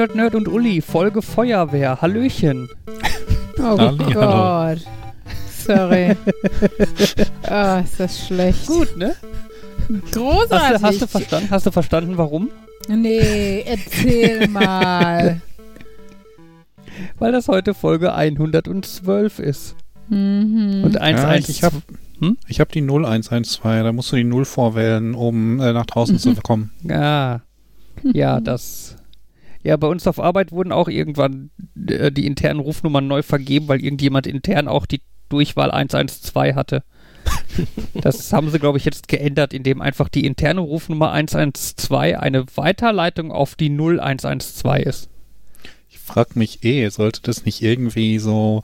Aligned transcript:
Nerd, 0.00 0.14
Nerd, 0.14 0.34
und 0.34 0.48
Uli, 0.48 0.80
Folge 0.80 1.20
Feuerwehr. 1.20 2.00
Hallöchen. 2.00 2.70
Oh 3.58 3.76
Halli, 3.76 3.98
hallo. 3.98 4.12
Gott. 4.14 4.78
Sorry. 5.54 6.16
oh, 7.50 7.80
ist 7.84 8.00
das 8.00 8.26
schlecht. 8.26 8.66
Gut, 8.66 8.96
ne? 8.96 9.14
Großartig. 10.10 10.82
Hast 10.82 10.82
du, 10.82 10.86
hast 10.86 11.02
du 11.02 11.06
verstanden? 11.06 11.50
Hast 11.50 11.66
du 11.66 11.70
verstanden, 11.70 12.16
warum? 12.16 12.48
nee, 12.88 13.60
erzähl 13.60 14.48
mal. 14.48 15.42
Weil 17.18 17.32
das 17.32 17.48
heute 17.48 17.74
Folge 17.74 18.14
112 18.14 19.38
ist. 19.38 19.76
Mhm. 20.08 20.80
Und 20.82 20.98
112. 20.98 21.48
ich 21.50 21.62
habe 21.62 21.76
Hm? 22.20 22.38
ich 22.48 22.58
hab 22.60 22.72
die 22.72 22.80
0112, 22.80 23.60
da 23.82 23.92
musst 23.92 24.12
du 24.12 24.16
die 24.16 24.24
0 24.24 24.46
vorwählen, 24.46 25.14
um 25.14 25.60
äh, 25.60 25.74
nach 25.74 25.84
draußen 25.84 26.18
zu 26.18 26.34
kommen. 26.36 26.70
Ah, 26.88 27.40
ja, 28.02 28.40
das. 28.40 28.96
Ja, 29.62 29.76
bei 29.76 29.86
uns 29.86 30.06
auf 30.06 30.18
Arbeit 30.18 30.52
wurden 30.52 30.72
auch 30.72 30.88
irgendwann 30.88 31.50
äh, 31.86 32.10
die 32.10 32.26
internen 32.26 32.60
Rufnummern 32.60 33.06
neu 33.06 33.22
vergeben, 33.22 33.68
weil 33.68 33.84
irgendjemand 33.84 34.26
intern 34.26 34.68
auch 34.68 34.86
die 34.86 35.02
Durchwahl 35.28 35.70
112 35.70 36.54
hatte. 36.54 36.82
Das 38.00 38.32
haben 38.32 38.50
sie, 38.50 38.58
glaube 38.58 38.78
ich, 38.78 38.84
jetzt 38.84 39.08
geändert, 39.08 39.52
indem 39.52 39.82
einfach 39.82 40.08
die 40.08 40.24
interne 40.24 40.60
Rufnummer 40.60 41.12
112 41.12 42.18
eine 42.18 42.46
Weiterleitung 42.56 43.32
auf 43.32 43.56
die 43.56 43.68
0112 43.68 44.86
ist. 44.86 45.08
Ich 45.90 45.98
frag 45.98 46.36
mich 46.36 46.64
eh, 46.64 46.88
sollte 46.88 47.20
das 47.22 47.44
nicht 47.44 47.62
irgendwie 47.62 48.18
so 48.18 48.62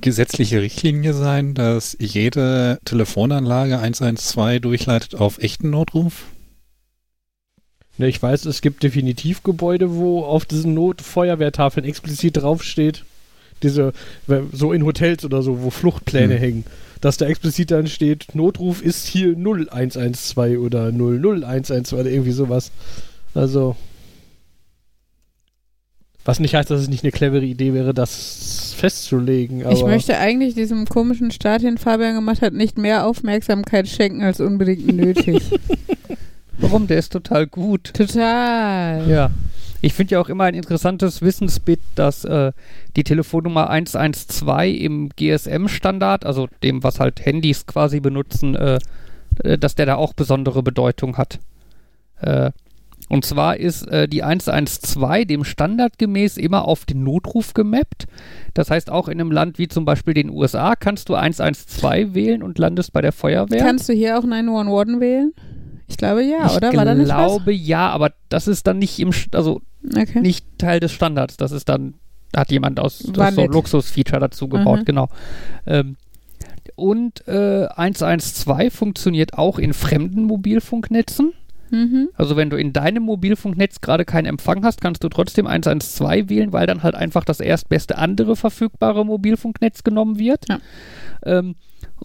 gesetzliche 0.00 0.60
Richtlinie 0.60 1.14
sein, 1.14 1.54
dass 1.54 1.96
jede 1.98 2.78
Telefonanlage 2.84 3.78
112 3.78 4.60
durchleitet 4.60 5.14
auf 5.14 5.38
echten 5.38 5.70
Notruf? 5.70 6.26
Ne, 7.98 8.08
ich 8.08 8.22
weiß, 8.22 8.44
es 8.44 8.60
gibt 8.60 8.82
definitiv 8.82 9.42
Gebäude, 9.42 9.94
wo 9.94 10.22
auf 10.24 10.44
diesen 10.44 10.74
Notfeuerwehrtafeln 10.74 11.86
explizit 11.86 12.36
draufsteht, 12.36 13.04
diese, 13.62 13.92
so 14.52 14.72
in 14.72 14.84
Hotels 14.84 15.24
oder 15.24 15.42
so, 15.42 15.62
wo 15.62 15.70
Fluchtpläne 15.70 16.34
Hm. 16.34 16.40
hängen, 16.40 16.64
dass 17.00 17.16
da 17.16 17.26
explizit 17.26 17.70
dann 17.70 17.86
steht, 17.86 18.34
Notruf 18.34 18.82
ist 18.82 19.06
hier 19.06 19.28
0112 19.34 20.58
oder 20.60 20.92
00112 20.92 22.00
oder 22.00 22.10
irgendwie 22.10 22.32
sowas. 22.32 22.70
Also, 23.34 23.76
was 26.24 26.40
nicht 26.40 26.54
heißt, 26.54 26.70
dass 26.70 26.80
es 26.82 26.88
nicht 26.88 27.04
eine 27.04 27.12
clevere 27.12 27.44
Idee 27.44 27.72
wäre, 27.72 27.94
das 27.94 28.74
festzulegen, 28.76 29.64
aber 29.64 29.72
ich 29.72 29.84
möchte 29.84 30.18
eigentlich 30.18 30.54
diesem 30.54 30.84
komischen 30.86 31.30
Start, 31.30 31.62
den 31.62 31.78
Fabian 31.78 32.14
gemacht 32.14 32.42
hat, 32.42 32.52
nicht 32.52 32.76
mehr 32.76 33.06
Aufmerksamkeit 33.06 33.88
schenken 33.88 34.22
als 34.22 34.40
unbedingt 34.40 34.86
nötig. 34.86 35.40
Warum? 36.58 36.86
Der 36.86 36.98
ist 36.98 37.12
total 37.12 37.46
gut. 37.46 37.92
Total. 37.94 39.08
Ja. 39.08 39.30
Ich 39.82 39.92
finde 39.92 40.14
ja 40.14 40.20
auch 40.20 40.28
immer 40.28 40.44
ein 40.44 40.54
interessantes 40.54 41.22
Wissensbit, 41.22 41.80
dass 41.94 42.24
äh, 42.24 42.52
die 42.96 43.04
Telefonnummer 43.04 43.68
112 43.70 44.80
im 44.80 45.10
GSM-Standard, 45.10 46.24
also 46.24 46.48
dem, 46.62 46.82
was 46.82 46.98
halt 46.98 47.24
Handys 47.24 47.66
quasi 47.66 48.00
benutzen, 48.00 48.54
äh, 48.54 48.78
äh, 49.44 49.58
dass 49.58 49.74
der 49.74 49.86
da 49.86 49.96
auch 49.96 50.14
besondere 50.14 50.62
Bedeutung 50.62 51.18
hat. 51.18 51.38
Äh, 52.20 52.50
und 53.08 53.24
zwar 53.24 53.58
ist 53.58 53.86
äh, 53.88 54.08
die 54.08 54.24
112 54.24 55.26
dem 55.26 55.44
Standard 55.44 55.98
gemäß 55.98 56.38
immer 56.38 56.66
auf 56.66 56.86
den 56.86 57.04
Notruf 57.04 57.54
gemappt. 57.54 58.06
Das 58.54 58.70
heißt, 58.70 58.90
auch 58.90 59.08
in 59.08 59.20
einem 59.20 59.30
Land 59.30 59.58
wie 59.58 59.68
zum 59.68 59.84
Beispiel 59.84 60.14
den 60.14 60.30
USA 60.30 60.74
kannst 60.74 61.08
du 61.08 61.14
112 61.14 62.14
wählen 62.14 62.42
und 62.42 62.58
landest 62.58 62.92
bei 62.92 63.02
der 63.02 63.12
Feuerwehr. 63.12 63.62
Kannst 63.62 63.88
du 63.88 63.92
hier 63.92 64.18
auch 64.18 64.24
911 64.24 65.00
wählen? 65.00 65.32
Ich 65.88 65.96
glaube 65.96 66.22
ja, 66.24 66.46
ich 66.46 66.52
oder? 66.56 66.72
War 66.74 66.84
da 66.84 66.94
nicht 66.94 67.08
was? 67.08 67.26
glaube 67.26 67.52
ja, 67.52 67.88
aber 67.90 68.12
das 68.28 68.48
ist 68.48 68.66
dann 68.66 68.78
nicht 68.78 68.98
im, 68.98 69.10
also 69.32 69.60
Okay. 69.94 70.20
nicht 70.20 70.44
Teil 70.58 70.80
des 70.80 70.90
Standards. 70.92 71.36
Das 71.36 71.52
ist 71.52 71.68
dann, 71.68 71.94
hat 72.34 72.50
jemand 72.50 72.80
aus 72.80 72.98
so. 72.98 73.12
Luxusfeature 73.46 74.18
dazu 74.20 74.48
gebaut, 74.48 74.80
Mhm. 74.80 74.84
genau. 74.84 75.08
Ähm, 75.64 75.96
und 76.74 77.26
äh, 77.28 77.66
112 77.76 78.74
funktioniert 78.74 79.34
auch 79.34 79.58
in 79.58 79.72
fremden 79.72 80.24
Mobilfunknetzen. 80.24 81.32
Mhm. 81.70 82.08
Also 82.14 82.36
wenn 82.36 82.50
du 82.50 82.56
in 82.56 82.72
deinem 82.72 83.04
Mobilfunknetz 83.04 83.80
gerade 83.80 84.04
keinen 84.04 84.26
Empfang 84.26 84.64
hast, 84.64 84.80
kannst 84.80 85.02
du 85.04 85.08
trotzdem 85.08 85.46
112 85.46 86.28
wählen, 86.28 86.52
weil 86.52 86.66
dann 86.66 86.82
halt 86.82 86.94
einfach 86.94 87.24
das 87.24 87.40
erstbeste 87.40 87.96
andere 87.98 88.36
verfügbare 88.36 89.04
Mobilfunknetz 89.06 89.82
genommen 89.84 90.18
wird. 90.18 90.48
Ja. 90.48 90.58
Ähm, 91.24 91.54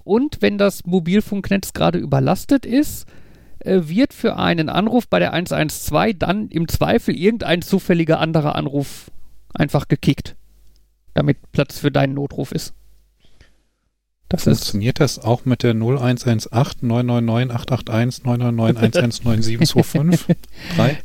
und 0.03 0.41
wenn 0.41 0.57
das 0.57 0.85
Mobilfunknetz 0.85 1.73
gerade 1.73 1.99
überlastet 1.99 2.65
ist, 2.65 3.07
wird 3.65 4.13
für 4.13 4.37
einen 4.37 4.69
Anruf 4.69 5.07
bei 5.07 5.19
der 5.19 5.33
112 5.33 6.17
dann 6.17 6.49
im 6.49 6.67
Zweifel 6.67 7.15
irgendein 7.15 7.61
zufälliger 7.61 8.19
anderer 8.19 8.55
Anruf 8.55 9.11
einfach 9.53 9.87
gekickt, 9.87 10.35
damit 11.13 11.37
Platz 11.51 11.79
für 11.79 11.91
deinen 11.91 12.13
Notruf 12.13 12.51
ist. 12.51 12.73
Das 14.29 14.47
ist 14.47 14.59
Funktioniert 14.59 15.01
das 15.01 15.19
auch 15.19 15.43
mit 15.43 15.61
der 15.61 15.73
0118 15.73 16.39
999 16.81 17.53
881 17.53 18.23
999 18.23 19.19
1199725? 19.65 20.35
Drei? 20.77 20.97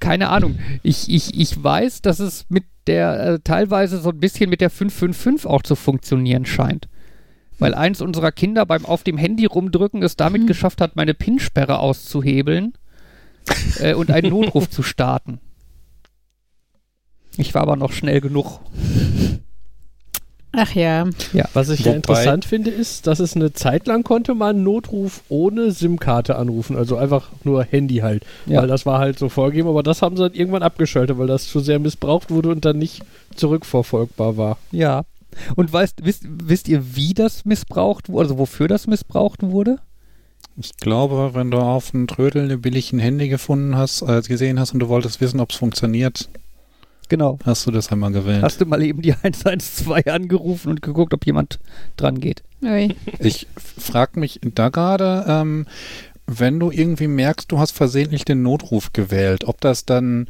keine 0.00 0.28
Ahnung. 0.28 0.58
Ich, 0.82 1.08
ich, 1.08 1.38
ich 1.38 1.62
weiß, 1.62 2.02
dass 2.02 2.18
es 2.18 2.46
mit 2.48 2.64
der 2.86 3.20
äh, 3.20 3.38
teilweise 3.42 4.00
so 4.00 4.10
ein 4.10 4.20
bisschen 4.20 4.50
mit 4.50 4.60
der 4.60 4.70
555 4.70 5.46
auch 5.46 5.62
zu 5.62 5.76
funktionieren 5.76 6.46
scheint. 6.46 6.88
Weil 7.58 7.74
eins 7.74 8.00
unserer 8.00 8.30
Kinder 8.32 8.64
beim 8.66 8.86
auf 8.86 9.02
dem 9.02 9.18
Handy 9.18 9.44
rumdrücken 9.46 10.02
es 10.02 10.16
damit 10.16 10.42
Hm. 10.42 10.46
geschafft 10.46 10.80
hat, 10.80 10.96
meine 10.96 11.14
PIN-Sperre 11.14 11.78
auszuhebeln 11.80 12.74
äh, 13.80 13.94
und 13.94 14.10
einen 14.10 14.30
Notruf 14.30 14.70
zu 14.70 14.82
starten. 14.82 15.40
Ich 17.36 17.54
war 17.54 17.62
aber 17.62 17.76
noch 17.76 17.92
schnell 17.92 18.20
genug. 18.20 18.60
Ach 20.52 20.74
ja. 20.74 21.06
Was 21.52 21.68
ich 21.68 21.80
ja 21.84 21.92
interessant 21.92 22.44
finde, 22.44 22.70
ist, 22.70 23.06
dass 23.06 23.20
es 23.20 23.36
eine 23.36 23.52
Zeit 23.52 23.86
lang 23.86 24.02
konnte 24.02 24.34
man 24.34 24.62
Notruf 24.64 25.22
ohne 25.28 25.70
SIM-Karte 25.70 26.36
anrufen, 26.36 26.74
also 26.74 26.96
einfach 26.96 27.28
nur 27.44 27.62
Handy 27.64 27.96
halt, 27.98 28.24
Ja. 28.46 28.62
weil 28.62 28.68
das 28.68 28.86
war 28.86 28.98
halt 28.98 29.18
so 29.18 29.28
vorgegeben, 29.28 29.68
aber 29.68 29.82
das 29.82 30.00
haben 30.02 30.16
sie 30.16 30.22
dann 30.22 30.32
irgendwann 30.34 30.62
abgeschaltet, 30.62 31.18
weil 31.18 31.26
das 31.26 31.46
zu 31.48 31.60
sehr 31.60 31.78
missbraucht 31.78 32.30
wurde 32.30 32.48
und 32.48 32.64
dann 32.64 32.78
nicht 32.78 33.02
zurückverfolgbar 33.36 34.36
war. 34.36 34.56
Ja. 34.72 35.02
Und 35.56 35.72
weißt, 35.72 36.04
wisst, 36.04 36.24
wisst 36.26 36.68
ihr, 36.68 36.96
wie 36.96 37.14
das 37.14 37.44
missbraucht 37.44 38.08
wurde, 38.08 38.24
also 38.24 38.38
wofür 38.38 38.68
das 38.68 38.86
missbraucht 38.86 39.42
wurde? 39.42 39.78
Ich 40.56 40.76
glaube, 40.76 41.30
wenn 41.34 41.50
du 41.50 41.58
auf 41.58 41.94
einen 41.94 42.08
Trödel 42.08 42.42
eine 42.44 42.58
billigen 42.58 42.98
Handy 42.98 43.28
gefunden 43.28 43.76
hast, 43.76 44.02
äh, 44.02 44.20
gesehen 44.22 44.58
hast 44.58 44.72
und 44.74 44.80
du 44.80 44.88
wolltest 44.88 45.20
wissen, 45.20 45.38
ob 45.40 45.50
es 45.50 45.56
funktioniert, 45.56 46.28
Genau. 47.08 47.38
hast 47.44 47.66
du 47.66 47.70
das 47.70 47.90
einmal 47.92 48.12
gewählt. 48.12 48.42
Hast 48.42 48.60
du 48.60 48.66
mal 48.66 48.82
eben 48.82 49.00
die 49.00 49.12
112 49.22 50.06
angerufen 50.08 50.70
und 50.70 50.82
geguckt, 50.82 51.14
ob 51.14 51.24
jemand 51.26 51.58
dran 51.96 52.20
geht? 52.20 52.42
Ui. 52.62 52.94
Ich 53.20 53.46
frage 53.56 54.18
mich 54.20 54.40
da 54.42 54.68
gerade, 54.68 55.24
ähm, 55.28 55.66
wenn 56.26 56.58
du 56.60 56.70
irgendwie 56.70 57.06
merkst, 57.06 57.50
du 57.50 57.58
hast 57.58 57.70
versehentlich 57.72 58.24
den 58.24 58.42
Notruf 58.42 58.92
gewählt, 58.92 59.44
ob 59.44 59.60
das 59.60 59.86
dann, 59.86 60.26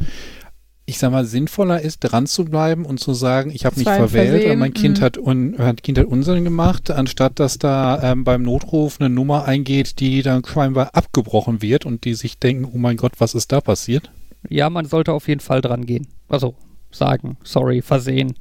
ich 0.88 0.98
sag 0.98 1.12
mal, 1.12 1.26
sinnvoller 1.26 1.82
ist, 1.82 2.00
dran 2.00 2.26
zu 2.26 2.46
bleiben 2.46 2.86
und 2.86 2.98
zu 2.98 3.12
sagen, 3.12 3.50
ich 3.50 3.66
habe 3.66 3.76
mich 3.76 3.84
verwählt 3.84 4.58
mein 4.58 4.72
Kind 4.72 5.00
mhm. 5.00 5.04
hat, 5.04 5.18
un, 5.18 5.58
hat 5.58 5.82
Kind 5.82 5.98
hat 5.98 6.06
Unsinn 6.06 6.44
gemacht, 6.44 6.90
anstatt 6.90 7.38
dass 7.38 7.58
da 7.58 8.02
ähm, 8.02 8.24
beim 8.24 8.42
Notruf 8.42 8.98
eine 8.98 9.10
Nummer 9.10 9.44
eingeht, 9.44 10.00
die 10.00 10.22
dann 10.22 10.42
scheinbar 10.46 10.94
abgebrochen 10.94 11.60
wird 11.60 11.84
und 11.84 12.06
die 12.06 12.14
sich 12.14 12.38
denken, 12.38 12.64
oh 12.64 12.78
mein 12.78 12.96
Gott, 12.96 13.12
was 13.18 13.34
ist 13.34 13.52
da 13.52 13.60
passiert? 13.60 14.10
Ja, 14.48 14.70
man 14.70 14.86
sollte 14.86 15.12
auf 15.12 15.28
jeden 15.28 15.40
Fall 15.40 15.60
dran 15.60 15.84
gehen. 15.84 16.06
Also 16.26 16.54
sagen, 16.90 17.36
sorry, 17.44 17.82
versehen. 17.82 18.32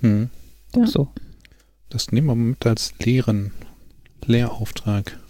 Hm. 0.00 0.28
Ja. 0.74 0.88
So. 0.88 1.06
Das 1.88 2.10
nehmen 2.10 2.26
wir 2.26 2.34
mit 2.34 2.66
als 2.66 2.94
Lehren, 2.98 3.52
Lehrauftrag. 4.24 5.20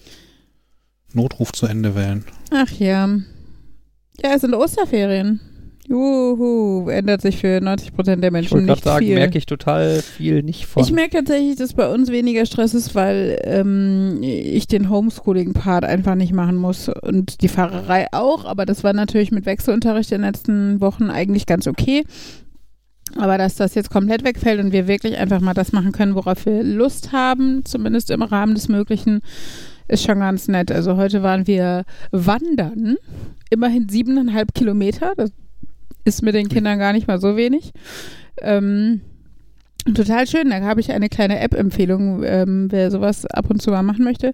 Notruf 1.13 1.53
zu 1.53 1.67
Ende 1.67 1.95
wählen. 1.95 2.25
Ach 2.51 2.71
ja. 2.71 3.07
Ja, 4.23 4.35
es 4.35 4.41
sind 4.41 4.55
Osterferien. 4.55 5.41
Juhu, 5.89 6.89
ändert 6.89 7.23
sich 7.23 7.39
für 7.39 7.61
90 7.61 7.95
Prozent 7.95 8.23
der 8.23 8.29
Ich 8.29 8.33
Menschen 8.33 8.59
gerade 8.59 8.73
nicht 8.73 8.85
sagen, 8.85 9.07
viel. 9.07 9.15
merke 9.15 9.39
ich 9.39 9.47
total 9.47 10.03
viel 10.03 10.43
nicht 10.43 10.67
von. 10.67 10.83
Ich 10.83 10.93
merke 10.93 11.19
tatsächlich, 11.19 11.57
dass 11.57 11.75
bei 11.75 11.89
uns 11.89 12.11
weniger 12.11 12.45
Stress 12.45 12.75
ist, 12.75 12.95
weil 12.95 13.39
ähm, 13.45 14.19
ich 14.23 14.67
den 14.67 14.91
Homeschooling-Part 14.91 15.85
einfach 15.85 16.17
nicht 16.17 16.33
machen 16.33 16.57
muss 16.57 16.89
und 16.89 17.43
die 17.43 17.49
Fahrerei 17.49 18.07
auch, 18.13 18.45
aber 18.45 18.67
das 18.67 18.83
war 18.83 18.93
natürlich 18.93 19.31
mit 19.31 19.47
Wechselunterricht 19.47 20.11
in 20.13 20.23
den 20.23 20.31
letzten 20.31 20.81
Wochen 20.81 21.11
eigentlich 21.11 21.47
ganz 21.47 21.67
okay. 21.67 22.05
Aber 23.15 23.39
dass 23.39 23.55
das 23.55 23.75
jetzt 23.75 23.91
komplett 23.91 24.25
wegfällt 24.25 24.61
und 24.61 24.73
wir 24.73 24.89
wirklich 24.89 25.17
einfach 25.17 25.41
mal 25.41 25.55
das 25.55 25.73
machen 25.73 25.93
können, 25.93 26.17
worauf 26.17 26.45
wir 26.45 26.63
Lust 26.65 27.13
haben, 27.13 27.65
zumindest 27.65 28.11
im 28.11 28.23
Rahmen 28.23 28.55
des 28.55 28.69
Möglichen, 28.69 29.21
ist 29.89 30.05
schon 30.05 30.19
ganz 30.19 30.49
nett. 30.49 30.73
Also 30.73 30.97
heute 30.97 31.23
waren 31.23 31.47
wir 31.47 31.85
wandern, 32.11 32.97
immerhin 33.51 33.89
siebeneinhalb 33.89 34.55
Kilometer. 34.55 35.13
Das 35.17 35.31
ist 36.07 36.23
mit 36.23 36.35
den 36.35 36.49
Kindern 36.49 36.79
gar 36.79 36.93
nicht 36.93 37.07
mal 37.07 37.21
so 37.21 37.37
wenig. 37.37 37.73
Ähm, 38.41 39.03
Total 39.95 40.27
schön. 40.27 40.51
Da 40.51 40.61
habe 40.63 40.81
ich 40.81 40.91
eine 40.91 41.09
kleine 41.09 41.39
App-Empfehlung, 41.39 42.25
ähm, 42.25 42.67
wer 42.71 42.91
sowas 42.91 43.25
ab 43.27 43.49
und 43.51 43.63
zu 43.63 43.71
mal 43.71 43.85
machen 43.85 44.05
möchte. 44.05 44.33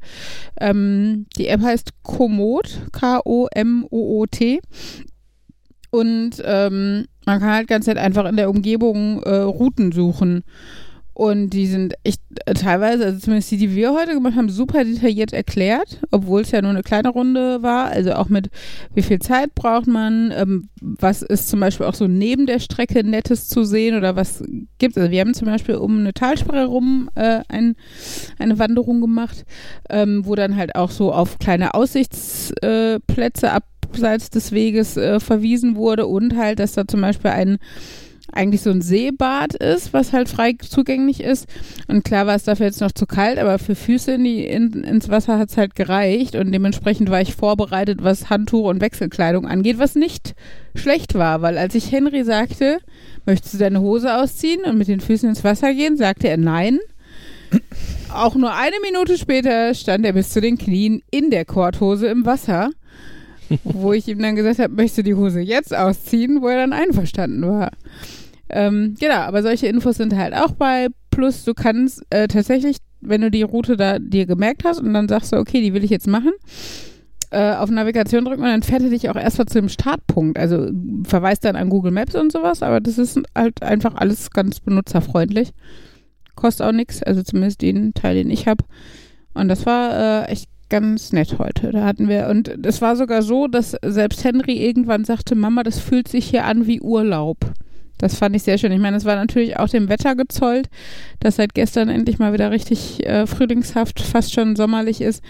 Ähm, 0.58 1.26
die 1.36 1.46
App 1.48 1.60
heißt 1.60 1.90
Komoot, 2.02 2.86
K-O-M-O-O-T. 2.92 4.60
Und 5.90 6.42
ähm, 6.42 7.04
man 7.26 7.40
kann 7.40 7.50
halt 7.50 7.68
ganz 7.68 7.86
einfach 7.86 8.26
in 8.26 8.36
der 8.36 8.48
Umgebung 8.48 9.22
äh, 9.24 9.34
Routen 9.36 9.92
suchen. 9.92 10.42
Und 11.22 11.50
die 11.50 11.68
sind 11.68 11.94
echt 12.02 12.20
äh, 12.46 12.54
teilweise, 12.54 13.04
also 13.04 13.20
zumindest 13.20 13.52
die, 13.52 13.56
die 13.56 13.76
wir 13.76 13.92
heute 13.92 14.12
gemacht 14.12 14.34
haben, 14.34 14.48
super 14.48 14.82
detailliert 14.82 15.32
erklärt, 15.32 16.00
obwohl 16.10 16.40
es 16.40 16.50
ja 16.50 16.60
nur 16.60 16.72
eine 16.72 16.82
kleine 16.82 17.10
Runde 17.10 17.62
war. 17.62 17.90
Also 17.90 18.14
auch 18.14 18.28
mit, 18.28 18.50
wie 18.92 19.02
viel 19.02 19.20
Zeit 19.20 19.54
braucht 19.54 19.86
man, 19.86 20.32
ähm, 20.34 20.68
was 20.80 21.22
ist 21.22 21.48
zum 21.48 21.60
Beispiel 21.60 21.86
auch 21.86 21.94
so 21.94 22.08
neben 22.08 22.46
der 22.46 22.58
Strecke 22.58 23.04
Nettes 23.04 23.46
zu 23.46 23.62
sehen 23.62 23.96
oder 23.96 24.16
was 24.16 24.42
gibt 24.78 24.98
Also 24.98 25.12
wir 25.12 25.20
haben 25.20 25.32
zum 25.32 25.46
Beispiel 25.46 25.76
um 25.76 26.00
eine 26.00 26.12
Talsperre 26.12 26.64
rum 26.64 27.08
äh, 27.14 27.42
ein, 27.46 27.76
eine 28.40 28.58
Wanderung 28.58 29.00
gemacht, 29.00 29.44
ähm, 29.90 30.26
wo 30.26 30.34
dann 30.34 30.56
halt 30.56 30.74
auch 30.74 30.90
so 30.90 31.12
auf 31.12 31.38
kleine 31.38 31.74
Aussichtsplätze 31.74 33.46
äh, 33.46 33.60
abseits 33.86 34.28
des 34.30 34.50
Weges 34.50 34.96
äh, 34.96 35.20
verwiesen 35.20 35.76
wurde 35.76 36.08
und 36.08 36.36
halt, 36.36 36.58
dass 36.58 36.72
da 36.72 36.88
zum 36.88 37.00
Beispiel 37.00 37.30
ein 37.30 37.58
eigentlich 38.32 38.62
so 38.62 38.70
ein 38.70 38.82
Seebad 38.82 39.54
ist, 39.54 39.92
was 39.92 40.12
halt 40.12 40.28
frei 40.28 40.54
zugänglich 40.60 41.22
ist. 41.22 41.46
Und 41.88 42.04
klar 42.04 42.26
war 42.26 42.34
es 42.34 42.44
dafür 42.44 42.66
jetzt 42.66 42.80
noch 42.80 42.92
zu 42.92 43.06
kalt, 43.06 43.38
aber 43.38 43.58
für 43.58 43.74
Füße 43.74 44.12
in 44.12 44.24
die, 44.24 44.46
in, 44.46 44.84
ins 44.84 45.08
Wasser 45.08 45.38
hat 45.38 45.50
es 45.50 45.56
halt 45.56 45.74
gereicht. 45.74 46.34
Und 46.34 46.52
dementsprechend 46.52 47.10
war 47.10 47.20
ich 47.20 47.34
vorbereitet, 47.34 48.02
was 48.02 48.30
Handtuch 48.30 48.68
und 48.68 48.80
Wechselkleidung 48.80 49.46
angeht, 49.46 49.78
was 49.78 49.94
nicht 49.94 50.34
schlecht 50.74 51.14
war, 51.14 51.42
weil 51.42 51.58
als 51.58 51.74
ich 51.74 51.92
Henry 51.92 52.24
sagte, 52.24 52.78
möchtest 53.26 53.54
du 53.54 53.58
deine 53.58 53.80
Hose 53.80 54.16
ausziehen 54.16 54.62
und 54.64 54.78
mit 54.78 54.88
den 54.88 55.00
Füßen 55.00 55.28
ins 55.28 55.44
Wasser 55.44 55.74
gehen, 55.74 55.96
sagte 55.96 56.28
er 56.28 56.38
nein. 56.38 56.78
Auch 58.12 58.34
nur 58.34 58.54
eine 58.54 58.76
Minute 58.82 59.18
später 59.18 59.74
stand 59.74 60.06
er 60.06 60.14
bis 60.14 60.30
zu 60.30 60.40
den 60.40 60.56
Knien 60.56 61.02
in 61.10 61.30
der 61.30 61.44
Korthose 61.44 62.06
im 62.06 62.24
Wasser 62.24 62.70
wo 63.64 63.92
ich 63.92 64.08
ihm 64.08 64.20
dann 64.20 64.36
gesagt 64.36 64.58
habe, 64.58 64.74
möchtest 64.74 64.98
du 64.98 65.02
die 65.02 65.14
Hose 65.14 65.40
jetzt 65.40 65.74
ausziehen, 65.74 66.42
wo 66.42 66.48
er 66.48 66.58
dann 66.58 66.72
einverstanden 66.72 67.46
war. 67.46 67.70
Ähm, 68.52 68.94
genau, 69.00 69.14
aber 69.14 69.42
solche 69.42 69.66
Infos 69.66 69.96
sind 69.96 70.14
halt 70.14 70.34
auch 70.34 70.52
bei. 70.52 70.88
Plus, 71.10 71.44
du 71.44 71.54
kannst 71.54 72.02
äh, 72.10 72.28
tatsächlich, 72.28 72.78
wenn 73.00 73.20
du 73.20 73.30
die 73.30 73.42
Route 73.42 73.76
da 73.76 73.98
dir 73.98 74.26
gemerkt 74.26 74.64
hast 74.64 74.80
und 74.80 74.94
dann 74.94 75.08
sagst 75.08 75.32
du, 75.32 75.36
okay, 75.36 75.60
die 75.60 75.74
will 75.74 75.84
ich 75.84 75.90
jetzt 75.90 76.06
machen, 76.06 76.32
äh, 77.30 77.54
auf 77.54 77.70
Navigation 77.70 78.24
drücken 78.24 78.42
und 78.42 78.48
dann 78.48 78.62
fährt 78.62 78.82
er 78.82 78.90
dich 78.90 79.10
auch 79.10 79.16
erstmal 79.16 79.46
zu 79.46 79.58
dem 79.58 79.68
Startpunkt. 79.68 80.38
Also 80.38 80.70
verweist 81.04 81.44
dann 81.44 81.56
an 81.56 81.68
Google 81.68 81.92
Maps 81.92 82.14
und 82.14 82.32
sowas, 82.32 82.62
aber 82.62 82.80
das 82.80 82.98
ist 82.98 83.20
halt 83.34 83.62
einfach 83.62 83.94
alles 83.94 84.30
ganz 84.30 84.60
benutzerfreundlich. 84.60 85.52
Kostet 86.34 86.66
auch 86.66 86.72
nichts, 86.72 87.02
also 87.02 87.22
zumindest 87.22 87.60
den 87.62 87.94
Teil, 87.94 88.14
den 88.14 88.30
ich 88.30 88.46
habe. 88.46 88.64
Und 89.34 89.48
das 89.48 89.66
war 89.66 90.24
äh, 90.24 90.32
echt 90.32 90.48
ganz 90.68 91.12
nett 91.12 91.38
heute. 91.38 91.72
Da 91.72 91.84
hatten 91.84 92.08
wir, 92.08 92.28
und 92.28 92.66
es 92.66 92.80
war 92.80 92.96
sogar 92.96 93.20
so, 93.22 93.46
dass 93.46 93.76
selbst 93.84 94.24
Henry 94.24 94.64
irgendwann 94.64 95.04
sagte, 95.04 95.34
Mama, 95.34 95.62
das 95.62 95.78
fühlt 95.78 96.08
sich 96.08 96.26
hier 96.30 96.46
an 96.46 96.66
wie 96.66 96.80
Urlaub. 96.80 97.36
Das 98.02 98.16
fand 98.16 98.34
ich 98.34 98.42
sehr 98.42 98.58
schön. 98.58 98.72
Ich 98.72 98.80
meine, 98.80 98.96
es 98.96 99.04
war 99.04 99.14
natürlich 99.14 99.60
auch 99.60 99.68
dem 99.68 99.88
Wetter 99.88 100.16
gezollt, 100.16 100.68
dass 101.20 101.36
seit 101.36 101.54
gestern 101.54 101.88
endlich 101.88 102.18
mal 102.18 102.32
wieder 102.32 102.50
richtig 102.50 103.06
äh, 103.06 103.28
frühlingshaft, 103.28 104.00
fast 104.00 104.32
schon 104.32 104.56
sommerlich 104.56 105.00
ist. 105.00 105.22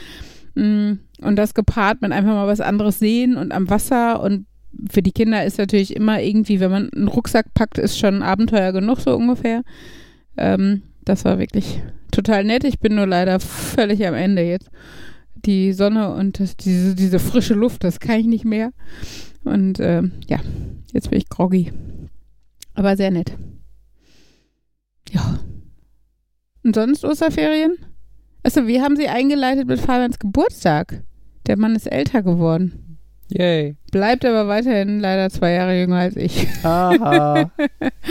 Mm, 0.55 0.93
und 1.21 1.37
das 1.37 1.53
gepaart 1.53 2.01
mit 2.01 2.13
einfach 2.13 2.33
mal 2.33 2.47
was 2.47 2.63
anderes 2.63 2.99
sehen 2.99 3.37
und 3.37 3.53
am 3.53 3.69
Wasser. 3.69 4.23
Und 4.23 4.47
für 4.91 5.03
die 5.03 5.13
Kinder 5.13 5.45
ist 5.45 5.59
natürlich 5.59 5.95
immer 5.95 6.23
irgendwie, 6.23 6.61
wenn 6.61 6.71
man 6.71 6.89
einen 6.95 7.09
Rucksack 7.09 7.53
packt, 7.53 7.77
ist 7.77 7.99
schon 7.99 8.23
Abenteuer 8.23 8.73
genug, 8.73 9.01
so 9.01 9.15
ungefähr. 9.17 9.65
Ähm, 10.39 10.81
das 11.05 11.27
war 11.27 11.39
wirklich 11.39 11.83
total 12.11 12.43
nett. 12.43 12.65
Ich 12.65 12.79
bin 12.79 12.95
nur 12.95 13.07
leider 13.07 13.39
völlig 13.39 14.07
am 14.07 14.15
Ende 14.15 14.45
jetzt. 14.45 14.71
Die 15.35 15.75
Sonne 15.75 16.15
und 16.15 16.41
das, 16.41 16.57
diese, 16.57 16.95
diese 16.95 17.19
frische 17.19 17.53
Luft, 17.53 17.85
das 17.85 18.01
kann 18.01 18.19
ich 18.19 18.27
nicht 18.27 18.47
mehr. 18.47 18.73
Und 19.45 19.79
äh, 19.79 20.05
ja, 20.27 20.39
jetzt 20.95 21.11
bin 21.11 21.19
ich 21.19 21.29
groggy. 21.29 21.71
Aber 22.83 22.97
sehr 22.97 23.13
nett. 23.13 23.39
Ja. 25.13 25.39
Und 26.65 26.75
sonst 26.75 27.05
Osterferien? 27.05 27.79
Achso, 28.43 28.67
wir 28.67 28.83
haben 28.83 28.97
sie 28.97 29.07
eingeleitet 29.07 29.69
mit 29.69 29.79
Fabians 29.79 30.19
Geburtstag. 30.19 31.05
Der 31.47 31.57
Mann 31.57 31.77
ist 31.77 31.87
älter 31.87 32.25
geworden. 32.25 32.99
Yay. 33.29 33.77
Bleibt 33.93 34.25
aber 34.25 34.49
weiterhin 34.49 34.99
leider 34.99 35.31
zwei 35.31 35.53
Jahre 35.53 35.79
jünger 35.79 35.99
als 35.99 36.17
ich. 36.17 36.49
Aha. 36.65 37.53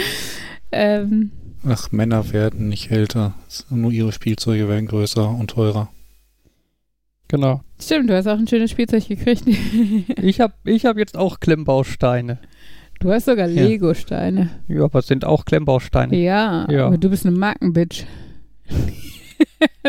ähm, 0.72 1.32
Ach, 1.68 1.92
Männer 1.92 2.32
werden 2.32 2.70
nicht 2.70 2.92
älter. 2.92 3.34
Nur 3.70 3.92
ihre 3.92 4.14
Spielzeuge 4.14 4.70
werden 4.70 4.88
größer 4.88 5.32
und 5.32 5.50
teurer. 5.50 5.90
genau. 7.28 7.60
stimmt, 7.78 8.10
du 8.10 8.16
hast 8.16 8.28
auch 8.28 8.40
ein 8.40 8.48
schönes 8.48 8.72
Spielzeug 8.72 9.06
gekriegt. 9.06 9.44
Ich 10.22 10.40
habe 10.40 10.54
ich 10.64 10.86
hab 10.86 10.98
jetzt 10.98 11.18
auch 11.18 11.42
Klemmbausteine. 11.42 12.40
Du 13.02 13.12
hast 13.12 13.26
sogar 13.26 13.48
Ja. 13.48 13.64
Lego-Steine. 13.64 14.50
Ja, 14.68 14.84
aber 14.84 15.00
es 15.00 15.08
sind 15.08 15.26
auch 15.26 15.44
Klemmbausteine. 15.46 16.16
Ja, 16.16 16.68
Ja. 16.70 16.88
aber 16.88 16.98
du 16.98 17.10
bist 17.10 17.26
eine 17.26 17.36
Markenbitch. 17.38 18.06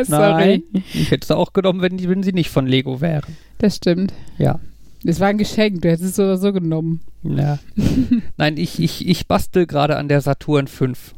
Sorry. 0.02 0.64
Nein, 0.72 0.84
ich 0.94 1.10
hätte 1.10 1.26
sie 1.26 1.36
auch 1.36 1.52
genommen, 1.52 1.82
wenn, 1.82 2.08
wenn 2.08 2.22
sie 2.22 2.32
nicht 2.32 2.50
von 2.50 2.66
Lego 2.66 3.00
wären. 3.00 3.36
Das 3.58 3.76
stimmt. 3.76 4.12
Ja. 4.38 4.58
Das 5.04 5.20
war 5.20 5.28
ein 5.28 5.38
Geschenk, 5.38 5.82
du 5.82 5.90
hättest 5.90 6.10
es 6.10 6.16
so 6.16 6.22
oder 6.22 6.38
so 6.38 6.52
genommen. 6.52 7.00
ja. 7.22 7.58
Nein, 8.36 8.56
ich, 8.56 8.80
ich, 8.80 9.06
ich 9.06 9.26
bastel 9.26 9.66
gerade 9.66 9.96
an 9.96 10.08
der 10.08 10.20
Saturn 10.20 10.66
5 10.66 11.14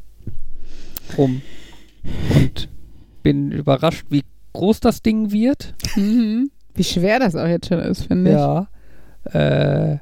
rum. 1.19 1.43
Und 2.35 2.69
bin 3.23 3.53
überrascht, 3.53 4.07
wie 4.11 4.25
groß 4.53 4.81
das 4.81 5.03
Ding 5.03 5.31
wird. 5.33 5.75
Mhm. 5.97 6.51
Wie 6.75 6.85
schwer 6.85 7.19
das 7.21 7.37
auch 7.37 7.47
jetzt 7.47 7.69
schon 7.69 7.79
ist, 7.79 8.07
finde 8.07 8.31
ich. 8.33 8.37
Ja. 8.37 8.69
Äh, 9.33 9.99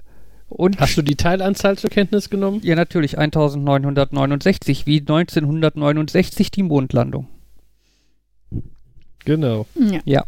und 0.52 0.78
Hast 0.80 0.96
du 0.96 1.02
die 1.02 1.16
Teilanzahl 1.16 1.76
zur 1.78 1.90
Kenntnis 1.90 2.30
genommen? 2.30 2.60
ja, 2.62 2.74
natürlich 2.76 3.18
1969, 3.18 4.86
wie 4.86 5.00
1969 5.00 6.50
die 6.50 6.62
Mondlandung. 6.62 7.28
Genau. 9.24 9.66
Ja. 9.78 10.00
Ja. 10.04 10.24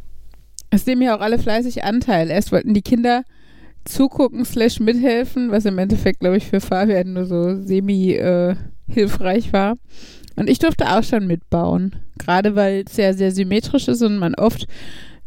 Es 0.71 0.87
nehmen 0.87 1.03
ja 1.03 1.17
auch 1.17 1.21
alle 1.21 1.39
fleißig 1.39 1.85
Anteil. 1.85 2.31
Erst 2.31 2.53
wollten 2.53 2.75
die 2.75 2.83
Kinder 2.83 3.25
zugucken 3.85 4.45
slash 4.45 4.81
mithelfen, 4.81 5.51
was 5.51 5.65
im 5.67 5.79
Endeffekt, 5.79 6.21
glaube 6.21 6.37
ich, 6.37 6.47
für 6.47 6.61
Fabian 6.61 7.13
nur 7.13 7.27
so 7.27 7.61
semi-hilfreich 7.63 9.53
war. 9.53 9.77
Und 10.37 10.49
ich 10.51 10.59
durfte 10.59 10.91
auch 10.97 11.03
schon 11.05 11.27
mitbauen. 11.27 11.97
Gerade 12.19 12.57
weil 12.57 12.85
es 12.87 12.97
sehr, 12.97 13.15
sehr 13.15 13.31
symmetrisch 13.31 13.89
ist 13.89 14.03
und 14.03 14.19
man 14.19 14.35
oft 14.35 14.67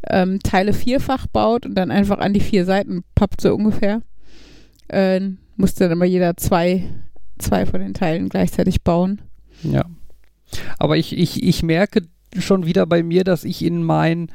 ähm, 0.09 0.39
Teile 0.39 0.73
vierfach 0.73 1.27
baut 1.27 1.65
und 1.65 1.75
dann 1.75 1.91
einfach 1.91 2.19
an 2.19 2.33
die 2.33 2.39
vier 2.39 2.65
Seiten 2.65 3.03
pappt, 3.15 3.41
so 3.41 3.53
ungefähr. 3.53 4.01
Äh, 4.89 5.21
musste 5.55 5.83
dann 5.85 5.93
immer 5.93 6.05
jeder 6.05 6.37
zwei, 6.37 6.83
zwei 7.37 7.65
von 7.65 7.79
den 7.81 7.93
Teilen 7.93 8.29
gleichzeitig 8.29 8.83
bauen. 8.83 9.21
Ja. 9.63 9.85
Aber 10.79 10.97
ich, 10.97 11.17
ich, 11.17 11.43
ich 11.43 11.63
merke 11.63 12.03
schon 12.37 12.65
wieder 12.65 12.85
bei 12.85 13.03
mir, 13.03 13.23
dass 13.23 13.43
ich 13.43 13.63
in 13.63 13.83
mein, 13.83 14.29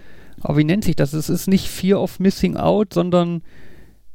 oh, 0.44 0.56
wie 0.56 0.64
nennt 0.64 0.84
sich 0.84 0.96
das? 0.96 1.12
Es 1.12 1.28
ist 1.28 1.46
nicht 1.48 1.68
Fear 1.68 2.00
of 2.00 2.18
Missing 2.20 2.56
Out, 2.56 2.92
sondern 2.94 3.42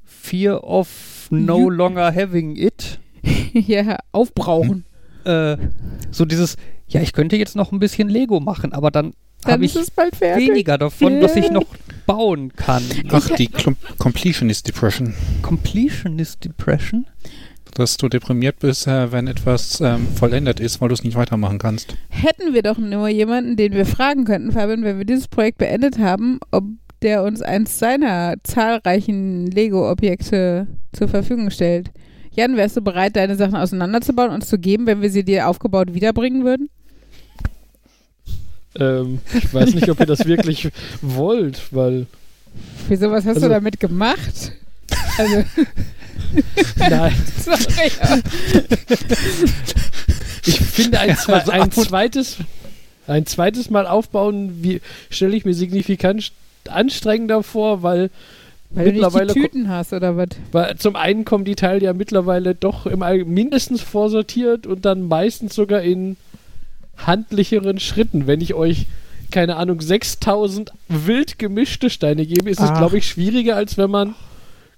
Fear 0.04 0.64
of 0.64 1.28
No 1.32 1.60
You- 1.60 1.70
Longer 1.70 2.14
Having 2.14 2.56
It. 2.56 3.00
ja, 3.54 3.98
aufbrauchen. 4.12 4.86
Äh, 5.26 5.58
so 6.12 6.26
dieses, 6.26 6.56
ja, 6.88 7.02
ich 7.02 7.14
könnte 7.14 7.36
jetzt 7.36 7.56
noch 7.56 7.72
ein 7.72 7.80
bisschen 7.80 8.10
Lego 8.10 8.40
machen, 8.40 8.74
aber 8.74 8.92
dann 8.92 9.14
Dann 9.44 9.54
habe 9.54 9.66
ist 9.66 9.76
ich 9.76 9.84
es 9.84 9.92
bald 9.92 10.16
fertig. 10.16 10.50
weniger 10.50 10.78
davon, 10.78 11.22
was 11.22 11.36
ich 11.36 11.50
noch 11.52 11.66
bauen 12.06 12.54
kann. 12.56 12.84
Ach, 13.10 13.30
die 13.32 13.48
Clum 13.48 13.76
Completionist 13.98 14.68
Depression. 14.68 15.14
Completionist 15.42 16.44
Depression? 16.44 17.06
Dass 17.74 17.98
du 17.98 18.10
deprimiert 18.10 18.60
bist, 18.60 18.88
äh, 18.88 19.12
wenn 19.12 19.28
etwas 19.28 19.82
ähm, 19.82 20.08
vollendet 20.16 20.60
ist, 20.60 20.82
weil 20.82 20.90
du 20.90 20.94
es 20.94 21.04
nicht 21.04 21.16
weitermachen 21.16 21.60
kannst. 21.60 21.96
hätten 22.10 22.54
wir 22.54 22.64
doch 22.64 22.78
nur 22.80 23.08
jemanden, 23.10 23.56
den 23.56 23.74
wir 23.74 23.86
fragen 23.86 24.26
könnten, 24.26 24.52
Fabian, 24.52 24.84
wenn 24.84 24.98
wir 24.98 25.06
dieses 25.06 25.28
Projekt 25.28 25.60
beendet 25.60 26.00
haben, 26.00 26.40
ob 26.52 26.64
der 27.04 27.24
uns 27.24 27.44
eins 27.44 27.78
seiner 27.78 28.36
zahlreichen 28.44 29.46
Lego-Objekte 29.48 30.68
zur 30.94 31.08
Verfügung 31.08 31.52
stellt. 31.52 31.92
Jan, 32.32 32.56
wärst 32.58 32.78
du 32.78 32.82
bereit, 32.82 33.16
deine 33.16 33.36
Sachen 33.36 33.56
auseinanderzubauen 33.56 34.32
und 34.32 34.46
zu 34.46 34.58
geben, 34.58 34.88
wenn 34.88 35.02
wir 35.02 35.10
sie 35.10 35.24
dir 35.24 35.48
aufgebaut 35.48 35.94
wiederbringen 35.94 36.44
würden? 36.44 36.70
Ähm, 38.80 39.20
ich 39.34 39.54
weiß 39.54 39.74
nicht, 39.74 39.90
ob 39.90 40.00
ihr 40.00 40.06
das 40.06 40.26
wirklich 40.26 40.70
wollt, 41.02 41.62
weil. 41.72 42.06
Wieso, 42.88 43.12
was 43.12 43.26
hast 43.26 43.36
Also- 43.38 43.48
du 43.48 43.54
damit 43.54 43.80
gemacht? 43.80 44.52
Also, 45.18 45.44
Nein, 46.78 47.14
sorry. 47.44 47.92
ich 50.46 50.60
finde 50.60 51.00
ein, 51.00 51.16
zwei, 51.18 51.34
Also 51.34 51.52
ein, 51.52 51.72
zweites, 51.72 52.38
ein 53.08 53.26
zweites 53.26 53.70
Mal 53.70 53.88
aufbauen, 53.88 54.60
wie 54.64 54.82
stelle 55.10 55.36
ich 55.36 55.46
mir 55.46 55.54
signifikant 55.54 56.22
st- 56.22 56.32
anstrengender 56.70 57.44
vor, 57.44 57.84
weil, 57.84 58.10
Weil 58.72 58.86
du 58.86 58.92
nicht 58.92 59.02
Mittlerweile 59.02 59.34
Tüten 59.34 59.70
hast, 59.70 59.94
oder 59.94 60.18
was? 60.18 60.30
weil 60.52 60.76
zum 60.78 60.96
einen 60.96 61.26
kommen 61.26 61.46
die 61.46 61.56
Teile 61.56 61.84
ja 61.84 61.94
mittlerweile 61.94 62.56
doch 62.56 62.86
im 62.86 63.02
All 63.02 63.24
mindestens 63.26 63.82
vorsortiert 63.82 64.68
und 64.68 64.86
dann 64.86 65.08
meistens 65.08 65.56
sogar 65.56 65.82
in 65.82 66.18
handlicheren 66.98 67.80
Schritten. 67.80 68.28
Wenn 68.28 68.42
ich 68.42 68.54
euch, 68.54 68.88
keine 69.32 69.58
Ahnung, 69.58 69.82
6000 69.82 70.72
wild 70.88 71.40
gemischte 71.40 71.90
Steine 71.90 72.26
gebe, 72.26 72.50
ist 72.50 72.60
es, 72.60 72.74
glaube 72.74 72.98
ich, 72.98 73.08
schwieriger, 73.08 73.56
als 73.56 73.78
wenn 73.78 73.92
man 73.92 74.16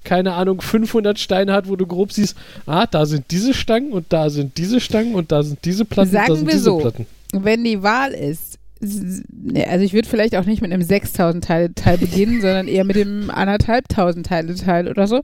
keine 0.03 0.33
Ahnung, 0.33 0.61
500 0.61 1.19
Steine 1.19 1.53
hat, 1.53 1.67
wo 1.67 1.75
du 1.75 1.85
grob 1.85 2.11
siehst, 2.11 2.35
ah, 2.65 2.85
da 2.85 3.05
sind 3.05 3.25
diese 3.31 3.53
Stangen 3.53 3.91
und 3.91 4.05
da 4.09 4.29
sind 4.29 4.57
diese 4.57 4.79
Stangen 4.79 5.13
und 5.15 5.31
da 5.31 5.43
sind 5.43 5.59
diese 5.65 5.85
Platten 5.85 6.11
Sagen 6.11 6.23
und 6.23 6.29
da 6.29 6.35
sind 6.35 6.47
wir 6.47 6.53
diese 6.53 6.63
so. 6.63 6.77
Platten. 6.77 7.05
Wenn 7.33 7.63
die 7.63 7.83
Wahl 7.83 8.11
ist, 8.11 8.57
ne, 8.79 9.67
also 9.67 9.83
ich 9.83 9.93
würde 9.93 10.07
vielleicht 10.07 10.35
auch 10.35 10.45
nicht 10.45 10.61
mit 10.61 10.71
einem 10.71 10.81
6000 10.81 11.43
Teile 11.43 11.73
Teil 11.75 11.97
beginnen, 11.97 12.41
sondern 12.41 12.67
eher 12.67 12.85
mit 12.85 12.95
dem 12.95 13.29
anderthalbtausend 13.29 14.25
Teile 14.25 14.55
Teil 14.55 14.87
oder 14.87 15.05
so. 15.07 15.21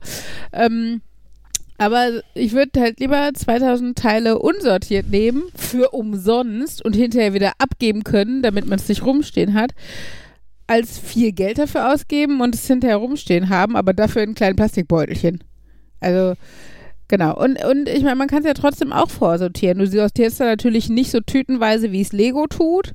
Ähm, 0.52 1.00
aber 1.78 2.22
ich 2.34 2.52
würde 2.52 2.80
halt 2.80 3.00
lieber 3.00 3.30
2000 3.34 3.96
Teile 3.96 4.38
unsortiert 4.38 5.10
nehmen 5.10 5.44
für 5.54 5.90
umsonst 5.90 6.84
und 6.84 6.94
hinterher 6.94 7.34
wieder 7.34 7.52
abgeben 7.58 8.04
können, 8.04 8.42
damit 8.42 8.66
man 8.66 8.78
es 8.78 8.88
nicht 8.88 9.04
rumstehen 9.04 9.54
hat, 9.54 9.72
als 10.66 10.98
viel 10.98 11.32
Geld 11.32 11.58
dafür 11.58 11.92
ausgeben 11.92 12.40
und 12.40 12.54
es 12.54 12.66
hinterher 12.66 12.96
rumstehen 12.96 13.48
haben, 13.48 13.76
aber 13.76 13.92
dafür 13.92 14.22
in 14.22 14.34
kleinen 14.34 14.56
Plastikbeutelchen. 14.56 15.44
Also 16.00 16.34
Genau. 17.08 17.36
Und, 17.36 17.64
und 17.64 17.88
ich 17.88 18.02
meine, 18.02 18.16
man 18.16 18.28
kann 18.28 18.40
es 18.40 18.46
ja 18.46 18.54
trotzdem 18.54 18.92
auch 18.92 19.10
vorsortieren. 19.10 19.78
Du 19.78 19.86
sortierst 19.86 20.40
da 20.40 20.44
natürlich 20.44 20.88
nicht 20.88 21.10
so 21.10 21.20
tütenweise, 21.20 21.92
wie 21.92 22.00
es 22.00 22.12
Lego 22.12 22.46
tut, 22.46 22.94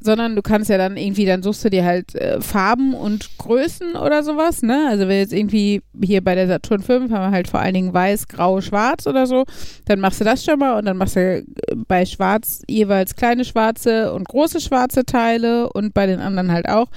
sondern 0.00 0.36
du 0.36 0.42
kannst 0.42 0.70
ja 0.70 0.78
dann 0.78 0.96
irgendwie, 0.96 1.26
dann 1.26 1.42
suchst 1.42 1.64
du 1.64 1.70
dir 1.70 1.84
halt 1.84 2.14
äh, 2.14 2.40
Farben 2.40 2.94
und 2.94 3.38
Größen 3.38 3.94
oder 3.94 4.22
sowas, 4.22 4.62
ne? 4.62 4.86
Also 4.88 5.06
wenn 5.08 5.18
jetzt 5.18 5.32
irgendwie 5.32 5.82
hier 6.02 6.22
bei 6.22 6.34
der 6.34 6.48
Saturn 6.48 6.82
5 6.82 7.10
haben 7.12 7.30
wir 7.30 7.36
halt 7.36 7.48
vor 7.48 7.60
allen 7.60 7.74
Dingen 7.74 7.92
weiß, 7.92 8.28
grau, 8.28 8.60
schwarz 8.60 9.06
oder 9.06 9.26
so, 9.26 9.44
dann 9.84 10.00
machst 10.00 10.20
du 10.20 10.24
das 10.24 10.44
schon 10.44 10.58
mal 10.58 10.78
und 10.78 10.86
dann 10.86 10.96
machst 10.96 11.16
du 11.16 11.20
äh, 11.20 11.44
bei 11.86 12.06
schwarz 12.06 12.62
jeweils 12.68 13.16
kleine 13.16 13.44
schwarze 13.44 14.12
und 14.12 14.28
große 14.28 14.60
schwarze 14.60 15.04
Teile 15.04 15.70
und 15.72 15.94
bei 15.94 16.06
den 16.06 16.20
anderen 16.20 16.52
halt 16.52 16.68
auch. 16.68 16.88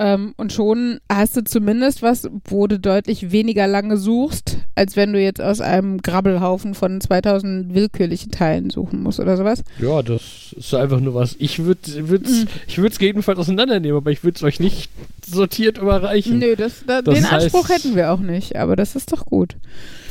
Ähm, 0.00 0.32
und 0.36 0.52
schon 0.52 1.00
hast 1.12 1.36
du 1.36 1.42
zumindest 1.42 2.02
was, 2.02 2.28
wo 2.44 2.68
du 2.68 2.78
deutlich 2.78 3.32
weniger 3.32 3.66
lange 3.66 3.96
suchst, 3.96 4.58
als 4.76 4.94
wenn 4.94 5.12
du 5.12 5.20
jetzt 5.20 5.40
aus 5.40 5.60
einem 5.60 5.98
Grabbelhaufen 6.00 6.74
von 6.74 7.00
2000 7.00 7.74
willkürlichen 7.74 8.30
Teilen 8.30 8.70
suchen 8.70 9.02
musst 9.02 9.18
oder 9.18 9.36
sowas. 9.36 9.64
Ja, 9.80 10.02
das 10.02 10.54
ist 10.56 10.72
einfach 10.72 11.00
nur 11.00 11.14
was. 11.14 11.34
Ich 11.40 11.64
würde 11.64 11.80
es 11.84 11.96
Mhm. 11.96 12.46
ich 12.68 12.78
würd's 12.78 12.98
auseinandernehmen, 13.26 13.96
aber 13.96 14.12
ich 14.12 14.22
würde 14.22 14.36
es 14.36 14.42
euch 14.44 14.60
nicht 14.60 14.88
sortiert 15.26 15.78
überreichen. 15.78 16.38
Nö, 16.38 16.54
das, 16.54 16.84
da, 16.86 17.02
Das 17.02 17.14
den 17.16 17.24
heißt- 17.24 17.42
Anspruch 17.42 17.68
hätten 17.68 17.96
wir 17.96 18.12
auch 18.12 18.20
nicht, 18.20 18.54
aber 18.56 18.76
das 18.76 18.94
ist 18.94 19.12
doch 19.12 19.26
gut. 19.26 19.56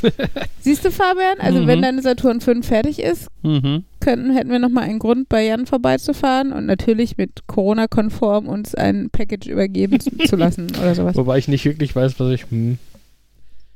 Siehst 0.60 0.84
du, 0.86 0.91
Fabian? 0.91 1.39
Also, 1.39 1.62
Mhm. 1.62 1.67
wenn 1.67 1.82
deine 1.82 2.01
Saturn 2.01 2.41
5 2.41 2.67
fertig 2.67 3.00
ist, 3.01 3.27
Mhm. 3.41 3.84
Könnten, 4.07 4.31
hätten 4.31 4.49
wir 4.49 4.59
nochmal 4.59 4.85
einen 4.85 4.99
Grund, 4.99 5.27
bei 5.27 5.45
Jan 5.45 5.65
vorbeizufahren 5.65 6.53
und 6.53 6.65
natürlich 6.65 7.17
mit 7.17 7.45
Corona-konform 7.47 8.47
uns 8.47 8.73
ein 8.73 9.09
Package 9.09 9.47
übergeben 9.47 9.99
zu, 9.99 10.11
zu 10.17 10.37
lassen 10.37 10.67
oder 10.79 10.95
sowas. 10.95 11.17
Wobei 11.17 11.37
ich 11.37 11.49
nicht 11.49 11.65
wirklich 11.65 11.93
weiß, 11.93 12.17
was 12.19 12.31
ich. 12.31 12.49
Hm. 12.49 12.77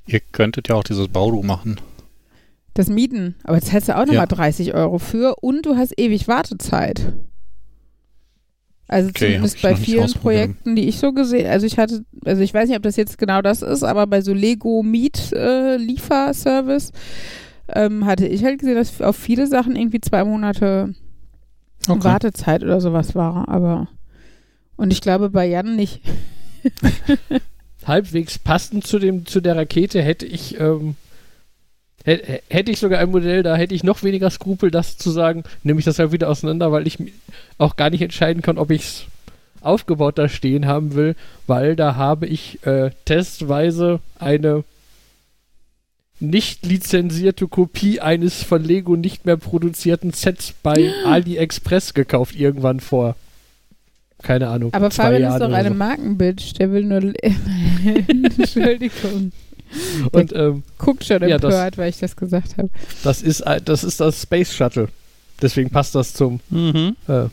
Ihr 0.08 0.22
könntet 0.32 0.70
ja 0.70 0.76
auch 0.76 0.86
dieses 0.86 1.10
Baudu 1.10 1.44
machen. 1.44 1.82
Das 2.74 2.88
Mieten. 2.88 3.36
Aber 3.44 3.58
jetzt 3.58 3.74
hättest 3.74 3.90
du 3.90 3.98
auch 3.98 4.06
nochmal 4.06 4.16
Ja. 4.16 4.26
30 4.26 4.74
Euro 4.74 5.00
für 5.00 5.36
und 5.42 5.66
du 5.66 5.76
hast 5.76 6.00
ewig 6.00 6.30
Wartezeit. 6.30 7.12
Also 8.88 9.10
Okay, 9.10 9.26
zumindest 9.26 9.62
bei 9.62 9.76
vielen. 9.76 10.12
Projekten, 10.14 10.76
die 10.78 10.88
ich 10.88 10.98
so 10.98 11.12
gesehen, 11.12 11.50
also 11.50 11.66
ich 11.66 11.78
hatte, 11.78 12.06
also 12.24 12.42
ich 12.42 12.54
weiß 12.54 12.70
nicht, 12.70 12.78
ob 12.78 12.84
das 12.84 12.96
jetzt 12.96 13.18
genau 13.18 13.42
das 13.42 13.62
ist, 13.62 13.84
aber 13.84 14.08
bei 14.08 14.22
so 14.22 14.34
Lego 14.34 14.82
Miet 14.82 15.34
äh, 15.34 15.76
Lieferservice 15.76 16.92
ähm, 17.76 18.06
hatte 18.06 18.28
ich 18.28 18.44
halt 18.44 18.60
gesehen, 18.60 18.76
dass 18.76 19.02
auf 19.02 19.16
viele 19.16 19.48
Sachen 19.48 19.76
irgendwie 19.76 20.02
zwei 20.02 20.24
Monate 20.24 20.94
Okay. 21.88 22.04
Wartezeit 22.04 22.64
oder 22.64 22.80
sowas 22.80 23.16
war, 23.16 23.50
aber 23.50 23.88
und 24.78 24.92
ich 24.94 25.02
glaube 25.02 25.30
bei 25.32 25.48
Jan 25.48 25.76
nicht. 25.76 26.02
halbwegs 27.86 28.38
passend 28.38 28.86
zu 28.86 29.00
dem 29.00 29.26
zu 29.26 29.42
der 29.42 29.56
Rakete 29.56 30.02
hätte 30.02 30.26
ich 30.28 30.60
ähm, 30.60 30.96
hä- 32.06 32.42
hätte 32.50 32.72
ich 32.72 32.80
sogar 32.80 33.00
ein 33.00 33.10
Modell, 33.12 33.42
da 33.44 33.56
hätte 33.56 33.74
ich 33.74 33.84
noch 33.84 34.04
weniger 34.04 34.30
Skrupel, 34.30 34.70
das 34.70 34.98
zu 34.98 35.10
sagen, 35.10 35.44
nehme 35.64 35.80
ich 35.80 35.86
das 35.86 35.98
halt 36.00 36.12
wieder 36.12 36.30
auseinander, 36.30 36.72
weil 36.72 36.86
ich 36.86 37.00
auch 37.58 37.76
gar 37.76 37.90
nicht 37.90 38.02
entscheiden 38.04 38.42
kann, 38.44 38.58
ob 38.60 38.70
ich 38.72 38.82
es 38.84 39.06
aufgebaut 39.62 40.18
da 40.18 40.30
stehen 40.30 40.66
haben 40.68 40.94
will, 40.96 41.16
weil 41.48 41.76
da 41.76 41.96
habe 41.96 42.28
ich 42.28 42.66
äh, 42.66 42.92
testweise 43.06 44.00
eine 44.20 44.64
nicht 46.22 46.66
lizenzierte 46.66 47.48
Kopie 47.48 48.00
eines 48.00 48.44
von 48.44 48.64
Lego 48.64 48.96
nicht 48.96 49.26
mehr 49.26 49.38
produzierten 49.38 50.14
Sets 50.14 50.54
bei 50.64 50.92
AliExpress 51.06 51.94
gekauft 51.94 52.36
irgendwann 52.36 52.80
vor 52.80 53.16
keine 54.24 54.50
Ahnung 54.50 54.72
Aber 54.74 54.92
zwei 54.92 55.04
Fabian 55.06 55.22
Jahren 55.24 55.42
ist 55.42 55.48
doch 55.48 55.52
eine 55.54 55.70
so. 55.70 55.74
Markenbitch, 55.76 56.54
der 56.54 56.72
will 56.72 56.84
nur 56.86 57.02
Entschuldigung. 58.08 59.32
und 60.12 60.34
ähm, 60.34 60.64
Guckt 60.78 61.06
schon 61.06 61.22
Ja, 61.28 61.38
das- 61.38 61.54
empört, 61.54 61.78
weil 61.78 61.90
ich 61.90 61.98
das 62.00 62.16
gesagt 62.16 62.58
habe. 62.58 62.70
Das 63.04 63.22
ist, 63.22 63.42
ein- 63.48 63.64
das 63.66 63.84
ist 63.84 64.00
das 64.00 64.22
Space 64.22 64.54
Shuttle. 64.54 64.90
Deswegen 65.42 65.70
passt 65.72 65.96
das 65.96 66.14
zum. 66.14 66.40
Mhm. 66.52 66.96
Äh, 67.08 67.26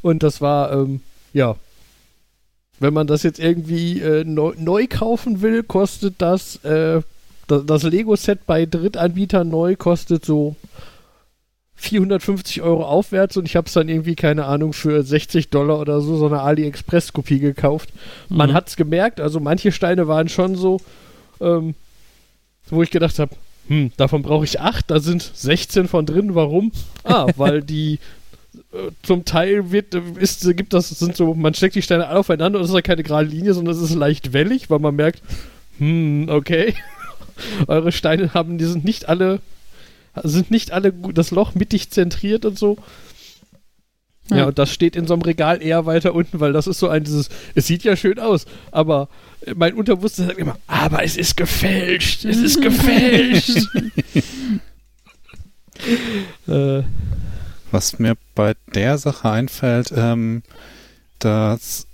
und 0.00 0.22
das 0.24 0.40
war, 0.40 0.72
ähm, 0.72 1.00
ja. 1.32 1.54
Wenn 2.80 2.92
man 2.94 3.06
das 3.06 3.22
jetzt 3.22 3.38
irgendwie 3.38 4.00
äh, 4.00 4.24
neu, 4.24 4.54
neu 4.58 4.86
kaufen 4.88 5.42
will, 5.42 5.62
kostet 5.62 6.14
das, 6.18 6.56
äh, 6.64 7.02
das, 7.48 7.66
das 7.66 7.82
Lego-Set 7.82 8.46
bei 8.46 8.66
Drittanbietern 8.66 9.48
neu 9.48 9.76
kostet 9.76 10.24
so 10.24 10.56
450 11.74 12.62
Euro 12.62 12.84
aufwärts 12.84 13.36
und 13.36 13.44
ich 13.46 13.56
habe 13.56 13.66
es 13.66 13.72
dann 13.72 13.88
irgendwie, 13.88 14.14
keine 14.14 14.44
Ahnung, 14.44 14.72
für 14.72 15.02
60 15.02 15.48
Dollar 15.50 15.80
oder 15.80 16.00
so, 16.00 16.16
so 16.16 16.26
eine 16.26 16.40
AliExpress-Kopie 16.40 17.40
gekauft. 17.40 17.88
Man 18.28 18.50
Mhm. 18.50 18.54
hat 18.54 18.68
es 18.68 18.76
gemerkt, 18.76 19.20
also 19.20 19.40
manche 19.40 19.72
Steine 19.72 20.06
waren 20.06 20.28
schon 20.28 20.54
so, 20.54 20.80
ähm, 21.40 21.74
wo 22.70 22.82
ich 22.82 22.90
gedacht 22.90 23.18
habe, 23.18 23.34
hm, 23.66 23.90
davon 23.96 24.22
brauche 24.22 24.44
ich 24.44 24.60
acht, 24.60 24.90
da 24.90 25.00
sind 25.00 25.22
16 25.34 25.88
von 25.88 26.06
drin, 26.06 26.34
warum? 26.36 26.70
Ah, 27.02 27.26
weil 27.36 27.62
die 27.62 27.98
äh, 28.72 28.90
zum 29.02 29.24
Teil 29.24 29.72
wird, 29.72 29.94
äh, 29.94 30.02
ist, 30.20 30.46
gibt 30.56 30.74
das, 30.74 30.88
sind 30.90 31.16
so, 31.16 31.34
man 31.34 31.54
steckt 31.54 31.74
die 31.74 31.82
Steine 31.82 32.06
alle 32.06 32.20
aufeinander 32.20 32.58
und 32.60 32.64
es 32.64 32.70
ist 32.70 32.76
ja 32.76 32.82
keine 32.82 33.02
gerade 33.02 33.26
Linie, 33.28 33.54
sondern 33.54 33.74
es 33.74 33.80
ist 33.82 33.94
leicht 33.94 34.32
wellig, 34.32 34.70
weil 34.70 34.78
man 34.78 34.94
merkt, 34.94 35.20
hm, 35.78 36.28
okay, 36.28 36.74
eure 37.66 37.92
Steine 37.92 38.34
haben, 38.34 38.58
die 38.58 38.64
sind 38.64 38.84
nicht 38.84 39.08
alle, 39.08 39.40
sind 40.22 40.50
nicht 40.50 40.72
alle 40.72 40.92
gut, 40.92 41.18
das 41.18 41.30
Loch 41.30 41.54
mittig 41.54 41.90
zentriert 41.90 42.44
und 42.44 42.58
so. 42.58 42.78
Ja, 44.30 44.36
Ja. 44.38 44.44
und 44.46 44.58
das 44.58 44.72
steht 44.72 44.94
in 44.94 45.06
so 45.06 45.14
einem 45.14 45.22
Regal 45.22 45.60
eher 45.62 45.84
weiter 45.84 46.14
unten, 46.14 46.38
weil 46.40 46.52
das 46.52 46.66
ist 46.68 46.78
so 46.78 46.88
ein 46.88 47.02
dieses, 47.04 47.28
es 47.54 47.66
sieht 47.66 47.82
ja 47.82 47.96
schön 47.96 48.18
aus, 48.20 48.46
aber 48.70 49.08
mein 49.56 49.74
Unterbewusstsein 49.74 50.26
sagt 50.28 50.38
immer, 50.38 50.56
aber 50.68 51.02
es 51.04 51.16
ist 51.16 51.36
gefälscht, 51.36 52.24
es 52.24 52.36
ist 52.38 52.62
gefälscht. 52.62 53.66
äh, 56.46 56.82
Was 57.70 57.98
mir 57.98 58.16
bei 58.34 58.54
der 58.74 58.98
Sache 58.98 59.30
einfällt, 59.30 59.92
ähm, 59.96 60.42
das 61.18 61.86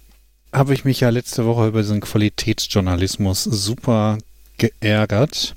habe 0.52 0.74
ich 0.74 0.84
mich 0.84 1.00
ja 1.00 1.10
letzte 1.10 1.44
Woche 1.46 1.68
über 1.68 1.82
diesen 1.82 2.00
Qualitätsjournalismus 2.00 3.44
super 3.44 4.18
geärgert. 4.58 5.54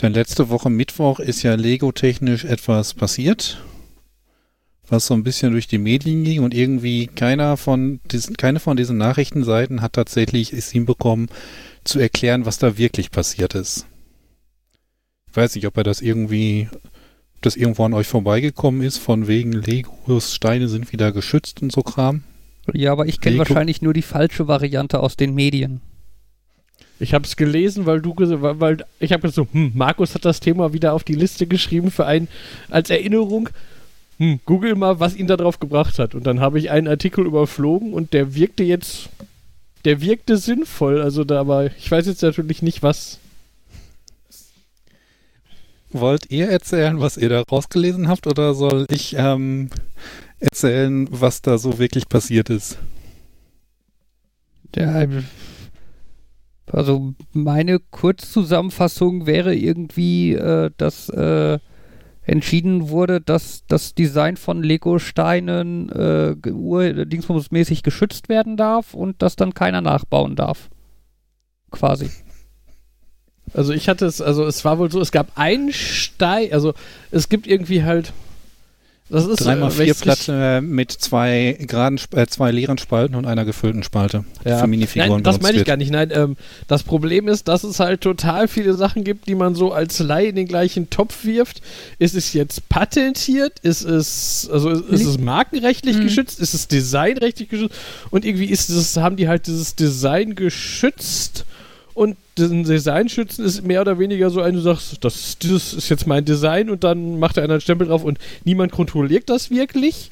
Denn 0.00 0.12
letzte 0.12 0.48
Woche 0.48 0.70
Mittwoch 0.70 1.20
ist 1.20 1.42
ja 1.42 1.54
Lego-technisch 1.54 2.44
etwas 2.44 2.94
passiert, 2.94 3.58
was 4.88 5.06
so 5.06 5.14
ein 5.14 5.24
bisschen 5.24 5.52
durch 5.52 5.66
die 5.66 5.78
Medien 5.78 6.24
ging 6.24 6.42
und 6.42 6.54
irgendwie 6.54 7.06
keiner 7.08 7.56
von 7.56 8.00
diesen, 8.10 8.36
keine 8.36 8.60
von 8.60 8.76
diesen 8.76 8.96
Nachrichtenseiten 8.96 9.82
hat 9.82 9.94
tatsächlich 9.94 10.52
es 10.52 10.70
hinbekommen, 10.70 11.28
zu 11.84 11.98
erklären, 11.98 12.46
was 12.46 12.58
da 12.58 12.78
wirklich 12.78 13.10
passiert 13.10 13.54
ist. 13.54 13.86
Ich 15.28 15.36
weiß 15.36 15.54
nicht, 15.54 15.66
ob 15.66 15.76
er 15.76 15.84
das 15.84 16.00
irgendwie 16.00 16.68
das 17.40 17.56
irgendwo 17.56 17.84
an 17.84 17.92
euch 17.92 18.06
vorbeigekommen 18.06 18.82
ist, 18.82 18.98
von 18.98 19.26
wegen 19.26 19.52
Legos 19.52 20.34
Steine 20.34 20.68
sind 20.68 20.92
wieder 20.92 21.12
geschützt 21.12 21.60
und 21.60 21.72
so 21.72 21.82
Kram. 21.82 22.22
Ja, 22.72 22.92
aber 22.92 23.06
ich 23.06 23.20
kenne 23.20 23.38
wahrscheinlich 23.38 23.82
nur 23.82 23.92
die 23.92 24.02
falsche 24.02 24.48
Variante 24.48 25.00
aus 25.00 25.16
den 25.16 25.34
Medien. 25.34 25.82
Ich 27.00 27.12
habe 27.14 27.24
es 27.26 27.36
gelesen, 27.36 27.86
weil 27.86 28.00
du 28.00 28.12
ges- 28.12 28.40
weil, 28.40 28.60
weil 28.60 28.84
ich 29.00 29.12
habe 29.12 29.22
gesagt, 29.22 29.34
so, 29.34 29.46
hm, 29.52 29.72
Markus 29.74 30.14
hat 30.14 30.24
das 30.24 30.40
Thema 30.40 30.72
wieder 30.72 30.92
auf 30.92 31.04
die 31.04 31.14
Liste 31.14 31.46
geschrieben 31.46 31.90
für 31.90 32.06
ein 32.06 32.28
als 32.70 32.90
Erinnerung. 32.90 33.48
Hm, 34.18 34.38
google 34.44 34.76
mal, 34.76 35.00
was 35.00 35.16
ihn 35.16 35.26
da 35.26 35.36
drauf 35.36 35.58
gebracht 35.58 35.98
hat. 35.98 36.14
Und 36.14 36.24
dann 36.24 36.40
habe 36.40 36.58
ich 36.58 36.70
einen 36.70 36.86
Artikel 36.88 37.26
überflogen 37.26 37.92
und 37.92 38.12
der 38.12 38.34
wirkte 38.36 38.62
jetzt, 38.62 39.08
der 39.84 40.00
wirkte 40.00 40.36
sinnvoll. 40.36 41.02
Also 41.02 41.24
da, 41.24 41.40
aber 41.40 41.66
ich 41.76 41.90
weiß 41.90 42.06
jetzt 42.06 42.22
natürlich 42.22 42.62
nicht, 42.62 42.82
was. 42.82 43.18
Wollt 45.90 46.30
ihr 46.30 46.48
erzählen, 46.48 47.00
was 47.00 47.16
ihr 47.16 47.28
da 47.28 47.42
rausgelesen 47.42 48.08
habt, 48.08 48.26
oder 48.26 48.54
soll 48.54 48.86
ich 48.90 49.14
ähm, 49.16 49.70
erzählen, 50.40 51.06
was 51.10 51.40
da 51.42 51.56
so 51.58 51.78
wirklich 51.78 52.08
passiert 52.08 52.50
ist? 52.50 52.78
Der, 54.74 55.08
also 56.70 57.14
meine 57.32 57.78
Kurzzusammenfassung 57.78 59.26
wäre 59.26 59.54
irgendwie, 59.54 60.32
äh, 60.32 60.70
dass 60.76 61.08
äh, 61.08 61.58
entschieden 62.22 62.88
wurde, 62.88 63.20
dass 63.20 63.64
das 63.68 63.94
Design 63.94 64.36
von 64.36 64.62
Lego-Steinen 64.62 65.90
äh, 65.90 66.36
ge- 66.40 66.52
ur- 66.54 67.04
dingsbumsmäßig 67.04 67.82
geschützt 67.82 68.30
werden 68.30 68.56
darf 68.56 68.94
und 68.94 69.20
dass 69.20 69.36
dann 69.36 69.52
keiner 69.52 69.82
nachbauen 69.82 70.34
darf. 70.34 70.70
Quasi. 71.70 72.08
Also 73.52 73.74
ich 73.74 73.90
hatte 73.90 74.06
es, 74.06 74.22
also 74.22 74.46
es 74.46 74.64
war 74.64 74.78
wohl 74.78 74.90
so, 74.90 75.00
es 75.00 75.12
gab 75.12 75.36
einen 75.36 75.72
Stein, 75.72 76.52
also 76.52 76.72
es 77.10 77.28
gibt 77.28 77.46
irgendwie 77.46 77.82
halt. 77.84 78.12
Das 79.14 79.26
ist 79.26 79.44
Dreimal 79.44 79.70
äh, 79.70 79.72
vier 79.72 79.94
Platte 79.94 80.60
mit 80.60 80.90
zwei 80.90 81.56
geraden, 81.60 82.00
äh, 82.16 82.26
zwei 82.26 82.50
leeren 82.50 82.78
Spalten 82.78 83.14
und 83.14 83.26
einer 83.26 83.44
gefüllten 83.44 83.84
Spalte. 83.84 84.24
Ja. 84.44 84.58
Für 84.58 84.66
Minifiguren 84.66 85.12
Nein, 85.12 85.22
das 85.22 85.40
meine 85.40 85.52
ich 85.52 85.58
wird. 85.58 85.68
gar 85.68 85.76
nicht. 85.76 85.92
Nein, 85.92 86.10
ähm, 86.12 86.36
das 86.66 86.82
Problem 86.82 87.28
ist, 87.28 87.46
dass 87.46 87.62
es 87.62 87.78
halt 87.78 88.00
total 88.00 88.48
viele 88.48 88.74
Sachen 88.74 89.04
gibt, 89.04 89.28
die 89.28 89.36
man 89.36 89.54
so 89.54 89.72
als 89.72 90.00
Laie 90.00 90.26
in 90.30 90.34
den 90.34 90.48
gleichen 90.48 90.90
Topf 90.90 91.24
wirft. 91.24 91.62
Ist 92.00 92.16
es 92.16 92.32
jetzt 92.32 92.68
patentiert? 92.68 93.60
Ist 93.60 93.84
es, 93.84 94.48
also 94.52 94.70
ist, 94.70 94.88
ist 94.88 95.06
es 95.06 95.18
markenrechtlich 95.18 95.96
Mhm. 95.96 96.02
geschützt? 96.02 96.40
Ist 96.40 96.54
es 96.54 96.66
designrechtlich 96.66 97.48
geschützt? 97.48 97.74
Und 98.10 98.24
irgendwie 98.24 98.46
ist 98.46 98.68
es, 98.68 98.96
haben 98.96 99.14
die 99.14 99.28
halt 99.28 99.46
dieses 99.46 99.76
Design 99.76 100.34
geschützt 100.34 101.44
und 101.94 102.16
diesen 102.36 102.64
Design 102.64 103.08
schützen 103.08 103.44
ist 103.44 103.62
mehr 103.62 103.80
oder 103.80 103.98
weniger 103.98 104.28
so 104.30 104.40
ein, 104.40 104.54
du 104.54 104.60
sagst, 104.60 105.04
das, 105.04 105.38
dieses 105.38 105.72
ist 105.72 105.88
jetzt 105.88 106.06
mein 106.06 106.24
Design 106.24 106.68
und 106.68 106.82
dann 106.82 107.20
macht 107.20 107.36
er 107.36 107.44
einen 107.44 107.60
Stempel 107.60 107.86
drauf 107.86 108.02
und 108.04 108.18
niemand 108.44 108.72
kontrolliert 108.72 109.30
das 109.30 109.50
wirklich. 109.50 110.10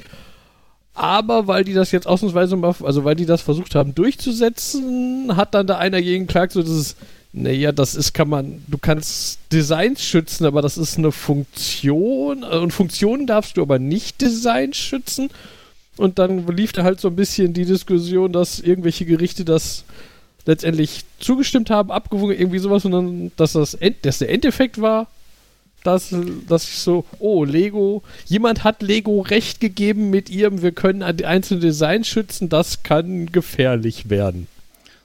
Aber 0.94 1.46
weil 1.46 1.64
die 1.64 1.72
das 1.72 1.90
jetzt 1.90 2.06
ausnahmsweise 2.06 2.54
mal, 2.56 2.74
also 2.82 3.04
weil 3.04 3.16
die 3.16 3.26
das 3.26 3.42
versucht 3.42 3.74
haben 3.74 3.94
durchzusetzen, 3.94 5.36
hat 5.36 5.54
dann 5.54 5.66
da 5.66 5.78
einer 5.78 6.02
gegen 6.02 6.26
klagt, 6.26 6.52
so 6.52 6.62
dieses, 6.62 6.96
naja, 7.32 7.72
das 7.72 7.94
ist, 7.94 8.12
kann 8.12 8.28
man, 8.28 8.62
du 8.68 8.78
kannst 8.78 9.40
Designs 9.50 10.04
schützen, 10.04 10.44
aber 10.44 10.62
das 10.62 10.76
ist 10.76 10.98
eine 10.98 11.10
Funktion 11.10 12.42
äh, 12.42 12.58
und 12.58 12.72
Funktionen 12.72 13.26
darfst 13.26 13.56
du 13.56 13.62
aber 13.62 13.78
nicht 13.78 14.20
Designs 14.20 14.76
schützen. 14.76 15.30
Und 15.96 16.18
dann 16.18 16.46
lief 16.46 16.72
da 16.72 16.84
halt 16.84 17.00
so 17.00 17.08
ein 17.08 17.16
bisschen 17.16 17.52
die 17.52 17.64
Diskussion, 17.64 18.32
dass 18.32 18.60
irgendwelche 18.60 19.04
Gerichte 19.04 19.44
das 19.44 19.84
letztendlich 20.46 21.04
zugestimmt 21.18 21.70
haben, 21.70 21.90
abgewogen, 21.90 22.38
irgendwie 22.38 22.58
sowas, 22.58 22.84
und 22.84 22.92
dann, 22.92 23.32
dass 23.36 23.52
das 23.52 23.74
End, 23.74 24.04
dass 24.04 24.18
der 24.18 24.30
Endeffekt 24.30 24.80
war, 24.80 25.08
dass, 25.84 26.14
dass 26.48 26.64
ich 26.64 26.78
so, 26.78 27.04
oh, 27.18 27.44
Lego, 27.44 28.02
jemand 28.26 28.64
hat 28.64 28.82
Lego 28.82 29.20
recht 29.20 29.60
gegeben 29.60 30.10
mit 30.10 30.30
ihrem, 30.30 30.62
wir 30.62 30.72
können 30.72 31.02
an 31.02 31.16
die 31.16 31.26
einzelnen 31.26 31.60
Designs 31.60 32.06
schützen, 32.08 32.48
das 32.48 32.82
kann 32.82 33.26
gefährlich 33.32 34.08
werden. 34.08 34.46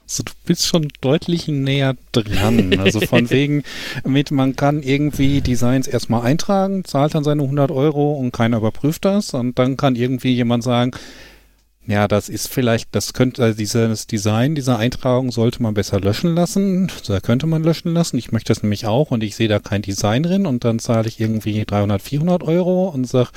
Also 0.08 0.22
du 0.22 0.32
bist 0.46 0.66
schon 0.66 0.88
deutlich 1.02 1.48
näher 1.48 1.94
dran. 2.12 2.78
Also 2.78 3.00
von 3.00 3.28
wegen, 3.30 3.62
mit 4.04 4.30
man 4.30 4.56
kann 4.56 4.82
irgendwie 4.82 5.42
Designs 5.42 5.86
erstmal 5.86 6.22
eintragen, 6.22 6.84
zahlt 6.84 7.14
dann 7.14 7.24
seine 7.24 7.42
100 7.42 7.70
Euro 7.70 8.14
und 8.14 8.32
keiner 8.32 8.56
überprüft 8.56 9.04
das 9.04 9.34
und 9.34 9.58
dann 9.58 9.76
kann 9.76 9.96
irgendwie 9.96 10.32
jemand 10.32 10.64
sagen, 10.64 10.92
ja, 11.88 12.06
das 12.06 12.28
ist 12.28 12.48
vielleicht, 12.48 12.94
das 12.94 13.14
könnte, 13.14 13.42
also 13.42 13.56
dieses 13.56 14.06
Design 14.06 14.54
dieser 14.54 14.78
Eintragung 14.78 15.32
sollte 15.32 15.62
man 15.62 15.72
besser 15.72 15.98
löschen 15.98 16.34
lassen. 16.34 16.92
Da 17.06 17.18
könnte 17.20 17.46
man 17.46 17.64
löschen 17.64 17.94
lassen. 17.94 18.18
Ich 18.18 18.30
möchte 18.30 18.52
das 18.52 18.62
nämlich 18.62 18.86
auch 18.86 19.10
und 19.10 19.22
ich 19.22 19.36
sehe 19.36 19.48
da 19.48 19.58
kein 19.58 19.80
Design 19.80 20.22
drin 20.22 20.44
und 20.44 20.64
dann 20.64 20.80
zahle 20.80 21.08
ich 21.08 21.18
irgendwie 21.18 21.64
300, 21.64 22.02
400 22.02 22.42
Euro 22.42 22.90
und 22.90 23.06
sage, 23.06 23.30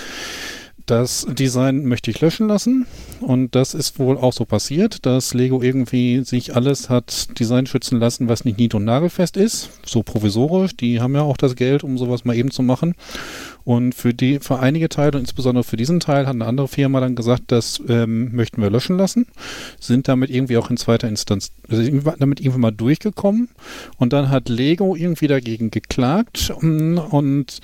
das 0.91 1.25
Design 1.29 1.85
möchte 1.85 2.11
ich 2.11 2.19
löschen 2.19 2.49
lassen. 2.49 2.85
Und 3.21 3.55
das 3.55 3.73
ist 3.73 3.97
wohl 3.97 4.17
auch 4.17 4.33
so 4.33 4.43
passiert, 4.43 5.05
dass 5.05 5.33
Lego 5.33 5.61
irgendwie 5.61 6.23
sich 6.25 6.53
alles 6.53 6.89
hat 6.89 7.39
Design 7.39 7.65
schützen 7.65 7.97
lassen, 7.97 8.27
was 8.27 8.43
nicht 8.43 8.57
nied- 8.57 8.75
und 8.75 8.83
nagelfest 8.83 9.37
ist. 9.37 9.69
So 9.85 10.03
provisorisch. 10.03 10.75
Die 10.75 10.99
haben 10.99 11.15
ja 11.15 11.21
auch 11.21 11.37
das 11.37 11.55
Geld, 11.55 11.85
um 11.85 11.97
sowas 11.97 12.25
mal 12.25 12.35
eben 12.35 12.51
zu 12.51 12.61
machen. 12.61 12.95
Und 13.63 13.95
für 13.95 14.13
die, 14.13 14.39
für 14.39 14.59
einige 14.59 14.89
Teile, 14.89 15.13
und 15.13 15.21
insbesondere 15.21 15.63
für 15.63 15.77
diesen 15.77 16.01
Teil, 16.01 16.27
hat 16.27 16.33
eine 16.33 16.45
andere 16.45 16.67
Firma 16.67 16.99
dann 16.99 17.15
gesagt, 17.15 17.43
das 17.47 17.81
ähm, 17.87 18.35
möchten 18.35 18.61
wir 18.61 18.69
löschen 18.69 18.97
lassen. 18.97 19.27
Sind 19.79 20.09
damit 20.09 20.29
irgendwie 20.29 20.57
auch 20.57 20.69
in 20.69 20.77
zweiter 20.77 21.07
Instanz, 21.07 21.51
also 21.69 21.81
damit 22.19 22.41
irgendwie 22.41 22.59
mal 22.59 22.71
durchgekommen. 22.71 23.49
Und 23.97 24.11
dann 24.11 24.29
hat 24.29 24.49
Lego 24.49 24.95
irgendwie 24.95 25.27
dagegen 25.27 25.71
geklagt 25.71 26.51
mm, 26.59 26.97
und 26.97 27.61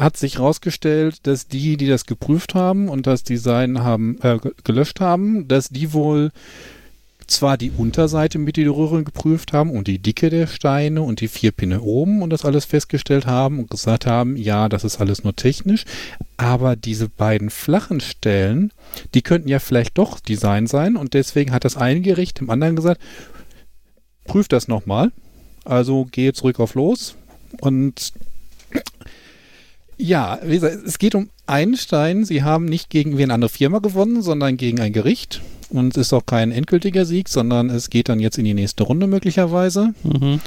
hat 0.00 0.16
sich 0.16 0.36
herausgestellt, 0.38 1.26
dass 1.26 1.46
die, 1.46 1.76
die 1.76 1.86
das 1.86 2.06
geprüft 2.06 2.54
haben 2.54 2.88
und 2.88 3.06
das 3.06 3.22
Design 3.22 3.80
haben, 3.80 4.18
äh, 4.22 4.38
ge- 4.38 4.52
gelöscht 4.64 5.00
haben, 5.00 5.46
dass 5.46 5.68
die 5.68 5.92
wohl 5.92 6.30
zwar 7.26 7.56
die 7.56 7.70
Unterseite 7.70 8.38
mit 8.38 8.56
die 8.56 8.64
Röhren 8.66 9.04
geprüft 9.04 9.52
haben 9.52 9.70
und 9.70 9.86
die 9.86 10.00
Dicke 10.00 10.30
der 10.30 10.48
Steine 10.48 11.02
und 11.02 11.20
die 11.20 11.28
vier 11.28 11.52
Pinne 11.52 11.80
oben 11.80 12.22
und 12.22 12.30
das 12.30 12.44
alles 12.44 12.64
festgestellt 12.64 13.26
haben 13.26 13.60
und 13.60 13.70
gesagt 13.70 14.04
haben, 14.04 14.36
ja, 14.36 14.68
das 14.68 14.82
ist 14.82 15.00
alles 15.00 15.22
nur 15.22 15.36
technisch, 15.36 15.84
aber 16.38 16.74
diese 16.74 17.08
beiden 17.08 17.50
flachen 17.50 18.00
Stellen, 18.00 18.72
die 19.14 19.22
könnten 19.22 19.48
ja 19.48 19.60
vielleicht 19.60 19.96
doch 19.96 20.18
Design 20.18 20.66
sein 20.66 20.96
und 20.96 21.14
deswegen 21.14 21.52
hat 21.52 21.64
das 21.64 21.76
eine 21.76 22.00
Gericht 22.00 22.40
dem 22.40 22.50
anderen 22.50 22.74
gesagt, 22.74 23.00
prüft 24.24 24.52
das 24.52 24.66
nochmal, 24.66 25.12
also 25.64 26.06
gehe 26.10 26.32
zurück 26.32 26.58
auf 26.58 26.74
los 26.74 27.14
und 27.60 28.12
ja, 30.00 30.38
wie 30.42 30.54
gesagt, 30.54 30.78
es 30.86 30.98
geht 30.98 31.14
um 31.14 31.28
einen 31.46 31.76
Stein. 31.76 32.24
Sie 32.24 32.42
haben 32.42 32.64
nicht 32.64 32.90
gegen 32.90 33.18
wie 33.18 33.22
eine 33.22 33.34
andere 33.34 33.50
Firma 33.50 33.78
gewonnen, 33.78 34.22
sondern 34.22 34.56
gegen 34.56 34.80
ein 34.80 34.92
Gericht. 34.92 35.42
Und 35.68 35.96
es 35.96 36.08
ist 36.08 36.12
auch 36.12 36.26
kein 36.26 36.50
endgültiger 36.50 37.04
Sieg, 37.04 37.28
sondern 37.28 37.70
es 37.70 37.90
geht 37.90 38.08
dann 38.08 38.18
jetzt 38.18 38.38
in 38.38 38.44
die 38.44 38.54
nächste 38.54 38.84
Runde 38.84 39.06
möglicherweise. 39.06 39.94
Mhm. 40.02 40.40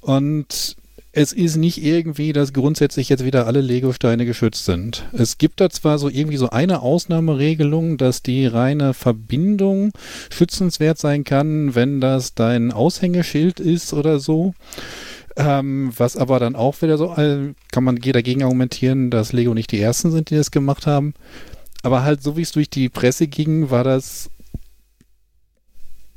Und 0.00 0.76
es 1.12 1.32
ist 1.32 1.56
nicht 1.56 1.82
irgendwie, 1.82 2.34
dass 2.34 2.52
grundsätzlich 2.52 3.08
jetzt 3.08 3.24
wieder 3.24 3.46
alle 3.46 3.62
Lego-Steine 3.62 4.26
geschützt 4.26 4.66
sind. 4.66 5.04
Es 5.14 5.38
gibt 5.38 5.62
da 5.62 5.70
zwar 5.70 5.98
so 5.98 6.10
irgendwie 6.10 6.36
so 6.36 6.50
eine 6.50 6.82
Ausnahmeregelung, 6.82 7.96
dass 7.96 8.22
die 8.22 8.46
reine 8.46 8.92
Verbindung 8.92 9.92
schützenswert 10.28 10.98
sein 10.98 11.24
kann, 11.24 11.74
wenn 11.74 12.02
das 12.02 12.34
dein 12.34 12.70
Aushängeschild 12.70 13.60
ist 13.60 13.94
oder 13.94 14.18
so. 14.18 14.52
Ähm, 15.36 15.92
was 15.94 16.16
aber 16.16 16.38
dann 16.40 16.56
auch 16.56 16.80
wieder 16.80 16.96
so, 16.96 17.14
äh, 17.14 17.52
kann 17.70 17.84
man 17.84 17.96
dagegen 17.96 18.42
argumentieren, 18.42 19.10
dass 19.10 19.34
Lego 19.34 19.52
nicht 19.52 19.70
die 19.70 19.80
ersten 19.80 20.10
sind, 20.10 20.30
die 20.30 20.36
das 20.36 20.50
gemacht 20.50 20.86
haben. 20.86 21.12
Aber 21.82 22.04
halt 22.04 22.22
so 22.22 22.36
wie 22.36 22.42
es 22.42 22.52
durch 22.52 22.70
die 22.70 22.88
Presse 22.88 23.28
ging, 23.28 23.70
war 23.70 23.84
das, 23.84 24.30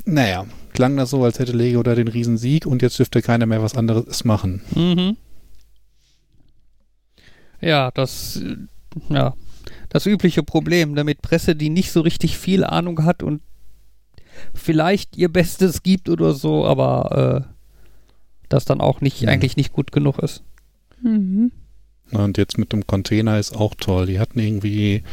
naja, 0.06 0.46
klang 0.74 0.96
das 0.96 1.10
so, 1.10 1.24
als 1.24 1.40
hätte 1.40 1.52
Lego 1.52 1.84
da 1.84 1.96
den 1.96 2.08
Riesensieg 2.08 2.66
und 2.66 2.82
jetzt 2.82 2.98
dürfte 2.98 3.22
keiner 3.22 3.46
mehr 3.46 3.62
was 3.62 3.76
anderes 3.76 4.24
machen. 4.24 4.62
Mhm. 4.74 5.18
Ja, 7.62 7.92
das, 7.92 8.42
ja, 9.10 9.34
das 9.90 10.06
übliche 10.06 10.44
Problem, 10.44 10.96
damit 10.96 11.22
Presse, 11.22 11.56
die 11.56 11.70
nicht 11.70 11.92
so 11.92 12.02
richtig 12.02 12.38
viel 12.38 12.64
Ahnung 12.64 13.04
hat 13.04 13.22
und 13.22 13.42
vielleicht 14.54 15.18
ihr 15.18 15.30
Bestes 15.30 15.84
gibt 15.84 16.08
oder 16.08 16.34
so, 16.34 16.66
aber 16.66 17.46
äh, 17.46 17.59
das 18.50 18.66
dann 18.66 18.82
auch 18.82 19.02
nicht, 19.02 19.22
Mhm. 19.24 19.30
eigentlich 19.30 19.58
nicht 19.58 19.74
gut 19.74 19.92
genug 19.92 20.20
ist. 20.20 20.44
Mhm. 21.02 21.52
Und 22.12 22.38
jetzt 22.38 22.58
mit 22.58 22.74
dem 22.74 22.88
Container 22.88 23.40
ist 23.40 23.56
auch 23.56 23.76
toll. 23.76 24.08
Die 24.08 24.20
hatten 24.20 24.40
irgendwie 24.40 25.04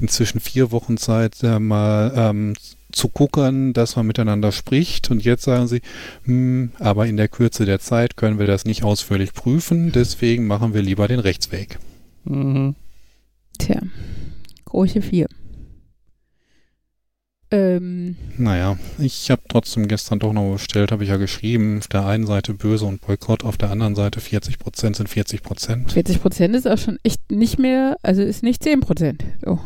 inzwischen 0.00 0.40
vier 0.40 0.72
Wochen 0.72 0.96
Zeit, 0.96 1.42
äh, 1.42 1.58
mal 1.58 2.12
ähm, 2.16 2.54
zu 2.92 3.08
gucken, 3.08 3.72
dass 3.74 3.94
man 3.96 4.06
miteinander 4.06 4.50
spricht. 4.50 5.10
Und 5.10 5.22
jetzt 5.24 5.42
sagen 5.44 5.68
sie, 5.68 5.82
hm, 6.24 6.72
aber 6.78 7.06
in 7.06 7.16
der 7.18 7.28
Kürze 7.28 7.66
der 7.66 7.78
Zeit 7.78 8.16
können 8.16 8.38
wir 8.38 8.46
das 8.46 8.64
nicht 8.64 8.82
ausführlich 8.82 9.34
prüfen. 9.34 9.92
Deswegen 9.92 10.46
machen 10.46 10.72
wir 10.74 10.82
lieber 10.82 11.06
den 11.06 11.20
Rechtsweg. 11.20 11.78
Mhm. 12.24 12.74
Tja, 13.58 13.80
große 14.64 15.02
vier. 15.02 15.28
Ähm, 17.52 18.16
Naja, 18.38 18.78
ich 18.98 19.30
habe 19.30 19.42
trotzdem 19.48 19.88
gestern 19.88 20.20
doch 20.20 20.32
noch 20.32 20.52
bestellt, 20.52 20.92
habe 20.92 21.02
ich 21.02 21.10
ja 21.10 21.16
geschrieben. 21.16 21.78
Auf 21.78 21.88
der 21.88 22.06
einen 22.06 22.26
Seite 22.26 22.54
böse 22.54 22.84
und 22.84 23.00
Boykott, 23.00 23.44
auf 23.44 23.56
der 23.56 23.70
anderen 23.70 23.96
Seite 23.96 24.20
40% 24.20 24.96
sind 24.96 25.08
40%. 25.08 25.90
40 25.90 26.22
Prozent 26.22 26.54
ist 26.54 26.68
auch 26.68 26.78
schon 26.78 26.98
echt 27.02 27.30
nicht 27.30 27.58
mehr, 27.58 27.96
also 28.02 28.22
ist 28.22 28.42
nicht 28.42 28.62
10 28.62 28.80
Prozent. 28.80 29.24
Oh. 29.44 29.58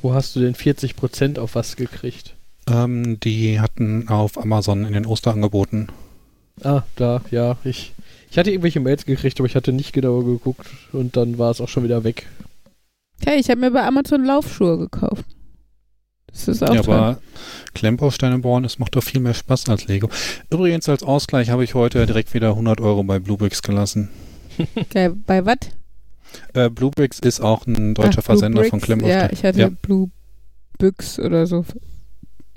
Wo 0.00 0.14
hast 0.14 0.34
du 0.36 0.40
denn 0.40 0.54
40% 0.54 1.38
auf 1.38 1.54
was 1.54 1.76
gekriegt? 1.76 2.34
Ähm, 2.66 3.20
die 3.20 3.60
hatten 3.60 4.08
auf 4.08 4.38
Amazon 4.38 4.84
in 4.86 4.94
den 4.94 5.06
Osterangeboten. 5.06 5.88
Ah, 6.62 6.82
da, 6.96 7.20
ja, 7.30 7.56
ich. 7.64 7.92
Ich 8.30 8.38
hatte 8.38 8.50
irgendwelche 8.50 8.80
Mails 8.80 9.04
gekriegt, 9.04 9.38
aber 9.38 9.46
ich 9.46 9.54
hatte 9.54 9.72
nicht 9.72 9.92
genauer 9.92 10.24
geguckt 10.24 10.66
und 10.92 11.16
dann 11.16 11.38
war 11.38 11.52
es 11.52 11.60
auch 11.60 11.68
schon 11.68 11.84
wieder 11.84 12.02
weg. 12.02 12.26
Hey, 13.24 13.38
ich 13.38 13.48
habe 13.48 13.60
mir 13.60 13.70
bei 13.70 13.84
Amazon 13.84 14.24
Laufschuhe 14.24 14.76
gekauft. 14.76 15.24
Das 16.34 16.48
ist 16.48 16.62
auch 16.62 16.74
Ja, 16.74 16.80
aber 16.80 17.20
Klemmbausteine 17.74 18.38
bauen, 18.40 18.64
das 18.64 18.78
macht 18.78 18.96
doch 18.96 19.02
viel 19.02 19.20
mehr 19.20 19.34
Spaß 19.34 19.68
als 19.68 19.86
Lego. 19.86 20.08
Übrigens 20.50 20.88
als 20.88 21.02
Ausgleich 21.02 21.48
habe 21.50 21.64
ich 21.64 21.74
heute 21.74 22.04
direkt 22.06 22.34
wieder 22.34 22.50
100 22.50 22.80
Euro 22.80 23.02
bei 23.04 23.18
Bluebricks 23.20 23.62
gelassen. 23.62 24.08
Geil, 24.92 25.14
bei 25.26 25.46
was? 25.46 25.56
Äh, 26.52 26.68
Bluebricks 26.70 27.20
ist 27.20 27.40
auch 27.40 27.66
ein 27.66 27.94
deutscher 27.94 28.18
Ach, 28.20 28.24
Versender 28.24 28.60
Blue 28.62 28.70
von 28.70 28.78
Bricks. 28.80 28.86
Klemmbausteinen. 28.86 29.26
Ja, 29.26 29.32
ich 29.32 29.44
hatte 29.44 29.60
Ja. 29.60 29.68
Blue 29.82 30.10
Büchs 30.78 31.18
oder 31.20 31.46
so 31.46 31.64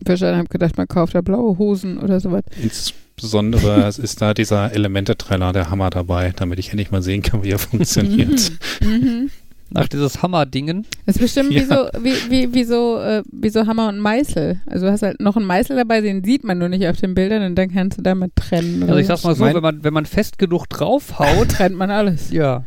verstanden, 0.04 0.38
habe 0.40 0.50
gedacht, 0.50 0.78
man 0.78 0.88
kauft 0.88 1.14
da 1.16 1.22
blaue 1.22 1.58
Hosen 1.60 2.00
oder 2.00 2.20
sowas. 2.20 2.44
Insbesondere 2.62 3.86
es 3.88 4.00
ist 4.00 4.22
da 4.22 4.34
dieser 4.34 4.72
Elemente-Trailer, 4.74 5.54
der 5.54 5.70
Hammer 5.70 5.92
dabei, 5.92 6.34
damit 6.36 6.58
ich 6.60 6.70
endlich 6.70 6.90
mal 6.92 7.04
sehen 7.04 7.22
kann, 7.22 7.44
wie 7.44 7.52
er 7.52 7.60
funktioniert. 7.60 8.52
Nach 9.70 9.88
dieses 9.88 10.22
Hammer-Dingen. 10.24 10.86
Das 11.06 11.16
ist 11.16 11.22
bestimmt 11.22 11.50
wie 11.50 11.56
Ja. 11.70 11.90
so, 11.94 12.04
wie, 12.04 12.14
wie, 12.30 12.54
wie, 12.54 12.64
so, 12.64 13.00
äh, 13.00 13.24
wie 13.32 13.50
so 13.50 13.66
Hammer 13.68 13.90
und 13.90 14.00
Meißel. 14.00 14.62
Also 14.66 14.86
du 14.86 14.92
hast 14.92 15.02
halt 15.02 15.20
noch 15.20 15.36
einen 15.36 15.46
Meißel 15.46 15.76
dabei, 15.76 16.02
den 16.02 16.24
sieht 16.24 16.44
man 16.44 16.58
nur 16.58 16.70
nicht 16.70 16.88
auf 16.88 16.98
den 16.98 17.14
Bildern 17.14 17.44
und 17.44 17.56
dann 17.56 17.70
kannst 17.72 17.98
du 17.98 18.02
damit 18.02 18.36
trennen. 18.36 18.82
Also 18.84 18.94
oder 18.94 19.02
ich 19.02 19.08
sag's 19.08 19.24
mal 19.24 19.36
so, 19.36 19.44
wenn 19.46 19.62
man, 19.62 19.84
wenn 19.84 19.94
man 19.94 20.06
fest 20.06 20.38
genug 20.38 20.68
draufhaut, 20.70 21.50
trennt 21.50 21.76
man 21.76 21.92
alles. 21.92 22.32
ja. 22.32 22.64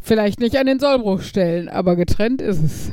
Vielleicht 0.00 0.40
nicht 0.40 0.56
an 0.56 0.66
den 0.66 0.78
Sollbruchstellen, 0.78 1.68
aber 1.68 1.94
getrennt 1.96 2.40
ist 2.40 2.62
es. 2.62 2.90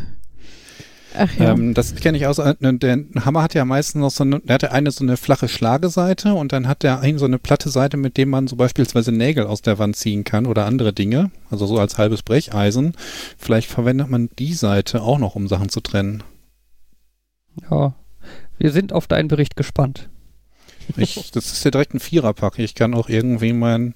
Ach 1.17 1.34
ja. 1.38 1.51
Ähm, 1.51 1.73
das 1.73 1.95
kenne 1.95 2.17
ich 2.17 2.28
aus. 2.28 2.39
äh, 2.39 2.56
Der 2.60 2.99
Hammer 3.23 3.43
hat 3.43 3.54
ja 3.54 3.65
meistens 3.65 4.01
noch 4.01 4.12
so 4.12 4.23
eine, 4.23 4.39
der 4.41 4.56
hat 4.56 4.63
ja 4.63 4.71
eine 4.71 4.91
so 4.91 5.04
eine 5.04 5.17
flache 5.17 5.47
Schlageseite 5.47 6.34
und 6.34 6.51
dann 6.51 6.67
hat 6.67 6.84
der 6.84 6.99
eine 6.99 7.19
so 7.19 7.25
eine 7.25 7.39
platte 7.39 7.69
Seite, 7.69 7.97
mit 7.97 8.17
dem 8.17 8.30
man 8.30 8.47
so 8.47 8.56
beispielsweise 8.56 9.12
Nägel 9.12 9.47
aus 9.47 9.62
der 9.62 9.80
Wand 9.80 9.95
ziehen 9.95 10.23
kann 10.23 10.45
oder 10.45 10.65
andere 10.65 10.93
Dinge. 10.93 11.32
Also 11.49 11.65
so 11.65 11.80
als 11.80 11.97
halbes 11.97 12.23
Brecheisen. 12.23 12.93
Vielleicht 13.38 13.69
verwendet 13.69 14.10
man 14.10 14.30
die 14.38 14.54
Seite 14.54 15.01
auch 15.01 15.19
noch, 15.19 15.36
um 15.36 15.47
Sachen 15.47 15.69
zu 15.69 15.82
trennen. 15.82 16.23
Ja. 17.69 17.93
Wir 18.58 18.71
sind 18.71 18.93
auf 18.93 19.08
deinen 19.08 19.28
Bericht 19.28 19.56
gespannt. 19.56 20.10
Ich, 20.97 21.32
das 21.32 21.51
ist 21.51 21.63
ja 21.65 21.71
direkt 21.71 21.93
ein 21.93 21.99
Viererpack. 21.99 22.60
Ich 22.60 22.75
kann 22.75 22.93
auch 22.93 23.10
irgendwie 23.10 23.54
mein, 23.54 23.95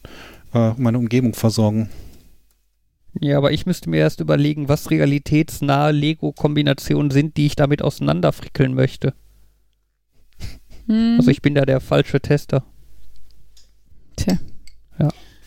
äh, 0.53 0.71
meine 0.77 0.97
Umgebung 0.97 1.33
versorgen. 1.33 1.89
Ja, 3.19 3.37
aber 3.37 3.51
ich 3.51 3.65
müsste 3.65 3.89
mir 3.89 3.97
erst 3.97 4.19
überlegen, 4.19 4.69
was 4.69 4.91
realitätsnahe 4.91 5.91
Lego-Kombinationen 5.91 7.11
sind, 7.11 7.37
die 7.37 7.47
ich 7.47 7.55
damit 7.55 7.81
auseinanderfrickeln 7.81 8.73
möchte. 8.73 9.13
Hm. 10.87 11.15
Also 11.17 11.31
ich 11.31 11.41
bin 11.41 11.55
da 11.55 11.65
der 11.65 11.79
falsche 11.79 12.19
Tester. 12.19 12.63
Tja. 14.15 14.37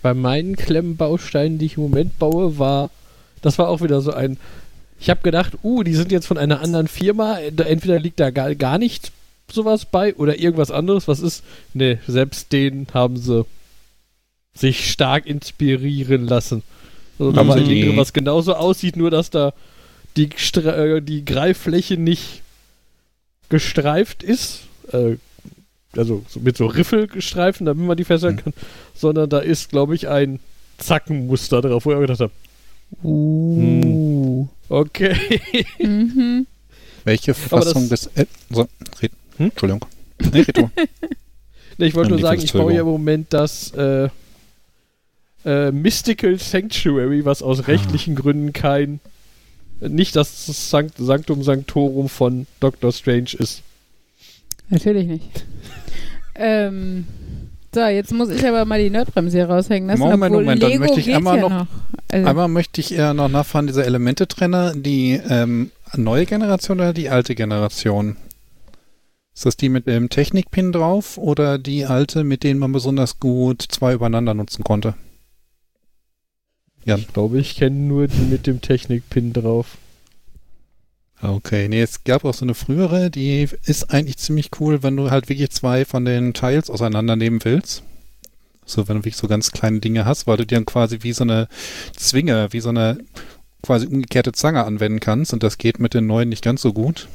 Bei 0.03 0.15
meinen 0.15 0.57
Klemmbausteinen, 0.57 1.59
die 1.59 1.67
ich 1.67 1.77
im 1.77 1.85
Moment 1.85 2.19
baue, 2.19 2.59
war, 2.59 2.91
das 3.41 3.59
war 3.59 3.69
auch 3.69 3.83
wieder 3.83 4.01
so 4.01 4.13
ein, 4.13 4.37
ich 4.99 5.11
habe 5.11 5.21
gedacht, 5.23 5.59
uh, 5.63 5.85
die 5.85 5.95
sind 5.95 6.11
jetzt 6.11 6.27
von 6.27 6.39
einer 6.39 6.61
anderen 6.61 6.89
Firma, 6.89 7.39
da- 7.53 7.65
entweder 7.65 8.01
liegt 8.01 8.19
da 8.19 8.31
gar, 8.31 8.53
gar 8.57 8.79
nicht 8.79 9.13
sowas 9.51 9.85
bei 9.85 10.15
oder 10.17 10.41
irgendwas 10.41 10.73
anderes, 10.73 11.07
was 11.07 11.21
ist, 11.21 11.45
ne, 11.73 12.01
selbst 12.09 12.53
den 12.53 12.89
haben 12.93 13.17
sie 13.17 13.45
sich 14.55 14.91
stark 14.91 15.27
inspirieren 15.27 16.27
lassen. 16.27 16.63
Also 17.19 17.33
da 17.33 17.39
Haben 17.41 17.49
war 17.49 17.57
sie 17.59 17.63
ein 17.65 17.69
Ding 17.69 17.77
die- 17.83 17.87
drin, 17.89 17.97
was 17.97 18.13
genauso 18.13 18.55
aussieht, 18.55 18.97
nur 18.97 19.11
dass 19.11 19.31
da 19.31 19.53
die, 20.17 20.29
Stra- 20.31 20.97
äh, 20.97 21.01
die 21.03 21.25
Greiffläche 21.25 21.97
nicht 21.97 22.43
gestreift 23.49 24.23
ist, 24.23 24.61
äh, 24.93 25.17
also 25.97 26.25
so 26.29 26.41
mit 26.41 26.57
so 26.57 26.67
Riffelstreifen, 26.67 27.67
damit 27.67 27.87
man 27.87 27.97
die 27.97 28.05
festhalten 28.05 28.39
Hm. 28.39 28.45
kann, 28.45 28.53
sondern 28.95 29.29
da 29.29 29.39
ist, 29.41 29.69
glaube 29.71 29.95
ich, 29.95 30.09
ein 30.09 30.41
Zackenmuster 30.79 31.61
drauf, 31.61 31.85
wo 31.85 31.91
ich 31.91 31.97
auch 31.97 32.01
gedacht 32.01 32.21
habe, 32.21 32.33
Uh. 33.03 34.47
okay. 34.69 35.17
Mhm. 35.79 36.47
Welche 37.05 37.33
Aber 37.33 37.63
Fassung 37.63 37.89
das- 37.89 38.03
des. 38.13 38.17
Äh, 38.17 38.27
so, 38.51 38.69
red, 39.01 39.13
Hm? 39.39 39.47
Entschuldigung. 39.47 39.85
Nee, 40.33 40.41
red. 40.41 40.57
Nee, 41.79 41.87
ich 41.87 41.95
wollte 41.95 42.11
nur 42.11 42.21
sagen, 42.21 42.41
ich 42.43 42.53
baue 42.53 42.75
ja 42.75 42.81
im 42.83 42.87
Moment 42.87 43.33
das 43.33 43.71
äh, 43.73 44.09
äh, 45.45 45.71
Mystical 45.71 46.39
Sanctuary, 46.39 47.25
was 47.25 47.43
aus 47.43 47.67
rechtlichen 47.69 48.15
Gründen 48.15 48.53
kein, 48.53 49.01
nicht 49.81 50.15
das 50.17 50.47
Sankt, 50.71 50.95
Sanctum 50.99 51.43
Sanctorum 51.43 52.09
von 52.09 52.47
Doctor 52.61 52.93
Strange 52.93 53.31
ist. 53.39 53.63
Natürlich 54.69 55.07
nicht. 55.07 55.45
ähm, 56.35 57.07
so, 57.75 57.81
jetzt 57.81 58.13
muss 58.13 58.29
ich 58.31 58.47
aber 58.47 58.65
mal 58.65 58.83
die 58.83 58.91
Nerdbremse 58.91 59.39
hier 59.39 59.49
raushängen 59.49 59.89
lassen. 59.89 60.01
Moment, 60.01 60.35
Moment, 60.35 60.63
dann 60.63 60.71
Lego 60.71 60.85
möchte 60.85 61.01
ich 61.01 61.15
einmal 61.15 61.39
ja 61.39 61.49
noch- 61.49 61.67
Also, 62.11 62.29
Einmal 62.29 62.49
möchte 62.49 62.81
ich 62.83 62.93
eher 62.95 63.15
noch 63.15 63.29
nachfragen, 63.31 63.67
diese 63.67 63.85
Elemente-Trenner, 63.87 64.75
die 64.77 65.19
ähm, 65.29 65.71
neue 65.97 66.27
Generation 66.27 66.81
oder 66.81 66.93
die 66.93 67.09
alte 67.09 67.35
Generation? 67.35 68.17
Ist 69.35 69.47
das 69.47 69.57
die 69.57 69.71
mit 69.71 69.87
dem 69.87 70.11
Technik-Pin 70.11 70.73
drauf 70.73 71.17
oder 71.17 71.57
die 71.59 71.87
alte, 71.87 72.23
mit 72.25 72.45
denen 72.45 72.61
man 72.61 72.73
besonders 72.73 73.19
gut 73.19 73.63
zwei 73.67 73.95
übereinander 73.95 74.35
nutzen 74.35 74.63
konnte? 74.63 74.95
Ja. 76.85 76.97
Ich 76.97 77.13
glaube, 77.13 77.39
ich 77.39 77.57
kenne 77.57 77.77
nur 77.77 78.09
die 78.09 78.23
mit 78.23 78.47
dem 78.47 78.61
Technik-Pin 78.61 79.33
drauf. 79.33 79.79
Okay, 81.21 81.69
nee, 81.69 81.81
es 81.81 82.03
gab 82.03 82.25
auch 82.25 82.35
so 82.35 82.45
eine 82.45 82.55
frühere, 82.55 83.09
die 83.09 83.49
ist 83.65 83.93
eigentlich 83.93 84.19
ziemlich 84.19 84.51
cool, 84.59 84.83
wenn 84.83 84.97
du 84.97 85.13
halt 85.13 85.29
wirklich 85.29 85.51
zwei 85.51 85.85
von 85.85 86.05
den 86.05 86.35
Teils 86.35 86.69
auseinandernehmen 86.69 87.45
willst. 87.45 87.85
So, 88.65 88.89
wenn 88.89 88.97
du 88.97 89.01
wirklich 89.01 89.17
so 89.17 89.29
ganz 89.29 89.53
kleine 89.53 89.79
Dinge 89.79 90.05
hast, 90.05 90.27
weil 90.27 90.37
du 90.37 90.47
die 90.47 90.55
dann 90.57 90.67
quasi 90.67 90.99
wie 91.03 91.13
so 91.13 91.23
eine 91.23 91.47
Zwinge, 91.95 92.49
wie 92.53 92.61
so 92.61 92.71
eine 92.71 92.99
quasi 93.63 93.87
umgekehrte 93.87 94.33
Zange 94.33 94.65
anwenden 94.65 94.99
kannst 94.99 95.33
und 95.33 95.45
das 95.45 95.59
geht 95.59 95.79
mit 95.79 95.95
den 95.95 96.09
neuen 96.09 96.29
nicht 96.29 96.43
ganz 96.43 96.61
so 96.63 96.73
gut. 96.73 97.09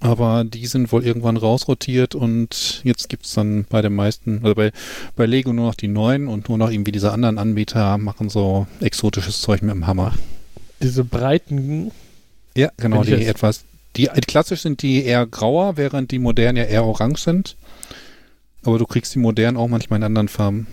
Aber 0.00 0.44
die 0.44 0.66
sind 0.66 0.92
wohl 0.92 1.04
irgendwann 1.04 1.36
rausrotiert 1.36 2.14
und 2.14 2.80
jetzt 2.84 3.08
gibt's 3.08 3.34
dann 3.34 3.64
bei 3.68 3.82
den 3.82 3.94
meisten, 3.94 4.40
also 4.42 4.54
bei, 4.54 4.70
bei 5.16 5.26
Lego 5.26 5.52
nur 5.52 5.66
noch 5.66 5.74
die 5.74 5.88
neuen 5.88 6.28
und 6.28 6.48
nur 6.48 6.56
noch 6.56 6.70
irgendwie 6.70 6.92
diese 6.92 7.12
anderen 7.12 7.38
Anbieter 7.38 7.98
machen 7.98 8.28
so 8.28 8.68
exotisches 8.80 9.40
Zeug 9.40 9.62
mit 9.62 9.74
dem 9.74 9.88
Hammer. 9.88 10.14
Diese 10.80 11.02
breiten, 11.02 11.90
Ja, 12.56 12.70
genau, 12.76 13.02
die 13.02 13.14
etwas, 13.14 13.64
die 13.96 14.06
klassisch 14.06 14.60
sind 14.62 14.82
die 14.82 15.02
eher 15.04 15.26
grauer, 15.26 15.76
während 15.76 16.12
die 16.12 16.20
modernen 16.20 16.58
ja 16.58 16.64
eher 16.64 16.84
orange 16.84 17.18
sind. 17.18 17.56
Aber 18.62 18.78
du 18.78 18.86
kriegst 18.86 19.14
die 19.16 19.18
modernen 19.18 19.56
auch 19.56 19.68
manchmal 19.68 19.98
in 19.98 20.04
anderen 20.04 20.28
Farben. 20.28 20.68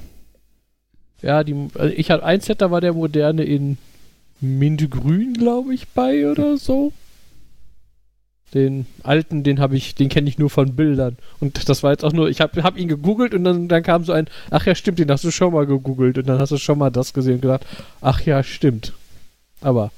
ja, 1.22 1.44
die, 1.44 1.56
also 1.74 1.96
ich 1.96 2.12
hatte 2.12 2.24
ein 2.24 2.42
Set, 2.42 2.62
da 2.62 2.70
war 2.70 2.82
der 2.82 2.94
moderne 2.94 3.44
in 3.44 3.80
Mintgrün, 4.42 5.34
glaube 5.34 5.74
ich, 5.74 5.88
bei 5.88 6.30
oder 6.30 6.58
so. 6.58 6.94
Den 8.56 8.86
alten, 9.04 9.44
den 9.44 9.60
habe 9.60 9.76
ich, 9.76 9.96
den 9.96 10.08
kenne 10.08 10.30
ich 10.30 10.38
nur 10.38 10.50
von 10.50 10.78
Bildern. 10.78 11.18
Und 11.42 11.68
das 11.68 11.84
war 11.84 11.92
jetzt 11.92 12.06
auch 12.06 12.14
nur, 12.14 12.30
ich 12.30 12.40
habe 12.40 12.64
hab 12.64 12.78
ihn 12.78 12.88
gegoogelt 12.88 13.34
und 13.34 13.44
dann, 13.44 13.68
dann 13.68 13.84
kam 13.84 14.06
so 14.06 14.14
ein, 14.14 14.30
ach 14.50 14.66
ja, 14.66 14.74
stimmt, 14.74 14.98
den 14.98 15.12
hast 15.12 15.26
du 15.26 15.32
schon 15.32 15.52
mal 15.52 15.66
gegoogelt 15.66 16.18
und 16.18 16.26
dann 16.28 16.40
hast 16.40 16.54
du 16.54 16.58
schon 16.58 16.78
mal 16.78 16.90
das 16.90 17.12
gesehen 17.12 17.36
und 17.36 17.42
gedacht, 17.42 17.66
ach 18.00 18.22
ja, 18.22 18.42
stimmt. 18.44 18.94
Aber 19.60 19.92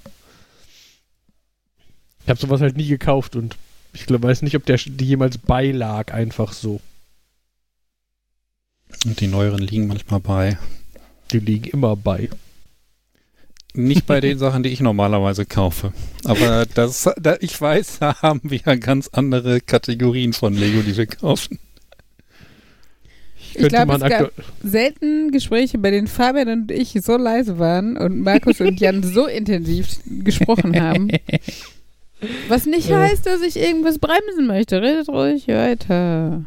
ich 2.24 2.30
habe 2.30 2.40
sowas 2.40 2.60
halt 2.60 2.76
nie 2.78 2.88
gekauft 2.88 3.36
und 3.36 3.56
ich 3.94 4.08
glaub, 4.08 4.24
weiß 4.24 4.42
nicht, 4.42 4.56
ob 4.56 4.66
der 4.66 4.78
jemals 4.78 5.38
beilag, 5.38 6.12
einfach 6.12 6.52
so. 6.52 6.82
Und 9.06 9.20
die 9.20 9.28
neueren 9.28 9.60
liegen 9.60 9.88
manchmal 9.88 10.20
bei. 10.20 10.58
Die 11.32 11.40
liegen 11.40 11.70
immer 11.70 11.96
bei. 11.96 12.30
Nicht 13.74 14.06
bei 14.08 14.20
den 14.22 14.40
Sachen, 14.40 14.64
die 14.64 14.70
ich 14.70 14.80
normalerweise 14.82 15.46
kaufe. 15.46 15.94
Aber 16.26 16.66
das, 16.74 17.08
da, 17.22 17.36
ich 17.42 17.60
weiß, 17.60 18.00
da 18.00 18.22
haben 18.22 18.42
wir 18.44 18.60
ja 18.66 18.76
ganz 18.76 19.10
andere 19.12 19.62
Kategorien 19.62 20.34
von 20.34 20.54
Lego, 20.56 20.82
die 20.82 20.98
wir 20.98 21.06
kaufen. 21.06 21.60
Ich 23.40 23.60
Ich 23.64 23.68
glaub, 23.70 23.88
man 23.88 24.02
es 24.02 24.10
gab- 24.10 24.32
selten 24.64 25.32
Gespräche, 25.32 25.78
bei 25.78 25.92
denen 25.92 26.08
Fabian 26.08 26.50
und 26.50 26.72
ich 26.72 26.94
so 27.04 27.18
leise 27.18 27.60
waren 27.60 27.98
und 27.98 28.22
Markus 28.22 28.60
und 28.62 28.80
Jan 28.80 29.04
so 29.04 29.28
intensiv 29.28 29.88
gesprochen 30.06 30.80
haben. 30.82 31.10
Was 32.48 32.66
nicht 32.66 32.92
heißt, 32.92 33.28
dass 33.28 33.42
ich 33.42 33.58
irgendwas 33.58 34.00
bremsen 34.00 34.48
möchte. 34.48 34.82
Redet 34.82 35.08
ruhig 35.08 35.48
weiter. 35.48 36.46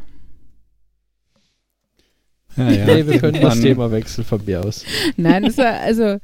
Ja, 2.57 2.69
ja. 2.69 2.85
Nee, 2.85 3.07
wir 3.07 3.19
können 3.19 3.41
das. 3.41 3.61
Thema 3.61 3.89
wechseln 3.91 4.25
von 4.25 4.43
mir 4.45 4.65
aus. 4.65 4.83
Nein, 5.15 5.43
das 5.43 5.57
war, 5.57 5.79
also, 5.79 6.17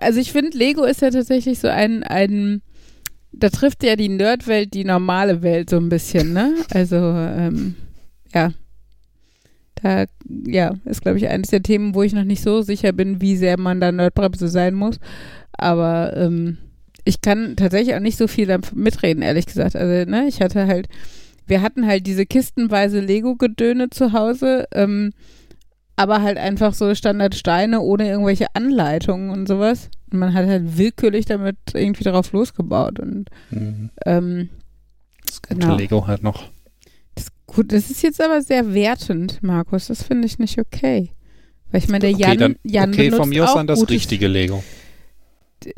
also 0.00 0.20
ich 0.20 0.32
finde, 0.32 0.56
Lego 0.56 0.84
ist 0.84 1.02
ja 1.02 1.10
tatsächlich 1.10 1.58
so 1.58 1.68
ein, 1.68 2.02
ein, 2.02 2.62
da 3.32 3.48
trifft 3.48 3.82
ja 3.82 3.96
die 3.96 4.08
Nerdwelt 4.08 4.74
die 4.74 4.84
normale 4.84 5.42
Welt 5.42 5.70
so 5.70 5.76
ein 5.76 5.88
bisschen, 5.88 6.32
ne? 6.32 6.54
Also, 6.70 6.96
ähm, 6.96 7.74
ja. 8.34 8.52
Da, 9.82 10.04
ja, 10.46 10.74
ist, 10.84 11.02
glaube 11.02 11.18
ich, 11.18 11.28
eines 11.28 11.48
der 11.48 11.62
Themen, 11.62 11.94
wo 11.94 12.02
ich 12.02 12.12
noch 12.12 12.24
nicht 12.24 12.42
so 12.42 12.62
sicher 12.62 12.92
bin, 12.92 13.20
wie 13.20 13.36
sehr 13.36 13.58
man 13.58 13.80
da 13.80 13.90
Nerdbremse 13.90 14.48
sein 14.48 14.74
muss. 14.74 15.00
Aber 15.52 16.16
ähm, 16.16 16.58
ich 17.04 17.20
kann 17.20 17.56
tatsächlich 17.56 17.96
auch 17.96 18.00
nicht 18.00 18.18
so 18.18 18.28
viel 18.28 18.56
mitreden, 18.74 19.22
ehrlich 19.22 19.46
gesagt. 19.46 19.74
Also, 19.74 20.08
ne, 20.08 20.26
ich 20.28 20.40
hatte 20.40 20.66
halt, 20.66 20.88
wir 21.46 21.62
hatten 21.62 21.86
halt 21.86 22.06
diese 22.06 22.26
kistenweise 22.26 23.00
Lego-Gedöne 23.00 23.90
zu 23.90 24.12
Hause, 24.12 24.66
ähm, 24.72 25.12
aber 25.96 26.22
halt 26.22 26.38
einfach 26.38 26.74
so 26.74 26.94
Standardsteine 26.94 27.80
ohne 27.80 28.08
irgendwelche 28.08 28.46
Anleitungen 28.54 29.30
und 29.30 29.46
sowas. 29.46 29.88
Und 30.10 30.18
man 30.18 30.34
hat 30.34 30.46
halt 30.46 30.76
willkürlich 30.78 31.26
damit 31.26 31.56
irgendwie 31.74 32.04
darauf 32.04 32.32
losgebaut. 32.32 32.98
Und 33.00 33.28
Mhm. 33.50 33.90
ähm, 34.06 34.48
Das 35.26 35.40
gute 35.42 35.60
Genau. 35.60 35.76
Lego 35.76 36.06
halt 36.06 36.22
noch. 36.22 36.44
das, 37.14 37.26
gut, 37.46 37.72
das 37.72 37.90
ist 37.90 38.02
jetzt 38.02 38.20
aber 38.20 38.42
sehr 38.42 38.74
wertend, 38.74 39.42
Markus. 39.42 39.86
Das 39.86 40.02
finde 40.02 40.26
ich 40.26 40.38
nicht 40.38 40.58
okay. 40.58 41.10
Weil 41.70 41.80
ich 41.82 41.88
meine, 41.88 42.00
der 42.00 42.10
Jan, 42.10 42.30
okay, 42.30 42.36
dann, 42.36 42.56
Jan 42.64 42.90
okay 42.90 43.04
benutzt 43.04 43.16
von 43.20 43.28
mir 43.30 43.44
aus 43.44 43.54
dann 43.54 43.66
das 43.66 43.78
gutes- 43.80 43.94
richtige 43.94 44.26
Lego. 44.28 44.62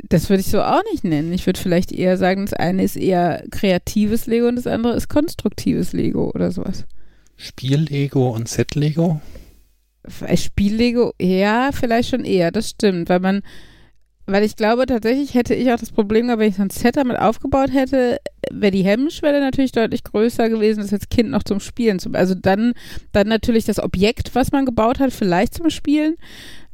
Das 0.09 0.29
würde 0.29 0.41
ich 0.41 0.47
so 0.47 0.61
auch 0.63 0.81
nicht 0.91 1.03
nennen. 1.03 1.31
Ich 1.31 1.45
würde 1.45 1.59
vielleicht 1.59 1.91
eher 1.91 2.17
sagen, 2.17 2.45
das 2.45 2.53
eine 2.53 2.83
ist 2.83 2.95
eher 2.97 3.43
kreatives 3.51 4.25
Lego 4.25 4.47
und 4.47 4.55
das 4.55 4.65
andere 4.67 4.95
ist 4.95 5.09
konstruktives 5.09 5.93
Lego 5.93 6.31
oder 6.33 6.51
sowas. 6.51 6.85
Spiel-Lego 7.37 8.29
und 8.29 8.49
Set-Lego? 8.49 9.21
Spiel-Lego, 10.35 11.13
ja, 11.19 11.71
vielleicht 11.71 12.09
schon 12.09 12.25
eher, 12.25 12.51
das 12.51 12.69
stimmt, 12.69 13.09
weil 13.09 13.19
man, 13.19 13.41
weil 14.25 14.43
ich 14.43 14.55
glaube, 14.55 14.85
tatsächlich 14.85 15.33
hätte 15.33 15.53
ich 15.53 15.71
auch 15.71 15.79
das 15.79 15.91
Problem 15.91 16.27
gehabt, 16.27 16.39
wenn 16.39 16.49
ich 16.49 16.55
so 16.55 16.63
ein 16.63 16.69
Set 16.69 16.97
damit 16.97 17.19
aufgebaut 17.19 17.71
hätte, 17.71 18.19
wäre 18.51 18.71
die 18.71 18.83
Hemmschwelle 18.83 19.39
natürlich 19.39 19.71
deutlich 19.71 20.03
größer 20.03 20.49
gewesen, 20.49 20.81
das 20.81 20.93
als 20.93 21.09
Kind 21.09 21.29
noch 21.29 21.43
zum 21.43 21.59
Spielen 21.59 21.99
zu. 21.99 22.09
Also 22.13 22.35
dann, 22.35 22.73
dann 23.11 23.27
natürlich 23.27 23.65
das 23.65 23.79
Objekt, 23.79 24.33
was 24.33 24.51
man 24.51 24.65
gebaut 24.65 24.99
hat, 24.99 25.13
vielleicht 25.13 25.53
zum 25.53 25.69
Spielen, 25.69 26.15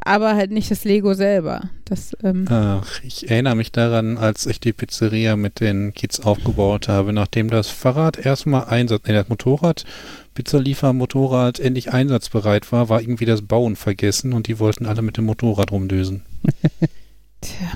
aber 0.04 0.36
halt 0.36 0.52
nicht 0.52 0.72
das 0.72 0.84
Lego 0.84 1.14
selber. 1.14 1.70
Das, 1.86 2.16
ähm, 2.24 2.46
Ach, 2.50 3.02
ich 3.04 3.30
erinnere 3.30 3.56
mich 3.56 3.72
daran, 3.72 4.18
als 4.18 4.46
ich 4.46 4.60
die 4.60 4.74
Pizzeria 4.74 5.36
mit 5.36 5.60
den 5.60 5.94
Kids 5.94 6.20
aufgebaut 6.20 6.88
habe, 6.88 7.14
nachdem 7.14 7.50
das 7.50 7.70
Fahrrad 7.70 8.18
erstmal 8.18 8.66
Einsatz, 8.66 9.04
nee, 9.06 9.14
das 9.14 9.30
Motorrad, 9.30 9.86
Pizzaliefermotorrad 10.34 11.60
endlich 11.60 11.92
einsatzbereit 11.94 12.72
war, 12.72 12.90
war 12.90 13.02
irgendwie 13.02 13.26
das 13.26 13.42
Bauen 13.42 13.76
vergessen 13.76 14.34
und 14.34 14.48
die 14.48 14.60
wollten 14.60 14.86
alle 14.86 15.02
mit 15.02 15.18
dem 15.18 15.26
Motorrad 15.26 15.72
rumdösen. 15.72 16.24
Tja. 17.42 17.72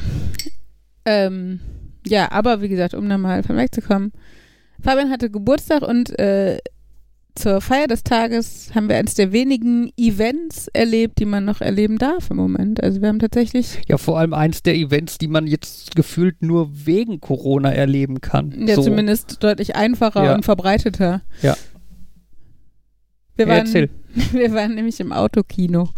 Ähm, 1.06 1.60
ja, 2.08 2.32
aber 2.32 2.62
wie 2.62 2.70
gesagt, 2.70 2.94
um 2.94 3.08
nochmal 3.08 3.44
von 3.44 3.58
wegzukommen. 3.58 4.12
Fabian 4.82 5.12
hatte 5.12 5.30
Geburtstag 5.30 5.82
und 5.82 6.18
äh, 6.20 6.60
zur 7.36 7.62
Feier 7.62 7.88
des 7.88 8.04
Tages 8.04 8.72
haben 8.74 8.88
wir 8.90 8.98
eines 8.98 9.14
der 9.16 9.32
wenigen 9.32 9.92
Events 9.98 10.68
erlebt, 10.74 11.20
die 11.20 11.26
man 11.26 11.46
noch 11.46 11.62
erleben 11.62 11.98
darf 11.98 12.30
im 12.32 12.38
Moment. 12.38 12.82
Also 12.82 13.02
wir 13.02 13.10
haben 13.10 13.20
tatsächlich 13.20 13.82
Ja, 13.88 13.98
vor 13.98 14.18
allem 14.20 14.34
eins 14.34 14.64
der 14.64 14.76
Events, 14.76 15.18
die 15.18 15.28
man 15.28 15.46
jetzt 15.46 15.96
gefühlt 15.96 16.42
nur 16.42 16.70
wegen 16.86 17.20
Corona 17.20 17.72
erleben 17.72 18.22
kann. 18.22 18.68
ja 18.68 18.76
so. 18.76 18.84
zumindest 18.84 19.44
deutlich 19.44 19.76
einfacher 19.76 20.24
Ja. 20.24 20.36
und 20.36 20.44
verbreiteter. 20.46 21.22
Ja. 21.42 21.56
Wir 23.36 23.48
waren, 23.48 23.60
erzähl. 23.66 23.90
wir 24.32 24.54
waren 24.54 24.76
nämlich 24.76 25.00
im 25.00 25.12
Autokino. 25.12 25.90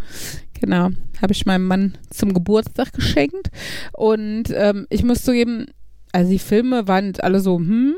Genau. 0.60 0.89
Habe 1.21 1.34
ich 1.34 1.45
meinem 1.45 1.65
Mann 1.65 1.97
zum 2.10 2.34
Geburtstag 2.34 2.93
geschenkt. 2.93 3.52
Und 3.93 4.45
ähm, 4.56 4.88
ich 4.89 5.04
muss 5.04 5.23
zugeben, 5.23 5.67
also 6.12 6.32
die 6.32 6.39
Filme 6.39 6.88
waren 6.88 7.08
jetzt 7.08 7.24
alle 7.24 7.39
so, 7.39 7.58
hm, 7.58 7.96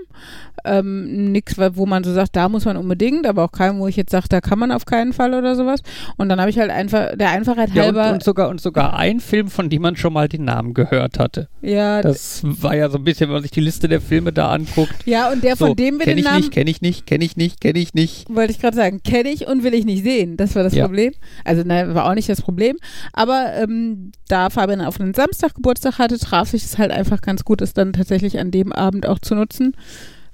ähm, 0.65 1.31
nix, 1.31 1.55
wo 1.57 1.85
man 1.85 2.03
so 2.03 2.13
sagt, 2.13 2.35
da 2.35 2.49
muss 2.49 2.65
man 2.65 2.75
unbedingt, 2.75 3.25
aber 3.25 3.45
auch 3.45 3.51
kein, 3.51 3.79
wo 3.79 3.87
ich 3.87 3.95
jetzt 3.95 4.11
sage, 4.11 4.25
da 4.29 4.41
kann 4.41 4.59
man 4.59 4.71
auf 4.73 4.85
keinen 4.85 5.13
Fall 5.13 5.33
oder 5.33 5.55
sowas. 5.55 5.81
Und 6.17 6.27
dann 6.27 6.39
habe 6.41 6.49
ich 6.49 6.59
halt 6.59 6.69
einfach, 6.69 7.15
der 7.15 7.29
Einfachheit 7.29 7.69
Ja, 7.73 7.83
und, 7.87 7.95
halber, 7.95 8.13
und, 8.13 8.23
sogar, 8.23 8.49
und 8.49 8.59
sogar 8.59 8.97
ein 8.97 9.21
Film, 9.21 9.47
von 9.47 9.69
dem 9.69 9.81
man 9.81 9.95
schon 9.95 10.11
mal 10.11 10.27
den 10.27 10.43
Namen 10.43 10.73
gehört 10.73 11.17
hatte. 11.17 11.47
ja, 11.61 12.01
Das 12.01 12.41
war 12.43 12.75
ja 12.75 12.89
so 12.89 12.97
ein 12.97 13.03
bisschen, 13.05 13.29
wenn 13.29 13.35
man 13.35 13.41
sich 13.43 13.51
die 13.51 13.61
Liste 13.61 13.87
der 13.87 14.01
Filme 14.01 14.33
da 14.33 14.51
anguckt. 14.51 14.95
ja, 15.05 15.31
und 15.31 15.43
der, 15.43 15.55
so, 15.55 15.67
von 15.67 15.75
dem 15.77 15.97
wir 15.99 16.05
kenn 16.05 16.17
den 16.17 16.19
ich 16.19 16.25
Namen 16.25 16.37
nicht, 16.39 16.51
kenne 16.51 16.69
ich 16.69 16.81
nicht, 16.81 17.05
kenne 17.05 17.23
ich 17.23 17.37
nicht, 17.37 17.61
kenne 17.61 17.79
ich 17.79 17.93
nicht. 17.93 18.27
Wollte 18.33 18.51
ich 18.51 18.59
gerade 18.59 18.75
sagen, 18.75 19.01
kenne 19.03 19.29
ich 19.29 19.47
und 19.47 19.63
will 19.63 19.73
ich 19.73 19.85
nicht 19.85 20.03
sehen. 20.03 20.35
Das 20.35 20.55
war 20.55 20.63
das 20.63 20.73
Ja. 20.75 20.85
Problem. 20.85 21.13
Also 21.45 21.63
nein, 21.65 21.95
war 21.95 22.09
auch 22.09 22.15
nicht 22.15 22.27
das 22.27 22.41
Problem. 22.41 22.75
Aber 23.13 23.53
ähm, 23.55 24.11
da 24.27 24.49
Fabian 24.49 24.81
auf 24.81 24.99
einen 24.99 25.13
Samstag 25.13 25.55
Geburtstag 25.55 25.99
hatte, 25.99 26.19
traf 26.19 26.49
sich 26.49 26.65
es 26.65 26.77
halt 26.77 26.91
einfach 26.91 27.21
ganz 27.21 27.45
gut, 27.45 27.61
es 27.61 27.73
dann 27.73 27.93
tatsächlich 27.99 28.39
an 28.39 28.51
dem 28.51 28.71
Abend 28.71 29.05
auch 29.05 29.19
zu 29.19 29.35
nutzen. 29.35 29.75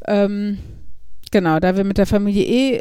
Ähm, 0.08 0.60
genau, 1.32 1.60
da 1.60 1.75
wir 1.75 1.84
mit 1.84 1.97
der 1.97 2.06
Familie 2.06 2.43
eh, 2.45 2.80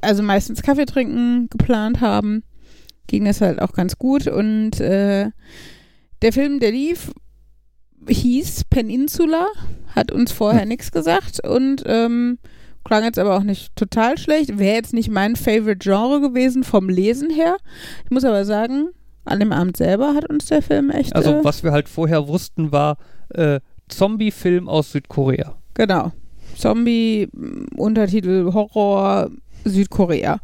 also 0.00 0.22
meistens 0.22 0.62
Kaffee 0.62 0.84
trinken 0.84 1.48
geplant 1.48 2.00
haben, 2.00 2.42
ging 3.06 3.24
das 3.24 3.40
halt 3.40 3.60
auch 3.60 3.72
ganz 3.72 3.98
gut. 3.98 4.26
Und 4.26 4.80
äh, 4.80 5.30
der 6.22 6.32
Film, 6.32 6.60
der 6.60 6.72
lief, 6.72 7.12
hieß 8.08 8.64
Peninsula, 8.64 9.46
hat 9.94 10.12
uns 10.12 10.32
vorher 10.32 10.66
nichts 10.66 10.92
gesagt 10.92 11.46
und 11.46 11.82
ähm, 11.86 12.38
klang 12.84 13.04
jetzt 13.04 13.18
aber 13.18 13.36
auch 13.36 13.42
nicht 13.42 13.74
total 13.76 14.18
schlecht. 14.18 14.58
Wäre 14.58 14.76
jetzt 14.76 14.92
nicht 14.92 15.10
mein 15.10 15.36
Favorite 15.36 15.78
Genre 15.78 16.20
gewesen 16.20 16.64
vom 16.64 16.88
Lesen 16.88 17.30
her. 17.30 17.56
Ich 18.04 18.10
muss 18.10 18.24
aber 18.24 18.44
sagen, 18.44 18.88
an 19.24 19.40
dem 19.40 19.52
Abend 19.52 19.76
selber 19.76 20.14
hat 20.14 20.28
uns 20.30 20.46
der 20.46 20.62
Film 20.62 20.90
echt. 20.90 21.14
Also 21.14 21.32
äh, 21.32 21.44
was 21.44 21.64
wir 21.64 21.72
halt 21.72 21.88
vorher 21.88 22.28
wussten, 22.28 22.72
war 22.72 22.98
äh, 23.30 23.60
Zombie-Film 23.88 24.68
aus 24.68 24.92
Südkorea. 24.92 25.56
Genau. 25.74 26.12
Zombie, 26.56 27.28
m, 27.34 27.66
Untertitel 27.76 28.52
Horror, 28.52 29.30
Südkorea. 29.64 30.40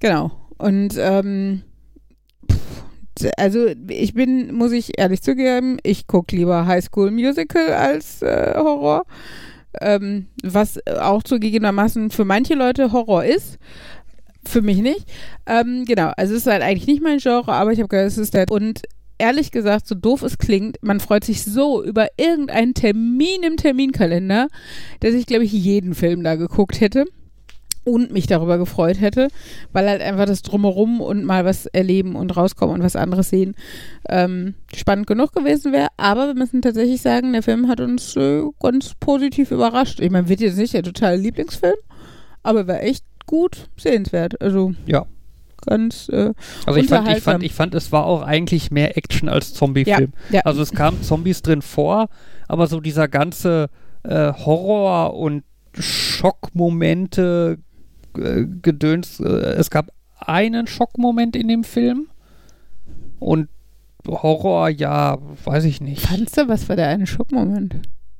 Genau. 0.00 0.30
Und 0.58 0.96
ähm, 0.98 1.62
also 3.36 3.66
ich 3.88 4.14
bin, 4.14 4.54
muss 4.54 4.72
ich 4.72 4.98
ehrlich 4.98 5.22
zugeben, 5.22 5.78
ich 5.82 6.06
gucke 6.06 6.36
lieber 6.36 6.66
High 6.66 6.84
School 6.84 7.10
Musical 7.10 7.72
als 7.72 8.22
äh, 8.22 8.54
Horror. 8.56 9.04
Ähm, 9.80 10.26
was 10.42 10.78
auch 10.86 11.22
zugegebenermaßen 11.22 12.10
für 12.10 12.24
manche 12.24 12.54
Leute 12.54 12.92
Horror 12.92 13.24
ist. 13.24 13.58
Für 14.44 14.62
mich 14.62 14.78
nicht. 14.78 15.04
Ähm, 15.46 15.84
genau, 15.84 16.12
also 16.16 16.34
es 16.34 16.40
ist 16.42 16.46
halt 16.46 16.62
eigentlich 16.62 16.86
nicht 16.86 17.02
mein 17.02 17.18
Genre, 17.18 17.52
aber 17.52 17.72
ich 17.72 17.80
habe 17.80 17.88
gehört, 17.88 18.06
es 18.06 18.18
ist 18.18 18.34
der. 18.34 18.46
Und 18.50 18.82
ehrlich 19.18 19.50
gesagt, 19.50 19.86
so 19.86 19.94
doof 19.94 20.22
es 20.22 20.38
klingt, 20.38 20.78
man 20.82 21.00
freut 21.00 21.24
sich 21.24 21.44
so 21.44 21.82
über 21.82 22.08
irgendeinen 22.16 22.74
Termin 22.74 23.42
im 23.42 23.56
Terminkalender, 23.56 24.48
dass 25.00 25.14
ich, 25.14 25.26
glaube 25.26 25.44
ich, 25.44 25.52
jeden 25.52 25.94
Film 25.94 26.22
da 26.22 26.36
geguckt 26.36 26.80
hätte 26.80 27.04
und 27.84 28.12
mich 28.12 28.26
darüber 28.26 28.58
gefreut 28.58 29.00
hätte, 29.00 29.28
weil 29.72 29.88
halt 29.88 30.02
einfach 30.02 30.26
das 30.26 30.42
Drumherum 30.42 31.00
und 31.00 31.24
mal 31.24 31.44
was 31.44 31.66
erleben 31.66 32.16
und 32.16 32.36
rauskommen 32.36 32.76
und 32.76 32.82
was 32.82 32.96
anderes 32.96 33.30
sehen 33.30 33.54
ähm, 34.08 34.54
spannend 34.74 35.06
genug 35.06 35.32
gewesen 35.32 35.72
wäre. 35.72 35.88
Aber 35.96 36.26
wir 36.26 36.34
müssen 36.34 36.62
tatsächlich 36.62 37.00
sagen, 37.00 37.32
der 37.32 37.42
Film 37.42 37.68
hat 37.68 37.80
uns 37.80 38.14
äh, 38.16 38.42
ganz 38.60 38.92
positiv 39.00 39.50
überrascht. 39.50 40.00
Ich 40.00 40.10
meine, 40.10 40.28
wird 40.28 40.40
jetzt 40.40 40.58
nicht 40.58 40.74
der 40.74 40.82
totale 40.82 41.16
Lieblingsfilm, 41.16 41.76
aber 42.42 42.68
war 42.68 42.82
echt 42.82 43.04
gut 43.26 43.68
sehenswert. 43.76 44.40
Also 44.40 44.74
Ja. 44.86 45.06
Ganz 45.66 46.08
äh, 46.08 46.32
Also 46.66 46.80
ich 46.80 46.88
fand, 46.88 47.08
ich, 47.08 47.22
fand, 47.22 47.42
ich 47.42 47.54
fand, 47.54 47.74
es 47.74 47.92
war 47.92 48.04
auch 48.06 48.22
eigentlich 48.22 48.70
mehr 48.70 48.96
Action 48.96 49.28
als 49.28 49.54
Zombie-Film. 49.54 50.12
ja. 50.30 50.40
Also 50.42 50.62
es 50.62 50.72
kamen 50.72 51.02
Zombies 51.02 51.42
drin 51.42 51.62
vor, 51.62 52.08
aber 52.46 52.66
so 52.66 52.80
dieser 52.80 53.08
ganze 53.08 53.68
äh, 54.04 54.32
Horror 54.32 55.14
und 55.14 55.44
Schockmomente 55.78 57.58
äh, 58.16 58.44
Gedöns, 58.62 59.20
äh, 59.20 59.26
es 59.26 59.70
gab 59.70 59.90
einen 60.18 60.66
Schockmoment 60.66 61.36
in 61.36 61.48
dem 61.48 61.64
Film 61.64 62.08
und 63.18 63.48
Horror, 64.06 64.68
ja, 64.70 65.18
weiß 65.44 65.64
ich 65.64 65.80
nicht. 65.80 66.06
Fandst 66.06 66.38
du, 66.38 66.48
was 66.48 66.68
war 66.68 66.76
der 66.76 66.88
eine 66.88 67.06
Schockmoment? 67.06 67.76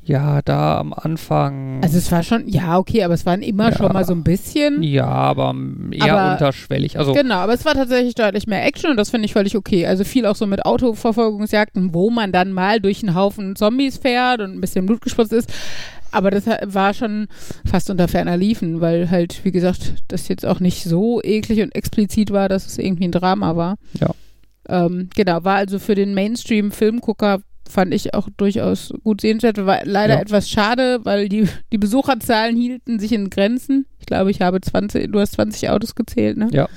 Ja, 0.09 0.41
da 0.43 0.79
am 0.79 0.95
Anfang. 0.95 1.81
Also 1.83 1.99
es 1.99 2.11
war 2.11 2.23
schon, 2.23 2.49
ja, 2.49 2.79
okay, 2.79 3.05
aber 3.05 3.13
es 3.13 3.27
waren 3.27 3.43
immer 3.43 3.71
Ja. 3.71 3.77
schon 3.77 3.93
mal 3.93 4.07
so 4.07 4.15
ein 4.15 4.25
bisschen. 4.25 4.83
ja, 4.83 5.05
aber 5.07 5.55
eher 5.91 6.15
Aber- 6.19 6.33
unterschwellig. 6.33 6.99
Also 6.99 7.13
Genau, 7.13 7.35
aber 7.37 7.53
es 7.53 7.67
war 7.67 7.75
tatsächlich 7.75 8.15
deutlich 8.15 8.47
mehr 8.47 8.65
Action 8.65 8.91
und 8.91 8.97
das 8.97 9.11
finde 9.11 9.27
ich 9.27 9.35
völlig 9.35 9.55
okay. 9.55 9.87
Also 9.87 10.05
viel 10.05 10.25
auch 10.25 10.35
so 10.37 10.47
mit 10.47 10.65
Autoverfolgungsjagden, 10.65 11.93
wo 11.93 12.09
man 12.09 12.33
dann 12.33 12.53
mal 12.53 12.81
durch 12.81 13.03
einen 13.03 13.15
Haufen 13.15 13.55
Zombies 13.55 13.99
fährt 13.99 14.41
und 14.41 14.53
ein 14.55 14.61
bisschen 14.63 14.87
Blut 14.87 15.03
gespritzt 15.03 15.33
ist. 15.35 15.53
Aber 16.11 16.31
das 16.31 16.45
war 16.65 16.95
schon 16.95 17.29
fast 17.67 17.91
unter 17.91 18.09
ferner 18.09 18.39
Liefen, 18.39 18.81
weil 18.81 19.11
halt, 19.11 19.45
wie 19.45 19.51
gesagt, 19.53 19.97
das 20.09 20.29
jetzt 20.29 20.47
auch 20.47 20.59
nicht 20.59 20.85
so 20.85 21.21
eklig 21.23 21.61
und 21.61 21.75
explizit 21.75 22.31
war, 22.31 22.49
dass 22.49 22.65
es 22.67 22.79
irgendwie 22.79 23.05
ein 23.09 23.13
Drama 23.13 23.57
war. 23.57 23.77
Ja. 24.01 24.09
Ähm, 24.71 25.11
genau, 25.15 25.45
war 25.45 25.57
also 25.57 25.79
für 25.79 25.95
den 25.95 26.15
Mainstream-Filmgucker 26.15 27.41
fand 27.69 27.95
ich 27.95 28.15
auch 28.15 28.29
durchaus 28.37 28.93
gut 29.05 29.21
sehenswert. 29.21 29.65
War 29.65 29.85
leider 29.85 30.15
Ja. 30.15 30.21
etwas 30.21 30.49
schade, 30.49 31.01
weil 31.05 31.29
die, 31.29 31.49
die 31.73 31.79
Besucherzahlen 31.79 32.57
hielten 32.57 32.99
sich 32.99 33.13
in 33.13 33.31
Grenzen. 33.31 33.87
Ich 34.01 34.07
glaube, 34.07 34.31
ich 34.31 34.41
habe 34.41 34.61
20, 34.61 35.11
du 35.13 35.21
hast 35.21 35.33
20 35.33 35.71
Autos 35.71 35.95
gezählt, 35.95 36.37
ne? 36.37 36.49
Ja. 36.53 36.69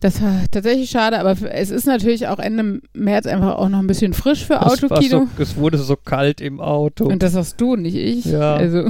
Das 0.00 0.22
war 0.22 0.42
tatsächlich 0.52 0.90
schade, 0.90 1.18
aber 1.18 1.36
es 1.52 1.70
ist 1.70 1.86
natürlich 1.86 2.28
auch 2.28 2.38
Ende 2.38 2.80
März 2.94 3.26
einfach 3.26 3.56
auch 3.56 3.68
noch 3.68 3.80
ein 3.80 3.88
bisschen 3.88 4.12
frisch 4.12 4.44
für 4.44 4.64
Autokino. 4.64 5.26
so, 5.36 5.42
es 5.42 5.56
wurde 5.56 5.76
so 5.78 5.96
kalt 5.96 6.40
im 6.40 6.60
Auto. 6.60 7.06
Und 7.06 7.22
das 7.22 7.34
hast 7.34 7.60
du, 7.60 7.74
nicht 7.74 7.96
ich. 7.96 8.24
Ja. 8.26 8.54
Also, 8.54 8.88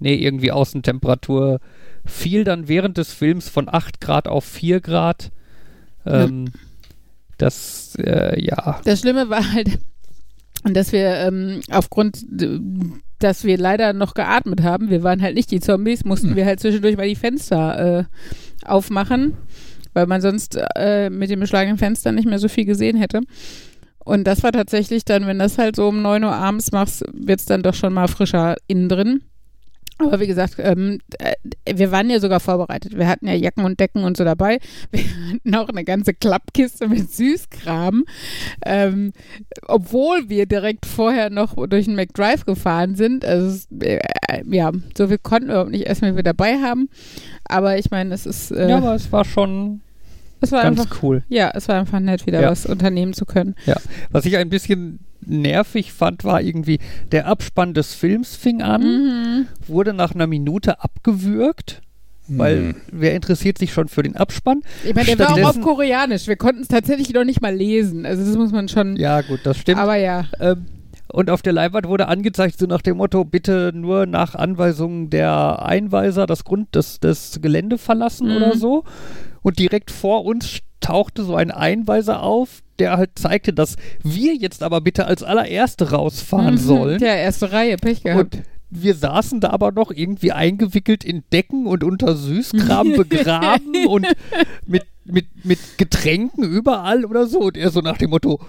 nee, 0.00 0.14
irgendwie 0.14 0.50
Außentemperatur 0.50 1.60
fiel 2.04 2.44
dann 2.44 2.68
während 2.68 2.96
des 2.96 3.12
Films 3.12 3.48
von 3.48 3.68
8 3.68 4.00
Grad 4.00 4.26
auf 4.26 4.44
4 4.44 4.80
Grad. 4.80 5.30
Ähm, 6.06 6.46
Das, 7.40 7.96
äh, 7.98 8.38
ja. 8.44 8.80
das 8.84 9.00
Schlimme 9.00 9.30
war 9.30 9.52
halt, 9.52 9.78
dass 10.64 10.92
wir 10.92 11.06
ähm, 11.16 11.60
aufgrund, 11.70 12.24
dass 13.18 13.44
wir 13.44 13.56
leider 13.56 13.94
noch 13.94 14.12
geatmet 14.12 14.62
haben, 14.62 14.90
wir 14.90 15.02
waren 15.02 15.22
halt 15.22 15.34
nicht 15.34 15.50
die 15.50 15.60
Zombies, 15.60 16.04
mussten 16.04 16.30
Hm. 16.30 16.36
wir 16.36 16.44
halt 16.44 16.60
zwischendurch 16.60 16.96
mal 16.96 17.08
die 17.08 17.16
Fenster 17.16 18.00
äh, 18.00 18.04
aufmachen, 18.66 19.38
weil 19.94 20.06
man 20.06 20.20
sonst 20.20 20.58
äh, 20.76 21.08
mit 21.08 21.30
dem 21.30 21.40
beschlagenen 21.40 21.78
Fenster 21.78 22.12
nicht 22.12 22.28
mehr 22.28 22.38
so 22.38 22.48
viel 22.48 22.66
gesehen 22.66 22.96
hätte. 22.96 23.20
Und 24.04 24.24
das 24.24 24.42
war 24.42 24.52
tatsächlich 24.52 25.04
dann, 25.04 25.26
wenn 25.26 25.38
das 25.38 25.56
halt 25.56 25.76
so 25.76 25.88
um 25.88 26.02
9 26.02 26.24
Uhr 26.24 26.34
abends 26.34 26.72
machst, 26.72 27.04
wird 27.12 27.40
es 27.40 27.46
dann 27.46 27.62
doch 27.62 27.74
schon 27.74 27.92
mal 27.92 28.08
frischer 28.08 28.56
innen 28.66 28.88
drin. 28.88 29.22
Aber 30.00 30.20
wie 30.20 30.26
gesagt, 30.26 30.56
ähm, 30.58 30.98
äh, 31.18 31.34
wir 31.74 31.92
waren 31.92 32.10
ja 32.10 32.20
sogar 32.20 32.40
vorbereitet. 32.40 32.96
Wir 32.96 33.08
hatten 33.08 33.26
ja 33.26 33.34
Jacken 33.34 33.64
und 33.64 33.78
Decken 33.80 34.04
und 34.04 34.16
so 34.16 34.24
dabei. 34.24 34.58
Wir 34.90 35.04
hatten 35.04 35.54
auch 35.54 35.68
eine 35.68 35.84
ganze 35.84 36.14
Klappkiste 36.14 36.88
mit 36.88 37.12
Süßkram. 37.12 38.04
Ähm, 38.64 39.12
obwohl 39.66 40.28
wir 40.28 40.46
direkt 40.46 40.86
vorher 40.86 41.30
noch 41.30 41.54
durch 41.68 41.84
den 41.84 41.94
McDrive 41.94 42.44
gefahren 42.44 42.96
sind. 42.96 43.24
Also, 43.24 43.66
äh, 43.80 44.00
ja, 44.46 44.72
so 44.96 45.08
viel 45.08 45.18
konnten 45.18 45.48
wir 45.48 45.54
überhaupt 45.54 45.70
nicht 45.70 45.86
essen, 45.86 46.16
wie 46.16 46.22
dabei 46.22 46.58
haben. 46.58 46.88
Aber 47.44 47.78
ich 47.78 47.90
meine, 47.90 48.14
es 48.14 48.26
ist. 48.26 48.50
Äh, 48.50 48.68
ja, 48.68 48.78
aber 48.78 48.94
es 48.94 49.12
war 49.12 49.24
schon 49.24 49.80
Es 50.40 50.52
war 50.52 50.62
ganz 50.62 50.80
einfach, 50.80 51.02
cool. 51.02 51.22
ja, 51.28 51.50
es 51.54 51.68
war 51.68 51.76
einfach 51.78 52.00
nett, 52.00 52.26
wieder 52.26 52.40
Ja. 52.40 52.50
was 52.50 52.66
unternehmen 52.66 53.12
zu 53.12 53.24
können. 53.26 53.54
Was 54.10 54.24
ich 54.26 54.36
ein 54.36 54.48
bisschen 54.48 55.00
nervig 55.24 55.92
fand, 55.92 56.24
war 56.24 56.40
irgendwie, 56.40 56.78
der 57.12 57.26
Abspann 57.26 57.74
des 57.74 57.94
Films 57.94 58.36
fing 58.36 58.62
an, 58.62 58.82
Mhm. 58.82 59.46
wurde 59.66 59.92
nach 59.92 60.14
einer 60.14 60.26
Minute 60.26 60.82
abgewürgt, 60.82 61.82
weil 62.28 62.56
Hm. 62.58 62.74
wer 62.90 63.14
interessiert 63.14 63.58
sich 63.58 63.72
schon 63.72 63.88
für 63.88 64.02
den 64.02 64.16
Abspann? 64.16 64.62
Ich 64.84 64.94
meine, 64.94 65.06
der 65.16 65.18
war 65.18 65.34
auch 65.34 65.50
auf 65.56 65.60
Koreanisch. 65.60 66.26
Wir 66.26 66.36
konnten 66.36 66.62
es 66.62 66.68
tatsächlich 66.68 67.12
noch 67.12 67.24
nicht 67.24 67.42
mal 67.42 67.54
lesen. 67.54 68.06
Also 68.06 68.24
das 68.24 68.36
muss 68.36 68.52
man 68.52 68.68
schon. 68.68 68.96
Ja, 68.96 69.20
gut, 69.20 69.40
das 69.44 69.58
stimmt. 69.58 69.78
Aber 69.78 69.96
ja. 69.96 70.24
Ähm, 70.40 70.64
und 71.12 71.28
auf 71.28 71.42
der 71.42 71.52
Leinwand 71.52 71.88
wurde 71.88 72.06
angezeigt, 72.06 72.56
so 72.58 72.66
nach 72.66 72.82
dem 72.82 72.96
Motto, 72.98 73.24
bitte 73.24 73.72
nur 73.74 74.06
nach 74.06 74.36
Anweisungen 74.36 75.10
der 75.10 75.60
Einweiser 75.66 76.24
das 76.26 76.44
Grund, 76.44 76.68
das, 76.70 77.00
das 77.00 77.40
Gelände 77.42 77.78
verlassen 77.78 78.28
Mhm. 78.28 78.36
oder 78.36 78.56
so. 78.56 78.84
Und 79.42 79.58
direkt 79.58 79.90
vor 79.90 80.24
uns 80.24 80.58
tauchte 80.80 81.24
so 81.24 81.34
ein 81.34 81.50
Einweiser 81.50 82.22
auf, 82.22 82.62
der 82.78 82.96
halt 82.96 83.10
zeigte, 83.16 83.52
dass 83.52 83.76
wir 84.02 84.34
jetzt 84.34 84.62
aber 84.62 84.80
bitte 84.80 85.06
als 85.06 85.22
allererste 85.22 85.90
rausfahren 85.90 86.54
Mhm. 86.54 86.58
sollen. 86.58 87.00
Ja, 87.00 87.14
erste 87.14 87.52
Reihe, 87.52 87.76
Pech 87.76 88.02
gehabt. 88.02 88.36
Und 88.36 88.42
wir 88.70 88.94
saßen 88.94 89.40
da 89.40 89.50
aber 89.50 89.72
noch 89.72 89.90
irgendwie 89.90 90.32
eingewickelt 90.32 91.04
in 91.04 91.24
Decken 91.32 91.66
und 91.66 91.84
unter 91.84 92.14
Süßkram 92.16 92.92
begraben 92.96 93.86
und 93.86 94.06
mit, 94.66 94.84
mit, 95.04 95.26
mit 95.44 95.58
Getränken 95.76 96.44
überall 96.44 97.04
oder 97.04 97.26
so. 97.26 97.40
Und 97.40 97.56
er 97.56 97.70
so 97.70 97.80
nach 97.80 97.98
dem 97.98 98.10
Motto, 98.10 98.40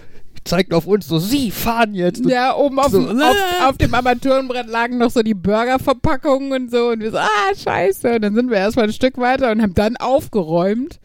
zeigt 0.43 0.73
auf 0.73 0.87
uns 0.87 1.07
so, 1.07 1.19
Sie 1.19 1.51
fahren 1.51 1.93
jetzt. 1.93 2.25
Ja, 2.25 2.55
oben 2.55 2.79
auf, 2.79 2.89
So, 2.91 2.99
dem, 3.05 3.21
auf, 3.21 3.35
auf 3.69 3.77
dem 3.77 3.93
Armaturenbrett 3.93 4.67
lagen 4.67 4.97
noch 4.97 5.11
so 5.11 5.21
die 5.21 5.33
Burgerverpackungen 5.35 6.51
und 6.53 6.71
so. 6.71 6.89
Und 6.89 7.01
wir 7.01 7.11
so, 7.11 7.17
ah, 7.17 7.27
scheiße. 7.55 8.15
Und 8.15 8.21
dann 8.21 8.33
sind 8.35 8.49
wir 8.49 8.57
erstmal 8.57 8.85
ein 8.85 8.93
Stück 8.93 9.17
weiter 9.17 9.51
und 9.51 9.61
haben 9.61 9.73
dann 9.75 9.97
aufgeräumt, 9.97 10.99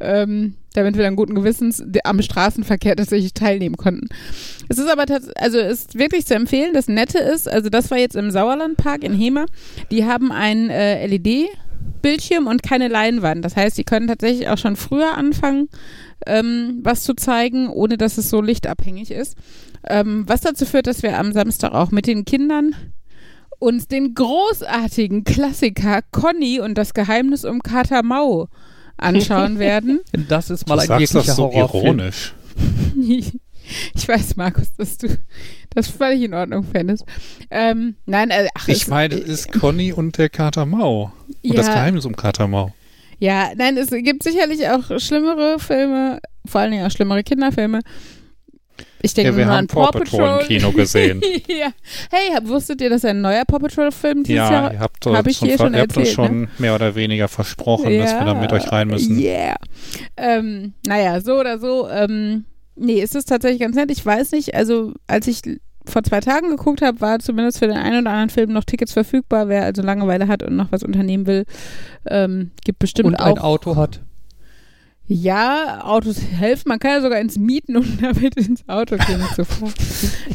ähm, 0.00 0.54
damit 0.74 0.96
wir 0.96 1.02
dann 1.02 1.16
guten 1.16 1.34
Gewissens 1.34 1.82
am 2.04 2.22
Straßenverkehr 2.22 2.94
tatsächlich 2.94 3.34
teilnehmen 3.34 3.76
konnten. 3.76 4.08
Es 4.68 4.78
ist 4.78 4.88
aber 4.88 5.04
tats- 5.04 5.32
also 5.36 5.58
ist 5.58 5.98
wirklich 5.98 6.26
zu 6.26 6.34
empfehlen. 6.34 6.72
Das 6.74 6.86
Nette 6.88 7.18
ist, 7.18 7.48
also 7.48 7.68
das 7.70 7.90
war 7.90 7.98
jetzt 7.98 8.14
im 8.16 8.30
Sauerlandpark 8.30 9.02
in 9.02 9.12
Hema. 9.14 9.46
Die 9.90 10.04
haben 10.04 10.30
ein 10.30 10.70
äh, 10.70 11.02
LED-Bildschirm 11.78 12.46
und 12.46 12.62
keine 12.62 12.88
Leinwand. 12.88 13.44
Das 13.44 13.56
heißt, 13.56 13.76
die 13.78 13.84
können 13.84 14.06
tatsächlich 14.08 14.48
auch 14.48 14.58
schon 14.58 14.76
früher 14.76 15.16
anfangen, 15.16 15.68
ähm, 16.26 16.80
was 16.82 17.02
zu 17.04 17.14
zeigen, 17.14 17.68
ohne 17.68 17.96
dass 17.96 18.18
es 18.18 18.30
so 18.30 18.40
lichtabhängig 18.40 19.10
ist. 19.10 19.36
Ähm, 19.86 20.24
was 20.26 20.40
dazu 20.40 20.66
führt, 20.66 20.86
dass 20.86 21.02
wir 21.02 21.18
am 21.18 21.32
Samstag 21.32 21.72
auch 21.72 21.90
mit 21.90 22.06
den 22.06 22.24
Kindern 22.24 22.74
uns 23.60 23.88
den 23.88 24.14
großartigen 24.14 25.24
Klassiker 25.24 26.00
Conny 26.12 26.60
und 26.60 26.76
das 26.76 26.94
Geheimnis 26.94 27.44
um 27.44 27.60
Kater 27.62 28.02
Mau 28.04 28.48
anschauen 28.96 29.58
werden. 29.58 30.00
das 30.28 30.50
ist 30.50 30.68
mal 30.68 30.76
Du 30.76 30.82
ein 30.82 30.86
sagst 30.86 31.14
wirklicher 31.14 31.26
das 31.26 31.36
so 31.36 31.44
Horrorfilm. 31.52 31.84
ironisch. 31.84 32.34
ich 33.94 34.08
weiß, 34.08 34.36
Markus, 34.36 34.72
dass 34.76 34.98
du 34.98 35.08
das 35.78 35.88
völlig 35.88 36.22
in 36.22 36.34
Ordnung 36.34 36.64
fändest. 36.64 37.04
Ähm, 37.50 37.94
nein, 38.06 38.30
äh, 38.30 38.48
ach, 38.54 38.68
Ich 38.68 38.82
es- 38.82 38.88
meine, 38.88 39.14
es 39.14 39.28
ist 39.28 39.52
Conny 39.52 39.92
und 39.92 40.18
der 40.18 40.28
Kater 40.28 40.66
Mau. 40.66 41.12
Und 41.42 41.56
das 41.56 41.66
Ja. 41.66 41.74
Geheimnis 41.74 42.04
um 42.04 42.14
Kater 42.16 42.48
Mau. 42.48 42.72
Ja, 43.18 43.50
nein, 43.56 43.76
es 43.76 43.90
gibt 43.90 44.22
sicherlich 44.22 44.68
auch 44.68 44.98
schlimmere 45.00 45.58
Filme, 45.58 46.20
vor 46.46 46.60
allen 46.60 46.70
Dingen 46.72 46.86
auch 46.86 46.90
schlimmere 46.90 47.22
Kinderfilme. 47.24 47.80
Ich 49.02 49.14
denke 49.14 49.30
Ja, 49.32 49.36
wir 49.36 49.46
haben 49.46 49.66
Paw 49.68 49.90
Patrol 49.92 50.18
Patrol. 50.18 50.40
im 50.40 50.46
Kino 50.46 50.72
gesehen. 50.72 51.20
ja. 51.48 51.70
Hey, 52.10 52.30
hab, 52.34 52.46
wusstet 52.48 52.80
ihr, 52.80 52.90
dass 52.90 53.04
ein 53.04 53.20
neuer 53.20 53.44
Paw 53.44 53.58
Patrol-Film 53.60 54.24
dieses 54.24 54.36
ja, 54.36 54.50
Jahr 54.50 54.72
ihr 54.72 54.80
habt 54.80 55.06
hab 55.06 55.26
ich 55.26 55.38
hier 55.38 55.56
schon 55.56 55.74
erzählt, 55.74 56.06
ne? 56.06 56.12
schon 56.12 56.48
mehr 56.58 56.74
oder 56.74 56.94
weniger 56.94 57.28
versprochen, 57.28 57.96
dass 57.98 58.12
wir 58.12 58.24
da 58.24 58.34
mit 58.34 58.52
euch 58.52 58.70
rein 58.70 58.88
müssen. 58.88 59.18
Yeah. 59.18 59.56
Ähm, 60.16 60.74
naja, 60.86 61.20
so 61.20 61.38
oder 61.38 61.58
so. 61.58 61.88
Ähm, 61.88 62.44
nee, 62.76 63.00
ist 63.00 63.14
es 63.14 63.24
tatsächlich 63.24 63.60
ganz 63.60 63.76
nett. 63.76 63.90
Ich 63.90 64.04
weiß 64.04 64.32
nicht, 64.32 64.54
also 64.54 64.94
als 65.06 65.26
ich 65.28 65.42
vor 65.88 66.02
zwei 66.02 66.20
Tagen 66.20 66.50
geguckt 66.50 66.82
habe, 66.82 67.00
war 67.00 67.18
zumindest 67.18 67.58
für 67.58 67.66
den 67.68 67.76
einen 67.76 68.02
oder 68.02 68.10
anderen 68.10 68.30
Film 68.30 68.52
noch 68.52 68.64
Tickets 68.64 68.92
verfügbar. 68.92 69.48
Wer 69.48 69.64
also 69.64 69.82
Langeweile 69.82 70.28
hat 70.28 70.42
und 70.42 70.56
noch 70.56 70.70
was 70.72 70.82
unternehmen 70.82 71.26
will, 71.26 71.44
ähm, 72.06 72.50
gibt 72.64 72.78
bestimmt 72.78 73.08
Und 73.08 73.14
ein 73.16 73.38
auch. 73.38 73.42
Auto 73.44 73.76
hat. 73.76 74.00
Ja, 75.10 75.84
Autos 75.84 76.20
helfen. 76.20 76.68
Man 76.68 76.78
kann 76.78 76.90
ja 76.90 77.00
sogar 77.00 77.18
ins 77.18 77.38
Mieten 77.38 77.76
und 77.78 77.98
damit 78.02 78.36
ins 78.36 78.68
Auto 78.68 78.96
gehen 78.98 79.22
und 79.22 79.34
so 79.34 79.44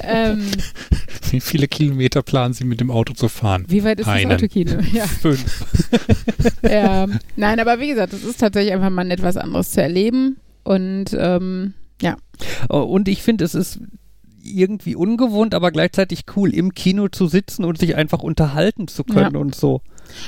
ähm, 0.01 0.43
Wie 1.29 1.39
viele 1.39 1.67
Kilometer 1.67 2.23
planen 2.23 2.53
Sie 2.55 2.63
mit 2.63 2.79
dem 2.79 2.89
Auto 2.89 3.13
zu 3.13 3.27
fahren? 3.29 3.65
wie 3.67 3.83
weit 3.83 3.99
ist 3.99 4.07
Einen. 4.07 4.29
das 4.31 4.37
Autokino? 4.39 4.79
Ja. 4.91 5.05
Fünf. 5.05 5.65
ja. 6.63 7.07
Nein, 7.35 7.59
aber 7.59 7.79
wie 7.79 7.87
gesagt, 7.87 8.13
es 8.13 8.23
ist 8.23 8.39
tatsächlich 8.39 8.73
einfach 8.73 8.89
mal 8.89 9.09
etwas 9.11 9.37
anderes 9.37 9.71
zu 9.71 9.81
erleben. 9.81 10.37
Und 10.63 11.05
ähm, 11.17 11.73
Oh, 12.69 12.79
Und 12.81 13.07
ich 13.07 13.21
finde, 13.21 13.45
es 13.45 13.55
ist 13.55 13.79
irgendwie 14.43 14.95
ungewohnt, 14.95 15.56
aber 15.56 15.71
gleichzeitig 15.71 16.25
cool, 16.36 16.53
im 16.53 16.73
Kino 16.73 17.08
zu 17.08 17.27
sitzen 17.27 17.65
und 17.65 17.77
sich 17.77 17.95
einfach 17.95 18.19
unterhalten 18.19 18.88
zu 18.88 19.03
können 19.03 19.36
und 19.36 19.56
so. 19.56 19.82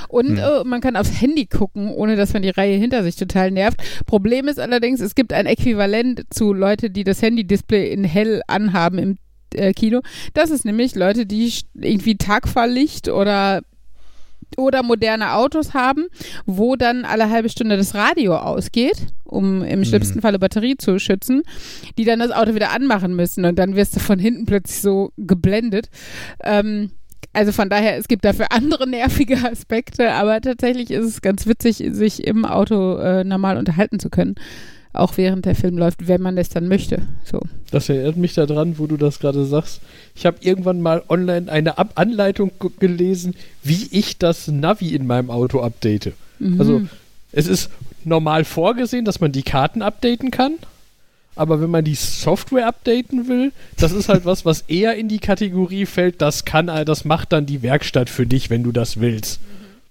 Und 0.08 0.30
Hm. 0.30 0.38
äh, 0.38 0.64
man 0.64 0.82
kann 0.82 0.96
aufs 0.96 1.22
Handy 1.22 1.46
gucken, 1.46 1.90
ohne 1.90 2.16
dass 2.16 2.34
man 2.34 2.42
die 2.42 2.50
Reihe 2.50 2.78
hinter 2.78 3.04
sich 3.04 3.16
total 3.16 3.52
nervt. 3.52 3.80
Problem 4.06 4.48
ist 4.48 4.60
allerdings, 4.60 5.02
es 5.02 5.16
gibt 5.16 5.34
ein 5.34 5.46
Äquivalent 5.46 6.26
zu 6.30 6.54
Leute, 6.54 6.90
die 6.90 7.04
das 7.04 7.22
Handy-Display 7.22 7.92
in 7.92 8.04
hell 8.04 8.42
anhaben 8.48 9.00
im 9.00 9.18
äh, 9.54 9.74
Kino. 9.74 10.02
Das 10.34 10.50
ist 10.50 10.66
nämlich 10.66 10.96
Leute, 10.96 11.26
die 11.26 11.54
irgendwie 11.74 12.18
Tagfahrlicht 12.18 13.10
oder 13.10 13.62
oder 14.58 14.84
moderne 14.84 15.34
Autos 15.34 15.74
haben, 15.74 16.08
wo 16.46 16.76
dann 16.76 17.06
alle 17.06 17.30
halbe 17.30 17.50
Stunde 17.50 17.78
das 17.78 17.96
Radio 17.96 18.38
ausgeht, 18.38 19.08
um 19.24 19.64
im 19.64 19.86
schlimmsten 19.86 20.22
Falle 20.22 20.40
Batterie 20.40 20.78
zu 20.78 21.00
schützen, 21.00 21.44
die 21.98 22.06
dann 22.06 22.20
das 22.20 22.32
Auto 22.32 22.56
wieder 22.56 22.72
anmachen 22.72 23.16
müssen 23.16 23.46
und 23.46 23.58
dann 23.58 23.76
wirst 23.76 23.96
du 23.96 24.00
von 24.00 24.20
hinten 24.20 24.46
plötzlich 24.46 24.82
so 24.82 25.12
geblendet. 25.18 25.90
Ähm, 26.44 26.92
also 27.34 27.52
von 27.52 27.70
daher, 27.70 27.98
es 27.98 28.08
gibt 28.08 28.24
dafür 28.24 28.48
andere 28.52 28.88
nervige 28.88 29.38
Aspekte, 29.52 30.14
aber 30.14 30.40
tatsächlich 30.42 30.90
ist 30.92 31.06
es 31.06 31.22
ganz 31.22 31.46
witzig, 31.46 31.84
sich 31.92 32.26
im 32.26 32.46
Auto 32.46 32.98
äh, 32.98 33.24
normal 33.24 33.58
unterhalten 33.58 34.00
zu 34.00 34.10
können. 34.10 34.36
Auch 34.96 35.18
während 35.18 35.46
der 35.46 35.56
Film 35.56 35.78
läuft, 35.78 36.08
wenn 36.08 36.22
man 36.22 36.36
das 36.36 36.50
dann 36.50 36.68
möchte. 36.68 37.02
So. 37.24 37.42
Das 37.72 37.90
erinnert 37.90 38.18
mich 38.18 38.34
daran, 38.34 38.78
wo 38.78 38.88
du 38.88 38.98
das 38.98 39.20
gerade 39.20 39.46
sagst. 39.46 39.82
Ich 40.16 40.26
habe 40.26 40.38
irgendwann 40.42 40.82
mal 40.82 41.04
online 41.10 41.52
eine 41.52 41.78
Ab 41.78 41.92
Anleitung 41.96 42.52
gelesen, 42.80 43.36
wie 43.64 43.88
ich 43.92 44.18
das 44.18 44.48
Navi 44.48 44.96
in 44.96 45.08
meinem 45.08 45.30
Auto 45.30 45.62
update. 45.62 46.14
Mhm. 46.40 46.60
Also 46.60 46.82
es 47.32 47.48
ist 47.48 47.70
normal 48.04 48.46
vorgesehen, 48.46 49.06
dass 49.06 49.20
man 49.20 49.32
die 49.32 49.44
Karten 49.44 49.82
updaten 49.82 50.32
kann. 50.32 50.54
Aber 51.36 51.60
wenn 51.60 51.70
man 51.70 51.84
die 51.84 51.96
Software 51.96 52.68
updaten 52.68 53.28
will, 53.28 53.52
das 53.78 53.92
ist 53.92 54.08
halt 54.08 54.24
was, 54.24 54.46
was 54.46 54.62
eher 54.62 54.96
in 54.96 55.10
die 55.10 55.20
Kategorie 55.20 55.86
fällt, 55.86 56.22
das 56.22 56.46
kann, 56.46 56.68
das 56.86 57.04
macht 57.04 57.34
dann 57.34 57.46
die 57.46 57.62
Werkstatt 57.62 58.10
für 58.10 58.26
dich, 58.26 58.50
wenn 58.50 58.64
du 58.64 58.72
das 58.72 59.02
willst. 59.02 59.42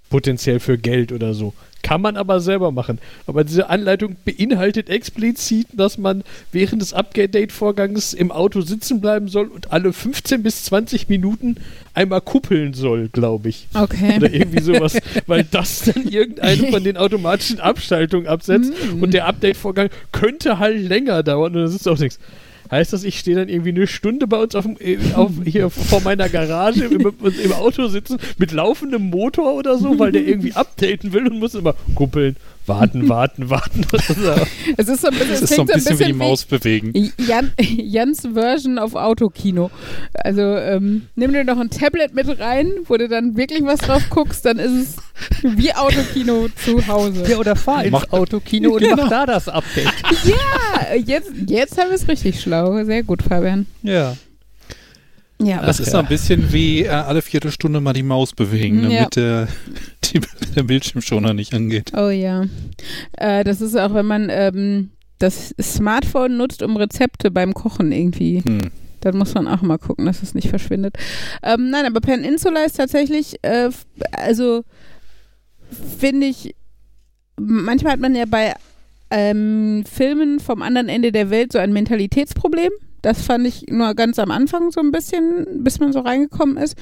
Potenziell 0.08 0.58
für 0.58 0.78
Geld 0.78 1.12
oder 1.12 1.34
so. 1.34 1.52
Kann 1.84 2.00
man 2.00 2.16
aber 2.16 2.40
selber 2.40 2.72
machen. 2.72 2.98
Aber 3.26 3.44
diese 3.44 3.68
Anleitung 3.68 4.16
beinhaltet 4.24 4.88
explizit, 4.88 5.66
dass 5.74 5.98
man 5.98 6.24
während 6.50 6.80
des 6.80 6.94
Update-Vorgangs 6.94 8.14
im 8.14 8.32
Auto 8.32 8.62
sitzen 8.62 9.02
bleiben 9.02 9.28
soll 9.28 9.48
und 9.48 9.70
alle 9.70 9.92
15 9.92 10.42
bis 10.42 10.64
20 10.64 11.10
Minuten 11.10 11.56
einmal 11.92 12.22
kuppeln 12.22 12.72
soll, 12.72 13.10
glaube 13.10 13.50
ich. 13.50 13.68
Okay. 13.74 14.16
Oder 14.16 14.32
irgendwie 14.32 14.62
sowas, 14.62 14.96
weil 15.26 15.44
das 15.44 15.82
dann 15.82 16.08
irgendeine 16.08 16.68
von 16.72 16.82
den 16.82 16.96
automatischen 16.96 17.60
Abschaltungen 17.60 18.26
absetzt 18.26 18.72
Mm. 18.94 19.02
und 19.02 19.12
der 19.12 19.26
Update-Vorgang 19.26 19.90
könnte 20.10 20.58
halt 20.58 20.80
länger 20.80 21.22
dauern 21.22 21.54
und 21.54 21.62
das 21.62 21.74
ist 21.74 21.86
auch 21.86 21.98
nichts. 21.98 22.18
Heißt 22.70 22.92
das, 22.92 23.04
ich 23.04 23.18
stehe 23.18 23.36
dann 23.36 23.48
irgendwie 23.48 23.70
eine 23.70 23.86
Stunde 23.86 24.26
bei 24.26 24.38
uns 24.38 24.54
auf, 24.54 24.66
äh, 24.80 24.98
auf 25.14 25.30
hier 25.44 25.70
vor 25.70 26.00
meiner 26.00 26.28
Garage 26.28 26.84
im, 26.84 27.00
im 27.00 27.52
Auto 27.52 27.88
sitzen 27.88 28.18
mit 28.38 28.52
laufendem 28.52 29.10
Motor 29.10 29.54
oder 29.54 29.78
so, 29.78 29.98
weil 29.98 30.12
der 30.12 30.26
irgendwie 30.26 30.54
updaten 30.54 31.12
will 31.12 31.26
und 31.26 31.38
muss 31.38 31.54
immer 31.54 31.74
kuppeln, 31.94 32.36
warten, 33.08 33.08
warten, 33.08 33.50
warten. 33.50 33.84
Es 34.76 34.88
ist 34.88 35.00
so 35.02 35.08
ein 35.08 35.14
bisschen, 35.14 35.34
es 35.34 35.42
ist 35.42 35.54
so 35.54 35.62
ein 35.62 35.66
klingt 35.68 35.84
bisschen 35.84 35.98
wie 35.98 36.04
die 36.04 36.12
Maus 36.12 36.44
bewegen. 36.44 36.92
Jan, 37.18 37.52
Jans 37.60 38.26
Version 38.32 38.78
auf 38.78 38.94
Autokino. 38.94 39.70
Also 40.14 40.40
ähm, 40.42 41.02
nimm 41.14 41.32
dir 41.32 41.44
noch 41.44 41.58
ein 41.58 41.70
Tablet 41.70 42.14
mit 42.14 42.38
rein, 42.40 42.70
wo 42.86 42.96
du 42.96 43.08
dann 43.08 43.36
wirklich 43.36 43.62
was 43.64 43.80
drauf 43.80 44.02
guckst, 44.10 44.44
dann 44.46 44.58
ist 44.58 44.72
es 44.72 44.96
wie 45.56 45.74
Autokino 45.74 46.48
zu 46.64 46.86
Hause. 46.86 47.24
Ja, 47.28 47.38
oder 47.38 47.54
fahr 47.56 47.84
ins 47.84 47.92
Mach- 47.92 48.10
Autokino 48.12 48.72
und 48.72 48.80
Genau. 48.80 48.96
mach 48.96 49.08
da 49.10 49.26
das 49.26 49.48
Update. 49.48 49.92
Ja, 50.24 50.94
jetzt, 50.96 51.32
jetzt 51.46 51.78
haben 51.78 51.88
wir 51.90 51.96
es 51.96 52.08
richtig 52.08 52.40
schlau. 52.40 52.82
Sehr 52.84 53.02
gut, 53.02 53.22
Fabian. 53.22 53.66
ja. 53.82 54.16
Ja, 55.42 55.60
Das 55.64 55.80
ist 55.80 55.90
so 55.90 55.98
ein 55.98 56.06
bisschen 56.06 56.52
wie 56.52 56.84
äh, 56.84 56.88
alle 56.88 57.20
Viertelstunde 57.20 57.80
mal 57.80 57.92
die 57.92 58.02
Maus 58.04 58.32
bewegen, 58.32 58.88
Ja. 58.90 58.98
damit 59.00 59.16
der, 59.16 59.48
die, 60.04 60.20
der 60.54 60.62
Bildschirmschoner 60.62 61.34
nicht 61.34 61.52
angeht. 61.54 61.92
Oh 61.96 62.08
ja. 62.08 62.44
Äh, 63.12 63.42
das 63.44 63.60
ist 63.60 63.76
auch, 63.76 63.94
wenn 63.94 64.06
man 64.06 64.28
ähm, 64.30 64.90
das 65.18 65.54
Smartphone 65.60 66.36
nutzt, 66.36 66.62
um 66.62 66.76
Rezepte 66.76 67.30
beim 67.30 67.52
Kochen 67.54 67.90
irgendwie. 67.92 68.42
Hm. 68.46 68.70
Dann 69.00 69.18
muss 69.18 69.34
man 69.34 69.48
auch 69.48 69.60
mal 69.60 69.76
gucken, 69.78 70.06
dass 70.06 70.22
es 70.22 70.34
nicht 70.34 70.48
verschwindet. 70.48 70.96
Ähm, 71.42 71.68
nein, 71.70 71.84
aber 71.84 72.00
Pen 72.00 72.24
Insula 72.24 72.64
ist 72.64 72.76
tatsächlich, 72.76 73.36
äh, 73.42 73.70
also 74.12 74.62
finde 75.98 76.26
ich, 76.28 76.54
manchmal 77.38 77.94
hat 77.94 78.00
man 78.00 78.14
ja 78.14 78.24
bei 78.26 78.54
ähm, 79.10 79.84
Filmen 79.90 80.40
vom 80.40 80.62
anderen 80.62 80.88
Ende 80.88 81.12
der 81.12 81.28
Welt 81.30 81.52
so 81.52 81.58
ein 81.58 81.72
Mentalitätsproblem. 81.72 82.70
Das 83.04 83.22
fand 83.22 83.46
ich 83.46 83.66
nur 83.68 83.94
ganz 83.94 84.18
am 84.18 84.30
Anfang 84.30 84.70
so 84.70 84.80
ein 84.80 84.90
bisschen, 84.90 85.62
bis 85.62 85.78
man 85.78 85.92
so 85.92 86.00
reingekommen 86.00 86.56
ist. 86.56 86.74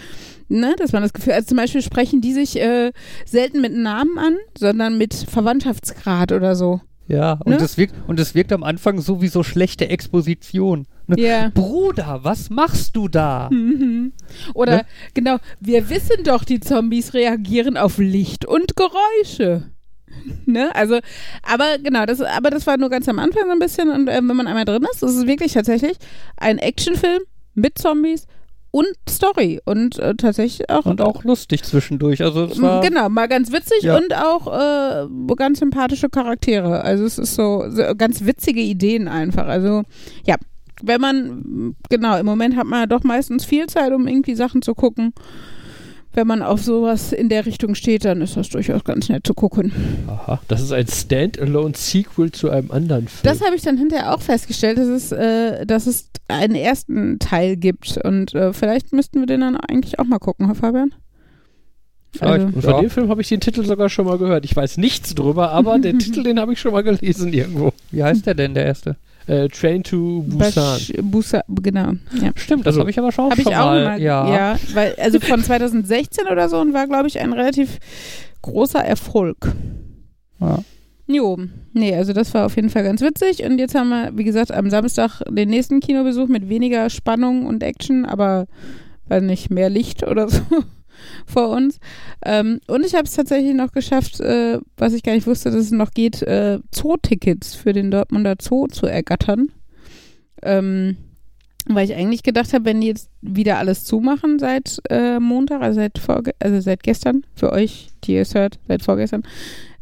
Ne, 0.48 0.74
dass 0.78 0.92
man 0.92 1.02
das 1.02 1.12
Gefühl, 1.12 1.32
also 1.32 1.48
zum 1.48 1.56
Beispiel 1.56 1.82
sprechen 1.82 2.20
die 2.20 2.32
sich 2.32 2.60
äh, 2.60 2.92
selten 3.24 3.60
mit 3.60 3.74
Namen 3.74 4.18
an, 4.18 4.36
sondern 4.58 4.98
mit 4.98 5.14
Verwandtschaftsgrad 5.14 6.30
oder 6.32 6.54
so. 6.54 6.80
Ja, 7.08 7.38
und, 7.44 7.52
Ne? 7.52 7.56
es 7.56 7.76
wirkt, 7.76 7.94
und 8.06 8.34
wirkt 8.34 8.52
am 8.52 8.62
Anfang 8.62 9.00
so 9.00 9.20
wie 9.20 9.28
so 9.28 9.42
schlechte 9.42 9.88
Exposition. 9.88 10.86
Ne? 11.08 11.16
Ja. 11.18 11.50
Bruder, 11.52 12.20
was 12.22 12.48
machst 12.50 12.94
du 12.96 13.08
da? 13.08 13.48
Mhm. 13.50 14.12
Oder 14.54 14.76
Ne? 14.76 14.82
genau, 15.14 15.38
wir 15.60 15.90
wissen 15.90 16.22
doch, 16.24 16.44
die 16.44 16.60
Zombies 16.60 17.14
reagieren 17.14 17.76
auf 17.76 17.98
Licht 17.98 18.44
und 18.44 18.76
Geräusche. 18.76 19.71
Ne? 20.46 20.74
Also, 20.74 20.98
aber 21.42 21.78
genau, 21.82 22.04
das, 22.06 22.20
aber 22.20 22.50
das 22.50 22.66
war 22.66 22.76
nur 22.76 22.90
ganz 22.90 23.08
am 23.08 23.18
Anfang 23.18 23.44
so 23.46 23.50
ein 23.52 23.58
bisschen 23.58 23.90
und 23.90 24.08
äh, 24.08 24.16
wenn 24.16 24.36
man 24.36 24.46
einmal 24.46 24.64
drin 24.64 24.84
ist, 24.92 25.02
ist 25.02 25.14
es 25.16 25.26
wirklich 25.26 25.52
tatsächlich 25.52 25.96
ein 26.36 26.58
Actionfilm 26.58 27.22
mit 27.54 27.78
Zombies 27.78 28.26
und 28.72 28.88
Story 29.08 29.60
und 29.64 29.98
äh, 29.98 30.14
tatsächlich 30.14 30.68
auch, 30.70 30.86
Und 30.86 31.00
auch 31.00 31.24
lustig 31.24 31.62
zwischendurch. 31.62 32.22
Also 32.22 32.44
es 32.46 32.60
war, 32.60 32.80
genau, 32.80 33.08
mal 33.10 33.28
ganz 33.28 33.52
witzig 33.52 33.82
Ja. 33.82 33.96
und 33.96 34.14
auch 34.14 34.46
äh, 34.46 35.34
ganz 35.36 35.58
sympathische 35.58 36.08
Charaktere. 36.08 36.82
Also 36.82 37.04
es 37.04 37.18
ist 37.18 37.34
so, 37.34 37.64
so 37.68 37.82
ganz 37.96 38.24
witzige 38.24 38.60
Ideen 38.60 39.08
einfach. 39.08 39.46
Also 39.46 39.82
ja, 40.26 40.36
wenn 40.82 41.00
man, 41.00 41.76
genau, 41.90 42.16
im 42.16 42.26
Moment 42.26 42.56
hat 42.56 42.66
man 42.66 42.80
ja 42.80 42.86
doch 42.86 43.04
meistens 43.04 43.44
viel 43.44 43.66
Zeit, 43.66 43.92
um 43.92 44.08
irgendwie 44.08 44.34
Sachen 44.34 44.62
zu 44.62 44.74
gucken. 44.74 45.12
Wenn 46.14 46.26
man 46.26 46.42
auf 46.42 46.62
sowas 46.62 47.12
in 47.12 47.28
der 47.30 47.46
Richtung 47.46 47.74
steht, 47.74 48.04
dann 48.04 48.20
ist 48.20 48.36
das 48.36 48.50
durchaus 48.50 48.84
ganz 48.84 49.08
nett 49.08 49.26
zu 49.26 49.32
gucken. 49.34 49.72
Aha, 50.08 50.40
das 50.48 50.60
ist 50.60 50.72
ein 50.72 50.86
Standalone-Sequel 50.86 52.32
zu 52.32 52.50
einem 52.50 52.70
anderen 52.70 53.08
Film. 53.08 53.22
Das 53.34 53.44
habe 53.44 53.56
ich 53.56 53.62
dann 53.62 53.78
hinterher 53.78 54.14
auch 54.14 54.20
festgestellt, 54.20 54.76
dass 54.78 54.88
es, 54.88 55.12
äh, 55.12 55.64
dass 55.64 55.86
es 55.86 56.10
einen 56.28 56.54
ersten 56.54 57.18
Teil 57.18 57.56
gibt. 57.56 57.98
Und 58.04 58.34
äh, 58.34 58.52
vielleicht 58.52 58.92
müssten 58.92 59.20
wir 59.20 59.26
den 59.26 59.40
dann 59.40 59.56
eigentlich 59.56 59.98
auch 59.98 60.04
mal 60.04 60.18
gucken, 60.18 60.46
Herr 60.46 60.54
Fabian. 60.54 60.94
Vielleicht. 62.14 62.30
Also, 62.44 62.46
Und 62.56 62.62
von 62.62 62.70
Ja. 62.74 62.80
dem 62.82 62.90
Film 62.90 63.08
habe 63.08 63.20
ich 63.22 63.28
den 63.28 63.40
Titel 63.40 63.64
sogar 63.64 63.88
schon 63.88 64.04
mal 64.04 64.18
gehört. 64.18 64.44
Ich 64.44 64.54
weiß 64.54 64.76
nichts 64.76 65.14
drüber, 65.14 65.50
aber 65.50 65.78
den 65.78 65.98
Titel, 65.98 66.22
den 66.22 66.38
habe 66.38 66.52
ich 66.52 66.60
schon 66.60 66.72
mal 66.72 66.82
gelesen 66.82 67.32
irgendwo. 67.32 67.72
wie 67.90 68.02
heißt 68.04 68.26
der 68.26 68.34
denn, 68.34 68.52
der 68.54 68.66
erste? 68.66 68.96
Äh, 69.26 69.48
Train 69.48 69.82
to 69.84 70.22
Busan. 70.26 70.38
Bash- 70.78 70.92
Busa, 71.02 71.42
genau. 71.48 71.92
Ja. 72.20 72.32
Stimmt, 72.34 72.62
das 72.66 72.72
Also, 72.72 72.80
habe 72.80 72.90
ich 72.90 72.98
aber 72.98 73.12
schon, 73.12 73.30
Habe 73.30 73.40
ich 73.40 73.44
schon 73.44 73.54
auch 73.54 73.66
mal. 73.66 73.84
mal, 73.84 74.02
ja. 74.02 74.28
ja. 74.34 74.56
weil, 74.74 74.94
also 75.00 75.20
von 75.20 75.42
2016 75.42 76.26
oder 76.26 76.48
so 76.48 76.58
und 76.60 76.72
war, 76.74 76.86
glaube 76.86 77.08
ich, 77.08 77.18
ein 77.20 77.32
relativ 77.32 77.78
großer 78.42 78.80
Erfolg. 78.84 79.52
Ja. 80.40 80.58
Jo, 81.06 81.36
nee, 81.72 81.94
also 81.94 82.12
das 82.12 82.32
war 82.32 82.46
auf 82.46 82.56
jeden 82.56 82.70
Fall 82.70 82.84
ganz 82.84 83.00
witzig 83.02 83.44
und 83.44 83.58
jetzt 83.58 83.74
haben 83.74 83.88
wir, 83.90 84.10
wie 84.16 84.24
gesagt, 84.24 84.50
am 84.52 84.70
Samstag 84.70 85.20
den 85.28 85.50
nächsten 85.50 85.80
Kinobesuch 85.80 86.28
mit 86.28 86.48
weniger 86.48 86.88
Spannung 86.90 87.46
und 87.46 87.62
Action, 87.62 88.04
aber, 88.04 88.46
weiß 89.08 89.22
nicht, 89.22 89.50
mehr 89.50 89.68
Licht 89.68 90.06
oder 90.06 90.28
so 90.28 90.40
vor 91.26 91.50
uns. 91.50 91.78
Ähm, 92.24 92.60
und 92.66 92.84
ich 92.84 92.94
habe 92.94 93.04
es 93.04 93.14
tatsächlich 93.14 93.54
noch 93.54 93.72
geschafft, 93.72 94.20
äh, 94.20 94.58
was 94.76 94.92
ich 94.92 95.02
gar 95.02 95.14
nicht 95.14 95.26
wusste, 95.26 95.50
dass 95.50 95.60
es 95.60 95.70
noch 95.70 95.92
geht, 95.92 96.22
äh, 96.22 96.58
Zoo-Tickets 96.74 97.54
für 97.54 97.72
den 97.72 97.90
Dortmunder 97.90 98.36
Zoo 98.40 98.66
zu 98.66 98.86
ergattern. 98.86 99.50
Ähm, 100.42 100.96
weil 101.66 101.84
ich 101.88 101.94
eigentlich 101.94 102.22
gedacht 102.22 102.52
habe, 102.52 102.64
wenn 102.64 102.80
die 102.80 102.88
jetzt 102.88 103.08
wieder 103.20 103.58
alles 103.58 103.84
zumachen 103.84 104.38
seit 104.38 104.80
äh, 104.90 105.20
Montag, 105.20 105.62
also 105.62 105.80
seit, 105.80 106.00
also 106.40 106.60
seit 106.60 106.82
gestern, 106.82 107.24
für 107.34 107.52
euch, 107.52 107.88
die 108.04 108.14
ihr 108.14 108.22
es 108.22 108.34
hört, 108.34 108.58
seit 108.66 108.82
vorgestern, 108.82 109.22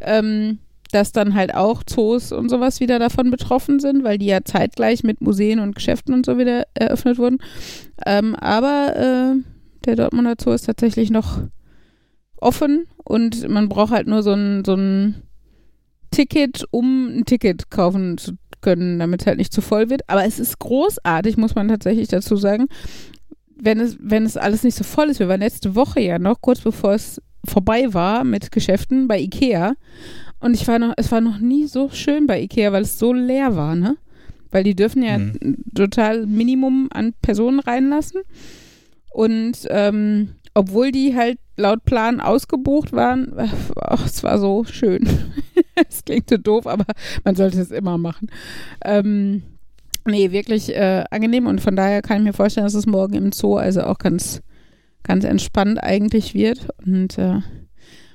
ähm, 0.01 0.59
dass 0.93 1.13
dann 1.13 1.35
halt 1.35 1.55
auch 1.55 1.83
Zoos 1.85 2.33
und 2.33 2.49
sowas 2.49 2.81
wieder 2.81 2.99
davon 2.99 3.31
betroffen 3.31 3.81
sind, 3.81 4.05
weil 4.05 4.19
die 4.19 4.27
ja 4.27 4.41
zeitgleich 4.45 5.05
mit 5.05 5.21
Museen 5.21 5.61
und 5.61 5.75
Geschäften 5.75 6.15
und 6.15 6.27
so 6.27 6.37
wieder 6.37 6.67
eröffnet 6.75 7.19
wurden. 7.19 7.39
Ähm, 8.05 8.35
aber 8.35 8.97
äh, 8.97 9.60
der 9.85 9.97
Dortmunder 9.97 10.35
Zoo 10.43 10.53
ist 10.53 10.67
tatsächlich 10.67 11.11
noch 11.11 11.41
offen 12.37 12.87
und 13.05 13.49
man 13.49 13.69
braucht 13.69 13.93
halt 13.93 14.07
nur 14.07 14.23
so 14.23 14.33
ein, 14.33 14.65
so 14.65 14.75
ein 14.75 15.17
Ticket, 16.11 16.65
um 16.71 17.19
ein 17.19 17.25
Ticket 17.25 17.71
kaufen 17.71 18.19
zu 18.19 18.33
können, 18.63 18.99
damit 18.99 19.21
es 19.23 19.27
halt 19.27 19.39
nicht 19.39 19.53
zu 19.53 19.61
voll 19.61 19.91
wird. 19.91 20.03
Aber 20.09 20.25
es 20.25 20.39
ist 20.39 20.59
großartig, 20.59 21.37
muss 21.37 21.55
man 21.55 21.69
tatsächlich 21.69 22.09
dazu 22.09 22.37
sagen, 22.37 22.67
wenn 23.57 23.79
es, 23.79 23.97
wenn 24.01 24.25
es 24.25 24.37
alles 24.37 24.63
nicht 24.65 24.77
so 24.77 24.85
voll 24.85 25.09
ist. 25.11 25.21
Wir 25.21 25.29
waren 25.29 25.41
letzte 25.41 25.75
Woche 25.75 26.01
ja 26.01 26.19
noch, 26.19 26.41
kurz 26.41 26.61
bevor 26.61 26.95
es 26.95 27.21
vorbei 27.45 27.93
war 27.95 28.25
mit 28.25 28.51
Geschäften 28.53 29.07
bei 29.09 29.19
Ikea. 29.21 29.75
Und 30.41 30.55
ich 30.55 30.67
war 30.67 30.79
noch, 30.79 30.95
es 30.97 31.13
war 31.13 31.21
noch 31.21 31.39
nie 31.39 31.67
so 31.67 31.91
schön 31.91 32.27
bei 32.27 32.41
Ikea, 32.43 32.73
weil 32.73 32.83
es 32.83 32.99
so 32.99 33.13
leer 33.13 33.57
war, 33.57 33.75
ne? 33.77 33.97
Weil 34.51 34.65
die 34.65 34.75
dürfen 34.75 35.03
ja 35.03 35.19
Mhm. 35.19 35.59
total 35.75 36.27
Minimum 36.27 36.89
an 36.93 37.13
Personen 37.23 37.61
reinlassen. 37.61 38.23
Und 39.11 39.67
ähm, 39.69 40.35
obwohl 40.55 40.93
die 40.93 41.15
halt 41.17 41.39
laut 41.57 41.85
Plan 41.85 42.21
ausgebucht 42.21 42.93
waren, 42.93 43.33
ach, 43.77 44.07
es 44.07 44.23
war 44.23 44.39
so 44.39 44.65
schön. 44.65 45.09
Es 45.89 46.05
klingt 46.05 46.29
so 46.29 46.37
doof, 46.37 46.67
aber 46.67 46.85
man 47.25 47.37
sollte 47.37 47.59
es 47.59 47.71
immer 47.71 47.97
machen. 47.97 48.29
Ähm, 48.85 49.45
nee, 50.05 50.31
wirklich 50.31 50.77
äh, 50.77 51.05
angenehm 51.11 51.47
und 51.47 51.63
von 51.63 51.75
daher 51.75 52.03
kann 52.03 52.19
ich 52.19 52.25
mir 52.25 52.33
vorstellen, 52.35 52.67
dass 52.67 52.75
es 52.75 52.85
morgen 52.85 53.15
im 53.15 53.33
Zoo 53.33 53.57
also 53.57 53.85
auch 53.85 53.97
ganz, 53.97 54.43
ganz 55.05 55.25
entspannt 55.25 55.83
eigentlich 55.83 56.35
wird. 56.35 56.69
Und, 56.85 57.17
äh, 57.17 57.41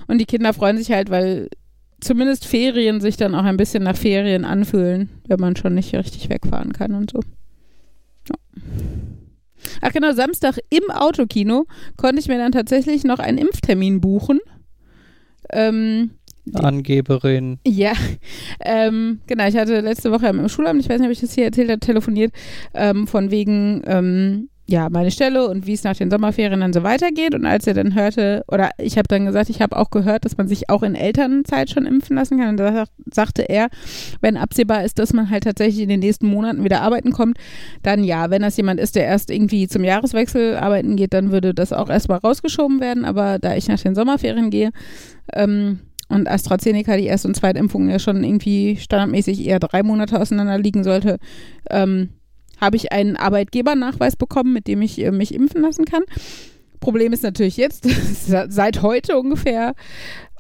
und 0.08 0.20
die 0.20 0.26
Kinder 0.26 0.54
freuen 0.54 0.78
sich 0.78 0.92
halt, 0.92 1.10
weil 1.10 1.50
zumindest 2.02 2.46
Ferien 2.46 3.02
sich 3.02 3.18
dann 3.18 3.34
auch 3.34 3.46
ein 3.46 3.58
bisschen 3.58 3.84
nach 3.84 3.98
Ferien 3.98 4.46
anfühlen, 4.46 5.10
wenn 5.28 5.40
man 5.40 5.56
schon 5.56 5.74
nicht 5.74 5.96
richtig 5.96 6.30
wegfahren 6.30 6.72
kann 6.72 6.94
und 6.94 7.12
so. 7.12 7.20
Ja. 8.30 8.36
Ach 9.82 9.92
genau, 9.92 10.14
Samstag 10.14 10.58
im 10.70 10.90
Autokino 10.92 11.66
konnte 11.98 12.20
ich 12.20 12.28
mir 12.28 12.38
dann 12.38 12.52
tatsächlich 12.52 13.04
noch 13.04 13.20
einen 13.20 13.38
Impftermin 13.38 14.02
buchen. 14.02 14.40
Ähm, 15.52 16.12
Angeberin. 16.54 17.60
ja, 17.66 17.94
ähm, 18.60 19.20
genau. 19.26 19.48
Ich 19.48 19.56
hatte 19.56 19.82
letzte 19.82 20.12
Woche 20.12 20.28
im 20.28 20.48
Schulamt, 20.48 20.80
ich 20.80 20.90
weiß 20.90 21.00
nicht, 21.00 21.08
ob 21.08 21.12
ich 21.12 21.22
das 21.22 21.34
hier 21.34 21.46
erzählt 21.46 21.70
habe, 21.70 21.80
telefoniert, 21.80 22.34
ähm, 22.74 23.08
von 23.08 23.32
wegen, 23.32 23.82
ähm, 23.88 24.50
ja, 24.68 24.90
meine 24.90 25.12
Stelle 25.12 25.48
und 25.48 25.68
wie 25.68 25.74
es 25.74 25.84
nach 25.84 25.96
den 25.96 26.10
Sommerferien 26.10 26.60
dann 26.60 26.74
so 26.74 26.82
weitergeht. 26.82 27.36
Und 27.36 27.46
als 27.46 27.68
er 27.68 27.76
dann 27.76 27.94
hörte, 27.94 28.44
oder 28.48 28.72
ich 28.80 28.98
habe 28.98 29.08
dann 29.08 29.26
gesagt, 29.26 29.50
ich 29.50 29.62
habe 29.62 29.78
auch 29.78 29.92
gehört, 29.92 30.26
dass 30.26 30.38
man 30.38 30.48
sich 30.48 30.70
auch 30.70 30.82
in 30.82 30.96
Elternzeit 30.96 31.70
schon 31.70 31.86
impfen 31.86 32.16
lassen 32.16 32.40
kann. 32.40 32.50
Und 32.50 32.58
da 32.58 32.74
sagt- 32.74 32.92
sagte 33.14 33.44
er, 33.44 33.70
wenn 34.22 34.38
absehbar 34.38 34.84
ist, 34.84 34.98
dass 34.98 35.14
man 35.14 35.30
halt 35.30 35.44
tatsächlich 35.44 35.84
in 35.84 35.90
den 35.90 36.00
nächsten 36.00 36.28
Monaten 36.28 36.64
wieder 36.64 36.82
arbeiten 36.82 37.12
kommt, 37.12 37.38
dann 37.84 38.04
ja. 38.04 38.32
Wenn 38.32 38.42
das 38.42 38.58
jemand 38.58 38.80
ist, 38.80 38.96
der 38.96 39.06
erst 39.06 39.30
irgendwie 39.30 39.68
zum 39.68 39.84
Jahreswechsel 39.84 40.58
arbeiten 40.58 40.96
geht, 40.96 41.14
dann 41.14 41.32
würde 41.32 41.54
das 41.54 41.72
auch 41.72 41.90
erstmal 41.90 42.18
rausgeschoben 42.18 42.80
werden. 42.80 43.06
Aber 43.06 43.38
da 43.38 43.56
ich 43.56 43.68
nach 43.68 43.80
den 43.80 43.94
Sommerferien 43.94 44.50
gehe, 44.50 44.72
ähm, 45.34 45.80
und 46.08 46.28
AstraZeneca, 46.28 46.98
die 46.98 47.06
Erst- 47.06 47.26
und 47.26 47.36
Zweitimpfung 47.36 47.90
ja 47.90 47.98
schon 47.98 48.24
irgendwie 48.24 48.78
standardmäßig 48.78 49.46
eher 49.46 49.60
drei 49.60 49.82
Monate 49.84 50.20
auseinander 50.20 50.58
liegen 50.58 50.84
sollte, 50.84 51.18
ähm, 51.70 52.10
habe 52.60 52.78
ich 52.78 52.92
einen 52.92 53.16
Arbeitgebernachweis 53.18 54.16
bekommen, 54.16 54.54
mit 54.54 54.68
dem 54.68 54.82
ich 54.82 55.00
äh, 55.00 55.12
mich 55.12 55.34
impfen 55.34 55.62
lassen 55.62 55.86
kann. 55.86 56.04
Problem 56.80 57.14
ist 57.14 57.24
natürlich 57.24 57.58
jetzt, 57.58 57.88
seit 58.50 58.82
heute 58.82 59.18
ungefähr, 59.18 59.74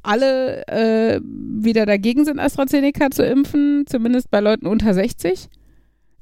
alle 0.03 0.67
äh, 0.67 1.19
wieder 1.23 1.85
dagegen 1.85 2.25
sind, 2.25 2.39
AstraZeneca 2.39 3.09
zu 3.09 3.25
impfen, 3.25 3.85
zumindest 3.87 4.29
bei 4.29 4.39
Leuten 4.39 4.67
unter 4.67 4.93
60. 4.93 5.49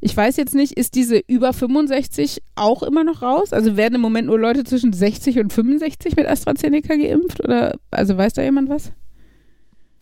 Ich 0.06 0.16
weiß 0.18 0.36
jetzt 0.38 0.54
nicht, 0.54 0.74
ist 0.74 0.96
diese 0.96 1.22
über 1.28 1.54
65 1.54 2.42
auch 2.56 2.84
immer 2.84 3.04
noch 3.06 3.22
raus? 3.22 3.54
Also 3.54 3.78
werden 3.78 3.96
im 3.96 4.02
Moment 4.02 4.28
nur 4.28 4.38
Leute 4.38 4.66
zwischen 4.66 4.92
60 4.92 5.40
und 5.40 5.54
65 5.54 6.18
mit 6.18 6.28
AstraZeneca 6.28 6.96
geimpft? 6.96 7.42
Oder 7.42 7.78
also 7.90 8.18
weiß 8.18 8.34
da 8.34 8.42
jemand 8.42 8.70
was? 8.70 8.92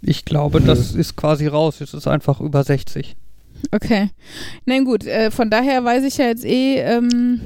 Ich 0.02 0.26
glaube, 0.26 0.60
das 0.62 0.96
ist 0.96 1.16
quasi 1.16 1.46
raus. 1.46 1.82
Es 1.82 1.94
ist 1.94 2.08
einfach 2.08 2.42
über 2.42 2.64
60. 2.64 3.16
Okay. 3.72 4.10
Na 4.66 4.80
gut, 4.80 5.06
äh, 5.06 5.32
von 5.32 5.49
daher 5.49 5.84
weiß 5.84 6.04
ich 6.04 6.18
ja 6.18 6.26
jetzt 6.26 6.45
eh, 6.45 6.80
ähm, 6.80 7.41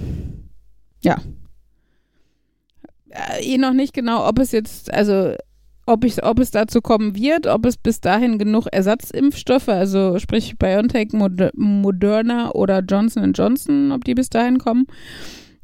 ja. 1.01 1.22
Äh, 3.10 3.43
eh 3.43 3.58
noch 3.58 3.74
nicht 3.74 3.93
genau, 3.93 4.28
ob 4.28 4.39
es 4.39 4.51
jetzt, 4.51 4.93
also 4.93 5.36
ob, 5.86 6.03
ich, 6.03 6.24
ob 6.24 6.39
es 6.39 6.51
dazu 6.51 6.82
kommen 6.82 7.16
wird, 7.16 7.47
ob 7.47 7.66
es 7.66 7.78
bis 7.78 8.01
dahin 8.01 8.39
genug 8.39 8.68
Ersatzimpfstoffe, 8.72 9.70
also 9.70 10.18
sprich 10.20 10.58
BioNTech, 10.58 11.14
Mod 11.14 11.51
Moderna 11.53 12.51
oder 12.51 12.80
Johnson 12.80 13.34
Johnson, 13.34 13.91
ob 13.91 14.03
die 14.03 14.16
bis 14.16 14.30
dahin 14.30 14.58
kommen. 14.58 14.88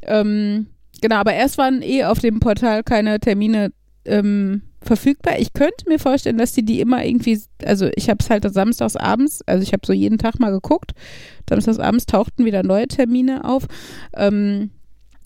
Ähm, 0.04 0.68
genau, 1.02 1.16
aber 1.16 1.34
erst 1.34 1.58
waren 1.58 1.82
eh 1.82 2.04
auf 2.04 2.20
dem 2.20 2.40
Portal 2.40 2.84
keine 2.84 3.20
Termine 3.20 3.72
ähm, 4.06 4.62
verfügbar. 4.82 5.40
Ich 5.40 5.54
könnte 5.54 5.88
mir 5.88 6.00
vorstellen, 6.00 6.38
dass 6.38 6.54
die 6.54 6.66
die 6.66 6.80
immer 6.80 7.06
irgendwie, 7.06 7.40
also 7.64 7.90
ich 7.96 8.10
habe 8.10 8.18
es 8.20 8.30
halt 8.30 8.52
samstags 8.52 8.96
abends, 8.96 9.42
also 9.46 9.62
ich 9.64 9.74
habe 9.74 9.86
so 9.86 9.94
jeden 9.94 10.18
Tag 10.18 10.40
mal 10.40 10.52
geguckt, 10.52 10.92
samstags 11.50 11.80
abends 11.80 12.06
tauchten 12.06 12.46
wieder 12.46 12.64
neue 12.64 12.88
Termine 12.88 13.46
auf. 13.46 13.68
Ähm, 14.16 14.72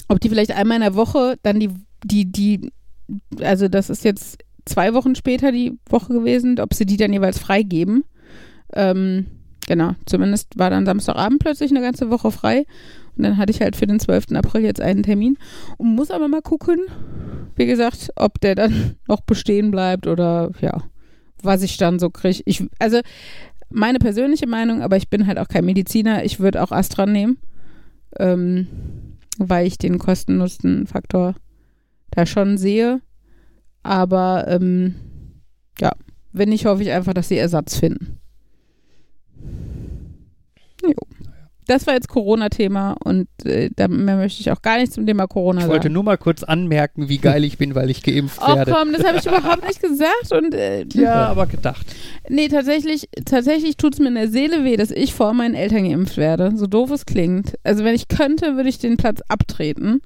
ob 0.07 0.19
die 0.19 0.29
vielleicht 0.29 0.51
einmal 0.51 0.77
in 0.77 0.83
der 0.83 0.95
Woche 0.95 1.37
dann 1.41 1.59
die, 1.59 1.69
die, 2.03 2.31
die, 2.31 2.71
also 3.41 3.67
das 3.67 3.89
ist 3.89 4.03
jetzt 4.03 4.39
zwei 4.65 4.93
Wochen 4.93 5.15
später 5.15 5.51
die 5.51 5.77
Woche 5.89 6.13
gewesen, 6.13 6.59
ob 6.59 6.73
sie 6.73 6.85
die 6.85 6.97
dann 6.97 7.13
jeweils 7.13 7.39
freigeben. 7.39 8.03
Ähm, 8.73 9.27
genau, 9.67 9.93
zumindest 10.05 10.57
war 10.57 10.69
dann 10.69 10.85
Samstagabend 10.85 11.39
plötzlich 11.39 11.71
eine 11.71 11.81
ganze 11.81 12.09
Woche 12.09 12.31
frei. 12.31 12.65
Und 13.17 13.23
dann 13.23 13.37
hatte 13.37 13.51
ich 13.51 13.61
halt 13.61 13.75
für 13.75 13.87
den 13.87 13.99
12. 13.99 14.31
April 14.33 14.63
jetzt 14.63 14.81
einen 14.81 15.03
Termin 15.03 15.37
und 15.77 15.95
muss 15.95 16.11
aber 16.11 16.27
mal 16.27 16.41
gucken, 16.41 16.79
wie 17.55 17.65
gesagt, 17.65 18.11
ob 18.15 18.39
der 18.41 18.55
dann 18.55 18.95
noch 19.07 19.21
bestehen 19.21 19.71
bleibt 19.71 20.07
oder 20.07 20.51
ja, 20.61 20.83
was 21.41 21.61
ich 21.61 21.77
dann 21.77 21.99
so 21.99 22.09
kriege. 22.09 22.41
Ich, 22.45 22.63
also 22.79 22.99
meine 23.69 23.99
persönliche 23.99 24.47
Meinung, 24.47 24.81
aber 24.81 24.97
ich 24.97 25.09
bin 25.09 25.27
halt 25.27 25.39
auch 25.39 25.47
kein 25.47 25.65
Mediziner, 25.65 26.23
ich 26.23 26.39
würde 26.39 26.61
auch 26.61 26.71
Astra 26.71 27.05
nehmen, 27.05 27.37
ähm, 28.19 28.67
weil 29.37 29.67
ich 29.67 29.77
den 29.77 29.99
Kosten-Nutzen-Faktor 29.99 31.35
da 32.11 32.25
schon 32.25 32.57
sehe. 32.57 33.01
Aber 33.83 34.45
ähm, 34.47 34.95
ja, 35.79 35.91
wenn 36.31 36.49
nicht, 36.49 36.65
hoffe 36.65 36.83
ich 36.83 36.91
einfach, 36.91 37.13
dass 37.13 37.27
sie 37.27 37.37
Ersatz 37.37 37.77
finden. 37.77 38.19
Jo. 40.83 40.93
Das 41.67 41.87
war 41.87 41.93
jetzt 41.95 42.07
Corona-Thema 42.09 42.95
und 43.03 43.27
äh, 43.43 43.69
da 43.75 43.87
mehr 43.87 44.17
möchte 44.17 44.39
ich 44.41 44.51
auch 44.51 44.61
gar 44.61 44.77
nicht 44.77 44.93
zum 44.93 45.05
Thema 45.07 45.25
Corona 45.27 45.59
Ich 45.59 45.63
sagen. 45.63 45.73
wollte 45.73 45.89
nur 45.89 46.03
mal 46.03 46.17
kurz 46.17 46.43
anmerken, 46.43 47.09
wie 47.09 47.17
geil 47.17 47.43
ich 47.43 47.57
bin, 47.57 47.73
weil 47.73 47.89
ich 47.89 48.03
geimpft 48.03 48.39
Oh 48.45 48.55
werde. 48.55 48.71
komm, 48.71 48.93
das 48.93 49.03
habe 49.03 49.17
ich 49.17 49.25
überhaupt 49.25 49.65
nicht 49.67 49.81
gesagt 49.81 50.31
und 50.31 50.53
äh, 50.53 50.85
Ja, 50.93 51.25
aber 51.27 51.47
gedacht. 51.47 51.85
Nee, 52.29 52.47
tatsächlich, 52.49 53.09
tatsächlich 53.25 53.77
tut 53.77 53.93
es 53.93 53.99
mir 53.99 54.09
in 54.09 54.15
der 54.15 54.27
Seele 54.29 54.63
weh, 54.63 54.77
dass 54.77 54.91
ich 54.91 55.13
vor 55.13 55.33
meinen 55.33 55.55
Eltern 55.55 55.89
geimpft 55.89 56.17
werde. 56.17 56.51
So 56.55 56.67
doof 56.67 56.91
es 56.91 57.05
klingt. 57.05 57.55
Also 57.63 57.83
wenn 57.83 57.95
ich 57.95 58.07
könnte, 58.07 58.55
würde 58.57 58.69
ich 58.69 58.77
den 58.77 58.97
Platz 58.97 59.21
abtreten. 59.27 60.01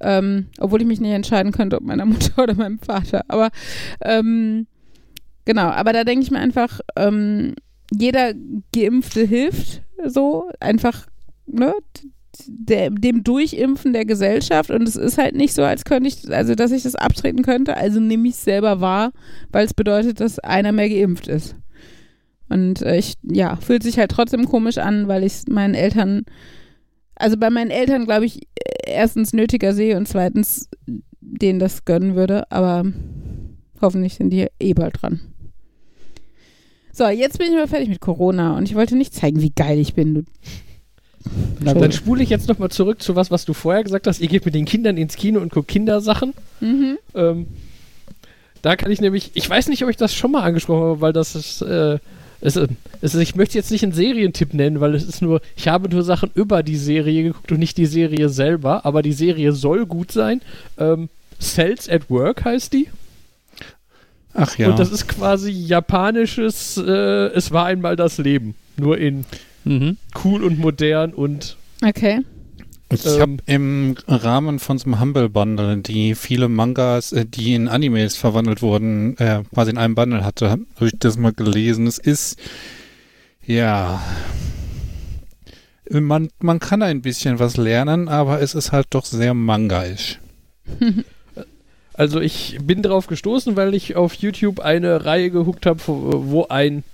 Ähm, 0.00 0.46
obwohl 0.60 0.82
ich 0.82 0.86
mich 0.86 1.00
nicht 1.00 1.12
entscheiden 1.12 1.52
könnte, 1.52 1.76
ob 1.76 1.82
meiner 1.82 2.04
Mutter 2.06 2.42
oder 2.42 2.54
meinem 2.54 2.78
Vater. 2.78 3.22
Aber 3.28 3.48
ähm, 4.02 4.66
genau, 5.46 5.68
aber 5.68 5.92
da 5.92 6.04
denke 6.04 6.22
ich 6.22 6.30
mir 6.30 6.38
einfach, 6.38 6.80
ähm, 6.96 7.54
jeder 7.92 8.34
Geimpfte 8.74 9.24
hilft 9.24 9.82
so. 10.04 10.50
Einfach, 10.60 11.06
ne? 11.46 11.74
Der, 12.48 12.90
dem 12.90 13.24
Durchimpfen 13.24 13.94
der 13.94 14.04
Gesellschaft 14.04 14.70
und 14.70 14.86
es 14.86 14.96
ist 14.96 15.16
halt 15.16 15.34
nicht 15.34 15.54
so, 15.54 15.62
als 15.62 15.86
könnte 15.86 16.08
ich, 16.08 16.30
also 16.30 16.54
dass 16.54 16.70
ich 16.70 16.82
das 16.82 16.94
abtreten 16.94 17.42
könnte, 17.42 17.78
also 17.78 17.98
nehme 17.98 18.28
ich 18.28 18.34
es 18.34 18.44
selber 18.44 18.82
wahr, 18.82 19.12
weil 19.52 19.64
es 19.64 19.72
bedeutet, 19.72 20.20
dass 20.20 20.38
einer 20.40 20.72
mehr 20.72 20.90
geimpft 20.90 21.28
ist. 21.28 21.56
Und 22.50 22.82
äh, 22.82 22.98
ich, 22.98 23.14
ja, 23.22 23.56
fühlt 23.56 23.82
sich 23.82 23.98
halt 23.98 24.10
trotzdem 24.10 24.44
komisch 24.44 24.76
an, 24.76 25.08
weil 25.08 25.24
ich 25.24 25.32
es 25.32 25.46
meinen 25.48 25.74
Eltern, 25.74 26.26
also 27.14 27.38
bei 27.38 27.48
meinen 27.48 27.70
Eltern, 27.70 28.04
glaube 28.04 28.26
ich, 28.26 28.46
erstens 28.84 29.32
nötiger 29.32 29.72
sehe 29.72 29.96
und 29.96 30.06
zweitens 30.06 30.68
denen 31.20 31.58
das 31.58 31.86
gönnen 31.86 32.14
würde, 32.16 32.50
aber 32.52 32.84
hoffentlich 33.80 34.14
sind 34.14 34.30
die 34.30 34.46
eh 34.60 34.74
bald 34.74 35.00
dran. 35.00 35.20
So, 36.96 37.08
jetzt 37.08 37.36
bin 37.38 37.48
ich 37.48 37.54
mal 37.54 37.68
fertig 37.68 37.90
mit 37.90 38.00
Corona 38.00 38.56
und 38.56 38.70
ich 38.70 38.74
wollte 38.74 38.96
nicht 38.96 39.12
zeigen, 39.12 39.42
wie 39.42 39.52
geil 39.54 39.78
ich 39.78 39.92
bin. 39.92 40.14
Du. 40.14 40.24
Dann 41.60 41.92
spule 41.92 42.22
ich 42.22 42.30
jetzt 42.30 42.48
nochmal 42.48 42.70
zurück 42.70 43.02
zu 43.02 43.14
was, 43.14 43.30
was 43.30 43.44
du 43.44 43.52
vorher 43.52 43.84
gesagt 43.84 44.06
hast. 44.06 44.18
Ihr 44.20 44.28
geht 44.28 44.46
mit 44.46 44.54
den 44.54 44.64
Kindern 44.64 44.96
ins 44.96 45.16
Kino 45.16 45.40
und 45.40 45.52
guckt 45.52 45.68
Kindersachen. 45.68 46.32
Mhm. 46.60 46.96
Ähm, 47.14 47.48
da 48.62 48.76
kann 48.76 48.90
ich 48.90 49.02
nämlich, 49.02 49.32
ich 49.34 49.48
weiß 49.48 49.68
nicht, 49.68 49.84
ob 49.84 49.90
ich 49.90 49.98
das 49.98 50.14
schon 50.14 50.30
mal 50.30 50.40
angesprochen 50.42 50.84
habe, 50.84 51.00
weil 51.02 51.12
das 51.12 51.34
ist, 51.34 51.60
äh, 51.60 51.98
es, 52.40 52.56
es 52.56 53.14
ist, 53.14 53.20
ich 53.20 53.34
möchte 53.34 53.58
jetzt 53.58 53.70
nicht 53.70 53.82
einen 53.82 53.92
Serientipp 53.92 54.54
nennen, 54.54 54.80
weil 54.80 54.94
es 54.94 55.04
ist 55.04 55.20
nur, 55.20 55.42
ich 55.54 55.68
habe 55.68 55.90
nur 55.90 56.02
Sachen 56.02 56.30
über 56.34 56.62
die 56.62 56.78
Serie 56.78 57.24
geguckt 57.24 57.52
und 57.52 57.58
nicht 57.58 57.76
die 57.76 57.84
Serie 57.84 58.30
selber, 58.30 58.86
aber 58.86 59.02
die 59.02 59.12
Serie 59.12 59.52
soll 59.52 59.84
gut 59.84 60.12
sein. 60.12 60.40
Ähm, 60.78 61.10
Cells 61.38 61.90
at 61.90 62.08
Work 62.08 62.46
heißt 62.46 62.72
die. 62.72 62.88
Ach 64.36 64.56
ja. 64.58 64.68
Und 64.70 64.78
das 64.78 64.90
ist 64.90 65.08
quasi 65.08 65.50
japanisches, 65.50 66.76
äh, 66.76 66.90
es 67.28 67.50
war 67.52 67.66
einmal 67.66 67.96
das 67.96 68.18
Leben. 68.18 68.54
Nur 68.76 68.98
in 68.98 69.24
Mhm. 69.64 69.96
cool 70.24 70.44
und 70.44 70.58
modern 70.58 71.12
und 71.12 71.56
Okay. 71.84 72.20
Ich 72.92 73.04
Ähm, 73.04 73.20
habe 73.20 73.36
im 73.46 73.96
Rahmen 74.06 74.60
von 74.60 74.78
so 74.78 74.84
einem 74.84 75.00
Humble 75.00 75.28
Bundle, 75.28 75.78
die 75.78 76.14
viele 76.14 76.48
Mangas, 76.48 77.10
äh, 77.12 77.24
die 77.26 77.54
in 77.54 77.66
Animes 77.66 78.16
verwandelt 78.16 78.62
wurden, 78.62 79.16
äh, 79.18 79.42
quasi 79.52 79.72
in 79.72 79.78
einem 79.78 79.96
Bundle 79.96 80.24
hatte, 80.24 80.50
habe 80.50 80.64
ich 80.80 80.92
das 81.00 81.18
mal 81.18 81.32
gelesen. 81.32 81.88
Es 81.88 81.98
ist, 81.98 82.38
ja, 83.44 84.00
man, 85.90 86.28
man 86.38 86.60
kann 86.60 86.82
ein 86.82 87.02
bisschen 87.02 87.40
was 87.40 87.56
lernen, 87.56 88.08
aber 88.08 88.40
es 88.40 88.54
ist 88.54 88.70
halt 88.70 88.86
doch 88.90 89.04
sehr 89.04 89.34
mangaisch. 89.34 90.20
Also 91.96 92.20
ich 92.20 92.58
bin 92.62 92.82
drauf 92.82 93.06
gestoßen, 93.06 93.56
weil 93.56 93.74
ich 93.74 93.96
auf 93.96 94.14
YouTube 94.14 94.60
eine 94.60 95.04
Reihe 95.04 95.30
gehuckt 95.30 95.66
habe, 95.66 95.80
wo, 95.86 96.46
ein 96.48 96.84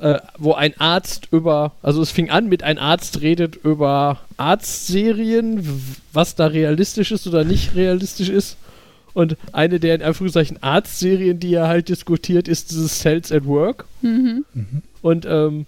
äh, 0.00 0.18
wo 0.38 0.52
ein 0.52 0.78
Arzt 0.78 1.28
über, 1.32 1.72
also 1.82 2.00
es 2.00 2.10
fing 2.10 2.30
an 2.30 2.48
mit 2.48 2.62
ein 2.62 2.78
Arzt 2.78 3.20
redet 3.22 3.56
über 3.56 4.20
Arztserien, 4.36 5.66
was 6.12 6.34
da 6.34 6.46
realistisch 6.46 7.10
ist 7.12 7.26
oder 7.26 7.44
nicht 7.44 7.74
realistisch 7.74 8.28
ist. 8.28 8.56
Und 9.14 9.36
eine 9.52 9.80
der 9.80 9.94
in 9.94 10.02
Anführungszeichen 10.02 10.62
Arztserien, 10.62 11.40
die 11.40 11.54
er 11.54 11.68
halt 11.68 11.88
diskutiert, 11.88 12.48
ist 12.48 12.70
dieses 12.70 13.00
Cells 13.00 13.32
at 13.32 13.46
Work. 13.46 13.86
Mhm. 14.02 14.44
Und 15.00 15.24
ähm, 15.26 15.64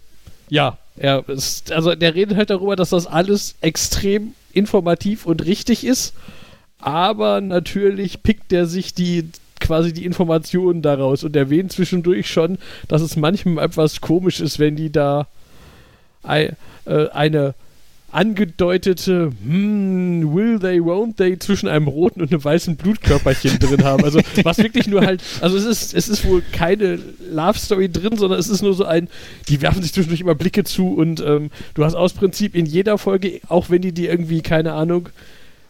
ja, 0.51 0.77
er 0.97 1.27
ist, 1.29 1.73
also 1.73 1.95
der 1.95 2.15
redet 2.15 2.37
halt 2.37 2.51
darüber, 2.51 2.77
dass 2.77 2.91
das 2.91 3.07
alles 3.07 3.55
extrem 3.61 4.35
informativ 4.53 5.25
und 5.25 5.45
richtig 5.47 5.85
ist, 5.85 6.13
aber 6.79 7.41
natürlich 7.41 8.23
pickt 8.23 8.53
er 8.53 8.67
sich 8.67 8.95
die 8.95 9.31
quasi 9.61 9.93
die 9.93 10.05
Informationen 10.05 10.83
daraus 10.83 11.25
und 11.25 11.35
erwähnt 11.35 11.73
zwischendurch 11.73 12.31
schon, 12.31 12.59
dass 12.87 13.03
es 13.03 13.17
manchmal 13.17 13.65
etwas 13.65 14.01
komisch 14.01 14.41
ist, 14.41 14.59
wenn 14.59 14.77
die 14.77 14.91
da 14.91 15.27
ei, 16.23 16.53
äh, 16.85 17.09
eine 17.09 17.55
angedeutete 18.11 19.33
hm, 19.45 20.35
will 20.35 20.59
they, 20.59 20.81
won't 20.81 21.17
they 21.17 21.39
zwischen 21.39 21.69
einem 21.69 21.89
roten 21.89 22.23
und 22.23 22.33
einem 22.33 22.43
weißen 22.43 22.77
Blutkörperchen 22.77 23.59
drin 23.59 23.85
haben. 23.85 24.03
Also 24.03 24.21
was 24.45 24.59
wirklich 24.59 24.87
nur 24.87 25.03
halt, 25.03 25.23
also 25.41 25.59
es 25.59 25.65
ist, 25.65 25.95
es 25.95 26.09
ist 26.09 26.25
wohl 26.25 26.43
keine 26.53 26.99
Love 27.31 27.59
Story 27.59 27.91
drin, 27.91 28.17
sondern 28.17 28.39
es 28.39 28.49
ist 28.49 28.63
nur 28.63 28.73
so 28.73 28.85
ein, 28.85 29.09
die 29.49 29.61
werfen 29.61 29.83
sich 29.83 29.93
zwischendurch 29.93 30.21
immer 30.21 30.35
Blicke 30.35 30.65
zu 30.65 30.95
und 30.95 31.21
ähm, 31.21 31.51
du 31.75 31.85
hast 31.85 31.95
aus 31.95 32.15
Prinzip 32.15 32.55
in 32.55 32.65
jeder 32.65 32.97
Folge, 32.97 33.41
auch 33.49 33.69
wenn 33.69 33.83
die 33.83 33.93
dir 33.93 34.11
irgendwie, 34.11 34.41
keine 34.41 34.73
Ahnung, 34.73 35.11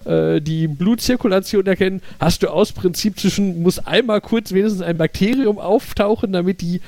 äh, 0.05 0.41
die 0.41 0.69
Blutzirkulation 0.69 1.67
erkennen, 1.67 2.03
hast 2.21 2.43
du 2.43 2.49
aus 2.49 2.73
Prinzip 2.73 3.19
zwischen, 3.19 3.63
muss 3.63 3.79
einmal 3.79 4.21
kurz 4.21 4.53
wenigstens 4.53 4.83
ein 4.83 4.97
Bakterium 4.97 5.59
auftauchen, 5.59 6.33
damit 6.33 6.61
die 6.61 6.81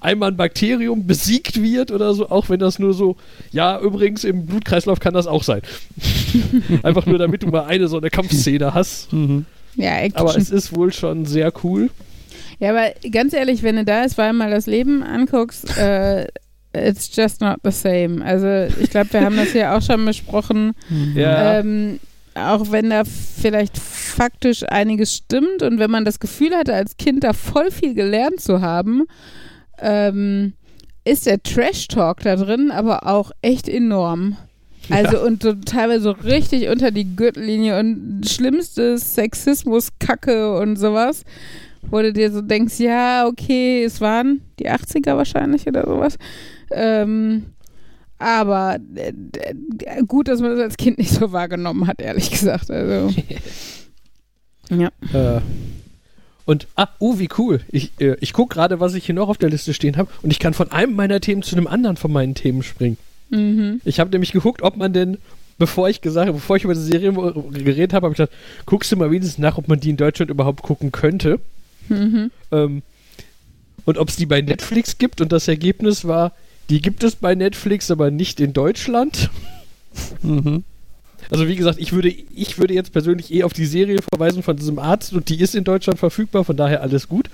einmal 0.00 0.30
ein 0.30 0.36
Bakterium 0.36 1.06
besiegt 1.06 1.62
wird 1.62 1.90
oder 1.90 2.14
so, 2.14 2.28
auch 2.28 2.48
wenn 2.48 2.60
das 2.60 2.78
nur 2.78 2.92
so, 2.92 3.16
ja, 3.52 3.80
übrigens 3.80 4.24
im 4.24 4.46
Blutkreislauf 4.46 5.00
kann 5.00 5.14
das 5.14 5.26
auch 5.26 5.42
sein. 5.42 5.62
Einfach 6.82 7.06
nur, 7.06 7.18
damit 7.18 7.42
du 7.42 7.48
mal 7.48 7.64
eine 7.64 7.88
so 7.88 7.98
eine 7.98 8.10
Kampfszene 8.10 8.74
hast. 8.74 9.12
Mhm. 9.12 9.46
Ja, 9.76 9.98
Action. 9.98 10.20
Aber 10.20 10.36
es 10.36 10.50
ist 10.50 10.74
wohl 10.74 10.92
schon 10.92 11.26
sehr 11.26 11.52
cool. 11.64 11.90
Ja, 12.60 12.70
aber 12.70 12.92
ganz 13.10 13.32
ehrlich, 13.32 13.62
wenn 13.62 13.76
du 13.76 13.84
da 13.84 14.04
ist, 14.04 14.18
weil 14.18 14.32
mal 14.32 14.50
das 14.50 14.66
Leben 14.66 15.02
anguckst, 15.02 15.76
äh, 15.76 16.26
it's 16.72 17.10
just 17.14 17.40
not 17.40 17.58
the 17.64 17.70
same. 17.70 18.24
Also 18.24 18.74
ich 18.80 18.90
glaube, 18.90 19.12
wir 19.12 19.22
haben 19.22 19.36
das 19.36 19.52
ja 19.54 19.76
auch 19.76 19.82
schon 19.82 20.04
besprochen. 20.04 20.72
Ja. 21.14 21.58
Ähm, 21.60 21.98
auch 22.34 22.70
wenn 22.70 22.90
da 22.90 23.04
vielleicht 23.04 23.78
faktisch 23.78 24.64
einiges 24.68 25.14
stimmt 25.14 25.62
und 25.62 25.78
wenn 25.78 25.90
man 25.90 26.04
das 26.04 26.20
Gefühl 26.20 26.54
hatte, 26.54 26.74
als 26.74 26.96
Kind 26.96 27.24
da 27.24 27.32
voll 27.32 27.70
viel 27.70 27.94
gelernt 27.94 28.40
zu 28.40 28.60
haben, 28.60 29.04
ähm, 29.78 30.54
ist 31.04 31.26
der 31.26 31.42
Trash-Talk 31.42 32.20
da 32.20 32.36
drin 32.36 32.70
aber 32.70 33.06
auch 33.06 33.30
echt 33.42 33.68
enorm. 33.68 34.36
Also 34.90 35.24
und 35.24 35.42
so, 35.42 35.54
teilweise 35.54 36.02
so 36.02 36.10
richtig 36.10 36.68
unter 36.68 36.90
die 36.90 37.16
Gürtellinie 37.16 37.78
und 37.78 38.24
schlimmstes 38.28 39.14
Sexismus-Kacke 39.14 40.58
und 40.58 40.76
sowas, 40.76 41.24
wo 41.88 42.00
du 42.02 42.12
dir 42.12 42.30
so 42.30 42.42
denkst, 42.42 42.80
ja, 42.80 43.26
okay, 43.26 43.84
es 43.84 44.00
waren 44.00 44.42
die 44.58 44.70
80er 44.70 45.16
wahrscheinlich 45.16 45.66
oder 45.66 45.84
sowas. 45.86 46.18
Ähm, 46.70 47.53
aber 48.24 48.78
äh, 48.94 49.12
gut, 50.06 50.28
dass 50.28 50.40
man 50.40 50.50
das 50.50 50.60
als 50.60 50.76
Kind 50.78 50.96
nicht 50.96 51.10
so 51.10 51.32
wahrgenommen 51.32 51.86
hat, 51.86 52.00
ehrlich 52.00 52.30
gesagt. 52.30 52.70
Also. 52.70 53.14
ja. 54.70 54.88
Äh, 55.12 55.40
und, 56.46 56.66
ah, 56.74 56.88
oh, 56.98 57.18
wie 57.18 57.28
cool. 57.36 57.60
Ich, 57.70 57.92
äh, 58.00 58.16
ich 58.20 58.32
gucke 58.32 58.54
gerade, 58.54 58.80
was 58.80 58.94
ich 58.94 59.04
hier 59.04 59.14
noch 59.14 59.28
auf 59.28 59.36
der 59.36 59.50
Liste 59.50 59.74
stehen 59.74 59.98
habe 59.98 60.10
und 60.22 60.30
ich 60.30 60.38
kann 60.38 60.54
von 60.54 60.72
einem 60.72 60.94
meiner 60.94 61.20
Themen 61.20 61.42
zu 61.42 61.54
einem 61.54 61.66
anderen 61.66 61.96
von 61.96 62.12
meinen 62.12 62.34
Themen 62.34 62.62
springen. 62.62 62.96
Mhm. 63.28 63.82
Ich 63.84 64.00
habe 64.00 64.10
nämlich 64.10 64.32
geguckt, 64.32 64.62
ob 64.62 64.76
man 64.76 64.94
denn, 64.94 65.18
bevor 65.58 65.90
ich 65.90 66.00
gesagt 66.00 66.26
habe, 66.26 66.38
bevor 66.38 66.56
ich 66.56 66.64
über 66.64 66.74
die 66.74 66.80
Serie 66.80 67.12
geredet 67.12 67.92
habe, 67.92 68.06
habe 68.06 68.12
ich 68.12 68.18
gedacht, 68.18 68.36
guckst 68.64 68.90
du 68.90 68.96
mal 68.96 69.10
wenigstens 69.10 69.38
nach, 69.38 69.58
ob 69.58 69.68
man 69.68 69.80
die 69.80 69.90
in 69.90 69.98
Deutschland 69.98 70.30
überhaupt 70.30 70.62
gucken 70.62 70.92
könnte. 70.92 71.40
Mhm. 71.90 72.30
Ähm, 72.52 72.82
und 73.84 73.98
ob 73.98 74.08
es 74.08 74.16
die 74.16 74.26
bei 74.26 74.40
Netflix 74.40 74.96
gibt. 74.96 75.20
Und 75.20 75.30
das 75.30 75.46
Ergebnis 75.46 76.06
war, 76.06 76.32
die 76.70 76.80
gibt 76.80 77.02
es 77.04 77.16
bei 77.16 77.34
Netflix, 77.34 77.90
aber 77.90 78.10
nicht 78.10 78.40
in 78.40 78.52
Deutschland. 78.52 79.30
Mhm. 80.22 80.64
Also 81.30 81.48
wie 81.48 81.56
gesagt, 81.56 81.78
ich 81.78 81.92
würde, 81.92 82.08
ich 82.08 82.58
würde 82.58 82.74
jetzt 82.74 82.92
persönlich 82.92 83.32
eh 83.32 83.44
auf 83.44 83.52
die 83.52 83.66
Serie 83.66 84.00
verweisen 84.02 84.42
von 84.42 84.56
diesem 84.56 84.78
Arzt 84.78 85.12
und 85.12 85.28
die 85.28 85.40
ist 85.40 85.54
in 85.54 85.64
Deutschland 85.64 85.98
verfügbar, 85.98 86.44
von 86.44 86.56
daher 86.56 86.82
alles 86.82 87.08
gut. 87.08 87.30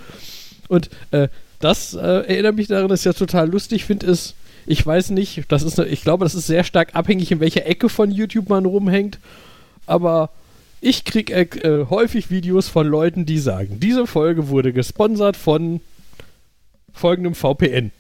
Und 0.68 0.90
äh, 1.10 1.28
das 1.58 1.94
äh, 1.94 1.98
erinnert 1.98 2.56
mich 2.56 2.68
daran, 2.68 2.88
dass 2.88 3.00
ich 3.00 3.04
das 3.04 3.16
total 3.16 3.50
lustig 3.50 3.84
finde, 3.84 4.06
ist, 4.06 4.34
ich 4.66 4.84
weiß 4.86 5.10
nicht, 5.10 5.44
das 5.48 5.62
ist, 5.62 5.78
ich 5.78 6.02
glaube, 6.02 6.24
das 6.24 6.34
ist 6.34 6.46
sehr 6.46 6.64
stark 6.64 6.94
abhängig, 6.94 7.32
in 7.32 7.40
welcher 7.40 7.66
Ecke 7.66 7.88
von 7.88 8.10
YouTube 8.10 8.48
man 8.48 8.66
rumhängt, 8.66 9.18
aber 9.86 10.30
ich 10.80 11.04
kriege 11.04 11.34
äh, 11.34 11.86
häufig 11.90 12.30
Videos 12.30 12.68
von 12.68 12.86
Leuten, 12.86 13.26
die 13.26 13.38
sagen, 13.38 13.80
diese 13.80 14.06
Folge 14.06 14.48
wurde 14.48 14.72
gesponsert 14.72 15.36
von 15.36 15.80
folgendem 16.92 17.34
VPN. 17.34 17.90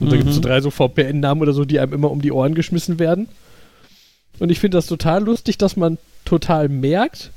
Und 0.00 0.10
da 0.10 0.16
gibt 0.16 0.28
es 0.28 0.34
so 0.36 0.40
Mhm. 0.40 0.44
drei 0.44 0.60
so 0.60 0.70
VPN-Namen 0.70 1.42
oder 1.42 1.52
so, 1.52 1.64
die 1.64 1.78
einem 1.78 1.92
immer 1.92 2.10
um 2.10 2.20
die 2.20 2.32
Ohren 2.32 2.54
geschmissen 2.54 2.98
werden. 2.98 3.28
Und 4.38 4.50
ich 4.50 4.58
finde 4.58 4.78
das 4.78 4.86
total 4.86 5.22
lustig, 5.24 5.58
dass 5.58 5.76
man 5.76 5.98
total 6.24 6.68
merkt, 6.68 7.30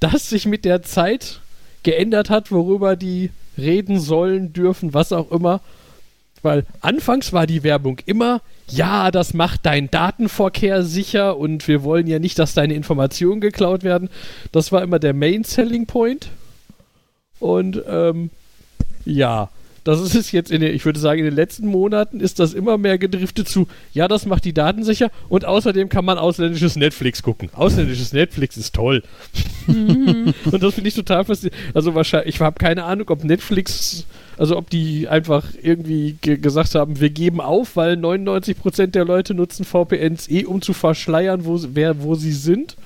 dass 0.00 0.28
sich 0.28 0.46
mit 0.46 0.64
der 0.64 0.82
Zeit 0.82 1.40
geändert 1.82 2.28
hat, 2.28 2.52
worüber 2.52 2.96
die 2.96 3.30
reden 3.56 3.98
sollen, 3.98 4.52
dürfen, 4.52 4.92
was 4.92 5.12
auch 5.12 5.30
immer. 5.30 5.60
Weil 6.42 6.66
anfangs 6.80 7.32
war 7.32 7.46
die 7.46 7.62
Werbung 7.62 7.98
immer, 8.04 8.42
ja, 8.68 9.10
das 9.10 9.32
macht 9.32 9.64
deinen 9.64 9.90
Datenverkehr 9.90 10.82
sicher 10.82 11.38
und 11.38 11.66
wir 11.66 11.82
wollen 11.82 12.06
ja 12.06 12.18
nicht, 12.18 12.38
dass 12.38 12.52
deine 12.52 12.74
Informationen 12.74 13.40
geklaut 13.40 13.82
werden. 13.82 14.10
Das 14.52 14.70
war 14.70 14.82
immer 14.82 14.98
der 14.98 15.14
Main 15.14 15.44
Selling 15.44 15.86
Point. 15.86 16.28
Und 17.40 17.82
ähm, 17.88 18.30
ja, 19.04 19.48
das 19.86 20.00
ist 20.00 20.14
es 20.16 20.32
jetzt 20.32 20.50
in 20.50 20.60
den, 20.60 20.74
ich 20.74 20.84
würde 20.84 20.98
sagen, 20.98 21.20
in 21.20 21.24
den 21.26 21.34
letzten 21.34 21.68
Monaten 21.68 22.18
ist 22.18 22.40
das 22.40 22.54
immer 22.54 22.76
mehr 22.76 22.98
gedriftet 22.98 23.48
zu, 23.48 23.68
ja, 23.92 24.08
das 24.08 24.26
macht 24.26 24.44
die 24.44 24.52
Daten 24.52 24.82
sicher 24.82 25.10
und 25.28 25.44
außerdem 25.44 25.88
kann 25.88 26.04
man 26.04 26.18
ausländisches 26.18 26.74
Netflix 26.74 27.22
gucken. 27.22 27.50
Ausländisches 27.54 28.12
Netflix 28.12 28.56
ist 28.56 28.74
toll. 28.74 29.02
und 29.68 30.34
das 30.62 30.74
finde 30.74 30.88
ich 30.88 30.94
total 30.94 31.24
faszinierend. 31.24 31.74
Also 31.74 31.94
wahrscheinlich, 31.94 32.34
ich 32.34 32.40
habe 32.40 32.58
keine 32.58 32.84
Ahnung, 32.84 33.08
ob 33.10 33.22
Netflix, 33.24 34.06
also 34.36 34.56
ob 34.56 34.70
die 34.70 35.06
einfach 35.08 35.44
irgendwie 35.62 36.16
ge 36.20 36.36
gesagt 36.36 36.74
haben, 36.74 37.00
wir 37.00 37.10
geben 37.10 37.40
auf, 37.40 37.76
weil 37.76 37.94
99% 37.94 38.88
der 38.88 39.04
Leute 39.04 39.34
nutzen 39.34 39.64
VPNs 39.64 40.28
eh, 40.28 40.44
um 40.46 40.62
zu 40.62 40.72
verschleiern, 40.72 41.44
wo, 41.44 41.56
sie- 41.58 41.70
wer, 41.74 42.02
wo 42.02 42.14
sie 42.16 42.32
sind. 42.32 42.76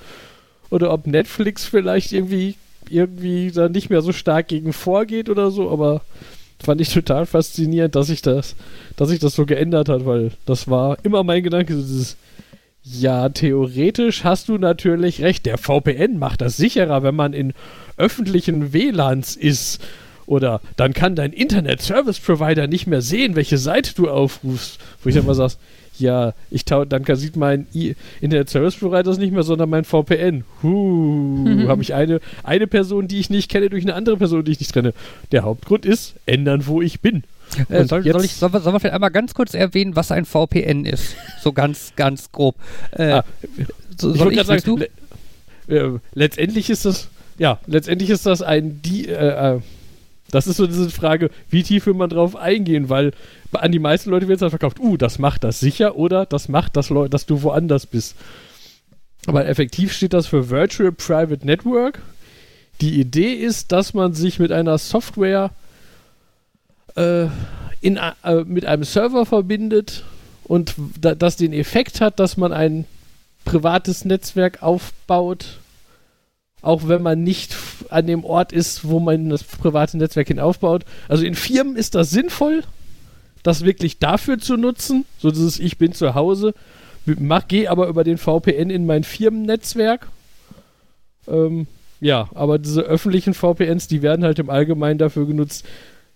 Oder 0.69 0.93
ob 0.93 1.07
Netflix 1.07 1.65
vielleicht 1.65 2.13
irgendwie, 2.13 2.55
irgendwie 2.89 3.51
da 3.51 3.69
nicht 3.69 3.89
mehr 3.89 4.01
so 4.01 4.13
stark 4.13 4.47
gegen 4.47 4.71
vorgeht 4.71 5.29
oder 5.29 5.51
so, 5.51 5.69
aber 5.71 6.01
fand 6.63 6.81
ich 6.81 6.93
total 6.93 7.25
faszinierend, 7.25 7.95
dass 7.95 8.07
sich 8.07 8.21
das, 8.21 8.55
dass 8.95 9.09
sich 9.09 9.19
das 9.19 9.35
so 9.35 9.45
geändert 9.45 9.89
hat, 9.89 10.05
weil 10.05 10.31
das 10.45 10.69
war 10.69 10.97
immer 11.03 11.23
mein 11.23 11.43
Gedanke, 11.43 11.75
dieses, 11.75 12.17
ja, 12.83 13.29
theoretisch 13.29 14.23
hast 14.23 14.49
du 14.49 14.57
natürlich 14.57 15.21
recht. 15.21 15.45
Der 15.45 15.57
VPN 15.57 16.17
macht 16.17 16.41
das 16.41 16.57
sicherer, 16.57 17.03
wenn 17.03 17.15
man 17.15 17.33
in 17.33 17.53
öffentlichen 17.97 18.73
WLANs 18.73 19.35
ist. 19.35 19.81
Oder 20.25 20.61
dann 20.77 20.93
kann 20.93 21.15
dein 21.15 21.33
Internet 21.33 21.81
Service 21.81 22.19
Provider 22.19 22.67
nicht 22.67 22.87
mehr 22.87 23.01
sehen, 23.01 23.35
welche 23.35 23.57
Seite 23.57 23.93
du 23.95 24.09
aufrufst. 24.09 24.79
Wo 25.03 25.09
ich 25.09 25.15
dann 25.15 25.25
mal 25.25 25.35
sag, 25.35 25.51
ja, 26.01 26.33
ich 26.49 26.65
tau, 26.65 26.85
dann 26.85 27.05
kann, 27.05 27.15
sieht 27.15 27.35
mein 27.35 27.67
I 27.73 27.95
Internet 28.19 28.49
Service 28.49 28.75
Provider 28.75 29.03
das 29.03 29.17
nicht 29.17 29.31
mehr, 29.31 29.43
sondern 29.43 29.69
mein 29.69 29.85
VPN. 29.85 30.43
Huh, 30.63 31.45
habe 31.67 31.81
ich 31.81 31.93
eine, 31.93 32.19
eine 32.43 32.67
Person, 32.67 33.07
die 33.07 33.19
ich 33.19 33.29
nicht 33.29 33.49
kenne, 33.49 33.69
durch 33.69 33.83
eine 33.83 33.93
andere 33.93 34.17
Person, 34.17 34.43
die 34.43 34.51
ich 34.51 34.59
nicht 34.59 34.73
trenne. 34.73 34.93
Der 35.31 35.43
Hauptgrund 35.43 35.85
ist, 35.85 36.15
ändern, 36.25 36.67
wo 36.67 36.81
ich 36.81 37.01
bin. 37.01 37.23
Äh, 37.69 37.85
soll, 37.85 38.03
soll, 38.03 38.25
ich, 38.25 38.33
soll, 38.33 38.49
soll 38.51 38.71
man 38.71 38.79
vielleicht 38.79 38.95
einmal 38.95 39.11
ganz 39.11 39.33
kurz 39.33 39.53
erwähnen, 39.53 39.95
was 39.95 40.11
ein 40.11 40.25
VPN 40.25 40.85
ist? 40.85 41.15
So 41.41 41.51
ganz, 41.53 41.93
ganz 41.95 42.31
grob. 42.31 42.55
Äh, 42.91 43.11
Ah, 43.11 43.23
so, 43.97 44.13
ich 44.13 44.19
soll 44.19 44.31
ich, 44.31 44.37
willst 44.37 44.65
sagen, 44.65 44.79
du? 45.67 45.73
le 45.73 45.95
äh, 45.95 45.99
letztendlich 46.13 46.69
ist 46.69 46.85
das, 46.85 47.09
ja, 47.37 47.59
letztendlich 47.67 48.09
ist 48.09 48.25
das 48.25 48.41
ein, 48.41 48.81
die, 48.81 49.07
äh, 49.07 49.55
äh, 49.55 49.59
das 50.31 50.47
ist 50.47 50.57
so 50.57 50.67
diese 50.67 50.89
Frage, 50.89 51.29
wie 51.49 51.63
tief 51.63 51.85
will 51.85 51.93
man 51.93 52.09
drauf 52.09 52.35
eingehen, 52.35 52.89
weil 52.89 53.11
an 53.51 53.71
die 53.71 53.79
meisten 53.79 54.09
Leute 54.09 54.27
wird 54.27 54.37
es 54.37 54.41
dann 54.41 54.49
verkauft, 54.49 54.79
uh, 54.79 54.97
das 54.97 55.19
macht 55.19 55.43
das 55.43 55.59
sicher 55.59 55.95
oder 55.95 56.25
das 56.25 56.49
macht 56.49 56.75
das, 56.75 56.89
Leu- 56.89 57.09
dass 57.09 57.25
du 57.25 57.41
woanders 57.43 57.85
bist. 57.85 58.15
Aber 59.27 59.47
effektiv 59.47 59.93
steht 59.93 60.13
das 60.13 60.27
für 60.27 60.49
Virtual 60.49 60.91
Private 60.91 61.45
Network. 61.45 62.01
Die 62.79 62.99
Idee 62.99 63.33
ist, 63.33 63.71
dass 63.71 63.93
man 63.93 64.13
sich 64.13 64.39
mit 64.39 64.51
einer 64.51 64.77
Software 64.77 65.51
äh, 66.95 67.27
in, 67.81 67.97
äh, 67.97 68.43
mit 68.45 68.65
einem 68.65 68.83
Server 68.83 69.25
verbindet 69.25 70.03
und 70.45 70.73
da, 70.99 71.13
das 71.13 71.35
den 71.35 71.53
Effekt 71.53 72.01
hat, 72.01 72.19
dass 72.19 72.37
man 72.37 72.51
ein 72.51 72.85
privates 73.45 74.05
Netzwerk 74.05 74.63
aufbaut, 74.63 75.59
auch 76.61 76.87
wenn 76.87 77.01
man 77.01 77.23
nicht 77.23 77.55
an 77.89 78.07
dem 78.07 78.23
Ort 78.23 78.51
ist, 78.51 78.87
wo 78.87 78.99
man 78.99 79.29
das 79.29 79.43
private 79.43 79.97
Netzwerk 79.97 80.27
hin 80.27 80.39
aufbaut. 80.39 80.85
Also 81.07 81.25
in 81.25 81.35
Firmen 81.35 81.75
ist 81.75 81.95
das 81.95 82.11
sinnvoll, 82.11 82.63
das 83.43 83.65
wirklich 83.65 83.99
dafür 83.99 84.37
zu 84.37 84.57
nutzen, 84.57 85.05
so 85.17 85.31
dieses 85.31 85.59
Ich 85.59 85.77
bin 85.77 85.93
zu 85.93 86.13
Hause, 86.13 86.53
mach, 87.05 87.47
geh 87.47 87.67
aber 87.67 87.87
über 87.87 88.03
den 88.03 88.17
VPN 88.17 88.69
in 88.69 88.85
mein 88.85 89.03
Firmennetzwerk. 89.03 90.07
Ähm, 91.27 91.67
ja, 91.99 92.29
aber 92.33 92.59
diese 92.59 92.81
öffentlichen 92.81 93.33
VPNs, 93.33 93.87
die 93.87 94.01
werden 94.01 94.25
halt 94.25 94.39
im 94.39 94.49
Allgemeinen 94.49 94.99
dafür 94.99 95.25
genutzt, 95.25 95.65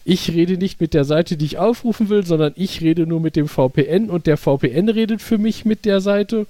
ich 0.08 0.32
rede 0.32 0.58
nicht 0.58 0.80
mit 0.80 0.94
der 0.94 1.04
Seite, 1.04 1.36
die 1.36 1.46
ich 1.46 1.58
aufrufen 1.58 2.10
will, 2.10 2.24
sondern 2.24 2.54
ich 2.56 2.82
rede 2.82 3.08
nur 3.08 3.20
mit 3.20 3.36
dem 3.36 3.48
VPN 3.48 4.12
und 4.12 4.28
der 4.28 4.38
VPN 4.38 4.90
redet 4.90 5.20
für 5.20 5.40
mich 5.40 5.66
mit 5.66 5.84
der 5.84 6.00
Seite 6.00 6.46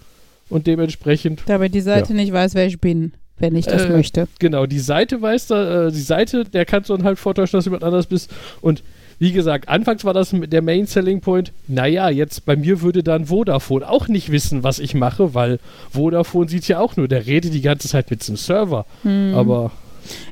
und 0.49 0.67
dementsprechend, 0.67 1.43
Damit 1.45 1.73
die 1.73 1.81
Seite 1.81 2.13
nicht 2.13 2.33
weiß, 2.33 2.53
wer 2.53 2.67
ich 2.67 2.81
bin, 2.81 3.13
wenn 3.38 3.55
ich 3.55 3.65
das 3.65 3.83
Äh, 3.86 3.89
möchte. 3.89 4.27
genau, 4.39 4.65
die 4.65 4.79
Seite 4.79 5.21
weiß 5.21 5.47
da, 5.47 5.88
äh, 5.88 5.91
die 5.91 5.99
Seite, 5.99 6.45
der 6.45 6.65
kannst 6.65 6.89
du 6.89 6.95
dann 6.95 7.05
halt 7.05 7.19
vortäuschen, 7.19 7.57
dass 7.57 7.65
du 7.65 7.69
jemand 7.69 7.83
anders 7.83 8.07
bist 8.07 8.31
und 8.61 8.83
wie 9.17 9.31
gesagt, 9.31 9.69
anfangs 9.69 10.03
war 10.03 10.13
das 10.13 10.31
der 10.33 10.61
Main 10.61 10.88
Selling 10.88 11.21
Point. 11.21 11.53
Naja, 11.69 12.09
jetzt 12.09 12.45
bei 12.45 12.57
mir 12.57 12.81
würde 12.81 13.01
dann 13.01 13.27
Vodafone 13.27 13.88
auch 13.89 14.09
nicht 14.09 14.29
wissen, 14.29 14.61
was 14.63 14.77
ich 14.79 14.93
mache, 14.93 15.33
weil 15.33 15.59
Vodafone 15.91 16.49
sieht 16.49 16.67
ja 16.67 16.79
auch 16.79 16.97
nur, 16.97 17.07
der 17.07 17.25
redet 17.25 17.53
die 17.53 17.61
ganze 17.61 17.88
Zeit 17.88 18.11
mit 18.11 18.27
dem 18.27 18.36
Server. 18.36 18.86
Hm. 19.03 19.33
Aber 19.33 19.71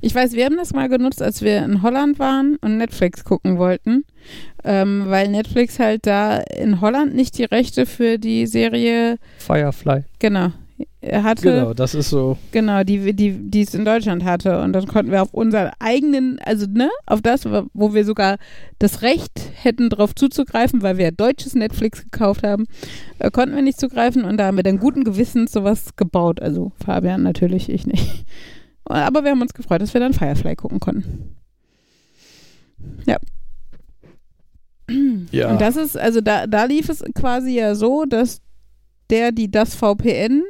Ich 0.02 0.14
weiß, 0.14 0.34
wir 0.34 0.44
haben 0.44 0.58
das 0.58 0.74
mal 0.74 0.90
genutzt, 0.90 1.22
als 1.22 1.42
wir 1.42 1.64
in 1.64 1.82
Holland 1.82 2.20
waren 2.20 2.58
und 2.60 2.78
Netflix 2.78 3.24
gucken 3.24 3.58
wollten, 3.58 4.04
ähm, 4.66 5.06
weil 5.08 5.30
Netflix 5.30 5.80
halt 5.80 6.06
da 6.06 6.40
in 6.40 6.82
Holland 6.82 7.16
nicht 7.16 7.38
die 7.38 7.46
Rechte 7.46 7.86
für 7.86 8.18
die 8.20 8.46
Serie, 8.48 9.18
Firefly. 9.38 10.04
genau, 10.20 10.52
hatte, 11.04 11.42
genau, 11.42 11.74
das 11.74 11.96
ist 11.96 12.10
so. 12.10 12.38
genau, 12.52 12.84
die, 12.84 13.14
die, 13.14 13.32
die 13.32 13.62
es 13.62 13.74
in 13.74 13.86
Deutschland 13.86 14.24
hatte. 14.24 14.62
Und 14.62 14.74
dann 14.74 14.88
konnten 14.88 15.12
wir 15.12 15.22
auf 15.22 15.34
unseren 15.34 15.72
eigenen, 15.80 16.40
also 16.40 16.66
ne, 16.70 16.90
auf 17.06 17.22
das, 17.22 17.46
wo 17.46 17.94
wir 17.94 18.06
sogar 18.06 18.38
das 18.80 19.02
Recht 19.02 19.32
hätten, 19.62 19.90
drauf 19.90 20.16
zuzugreifen, 20.16 20.82
weil 20.82 20.98
wir 20.98 21.12
deutsches 21.12 21.56
Netflix 21.56 22.04
gekauft 22.04 22.44
haben, 22.44 22.66
äh, 23.20 23.30
konnten 23.32 23.56
wir 23.56 23.62
nicht 23.62 23.80
zugreifen 23.80 24.24
und 24.24 24.38
da 24.38 24.48
haben 24.48 24.58
wir 24.58 24.64
dann 24.64 24.80
guten 24.80 25.04
Gewissens 25.04 25.52
sowas 25.52 25.96
gebaut. 25.96 26.42
Also 26.42 26.72
Fabian 26.84 27.24
natürlich, 27.24 27.70
ich 27.70 27.86
nicht. 27.86 28.26
Aber 28.86 29.24
wir 29.24 29.32
haben 29.32 29.42
uns 29.42 29.54
gefreut, 29.54 29.82
dass 29.82 29.94
wir 29.94 30.02
dann 30.02 30.14
Firefly 30.14 30.56
gucken 30.56 30.80
konnten. 30.80 31.36
Ja. 33.06 33.18
Ja. 35.32 35.52
Und 35.52 35.62
das 35.62 35.78
ist, 35.78 35.98
also 35.98 36.22
da, 36.22 36.46
da 36.48 36.66
lief 36.66 36.90
es 36.90 37.04
quasi 37.16 37.56
ja 37.56 37.76
so, 37.76 38.06
dass 38.06 38.42
der, 39.10 39.32
die 39.32 39.50
das 39.50 39.76
VPN 39.76 40.44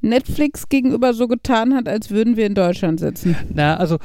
Netflix 0.00 0.68
gegenüber 0.68 1.12
so 1.14 1.28
getan 1.28 1.74
hat, 1.74 1.88
als 1.88 2.10
würden 2.10 2.36
wir 2.36 2.46
in 2.46 2.54
Deutschland 2.54 3.00
sitzen. 3.00 3.36
Na, 3.52 3.76
also 3.76 3.98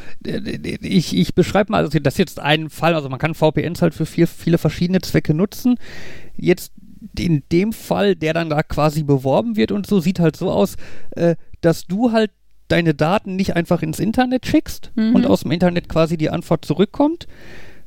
ich, 0.82 1.16
ich 1.16 1.34
beschreibe 1.36 1.72
mal, 1.72 1.84
also 1.84 2.00
das 2.00 2.16
ist 2.16 2.18
jetzt 2.20 2.40
ein 2.40 2.70
Fall, 2.70 2.96
also 2.96 3.10
man 3.10 3.20
kann 3.20 3.34
VPNs 3.34 3.82
halt 3.82 3.94
für 3.94 4.06
viel, 4.06 4.28
viele 4.28 4.58
verschiedene 4.58 5.02
Zwecke 5.02 5.34
nutzen. 5.34 5.76
Jetzt 6.36 6.74
in 7.18 7.44
dem 7.52 7.72
Fall, 7.72 8.16
der 8.16 8.34
dann 8.34 8.50
da 8.50 8.64
quasi 8.64 9.04
beworben 9.04 9.56
wird 9.56 9.72
und 9.72 9.86
so, 9.88 10.00
sieht 10.00 10.20
halt 10.20 10.36
so 10.36 10.52
aus, 10.52 10.76
äh, 11.12 11.36
dass 11.62 11.86
du 11.86 12.12
halt 12.12 12.32
deine 12.68 12.94
Daten 12.96 13.36
nicht 13.36 13.56
einfach 13.56 13.84
ins 13.84 14.00
Internet 14.00 14.48
schickst 14.48 14.92
Mhm. 14.96 15.16
und 15.16 15.26
aus 15.28 15.42
dem 15.42 15.52
Internet 15.52 15.88
quasi 15.88 16.18
die 16.18 16.32
Antwort 16.32 16.66
zurückkommt, 16.66 17.28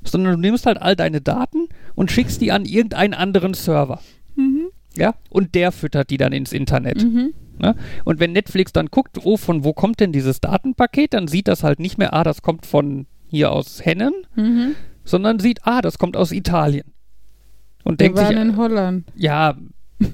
sondern 0.04 0.34
du 0.34 0.38
nimmst 0.40 0.66
halt 0.66 0.80
all 0.80 0.94
deine 0.94 1.20
Daten 1.20 1.68
und 1.96 2.12
schickst 2.12 2.40
die 2.40 2.52
an 2.52 2.64
irgendeinen 2.64 3.12
anderen 3.14 3.54
Server. 3.54 4.00
Mhm. 4.36 4.68
Ja, 4.96 5.14
und 5.30 5.54
der 5.56 5.72
füttert 5.72 6.10
die 6.10 6.16
dann 6.16 6.32
ins 6.32 6.52
Internet. 6.52 7.02
Mhm. 7.04 7.34
Ne? 7.60 7.74
Und 8.04 8.20
wenn 8.20 8.32
Netflix 8.32 8.72
dann 8.72 8.86
guckt, 8.86 9.18
oh, 9.24 9.36
von 9.36 9.64
wo 9.64 9.72
kommt 9.72 10.00
denn 10.00 10.12
dieses 10.12 10.40
Datenpaket, 10.40 11.14
dann 11.14 11.28
sieht 11.28 11.48
das 11.48 11.62
halt 11.64 11.80
nicht 11.80 11.98
mehr, 11.98 12.14
ah, 12.14 12.24
das 12.24 12.42
kommt 12.42 12.66
von 12.66 13.06
hier 13.26 13.52
aus 13.52 13.84
Hennen, 13.84 14.12
Mhm. 14.36 14.74
sondern 15.04 15.38
sieht, 15.38 15.60
ah, 15.64 15.80
das 15.82 15.98
kommt 15.98 16.16
aus 16.16 16.32
Italien. 16.32 16.92
Und 17.84 18.00
Wir 18.00 18.06
denkt 18.08 18.18
sich, 18.18 18.26
waren 18.28 18.36
in 18.50 18.56
Holland. 18.56 19.04
ja, 19.16 19.54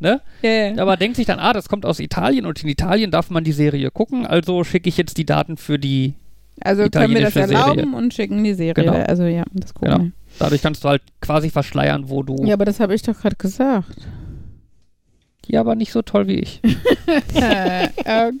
ne? 0.00 0.20
Ja. 0.42 0.76
Aber 0.82 0.96
denkt 0.96 1.16
sich 1.16 1.26
dann, 1.26 1.38
ah, 1.38 1.52
das 1.52 1.68
kommt 1.68 1.86
aus 1.86 2.00
Italien 2.00 2.46
und 2.46 2.62
in 2.62 2.68
Italien 2.68 3.10
darf 3.10 3.30
man 3.30 3.44
die 3.44 3.52
Serie 3.52 3.90
gucken, 3.90 4.26
also 4.26 4.64
schicke 4.64 4.88
ich 4.88 4.96
jetzt 4.96 5.16
die 5.18 5.24
Daten 5.26 5.56
für 5.56 5.78
die. 5.78 6.14
Also 6.60 6.88
können 6.88 7.14
wir 7.14 7.22
das 7.22 7.34
erlauben 7.36 7.80
Serie. 7.80 7.96
und 7.96 8.14
schicken 8.14 8.44
die 8.44 8.54
Serie. 8.54 8.74
Genau. 8.84 8.92
Also 9.04 9.24
ja, 9.24 9.42
das 9.52 9.74
gucken 9.74 9.92
Genau. 9.98 10.10
Dadurch 10.38 10.62
kannst 10.62 10.84
du 10.84 10.88
halt 10.88 11.02
quasi 11.20 11.50
verschleiern, 11.50 12.08
wo 12.08 12.22
du. 12.22 12.44
Ja, 12.44 12.54
aber 12.54 12.64
das 12.64 12.78
habe 12.80 12.94
ich 12.94 13.02
doch 13.02 13.18
gerade 13.18 13.36
gesagt. 13.36 14.06
Ja, 15.46 15.60
aber 15.60 15.74
nicht 15.74 15.92
so 15.92 16.02
toll 16.02 16.26
wie 16.26 16.40
ich. 16.40 16.60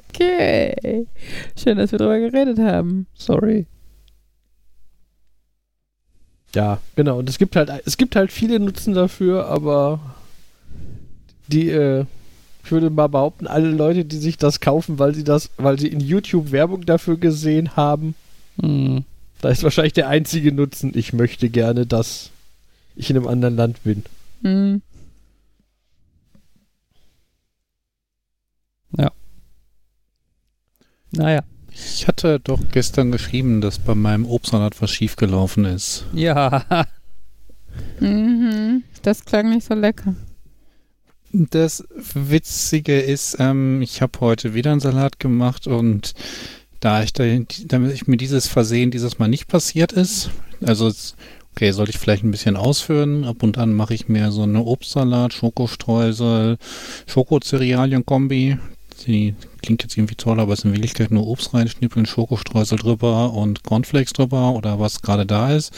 okay. 0.08 1.06
Schön, 1.58 1.78
dass 1.78 1.92
wir 1.92 1.98
drüber 1.98 2.18
geredet 2.18 2.58
haben. 2.58 3.06
Sorry. 3.14 3.66
Ja, 6.54 6.78
genau. 6.96 7.18
Und 7.18 7.28
es 7.28 7.38
gibt 7.38 7.56
halt, 7.56 7.70
es 7.84 7.96
gibt 7.96 8.16
halt 8.16 8.32
viele 8.32 8.60
Nutzen 8.60 8.94
dafür, 8.94 9.46
aber 9.46 10.00
die, 11.48 11.68
äh, 11.70 12.04
ich 12.64 12.72
würde 12.72 12.90
mal 12.90 13.08
behaupten, 13.08 13.46
alle 13.46 13.70
Leute, 13.70 14.04
die 14.04 14.16
sich 14.16 14.38
das 14.38 14.60
kaufen, 14.60 14.98
weil 14.98 15.14
sie 15.14 15.24
das, 15.24 15.50
weil 15.56 15.78
sie 15.78 15.88
in 15.88 16.00
YouTube 16.00 16.52
Werbung 16.52 16.86
dafür 16.86 17.16
gesehen 17.18 17.76
haben, 17.76 18.14
Hm. 18.60 19.04
da 19.40 19.48
ist 19.48 19.64
wahrscheinlich 19.64 19.94
der 19.94 20.08
einzige 20.08 20.52
Nutzen. 20.52 20.92
Ich 20.94 21.12
möchte 21.12 21.50
gerne, 21.50 21.86
dass 21.86 22.30
ich 22.96 23.10
in 23.10 23.16
einem 23.16 23.26
anderen 23.26 23.56
Land 23.56 23.82
bin. 23.82 24.04
Hm. 24.42 24.82
Naja. 31.16 31.44
Ich 31.70 32.08
hatte 32.08 32.40
doch 32.40 32.60
gestern 32.72 33.12
geschrieben, 33.12 33.60
dass 33.60 33.78
bei 33.78 33.94
meinem 33.94 34.26
Obstsalat 34.26 34.80
was 34.82 34.90
schiefgelaufen 34.90 35.64
ist. 35.64 36.04
Ja. 36.12 36.64
Mhm. 37.98 38.84
Das 39.02 39.24
klang 39.24 39.50
nicht 39.50 39.66
so 39.66 39.74
lecker. 39.74 40.14
Das 41.32 41.82
Witzige 42.14 43.00
ist, 43.00 43.36
ähm, 43.40 43.82
ich 43.82 44.00
habe 44.00 44.20
heute 44.20 44.54
wieder 44.54 44.70
einen 44.70 44.78
Salat 44.80 45.18
gemacht 45.18 45.66
und 45.66 46.14
da 46.78 47.02
ich 47.02 47.12
da, 47.12 47.24
damit 47.66 47.92
ich 47.92 48.06
mir 48.06 48.16
dieses 48.16 48.46
Versehen 48.46 48.92
dieses 48.92 49.18
Mal 49.18 49.26
nicht 49.26 49.48
passiert 49.48 49.90
ist, 49.90 50.30
also 50.64 50.86
es- 50.86 51.16
okay, 51.50 51.72
sollte 51.72 51.90
ich 51.90 51.98
vielleicht 51.98 52.22
ein 52.22 52.30
bisschen 52.30 52.56
ausführen. 52.56 53.24
Ab 53.24 53.42
und 53.42 53.58
an 53.58 53.72
mache 53.72 53.94
ich 53.94 54.08
mir 54.08 54.30
so 54.30 54.42
eine 54.42 54.62
Obstsalat, 54.62 55.32
Schokostreusel, 55.32 56.58
Schokocerealien-Kombi. 57.08 58.58
Die 59.06 59.34
klingt 59.62 59.82
jetzt 59.82 59.96
irgendwie 59.96 60.14
toll, 60.14 60.40
aber 60.40 60.52
es 60.52 60.60
ist 60.60 60.64
in 60.64 60.72
Wirklichkeit 60.72 61.10
nur 61.10 61.26
Obst 61.26 61.52
reinschnippeln, 61.52 62.06
Schokostreusel 62.06 62.78
drüber 62.78 63.32
und 63.32 63.62
Cornflakes 63.62 64.12
drüber 64.12 64.52
oder 64.52 64.80
was 64.80 65.02
gerade 65.02 65.26
da 65.26 65.54
ist. 65.54 65.72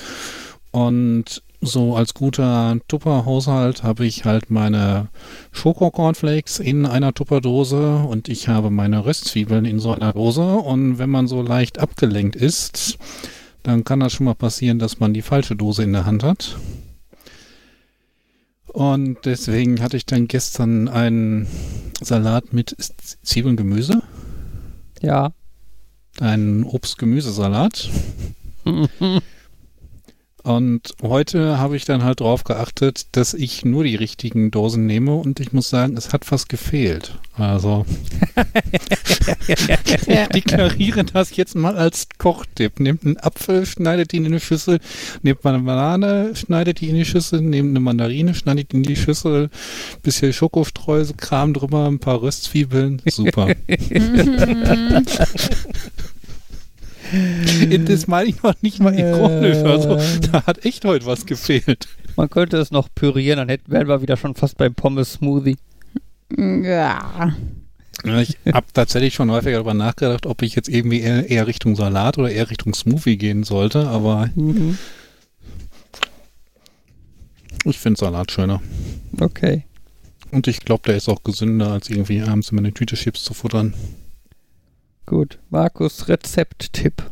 Und 0.70 1.42
so 1.60 1.96
als 1.96 2.14
guter 2.14 2.78
Tupper-Haushalt 2.86 3.82
habe 3.82 4.06
ich 4.06 4.24
halt 4.24 4.50
meine 4.50 5.08
Schoko-Cornflakes 5.52 6.58
in 6.58 6.86
einer 6.86 7.14
Tupperdose 7.14 7.96
und 7.96 8.28
ich 8.28 8.48
habe 8.48 8.70
meine 8.70 9.04
Röstzwiebeln 9.04 9.64
in 9.64 9.80
so 9.80 9.92
einer 9.92 10.12
Dose. 10.12 10.42
Und 10.42 10.98
wenn 10.98 11.10
man 11.10 11.26
so 11.26 11.42
leicht 11.42 11.78
abgelenkt 11.78 12.36
ist, 12.36 12.98
dann 13.62 13.84
kann 13.84 14.00
das 14.00 14.12
schon 14.12 14.26
mal 14.26 14.34
passieren, 14.34 14.78
dass 14.78 15.00
man 15.00 15.14
die 15.14 15.22
falsche 15.22 15.56
Dose 15.56 15.82
in 15.82 15.92
der 15.92 16.06
Hand 16.06 16.22
hat. 16.22 16.56
Und 18.76 19.24
deswegen 19.24 19.80
hatte 19.80 19.96
ich 19.96 20.04
dann 20.04 20.28
gestern 20.28 20.86
einen 20.88 21.46
Salat 22.02 22.52
mit 22.52 22.76
Zwiebeln, 23.22 23.56
Gemüse, 23.56 24.02
Ja. 25.00 25.32
einen 26.20 26.62
Obst-Gemüsesalat. 26.62 27.88
Und 30.46 30.94
heute 31.02 31.58
habe 31.58 31.76
ich 31.76 31.86
dann 31.86 32.04
halt 32.04 32.20
drauf 32.20 32.44
geachtet, 32.44 33.16
dass 33.16 33.34
ich 33.34 33.64
nur 33.64 33.82
die 33.82 33.96
richtigen 33.96 34.52
Dosen 34.52 34.86
nehme 34.86 35.16
und 35.16 35.40
ich 35.40 35.52
muss 35.52 35.70
sagen, 35.70 35.96
es 35.96 36.12
hat 36.12 36.24
fast 36.24 36.48
gefehlt. 36.48 37.18
Also 37.36 37.84
ich 39.48 39.66
deklariere 40.28 41.02
das 41.02 41.34
jetzt 41.34 41.56
mal 41.56 41.76
als 41.76 42.06
Kochtipp. 42.18 42.78
Nehmt 42.78 43.04
einen 43.04 43.16
Apfel, 43.16 43.66
schneidet 43.66 44.12
ihn 44.12 44.24
in 44.24 44.34
eine 44.34 44.38
Schüssel, 44.38 44.78
nehmt 45.22 45.42
mal 45.42 45.54
eine 45.54 45.64
Banane, 45.64 46.36
schneidet 46.36 46.80
die 46.80 46.90
in 46.90 46.94
die 46.94 47.04
Schüssel, 47.04 47.40
nehmt 47.40 47.70
eine 47.70 47.80
Mandarine, 47.80 48.32
schneidet 48.32 48.70
die 48.70 48.76
in 48.76 48.82
die 48.84 48.94
Schüssel, 48.94 49.50
bisschen 50.04 50.32
Schokostreusel, 50.32 51.16
Kram 51.16 51.54
drüber, 51.54 51.88
ein 51.88 51.98
paar 51.98 52.22
Röstzwiebeln, 52.22 53.02
super. 53.04 53.48
Mhm. 57.12 57.84
das 57.86 58.06
meine 58.06 58.28
ich 58.30 58.42
noch 58.42 58.54
nicht 58.62 58.80
mal 58.80 58.98
ironisch, 58.98 59.58
also 59.58 59.98
da 60.32 60.44
hat 60.46 60.64
echt 60.64 60.84
heute 60.84 61.06
was 61.06 61.26
gefehlt. 61.26 61.88
Man 62.16 62.30
könnte 62.30 62.56
es 62.56 62.70
noch 62.70 62.88
pürieren, 62.94 63.38
dann 63.38 63.48
hätten, 63.48 63.70
wären 63.70 63.88
wir 63.88 64.02
wieder 64.02 64.16
schon 64.16 64.34
fast 64.34 64.56
beim 64.56 64.74
Pommes-Smoothie. 64.74 65.56
Ja. 66.36 67.34
Ja, 68.04 68.20
Ich 68.20 68.36
habe 68.52 68.66
tatsächlich 68.72 69.14
schon 69.14 69.30
häufiger 69.30 69.52
darüber 69.56 69.74
nachgedacht, 69.74 70.26
ob 70.26 70.42
ich 70.42 70.54
jetzt 70.54 70.68
irgendwie 70.68 71.00
eher, 71.00 71.28
eher 71.30 71.46
Richtung 71.46 71.76
Salat 71.76 72.18
oder 72.18 72.30
eher 72.30 72.50
Richtung 72.50 72.74
Smoothie 72.74 73.16
gehen 73.16 73.42
sollte, 73.42 73.86
aber 73.88 74.30
Mhm. 74.34 74.76
ich 77.64 77.78
finde 77.78 77.98
Salat 77.98 78.30
schöner. 78.32 78.62
Okay. 79.20 79.64
Und 80.30 80.46
ich 80.48 80.60
glaube, 80.60 80.82
der 80.86 80.96
ist 80.96 81.08
auch 81.08 81.22
gesünder, 81.22 81.70
als 81.72 81.88
irgendwie 81.88 82.20
abends 82.22 82.50
immer 82.50 82.60
eine 82.60 82.72
Tüte 82.72 82.96
Chips 82.96 83.22
zu 83.24 83.32
futtern. 83.34 83.74
Gut. 85.06 85.38
Markus, 85.50 86.08
Rezepttipp. 86.08 87.10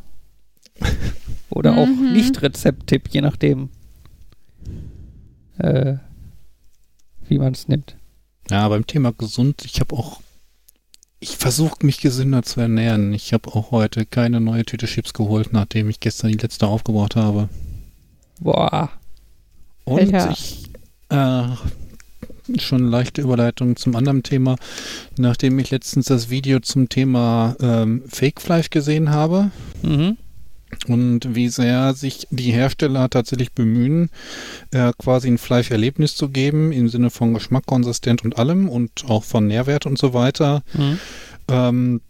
Oder 1.50 1.76
auch 1.76 1.86
Mhm. 1.86 2.12
nicht 2.12 2.42
Rezepttipp, 2.42 3.08
je 3.10 3.20
nachdem, 3.20 3.68
äh, 5.58 5.94
wie 7.28 7.38
man 7.38 7.52
es 7.52 7.68
nimmt. 7.68 7.96
Ja, 8.50 8.68
beim 8.68 8.86
Thema 8.86 9.12
gesund, 9.12 9.64
ich 9.64 9.80
habe 9.80 9.94
auch, 9.96 10.20
ich 11.20 11.36
versuche 11.36 11.86
mich 11.86 12.00
gesünder 12.00 12.42
zu 12.42 12.60
ernähren. 12.60 13.12
Ich 13.14 13.32
habe 13.32 13.48
auch 13.54 13.70
heute 13.70 14.04
keine 14.04 14.40
neue 14.40 14.64
Tüte 14.64 14.86
Chips 14.86 15.12
geholt, 15.14 15.52
nachdem 15.52 15.88
ich 15.88 16.00
gestern 16.00 16.32
die 16.32 16.38
letzte 16.38 16.66
aufgebraucht 16.66 17.16
habe. 17.16 17.48
Boah. 18.40 18.90
Und 19.84 20.12
Alter. 20.14 20.30
ich, 20.32 20.70
äh, 21.10 21.46
schon 22.58 22.86
leichte 22.88 23.22
Überleitung 23.22 23.76
zum 23.76 23.96
anderen 23.96 24.22
Thema. 24.22 24.56
Nachdem 25.18 25.58
ich 25.58 25.70
letztens 25.70 26.06
das 26.06 26.30
Video 26.30 26.60
zum 26.60 26.88
Thema 26.88 27.56
ähm, 27.60 28.02
Fake-Fleisch 28.08 28.70
gesehen 28.70 29.10
habe 29.10 29.50
Mhm. 29.82 30.16
und 30.88 31.34
wie 31.34 31.48
sehr 31.48 31.94
sich 31.94 32.26
die 32.30 32.52
Hersteller 32.52 33.08
tatsächlich 33.08 33.52
bemühen, 33.52 34.10
äh, 34.72 34.92
quasi 34.98 35.28
ein 35.28 35.38
Fleischerlebnis 35.38 36.16
zu 36.16 36.28
geben, 36.28 36.72
im 36.72 36.88
Sinne 36.88 37.10
von 37.10 37.32
Geschmack, 37.34 37.66
Konsistent 37.66 38.24
und 38.24 38.38
allem 38.38 38.68
und 38.68 39.04
auch 39.08 39.24
von 39.24 39.46
Nährwert 39.46 39.86
und 39.86 39.98
so 39.98 40.12
weiter, 40.14 40.62
Mhm. 40.74 40.98
ähm, 41.48 42.00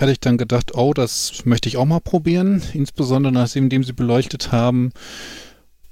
hatte 0.00 0.12
ich 0.12 0.20
dann 0.20 0.38
gedacht, 0.38 0.74
oh, 0.74 0.94
das 0.94 1.44
möchte 1.44 1.68
ich 1.68 1.76
auch 1.76 1.84
mal 1.84 2.00
probieren, 2.00 2.62
insbesondere 2.72 3.32
nachdem 3.32 3.84
sie 3.84 3.92
beleuchtet 3.92 4.50
haben, 4.50 4.92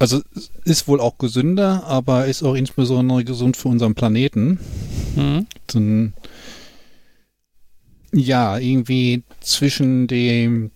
also 0.02 0.20
ist 0.64 0.88
wohl 0.88 1.00
auch 1.00 1.16
gesünder, 1.16 1.84
aber 1.84 2.26
ist 2.26 2.42
auch 2.42 2.54
insbesondere 2.54 3.22
gesund 3.22 3.56
für 3.56 3.68
unseren 3.68 3.94
Planeten. 3.94 4.58
Mhm. 5.14 5.46
Dann, 5.68 6.12
ja, 8.12 8.58
irgendwie 8.58 9.22
zwischen 9.40 10.08
dem, 10.08 10.72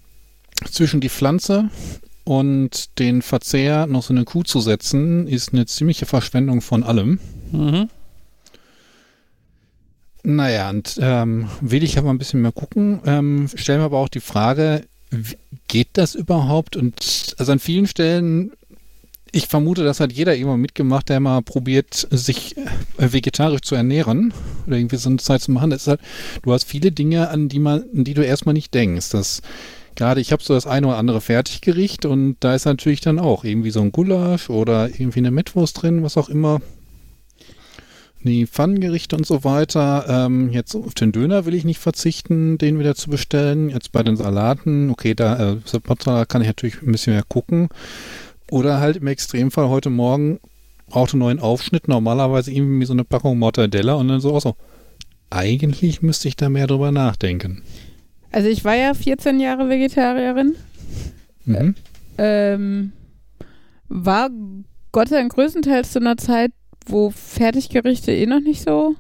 zwischen 0.71 1.01
die 1.01 1.09
Pflanze 1.09 1.71
und 2.23 2.99
den 3.01 3.21
Verzehr 3.21 3.89
noch 3.89 4.05
so 4.05 4.15
eine 4.15 4.25
Kuh 4.25 4.45
zu 4.45 4.61
setzen, 4.61 5.27
ist 5.27 5.53
eine 5.53 5.67
ziemliche 5.67 6.07
Verschwendung 6.07 6.61
von 6.61 6.85
allem. 6.85 7.19
Mhm. 7.51 7.89
Naja, 10.23 10.71
und 10.71 11.01
ähm, 11.03 11.49
will 11.61 11.83
ich 11.83 11.99
aber 11.99 12.11
ein 12.11 12.19
bisschen 12.19 12.43
mehr 12.43 12.53
gucken, 12.53 13.01
ähm, 13.05 13.49
stellen 13.53 13.81
wir 13.81 13.87
aber 13.87 13.99
auch 13.99 14.09
die 14.09 14.21
Frage, 14.21 14.85
geht 15.67 15.89
das 15.95 16.15
überhaupt? 16.15 16.77
Und 16.77 17.35
also 17.39 17.51
an 17.51 17.59
vielen 17.59 17.89
Stellen, 17.89 18.53
ich 19.37 19.49
vermute, 19.49 19.85
das 19.85 20.01
hat 20.01 20.13
jeder 20.13 20.35
irgendwann 20.35 20.61
mitgemacht, 20.61 21.09
der 21.09 21.21
mal 21.21 21.43
probiert, 21.43 22.07
sich 22.11 22.57
äh, 22.57 23.13
vegetarisch 23.13 23.61
zu 23.61 23.75
ernähren 23.75 24.33
oder 24.67 24.77
irgendwie 24.77 24.97
so 24.97 25.11
eine 25.11 25.19
Zeit 25.19 25.43
zu 25.43 25.53
machen. 25.53 25.71
Das 25.71 25.83
ist 25.83 25.89
halt, 25.89 26.01
du 26.43 26.53
hast 26.53 26.65
viele 26.65 26.91
Dinge, 26.91 27.29
an 27.29 27.49
die 27.49 27.59
man, 27.59 27.85
an 27.95 28.05
die 28.05 28.15
du 28.15 28.25
erstmal 28.25 28.55
nicht 28.55 28.73
denkst. 28.73 29.11
Das 29.11 29.43
gerade, 29.95 30.21
ich 30.21 30.33
habe 30.33 30.43
so 30.43 30.55
das 30.55 30.67
eine 30.67 30.87
oder 30.89 30.97
andere 30.97 31.21
Fertiggericht 31.21 32.07
und 32.07 32.37
da 32.41 32.55
ist 32.55 32.65
natürlich 32.65 33.01
dann 33.01 33.19
auch 33.19 33.45
irgendwie 33.45 33.71
so 33.71 33.81
ein 33.81 33.93
Gulasch 33.93 34.51
oder 34.51 34.89
irgendwie 34.89 35.21
eine 35.21 35.31
Mettwurst 35.31 35.83
drin, 35.83 36.03
was 36.03 36.17
auch 36.17 36.29
immer 36.29 36.61
die 38.23 38.47
Pfannengerichte 38.47 39.17
und 39.17 39.27
so 39.27 39.45
weiter. 39.45 40.05
Ähm, 40.09 40.51
jetzt 40.51 40.75
auf 40.75 40.95
den 40.95 41.13
Döner 41.13 41.47
will 41.47 41.55
ich 41.55 41.65
nicht 41.65 41.79
verzichten, 41.79 42.59
den 42.59 42.79
wieder 42.79 42.95
zu 42.95 43.09
bestellen. 43.09 43.71
Jetzt 43.71 43.93
bei 43.93 44.03
den 44.03 44.17
Salaten, 44.17 44.91
okay, 44.91 45.15
da 45.15 45.53
äh, 45.53 46.25
kann 46.27 46.43
ich 46.43 46.49
natürlich 46.49 46.83
ein 46.83 46.93
bisschen 46.93 47.15
mehr 47.15 47.25
gucken. 47.27 47.69
Oder 48.51 48.81
halt 48.81 48.97
im 48.97 49.07
Extremfall 49.07 49.69
heute 49.69 49.91
Morgen 49.91 50.39
brauchte 50.89 51.15
einen 51.15 51.21
neuen 51.21 51.41
Aufschnitt, 51.41 51.89
normalerweise 51.89 52.53
irgendwie 52.53 52.87
so 52.87 52.93
eine 52.93 53.05
Packung 53.05 53.39
Mortadella 53.39 53.95
und 53.95 54.09
dann 54.09 54.21
so 54.21 54.35
auch 54.35 54.41
so. 54.41 54.55
Eigentlich 55.31 56.03
müsste 56.03 56.29
ich 56.29 56.37
da 56.37 56.49
mehr 56.49 56.69
drüber 56.69 56.93
nachdenken. 56.93 57.63
Also 58.31 58.49
ich 58.49 58.65
war 58.65 58.77
ja 58.77 58.95
14 58.95 59.41
Jahre 59.41 59.69
Vegetarierin. 59.69 60.55
Mhm. 61.45 61.75
Ähm, 62.19 62.93
war 63.89 64.31
Gott 64.93 65.09
sei 65.09 65.17
Dank 65.17 65.35
größtenteils 65.35 65.93
zu 65.93 65.99
einer 65.99 66.17
Zeit, 66.17 66.53
wo 66.87 67.11
Fertiggerichte 67.11 68.13
eh 68.13 68.27
noch 68.27 68.41
nicht 68.41 68.63
so. 68.63 68.95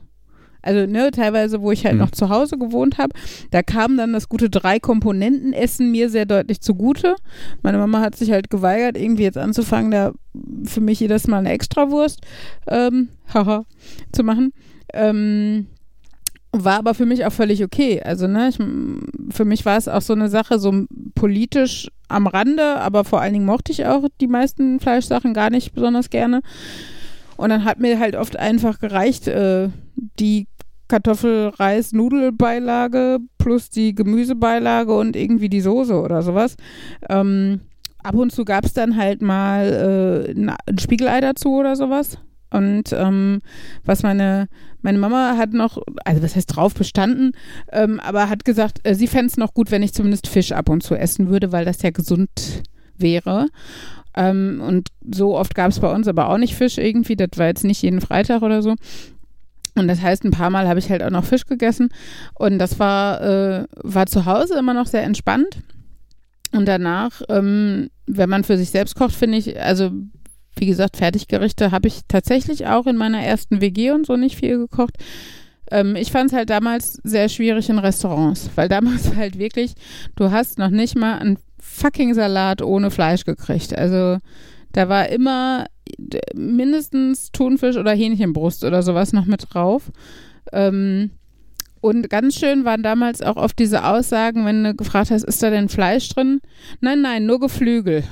Also, 0.66 0.90
ne, 0.90 1.10
teilweise, 1.12 1.62
wo 1.62 1.70
ich 1.70 1.84
halt 1.84 1.92
Hm. 1.92 2.00
noch 2.00 2.10
zu 2.10 2.28
Hause 2.28 2.58
gewohnt 2.58 2.98
habe, 2.98 3.14
da 3.52 3.62
kam 3.62 3.96
dann 3.96 4.12
das 4.12 4.28
gute 4.28 4.50
Drei-Komponenten-Essen 4.50 5.90
mir 5.92 6.10
sehr 6.10 6.26
deutlich 6.26 6.60
zugute. 6.60 7.14
Meine 7.62 7.78
Mama 7.78 8.00
hat 8.00 8.16
sich 8.16 8.32
halt 8.32 8.50
geweigert, 8.50 8.98
irgendwie 8.98 9.22
jetzt 9.22 9.38
anzufangen, 9.38 9.92
da 9.92 10.12
für 10.64 10.80
mich 10.80 10.98
jedes 11.00 11.28
Mal 11.28 11.38
eine 11.38 11.50
Extrawurst 11.52 12.20
ähm, 12.66 13.08
haha, 13.32 13.64
zu 14.12 14.24
machen. 14.24 14.52
Ähm, 14.92 15.68
War 16.52 16.78
aber 16.78 16.94
für 16.94 17.06
mich 17.06 17.24
auch 17.24 17.32
völlig 17.32 17.62
okay. 17.62 18.02
Also, 18.02 18.26
ne, 18.26 18.48
ich, 18.48 18.58
für 19.34 19.44
mich 19.44 19.64
war 19.64 19.76
es 19.76 19.88
auch 19.88 20.02
so 20.02 20.14
eine 20.14 20.28
Sache, 20.28 20.58
so 20.58 20.72
politisch 21.14 21.88
am 22.08 22.26
Rande, 22.26 22.76
aber 22.80 23.04
vor 23.04 23.20
allen 23.20 23.34
Dingen 23.34 23.46
mochte 23.46 23.72
ich 23.72 23.86
auch 23.86 24.04
die 24.20 24.26
meisten 24.26 24.80
Fleischsachen 24.80 25.32
gar 25.32 25.50
nicht 25.50 25.74
besonders 25.74 26.10
gerne. 26.10 26.42
Und 27.36 27.50
dann 27.50 27.64
hat 27.64 27.78
mir 27.78 27.98
halt 27.98 28.16
oft 28.16 28.36
einfach 28.38 28.78
gereicht, 28.78 29.28
äh, 29.28 29.68
die 30.18 30.46
Kartoffel-Reis-Nudelbeilage 30.88 33.18
plus 33.38 33.70
die 33.70 33.94
Gemüsebeilage 33.94 34.96
und 34.96 35.16
irgendwie 35.16 35.48
die 35.48 35.60
Soße 35.60 36.00
oder 36.00 36.22
sowas. 36.22 36.56
Ähm, 37.08 37.60
ab 38.02 38.14
und 38.14 38.32
zu 38.32 38.44
gab 38.44 38.64
es 38.64 38.72
dann 38.72 38.96
halt 38.96 39.22
mal 39.22 40.26
äh, 40.28 40.32
ein 40.32 40.78
Spiegelei 40.78 41.20
dazu 41.20 41.54
oder 41.54 41.76
sowas. 41.76 42.18
Und 42.50 42.92
ähm, 42.92 43.42
was 43.84 44.02
meine, 44.02 44.48
meine 44.80 44.98
Mama 44.98 45.36
hat 45.36 45.52
noch, 45.52 45.78
also 46.04 46.22
was 46.22 46.36
heißt 46.36 46.54
drauf 46.54 46.74
bestanden, 46.74 47.32
ähm, 47.72 48.00
aber 48.00 48.28
hat 48.28 48.44
gesagt, 48.44 48.80
äh, 48.84 48.94
sie 48.94 49.08
fände 49.08 49.26
es 49.26 49.36
noch 49.36 49.52
gut, 49.52 49.70
wenn 49.70 49.82
ich 49.82 49.92
zumindest 49.92 50.28
Fisch 50.28 50.52
ab 50.52 50.68
und 50.68 50.82
zu 50.82 50.94
essen 50.94 51.28
würde, 51.28 51.52
weil 51.52 51.64
das 51.64 51.82
ja 51.82 51.90
gesund 51.90 52.62
wäre. 52.96 53.48
Ähm, 54.16 54.62
und 54.64 54.88
so 55.10 55.36
oft 55.36 55.54
gab 55.54 55.70
es 55.70 55.80
bei 55.80 55.92
uns 55.92 56.08
aber 56.08 56.30
auch 56.30 56.38
nicht 56.38 56.54
Fisch 56.54 56.78
irgendwie. 56.78 57.16
Das 57.16 57.30
war 57.36 57.46
jetzt 57.46 57.64
nicht 57.64 57.82
jeden 57.82 58.00
Freitag 58.00 58.42
oder 58.42 58.62
so. 58.62 58.74
Und 59.76 59.88
das 59.88 60.00
heißt, 60.00 60.24
ein 60.24 60.30
paar 60.30 60.50
Mal 60.50 60.66
habe 60.66 60.78
ich 60.78 60.90
halt 60.90 61.02
auch 61.02 61.10
noch 61.10 61.24
Fisch 61.24 61.46
gegessen. 61.46 61.90
Und 62.34 62.58
das 62.58 62.78
war, 62.78 63.20
äh, 63.20 63.64
war 63.76 64.06
zu 64.06 64.24
Hause 64.24 64.58
immer 64.58 64.74
noch 64.74 64.86
sehr 64.86 65.04
entspannt. 65.04 65.58
Und 66.52 66.66
danach, 66.66 67.22
ähm, 67.28 67.90
wenn 68.06 68.30
man 68.30 68.44
für 68.44 68.56
sich 68.56 68.70
selbst 68.70 68.94
kocht, 68.94 69.14
finde 69.14 69.38
ich, 69.38 69.60
also 69.60 69.90
wie 70.56 70.66
gesagt, 70.66 70.96
Fertiggerichte 70.96 71.70
habe 71.70 71.88
ich 71.88 72.00
tatsächlich 72.08 72.66
auch 72.66 72.86
in 72.86 72.96
meiner 72.96 73.20
ersten 73.20 73.60
WG 73.60 73.90
und 73.90 74.06
so 74.06 74.16
nicht 74.16 74.36
viel 74.36 74.56
gekocht. 74.56 74.94
Ähm, 75.70 75.96
ich 75.96 76.10
fand 76.10 76.30
es 76.30 76.36
halt 76.36 76.48
damals 76.48 76.94
sehr 77.04 77.28
schwierig 77.28 77.68
in 77.68 77.78
Restaurants, 77.78 78.50
weil 78.54 78.68
damals 78.68 79.14
halt 79.16 79.38
wirklich, 79.38 79.74
du 80.14 80.30
hast 80.30 80.58
noch 80.58 80.70
nicht 80.70 80.96
mal 80.96 81.18
einen 81.18 81.38
fucking 81.60 82.14
Salat 82.14 82.62
ohne 82.62 82.90
Fleisch 82.90 83.24
gekriegt. 83.24 83.76
Also 83.76 84.18
da 84.76 84.90
war 84.90 85.08
immer 85.08 85.66
mindestens 86.34 87.32
Thunfisch 87.32 87.76
oder 87.76 87.92
Hähnchenbrust 87.92 88.62
oder 88.62 88.82
sowas 88.82 89.14
noch 89.14 89.24
mit 89.24 89.46
drauf. 89.48 89.90
Ähm, 90.52 91.12
und 91.80 92.10
ganz 92.10 92.34
schön 92.34 92.66
waren 92.66 92.82
damals 92.82 93.22
auch 93.22 93.36
oft 93.36 93.58
diese 93.58 93.84
Aussagen, 93.84 94.44
wenn 94.44 94.64
du 94.64 94.74
gefragt 94.74 95.10
hast, 95.10 95.24
ist 95.24 95.42
da 95.42 95.48
denn 95.48 95.70
Fleisch 95.70 96.10
drin? 96.10 96.40
Nein, 96.80 97.00
nein, 97.00 97.24
nur 97.24 97.40
Geflügel. 97.40 98.04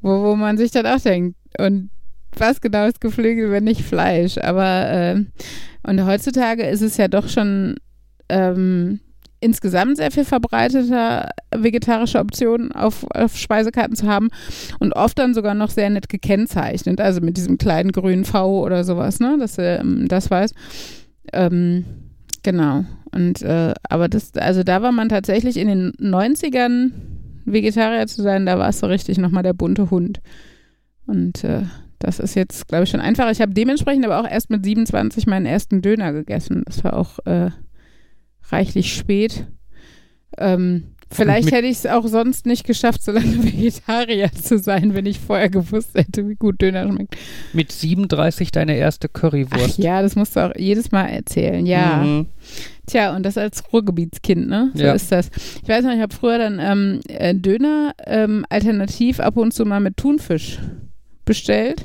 Wo, 0.00 0.22
wo 0.22 0.36
man 0.36 0.56
sich 0.56 0.70
dann 0.70 0.86
auch 0.86 1.00
denkt, 1.00 1.36
und 1.58 1.90
was 2.36 2.60
genau 2.60 2.86
ist 2.86 3.00
Geflügel, 3.00 3.50
wenn 3.50 3.64
nicht 3.64 3.82
Fleisch? 3.82 4.38
Aber 4.38 4.90
äh, 4.92 5.24
und 5.82 6.06
heutzutage 6.06 6.66
ist 6.68 6.82
es 6.82 6.96
ja 6.98 7.08
doch 7.08 7.28
schon 7.28 7.80
ähm, 8.28 9.00
insgesamt 9.40 9.96
sehr 9.96 10.10
viel 10.10 10.24
verbreiteter, 10.24 11.30
vegetarische 11.54 12.18
Optionen 12.18 12.72
auf, 12.72 13.06
auf 13.14 13.36
Speisekarten 13.36 13.96
zu 13.96 14.06
haben 14.06 14.28
und 14.78 14.94
oft 14.94 15.18
dann 15.18 15.34
sogar 15.34 15.54
noch 15.54 15.70
sehr 15.70 15.90
nett 15.90 16.08
gekennzeichnet, 16.08 17.00
also 17.00 17.20
mit 17.20 17.36
diesem 17.36 17.58
kleinen 17.58 17.92
grünen 17.92 18.24
V 18.24 18.64
oder 18.64 18.84
sowas, 18.84 19.18
ne, 19.20 19.36
dass 19.38 19.58
er 19.58 19.80
ähm, 19.80 20.08
das 20.08 20.30
weiß. 20.30 20.52
Ähm, 21.32 21.84
genau. 22.42 22.84
Und 23.12 23.42
äh, 23.42 23.74
aber 23.88 24.08
das, 24.08 24.34
also 24.36 24.62
da 24.62 24.82
war 24.82 24.92
man 24.92 25.08
tatsächlich 25.08 25.56
in 25.56 25.68
den 25.68 25.92
90ern 25.92 26.92
Vegetarier 27.44 28.06
zu 28.06 28.22
sein, 28.22 28.46
da 28.46 28.58
war 28.58 28.68
es 28.68 28.78
so 28.78 28.86
richtig 28.86 29.18
nochmal 29.18 29.42
der 29.42 29.54
bunte 29.54 29.90
Hund. 29.90 30.20
Und 31.06 31.42
äh, 31.44 31.62
das 31.98 32.18
ist 32.18 32.34
jetzt, 32.34 32.68
glaube 32.68 32.84
ich, 32.84 32.90
schon 32.90 33.00
einfacher. 33.00 33.30
Ich 33.30 33.40
habe 33.40 33.52
dementsprechend 33.52 34.04
aber 34.04 34.20
auch 34.20 34.30
erst 34.30 34.50
mit 34.50 34.64
27 34.64 35.26
meinen 35.26 35.46
ersten 35.46 35.82
Döner 35.82 36.12
gegessen. 36.12 36.62
Das 36.66 36.84
war 36.84 36.94
auch 36.94 37.18
äh, 37.26 37.50
reichlich 38.52 38.94
spät. 38.94 39.46
Ähm, 40.38 40.94
vielleicht 41.10 41.50
hätte 41.50 41.66
ich 41.66 41.78
es 41.78 41.86
auch 41.86 42.06
sonst 42.06 42.46
nicht 42.46 42.66
geschafft, 42.66 43.02
so 43.02 43.12
lange 43.12 43.42
Vegetarier 43.44 44.30
zu 44.32 44.58
sein, 44.58 44.94
wenn 44.94 45.06
ich 45.06 45.18
vorher 45.18 45.50
gewusst 45.50 45.90
hätte, 45.94 46.28
wie 46.28 46.36
gut 46.36 46.62
Döner 46.62 46.86
schmeckt. 46.86 47.16
Mit 47.52 47.72
37 47.72 48.52
deine 48.52 48.76
erste 48.76 49.08
Currywurst. 49.08 49.76
Ach 49.78 49.82
ja, 49.82 50.02
das 50.02 50.16
musst 50.16 50.36
du 50.36 50.40
auch 50.40 50.54
jedes 50.56 50.92
Mal 50.92 51.06
erzählen, 51.06 51.66
ja. 51.66 52.02
Mhm. 52.02 52.26
Tja, 52.86 53.14
und 53.14 53.24
das 53.24 53.38
als 53.38 53.62
Ruhrgebietskind, 53.72 54.48
ne? 54.48 54.70
So 54.74 54.84
ja. 54.84 54.92
ist 54.94 55.12
das. 55.12 55.30
Ich 55.62 55.68
weiß 55.68 55.84
noch, 55.84 55.92
ich 55.92 56.00
habe 56.00 56.14
früher 56.14 56.38
dann 56.38 56.58
ähm, 56.60 57.00
äh, 57.08 57.34
Döner 57.34 57.94
ähm, 58.04 58.44
alternativ 58.48 59.20
ab 59.20 59.36
und 59.36 59.52
zu 59.52 59.64
mal 59.64 59.80
mit 59.80 59.96
Thunfisch 59.96 60.58
bestellt. 61.24 61.84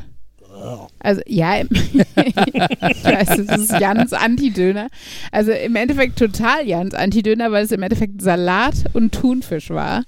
Also 0.99 1.21
ja, 1.27 1.61
ich 1.69 3.03
weiß, 3.03 3.45
das 3.45 3.59
ist 3.59 3.79
Jans 3.79 4.13
Anti-Döner. 4.13 4.87
Also 5.31 5.51
im 5.51 5.75
Endeffekt 5.75 6.17
total 6.17 6.67
Jans 6.67 6.93
Anti-Döner, 6.93 7.51
weil 7.51 7.65
es 7.65 7.71
im 7.71 7.83
Endeffekt 7.83 8.21
Salat 8.21 8.75
und 8.93 9.13
Thunfisch 9.13 9.69
war. 9.69 10.03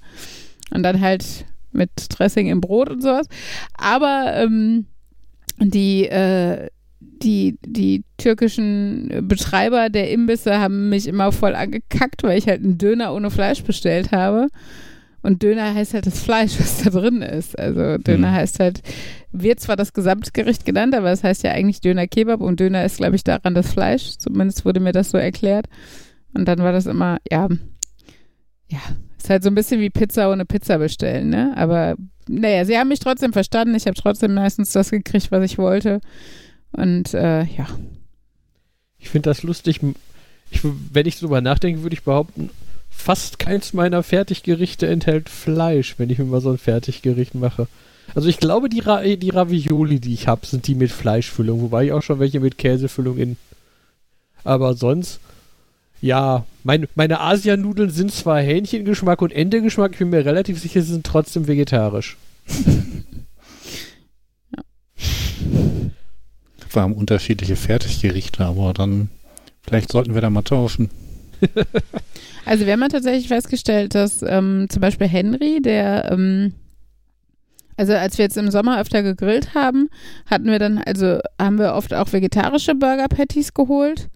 Und 0.70 0.82
dann 0.82 1.00
halt 1.00 1.46
mit 1.72 1.90
Dressing 2.10 2.48
im 2.48 2.60
Brot 2.60 2.90
und 2.90 3.02
sowas. 3.02 3.26
Aber 3.74 4.32
ähm, 4.34 4.86
die, 5.58 6.06
äh, 6.06 6.68
die, 7.00 7.58
die 7.64 8.04
türkischen 8.16 9.26
Betreiber 9.28 9.88
der 9.88 10.10
Imbisse 10.10 10.58
haben 10.58 10.88
mich 10.88 11.06
immer 11.06 11.32
voll 11.32 11.54
angekackt, 11.54 12.22
weil 12.22 12.38
ich 12.38 12.46
halt 12.46 12.62
einen 12.62 12.78
Döner 12.78 13.14
ohne 13.14 13.30
Fleisch 13.30 13.62
bestellt 13.62 14.12
habe. 14.12 14.48
Und 15.22 15.42
Döner 15.42 15.74
heißt 15.74 15.94
halt 15.94 16.06
das 16.06 16.20
Fleisch, 16.20 16.58
was 16.58 16.82
da 16.82 16.90
drin 16.90 17.22
ist. 17.22 17.58
Also 17.58 17.98
Döner 17.98 18.30
mhm. 18.30 18.34
heißt 18.34 18.60
halt, 18.60 18.82
wird 19.32 19.60
zwar 19.60 19.76
das 19.76 19.92
Gesamtgericht 19.92 20.64
genannt, 20.64 20.94
aber 20.94 21.10
es 21.10 21.22
heißt 21.22 21.42
ja 21.42 21.52
eigentlich 21.52 21.80
Döner 21.80 22.06
Kebab 22.06 22.40
und 22.40 22.60
Döner 22.60 22.84
ist, 22.84 22.98
glaube 22.98 23.16
ich, 23.16 23.24
daran 23.24 23.54
das 23.54 23.72
Fleisch. 23.72 24.16
Zumindest 24.18 24.64
wurde 24.64 24.80
mir 24.80 24.92
das 24.92 25.10
so 25.10 25.18
erklärt. 25.18 25.66
Und 26.34 26.46
dann 26.46 26.58
war 26.58 26.72
das 26.72 26.86
immer, 26.86 27.18
ja, 27.30 27.48
ja, 28.68 28.80
ist 29.18 29.30
halt 29.30 29.42
so 29.42 29.50
ein 29.50 29.54
bisschen 29.54 29.80
wie 29.80 29.90
Pizza 29.90 30.30
ohne 30.30 30.44
Pizza 30.44 30.78
bestellen, 30.78 31.30
ne? 31.30 31.52
Aber 31.56 31.96
naja, 32.28 32.64
sie 32.64 32.78
haben 32.78 32.88
mich 32.88 33.00
trotzdem 33.00 33.32
verstanden. 33.32 33.74
Ich 33.74 33.86
habe 33.86 33.94
trotzdem 33.94 34.34
meistens 34.34 34.72
das 34.72 34.90
gekriegt, 34.90 35.30
was 35.30 35.44
ich 35.44 35.58
wollte. 35.58 36.00
Und 36.72 37.14
äh, 37.14 37.44
ja. 37.44 37.66
Ich 38.98 39.08
finde 39.08 39.30
das 39.30 39.42
lustig. 39.42 39.80
Ich, 40.50 40.60
wenn 40.62 41.06
ich 41.06 41.18
darüber 41.18 41.40
nachdenke, 41.40 41.82
würde 41.82 41.94
ich 41.94 42.04
behaupten, 42.04 42.50
fast 42.90 43.38
keins 43.38 43.72
meiner 43.72 44.02
Fertiggerichte 44.02 44.86
enthält 44.86 45.28
Fleisch, 45.28 45.98
wenn 45.98 46.10
ich 46.10 46.18
mir 46.18 46.24
mal 46.24 46.40
so 46.40 46.50
ein 46.50 46.58
Fertiggericht 46.58 47.34
mache. 47.34 47.68
Also 48.14 48.28
ich 48.28 48.38
glaube, 48.38 48.68
die, 48.68 48.80
Ra 48.80 49.02
die 49.02 49.30
Ravioli, 49.30 50.00
die 50.00 50.14
ich 50.14 50.28
habe, 50.28 50.46
sind 50.46 50.66
die 50.66 50.74
mit 50.74 50.90
Fleischfüllung, 50.90 51.60
wobei 51.60 51.86
ich 51.86 51.92
auch 51.92 52.02
schon 52.02 52.18
welche 52.18 52.40
mit 52.40 52.58
Käsefüllung 52.58 53.18
in. 53.18 53.36
Aber 54.44 54.74
sonst, 54.74 55.20
ja, 56.00 56.44
mein, 56.64 56.88
meine 56.94 57.20
Asianudeln 57.20 57.90
sind 57.90 58.12
zwar 58.12 58.40
Hähnchengeschmack 58.40 59.20
und 59.20 59.32
Endegeschmack, 59.32 59.92
ich 59.92 59.98
bin 59.98 60.10
mir 60.10 60.24
relativ 60.24 60.60
sicher, 60.60 60.80
sie 60.80 60.92
sind 60.92 61.06
trotzdem 61.06 61.46
vegetarisch. 61.46 62.16
ja. 64.56 64.62
Wir 66.70 66.82
haben 66.82 66.92
unterschiedliche 66.92 67.56
Fertiggerichte, 67.56 68.44
aber 68.44 68.74
dann 68.74 69.08
vielleicht 69.62 69.90
sollten 69.90 70.12
wir 70.14 70.20
da 70.20 70.28
mal 70.28 70.42
tauschen. 70.42 70.90
also 72.44 72.66
wir 72.66 72.72
haben 72.74 72.82
ja 72.82 72.88
tatsächlich 72.88 73.28
festgestellt, 73.28 73.94
dass 73.94 74.22
ähm, 74.22 74.66
zum 74.68 74.80
Beispiel 74.80 75.08
Henry, 75.08 75.62
der, 75.62 76.12
ähm, 76.12 76.52
also 77.78 77.94
als 77.94 78.18
wir 78.18 78.24
jetzt 78.24 78.36
im 78.36 78.50
Sommer 78.50 78.80
öfter 78.80 79.02
gegrillt 79.02 79.54
haben, 79.54 79.88
hatten 80.26 80.46
wir 80.46 80.58
dann, 80.58 80.78
also 80.78 81.20
haben 81.40 81.58
wir 81.58 81.74
oft 81.74 81.94
auch 81.94 82.12
vegetarische 82.12 82.74
Burger 82.74 83.08
Patties 83.08 83.54
geholt. 83.54 84.08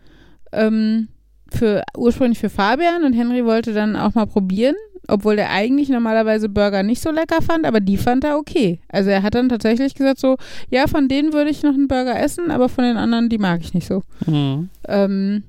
Ähm, 0.52 1.08
für, 1.50 1.82
ursprünglich 1.96 2.38
für 2.38 2.50
Fabian 2.50 3.04
und 3.04 3.12
Henry 3.12 3.44
wollte 3.44 3.72
dann 3.72 3.94
auch 3.94 4.14
mal 4.14 4.26
probieren, 4.26 4.74
obwohl 5.06 5.38
er 5.38 5.50
eigentlich 5.50 5.88
normalerweise 5.88 6.48
Burger 6.48 6.82
nicht 6.82 7.02
so 7.02 7.10
lecker 7.10 7.40
fand, 7.40 7.64
aber 7.64 7.80
die 7.80 7.98
fand 7.98 8.24
er 8.24 8.36
okay. 8.36 8.80
Also 8.88 9.10
er 9.10 9.22
hat 9.22 9.34
dann 9.34 9.48
tatsächlich 9.48 9.94
gesagt 9.94 10.18
so, 10.18 10.36
ja, 10.70 10.86
von 10.88 11.08
denen 11.08 11.32
würde 11.32 11.50
ich 11.50 11.62
noch 11.62 11.74
einen 11.74 11.88
Burger 11.88 12.18
essen, 12.18 12.50
aber 12.50 12.68
von 12.68 12.84
den 12.84 12.96
anderen, 12.96 13.28
die 13.28 13.38
mag 13.38 13.60
ich 13.60 13.74
nicht 13.74 13.86
so. 13.86 14.02
Mhm. 14.26 14.70
Ähm, 14.88 15.44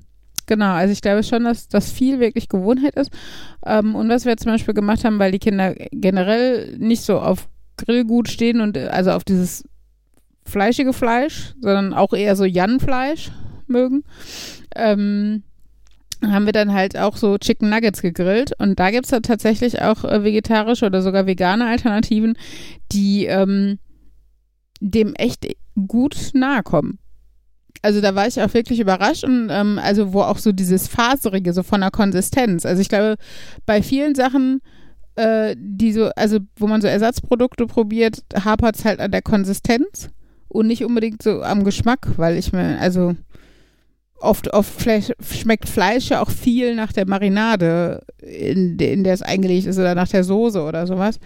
Genau, 0.46 0.72
also 0.72 0.92
ich 0.92 1.00
glaube 1.00 1.22
schon, 1.22 1.44
dass 1.44 1.68
das 1.68 1.90
viel 1.90 2.20
wirklich 2.20 2.50
Gewohnheit 2.50 2.96
ist. 2.96 3.10
Ähm, 3.64 3.94
und 3.94 4.10
was 4.10 4.26
wir 4.26 4.36
zum 4.36 4.52
Beispiel 4.52 4.74
gemacht 4.74 5.02
haben, 5.04 5.18
weil 5.18 5.32
die 5.32 5.38
Kinder 5.38 5.74
generell 5.90 6.76
nicht 6.76 7.02
so 7.02 7.18
auf 7.18 7.48
Grillgut 7.76 8.28
stehen 8.28 8.60
und 8.60 8.76
also 8.76 9.10
auf 9.10 9.24
dieses 9.24 9.64
fleischige 10.44 10.92
Fleisch, 10.92 11.54
sondern 11.60 11.94
auch 11.94 12.12
eher 12.12 12.36
so 12.36 12.44
Jan-Fleisch 12.44 13.30
mögen, 13.66 14.04
ähm, 14.74 15.42
haben 16.22 16.46
wir 16.46 16.52
dann 16.52 16.72
halt 16.72 16.98
auch 16.98 17.16
so 17.16 17.38
Chicken 17.38 17.70
Nuggets 17.70 18.02
gegrillt. 18.02 18.52
Und 18.58 18.78
da 18.78 18.90
gibt 18.90 19.10
es 19.10 19.20
tatsächlich 19.22 19.82
auch 19.82 20.04
äh, 20.04 20.24
vegetarische 20.24 20.86
oder 20.86 21.02
sogar 21.02 21.26
vegane 21.26 21.66
Alternativen, 21.66 22.36
die 22.92 23.26
ähm, 23.26 23.78
dem 24.80 25.14
echt 25.14 25.46
gut 25.88 26.30
nahe 26.34 26.62
kommen 26.62 26.98
also 27.84 28.00
da 28.00 28.14
war 28.14 28.26
ich 28.26 28.40
auch 28.40 28.54
wirklich 28.54 28.80
überrascht 28.80 29.24
und 29.24 29.48
ähm, 29.50 29.78
also 29.78 30.14
wo 30.14 30.22
auch 30.22 30.38
so 30.38 30.52
dieses 30.52 30.88
Faserige, 30.88 31.52
so 31.52 31.62
von 31.62 31.82
der 31.82 31.90
Konsistenz. 31.90 32.64
Also 32.64 32.80
ich 32.80 32.88
glaube, 32.88 33.16
bei 33.66 33.82
vielen 33.82 34.14
Sachen, 34.14 34.62
äh, 35.16 35.54
die 35.58 35.92
so, 35.92 36.10
also 36.16 36.38
wo 36.56 36.66
man 36.66 36.80
so 36.80 36.88
Ersatzprodukte 36.88 37.66
probiert, 37.66 38.22
hapert 38.44 38.76
es 38.76 38.84
halt 38.84 39.00
an 39.00 39.10
der 39.12 39.22
Konsistenz 39.22 40.10
und 40.48 40.66
nicht 40.66 40.84
unbedingt 40.84 41.22
so 41.22 41.42
am 41.42 41.64
Geschmack, 41.64 42.08
weil 42.16 42.36
ich 42.36 42.52
mir, 42.52 42.78
also 42.80 43.14
oft, 44.20 44.52
oft 44.52 44.80
Fleisch, 44.80 45.12
schmeckt 45.20 45.68
Fleisch 45.68 46.10
ja 46.10 46.22
auch 46.22 46.30
viel 46.30 46.74
nach 46.74 46.92
der 46.92 47.06
Marinade, 47.06 48.02
in, 48.22 48.78
in 48.78 49.04
der 49.04 49.14
es 49.14 49.22
eingelegt 49.22 49.66
ist 49.66 49.78
oder 49.78 49.94
nach 49.94 50.08
der 50.08 50.24
Soße 50.24 50.62
oder 50.62 50.86
sowas. 50.86 51.18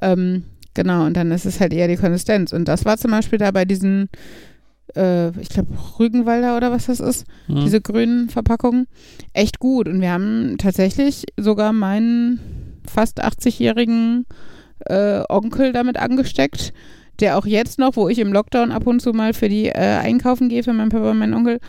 Ähm, 0.00 0.44
genau, 0.74 1.04
und 1.06 1.16
dann 1.16 1.30
ist 1.32 1.44
es 1.46 1.60
halt 1.60 1.72
eher 1.72 1.88
die 1.88 1.96
Konsistenz. 1.96 2.52
Und 2.52 2.66
das 2.66 2.84
war 2.84 2.96
zum 2.96 3.10
Beispiel 3.12 3.38
da 3.38 3.50
bei 3.50 3.64
diesen, 3.64 4.08
äh, 4.96 5.28
ich 5.40 5.50
glaube, 5.50 5.68
Rügenwalder 5.98 6.56
oder 6.56 6.72
was 6.72 6.86
das 6.86 6.98
ist, 7.00 7.26
Hm. 7.46 7.60
diese 7.64 7.80
grünen 7.80 8.28
Verpackungen, 8.28 8.86
echt 9.32 9.58
gut. 9.60 9.86
Und 9.86 10.00
wir 10.00 10.10
haben 10.10 10.56
tatsächlich 10.58 11.26
sogar 11.36 11.72
meinen 11.72 12.40
fast 12.92 13.24
80-jährigen 13.24 14.26
äh, 14.86 15.22
Onkel 15.28 15.72
damit 15.72 15.96
angesteckt, 15.96 16.72
der 17.20 17.38
auch 17.38 17.46
jetzt 17.46 17.78
noch, 17.78 17.96
wo 17.96 18.08
ich 18.08 18.18
im 18.18 18.32
Lockdown 18.32 18.72
ab 18.72 18.86
und 18.86 19.00
zu 19.00 19.12
mal 19.12 19.32
für 19.34 19.48
die 19.48 19.66
äh, 19.66 19.98
einkaufen 19.98 20.48
gehe, 20.48 20.62
für 20.62 20.72
meinen 20.72 20.90
Papa 20.90 21.10
und 21.10 21.18
meinen 21.18 21.34
Onkel, 21.34 21.60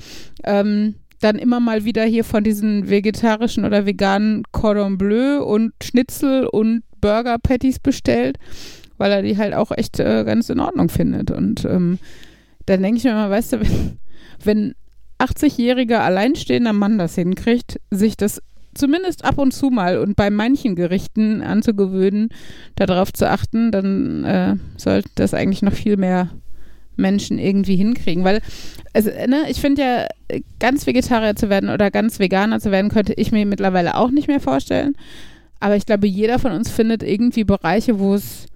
ähm, 0.43 0.95
dann 1.19 1.37
immer 1.37 1.59
mal 1.59 1.85
wieder 1.85 2.03
hier 2.03 2.23
von 2.23 2.43
diesen 2.43 2.89
vegetarischen 2.89 3.65
oder 3.65 3.85
veganen 3.85 4.43
Cordon 4.51 4.97
Bleu 4.97 5.41
und 5.41 5.73
Schnitzel 5.81 6.45
und 6.45 6.83
Burger 6.99 7.37
Patties 7.37 7.79
bestellt, 7.79 8.37
weil 8.97 9.11
er 9.11 9.21
die 9.21 9.37
halt 9.37 9.53
auch 9.53 9.71
echt 9.71 9.99
äh, 9.99 10.23
ganz 10.25 10.49
in 10.49 10.59
Ordnung 10.59 10.89
findet. 10.89 11.31
Und 11.31 11.65
ähm, 11.65 11.99
dann 12.65 12.81
denke 12.81 12.97
ich 12.97 13.03
mir 13.03 13.11
immer, 13.11 13.29
weißt 13.29 13.53
du, 13.53 13.59
wenn, 13.61 13.97
wenn 14.43 14.75
80-jähriger 15.19 15.99
alleinstehender 15.99 16.73
Mann 16.73 16.97
das 16.97 17.15
hinkriegt, 17.15 17.79
sich 17.91 18.17
das 18.17 18.41
zumindest 18.73 19.25
ab 19.25 19.37
und 19.37 19.53
zu 19.53 19.69
mal 19.69 19.97
und 19.97 20.15
bei 20.15 20.29
manchen 20.29 20.75
Gerichten 20.75 21.41
anzugewöhnen, 21.41 22.29
darauf 22.75 23.13
zu 23.13 23.29
achten, 23.29 23.71
dann 23.71 24.23
äh, 24.23 24.55
sollte 24.77 25.09
das 25.15 25.33
eigentlich 25.33 25.61
noch 25.61 25.73
viel 25.73 25.97
mehr 25.97 26.29
Menschen 26.95 27.39
irgendwie 27.39 27.75
hinkriegen. 27.75 28.23
Weil, 28.23 28.41
also, 28.93 29.09
ne, 29.09 29.45
ich 29.49 29.59
finde 29.61 29.81
ja, 29.81 30.39
ganz 30.59 30.85
Vegetarier 30.85 31.35
zu 31.35 31.49
werden 31.49 31.69
oder 31.69 31.91
ganz 31.91 32.19
Veganer 32.19 32.59
zu 32.59 32.71
werden, 32.71 32.91
könnte 32.91 33.13
ich 33.13 33.31
mir 33.31 33.45
mittlerweile 33.45 33.95
auch 33.95 34.11
nicht 34.11 34.27
mehr 34.27 34.39
vorstellen. 34.39 34.95
Aber 35.59 35.75
ich 35.75 35.85
glaube, 35.85 36.07
jeder 36.07 36.39
von 36.39 36.51
uns 36.51 36.69
findet 36.69 37.03
irgendwie 37.03 37.43
Bereiche, 37.43 37.99
wo 37.99 38.13
es 38.13 38.47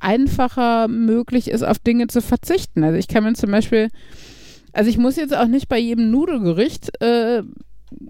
einfacher 0.00 0.88
möglich 0.88 1.48
ist, 1.48 1.62
auf 1.62 1.78
Dinge 1.78 2.08
zu 2.08 2.20
verzichten. 2.20 2.84
Also 2.84 2.98
ich 2.98 3.08
kann 3.08 3.24
mir 3.24 3.32
zum 3.34 3.50
Beispiel, 3.50 3.88
also 4.72 4.90
ich 4.90 4.98
muss 4.98 5.16
jetzt 5.16 5.34
auch 5.34 5.46
nicht 5.46 5.68
bei 5.68 5.78
jedem 5.78 6.10
Nudelgericht 6.10 7.00
äh, 7.00 7.42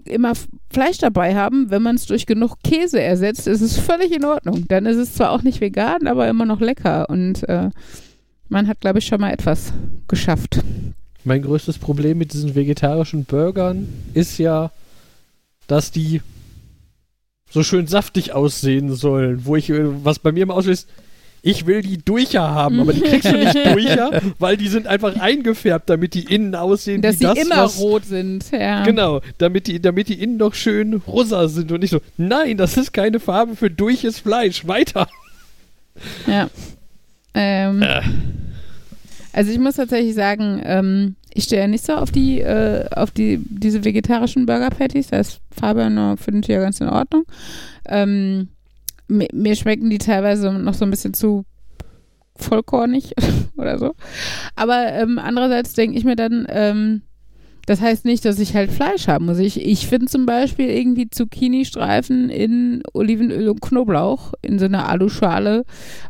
immer 0.05 0.33
Fleisch 0.69 0.97
dabei 0.97 1.35
haben. 1.35 1.69
Wenn 1.69 1.81
man 1.81 1.95
es 1.95 2.05
durch 2.05 2.25
genug 2.25 2.57
Käse 2.63 3.01
ersetzt, 3.01 3.47
ist 3.47 3.61
es 3.61 3.77
völlig 3.77 4.11
in 4.11 4.25
Ordnung. 4.25 4.65
Dann 4.67 4.85
ist 4.85 4.97
es 4.97 5.13
zwar 5.13 5.31
auch 5.31 5.43
nicht 5.43 5.61
vegan, 5.61 6.07
aber 6.07 6.27
immer 6.27 6.45
noch 6.45 6.59
lecker. 6.59 7.09
Und 7.09 7.47
äh, 7.49 7.69
man 8.49 8.67
hat, 8.67 8.81
glaube 8.81 8.99
ich, 8.99 9.05
schon 9.05 9.21
mal 9.21 9.31
etwas 9.31 9.73
geschafft. 10.07 10.63
Mein 11.23 11.41
größtes 11.41 11.77
Problem 11.77 12.17
mit 12.17 12.33
diesen 12.33 12.55
vegetarischen 12.55 13.25
Burgern 13.25 13.87
ist 14.13 14.37
ja, 14.37 14.71
dass 15.67 15.91
die 15.91 16.21
so 17.49 17.63
schön 17.63 17.87
saftig 17.87 18.33
aussehen 18.33 18.93
sollen, 18.93 19.45
wo 19.45 19.55
ich, 19.55 19.69
äh, 19.69 20.03
was 20.03 20.19
bei 20.19 20.31
mir 20.31 20.43
immer 20.43 20.55
auslöst, 20.55 20.89
ich 21.45 21.67
will 21.67 21.81
die 21.81 21.97
Durcher 21.97 22.41
haben, 22.41 22.79
aber 22.79 22.93
die 22.93 23.01
kriegst 23.01 23.29
du 23.29 23.37
nicht 23.37 23.53
Durcher, 23.65 24.21
weil 24.39 24.55
die 24.55 24.69
sind 24.69 24.87
einfach 24.87 25.17
eingefärbt, 25.19 25.89
damit 25.89 26.13
die 26.13 26.33
innen 26.33 26.55
aussehen 26.55 27.01
Dass 27.01 27.15
wie 27.19 27.25
sie 27.27 27.33
das, 27.33 27.37
immer 27.37 27.57
was, 27.65 27.79
rot 27.79 28.05
sind. 28.05 28.49
Ja. 28.51 28.83
Genau, 28.85 29.19
damit 29.37 29.67
die, 29.67 29.81
damit 29.81 30.07
die 30.07 30.23
innen 30.23 30.37
noch 30.37 30.53
schön 30.53 30.93
rosa 31.05 31.49
sind 31.49 31.69
und 31.71 31.81
nicht 31.81 31.91
so, 31.91 31.99
nein, 32.17 32.55
das 32.55 32.77
ist 32.77 32.93
keine 32.93 33.19
Farbe 33.19 33.57
für 33.57 33.69
durches 33.69 34.19
Fleisch, 34.19 34.65
weiter. 34.65 35.07
Ja. 36.25 36.49
Ähm, 37.33 37.83
Also 39.33 39.51
ich 39.51 39.59
muss 39.59 39.75
tatsächlich 39.75 40.13
sagen, 40.15 40.61
ähm, 40.63 41.15
ich 41.33 41.45
stehe 41.45 41.63
ja 41.63 41.67
nicht 41.67 41.83
so 41.83 41.93
auf 41.93 42.11
die, 42.11 42.39
äh, 42.39 42.87
auf 42.95 43.11
die, 43.11 43.39
diese 43.49 43.83
vegetarischen 43.83 44.45
Burger 44.45 44.69
Patties. 44.69 45.07
Das 45.07 45.17
heißt, 45.19 45.41
Fabian 45.51 46.17
findet 46.17 46.47
die 46.47 46.51
ja 46.51 46.59
ganz 46.59 46.79
in 46.79 46.87
Ordnung. 46.87 47.25
Ähm, 47.89 48.49
mir, 49.13 49.55
schmecken 49.55 49.89
die 49.89 49.97
teilweise 49.97 50.51
noch 50.51 50.73
so 50.73 50.85
ein 50.85 50.91
bisschen 50.91 51.13
zu 51.13 51.45
vollkornig 52.35 53.13
oder 53.57 53.77
so. 53.77 53.93
Aber 54.55 54.91
ähm, 54.93 55.19
andererseits 55.19 55.73
denke 55.73 55.97
ich 55.97 56.03
mir 56.03 56.15
dann, 56.15 56.45
ähm, 56.49 57.01
das 57.65 57.79
heißt 57.79 58.03
nicht, 58.05 58.25
dass 58.25 58.39
ich 58.39 58.55
halt 58.55 58.71
Fleisch 58.71 59.07
haben 59.07 59.25
muss. 59.25 59.39
Ich, 59.39 59.61
ich 59.65 59.87
finde 59.87 60.07
zum 60.07 60.25
Beispiel 60.25 60.69
irgendwie 60.69 61.09
Zucchini-Streifen 61.09 62.29
in 62.29 62.83
Olivenöl 62.93 63.47
und 63.49 63.61
Knoblauch 63.61 64.33
in 64.41 64.59
so 64.59 64.65
einer 64.65 64.89
Aluschale 64.89 65.63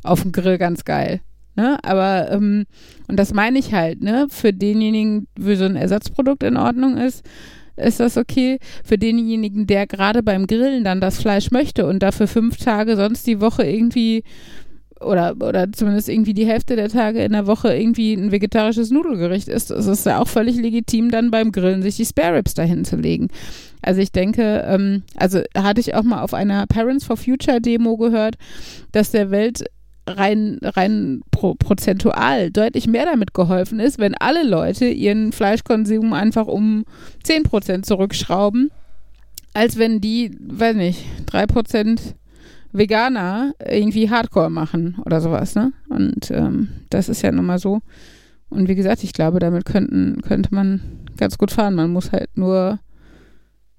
auf 0.03 0.23
dem 0.23 0.31
Grill 0.31 0.57
ganz 0.57 0.83
geil. 0.83 1.21
Ne? 1.55 1.77
Aber, 1.83 2.31
ähm, 2.31 2.65
und 3.07 3.17
das 3.19 3.33
meine 3.33 3.59
ich 3.59 3.73
halt, 3.73 4.01
ne? 4.01 4.25
Für 4.29 4.51
denjenigen, 4.51 5.27
wo 5.37 5.53
so 5.53 5.65
ein 5.65 5.75
Ersatzprodukt 5.75 6.41
in 6.41 6.57
Ordnung 6.57 6.97
ist, 6.97 7.23
ist 7.75 7.99
das 7.99 8.17
okay. 8.17 8.59
Für 8.83 8.97
denjenigen, 8.97 9.67
der 9.67 9.87
gerade 9.87 10.23
beim 10.23 10.47
Grillen 10.47 10.83
dann 10.83 11.01
das 11.01 11.19
Fleisch 11.19 11.51
möchte 11.51 11.85
und 11.85 11.99
dafür 12.03 12.27
fünf 12.27 12.57
Tage 12.57 12.95
sonst 12.95 13.25
die 13.27 13.41
Woche 13.41 13.63
irgendwie 13.63 14.23
oder, 15.03 15.35
oder 15.39 15.71
zumindest 15.71 16.09
irgendwie 16.09 16.33
die 16.33 16.45
Hälfte 16.45 16.75
der 16.75 16.89
Tage 16.89 17.23
in 17.23 17.33
der 17.33 17.47
Woche 17.47 17.75
irgendwie 17.75 18.13
ein 18.13 18.31
vegetarisches 18.31 18.89
Nudelgericht 18.89 19.47
ist, 19.47 19.71
ist 19.71 19.85
es 19.85 20.05
ja 20.05 20.19
auch 20.19 20.27
völlig 20.27 20.55
legitim, 20.55 21.11
dann 21.11 21.31
beim 21.31 21.51
Grillen 21.51 21.81
sich 21.81 21.97
die 21.97 22.05
Spare 22.05 22.37
Ribs 22.37 22.53
dahin 22.53 22.85
zu 22.85 22.95
legen. 22.95 23.27
Also 23.81 24.01
ich 24.01 24.11
denke, 24.11 24.63
ähm, 24.65 25.03
also 25.17 25.41
hatte 25.55 25.81
ich 25.81 25.93
auch 25.93 26.03
mal 26.03 26.21
auf 26.21 26.33
einer 26.33 26.65
Parents 26.67 27.05
for 27.05 27.17
Future 27.17 27.59
Demo 27.59 27.97
gehört, 27.97 28.35
dass 28.91 29.11
der 29.11 29.29
Welt 29.29 29.65
rein, 30.07 30.59
rein 30.61 31.21
pro, 31.31 31.55
prozentual 31.55 32.51
deutlich 32.51 32.87
mehr 32.87 33.05
damit 33.05 33.33
geholfen 33.33 33.79
ist, 33.79 33.99
wenn 33.99 34.15
alle 34.15 34.47
Leute 34.47 34.85
ihren 34.85 35.31
Fleischkonsum 35.31 36.13
einfach 36.13 36.47
um 36.47 36.85
10% 37.25 37.83
zurückschrauben, 37.83 38.71
als 39.53 39.77
wenn 39.77 40.01
die, 40.01 40.35
weiß 40.39 40.75
nicht, 40.75 41.05
3% 41.27 42.15
Veganer 42.71 43.53
irgendwie 43.63 44.09
Hardcore 44.09 44.49
machen 44.49 44.97
oder 45.05 45.21
sowas, 45.21 45.55
ne? 45.55 45.73
Und 45.89 46.31
ähm, 46.31 46.69
das 46.89 47.07
ist 47.07 47.21
ja 47.21 47.31
nun 47.31 47.45
mal 47.45 47.59
so. 47.59 47.81
Und 48.49 48.67
wie 48.67 48.75
gesagt, 48.75 49.03
ich 49.03 49.13
glaube, 49.13 49.39
damit 49.39 49.65
könnten, 49.65 50.21
könnte 50.21 50.53
man 50.53 50.81
ganz 51.17 51.37
gut 51.37 51.51
fahren. 51.51 51.75
Man 51.75 51.91
muss 51.91 52.11
halt 52.11 52.29
nur, 52.35 52.79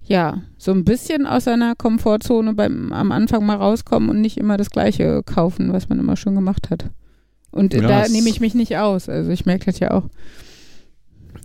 ja, 0.07 0.43
so 0.59 0.73
ein 0.73 0.85
bisschen 0.85 1.27
aus 1.27 1.45
seiner 1.45 1.75
Komfortzone 1.75 2.55
beim, 2.55 2.93
am 2.93 3.11
Anfang 3.11 3.47
mal 3.47 3.57
rauskommen 3.57 4.11
und 4.11 4.21
nicht 4.21 4.37
immer 4.37 4.57
das 4.57 4.71
Gleiche 4.71 5.23
kaufen, 5.25 5.73
was 5.73 5.89
man 5.89 5.99
immer 5.99 6.17
schon 6.17 6.35
gemacht 6.35 6.71
hat. 6.71 6.91
Und 7.51 7.73
Ja, 7.73 7.81
da 7.81 8.09
nehme 8.09 8.29
ich 8.29 8.41
mich 8.41 8.55
nicht 8.55 8.77
aus. 8.77 9.09
Also 9.09 9.31
ich 9.31 9.47
merke 9.47 9.67
das 9.67 9.79
ja 9.79 9.93
auch. 9.93 10.11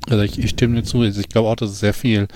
Also 0.10 0.24
ich, 0.24 0.40
ich 0.40 0.50
stimme 0.50 0.76
dir 0.76 0.84
zu. 0.84 1.02
Also 1.02 1.20
ich 1.22 1.30
glaube 1.30 1.50
auch, 1.50 1.56
dass 1.56 1.70
es 1.70 1.80
sehr 1.80 1.94
viel 1.94 2.28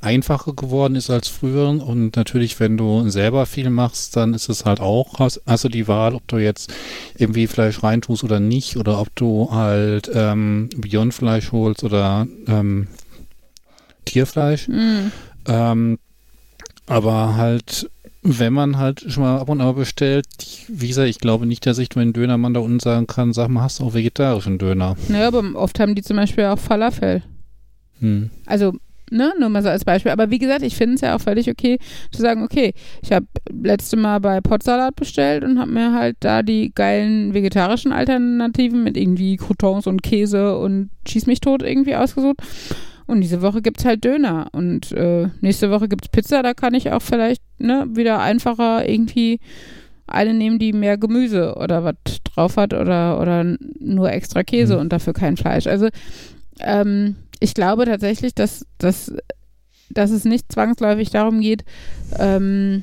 einfacher 0.00 0.52
geworden 0.52 0.94
ist 0.94 1.10
als 1.10 1.28
früher. 1.28 1.68
Und 1.68 2.16
natürlich, 2.16 2.58
wenn 2.60 2.76
du 2.76 3.08
selber 3.08 3.46
viel 3.46 3.68
machst, 3.68 4.16
dann 4.16 4.32
ist 4.32 4.48
es 4.48 4.64
halt 4.64 4.80
auch, 4.80 5.18
hast, 5.18 5.42
hast 5.46 5.64
du 5.64 5.68
die 5.68 5.88
Wahl, 5.88 6.14
ob 6.14 6.26
du 6.28 6.38
jetzt 6.38 6.72
irgendwie 7.16 7.48
Fleisch 7.48 7.82
reintust 7.82 8.22
oder 8.22 8.38
nicht, 8.38 8.76
oder 8.76 9.00
ob 9.00 9.14
du 9.16 9.48
halt 9.50 10.10
ähm, 10.14 10.68
Beyond-Fleisch 10.76 11.52
holst 11.52 11.84
oder 11.84 12.26
ähm, 12.46 12.86
Tierfleisch. 14.04 14.68
Mm. 14.68 15.10
Ähm, 15.46 15.98
aber 16.86 17.36
halt, 17.36 17.90
wenn 18.22 18.52
man 18.52 18.78
halt 18.78 19.04
schon 19.08 19.22
mal 19.22 19.38
ab 19.38 19.48
und 19.48 19.60
an 19.60 19.74
bestellt, 19.74 20.26
wie 20.68 20.88
gesagt, 20.88 21.08
ich 21.08 21.18
glaube 21.18 21.46
nicht, 21.46 21.66
dass 21.66 21.78
ich 21.78 21.88
wenn 21.94 22.08
ein 22.08 22.12
Dönermann 22.12 22.54
da 22.54 22.60
unten 22.60 22.80
sagen 22.80 23.06
kann, 23.06 23.32
sag 23.32 23.48
mal, 23.48 23.62
hast 23.62 23.80
du 23.80 23.84
auch 23.84 23.94
vegetarischen 23.94 24.58
Döner? 24.58 24.96
Naja, 25.08 25.28
aber 25.28 25.42
oft 25.54 25.78
haben 25.80 25.94
die 25.94 26.02
zum 26.02 26.16
Beispiel 26.16 26.44
auch 26.44 26.58
Falafel. 26.58 27.22
Hm. 28.00 28.30
Also, 28.44 28.74
ne, 29.10 29.32
nur 29.38 29.48
mal 29.48 29.62
so 29.62 29.68
als 29.68 29.84
Beispiel. 29.84 30.12
Aber 30.12 30.30
wie 30.30 30.38
gesagt, 30.38 30.62
ich 30.62 30.76
finde 30.76 30.94
es 30.94 31.00
ja 31.00 31.16
auch 31.16 31.20
völlig 31.20 31.50
okay, 31.50 31.78
zu 32.12 32.20
sagen, 32.20 32.42
okay, 32.42 32.72
ich 33.02 33.12
habe 33.12 33.26
letzte 33.50 33.96
Mal 33.96 34.20
bei 34.20 34.40
Potsalat 34.40 34.96
bestellt 34.96 35.44
und 35.44 35.58
habe 35.58 35.70
mir 35.70 35.92
halt 35.92 36.16
da 36.20 36.42
die 36.42 36.72
geilen 36.74 37.34
vegetarischen 37.34 37.92
Alternativen 37.92 38.84
mit 38.84 38.96
irgendwie 38.96 39.36
Croutons 39.36 39.86
und 39.86 40.02
Käse 40.02 40.58
und 40.58 40.90
Schieß 41.08 41.26
mich 41.26 41.40
tot 41.40 41.62
irgendwie 41.62 41.96
ausgesucht. 41.96 42.36
Und 43.06 43.20
diese 43.20 43.42
Woche 43.42 43.62
gibt's 43.62 43.84
halt 43.84 44.04
Döner. 44.04 44.48
Und 44.52 44.92
äh, 44.92 45.28
nächste 45.40 45.70
Woche 45.70 45.88
gibt's 45.88 46.08
Pizza, 46.08 46.42
da 46.42 46.54
kann 46.54 46.74
ich 46.74 46.90
auch 46.92 47.02
vielleicht 47.02 47.42
ne, 47.58 47.86
wieder 47.90 48.20
einfacher 48.20 48.88
irgendwie 48.88 49.38
eine 50.08 50.34
nehmen, 50.34 50.58
die 50.58 50.72
mehr 50.72 50.98
Gemüse 50.98 51.54
oder 51.56 51.82
was 51.84 51.94
drauf 52.24 52.56
hat 52.56 52.74
oder, 52.74 53.20
oder 53.20 53.44
nur 53.80 54.10
extra 54.10 54.42
Käse 54.44 54.74
Mhm. 54.74 54.80
und 54.80 54.92
dafür 54.92 55.12
kein 55.12 55.36
Fleisch. 55.36 55.66
Also 55.66 55.88
ähm, 56.60 57.16
ich 57.40 57.54
glaube 57.54 57.84
tatsächlich, 57.86 58.34
dass, 58.34 58.66
dass, 58.78 59.12
dass 59.90 60.10
es 60.10 60.24
nicht 60.24 60.52
zwangsläufig 60.52 61.10
darum 61.10 61.40
geht, 61.40 61.64
ähm, 62.18 62.82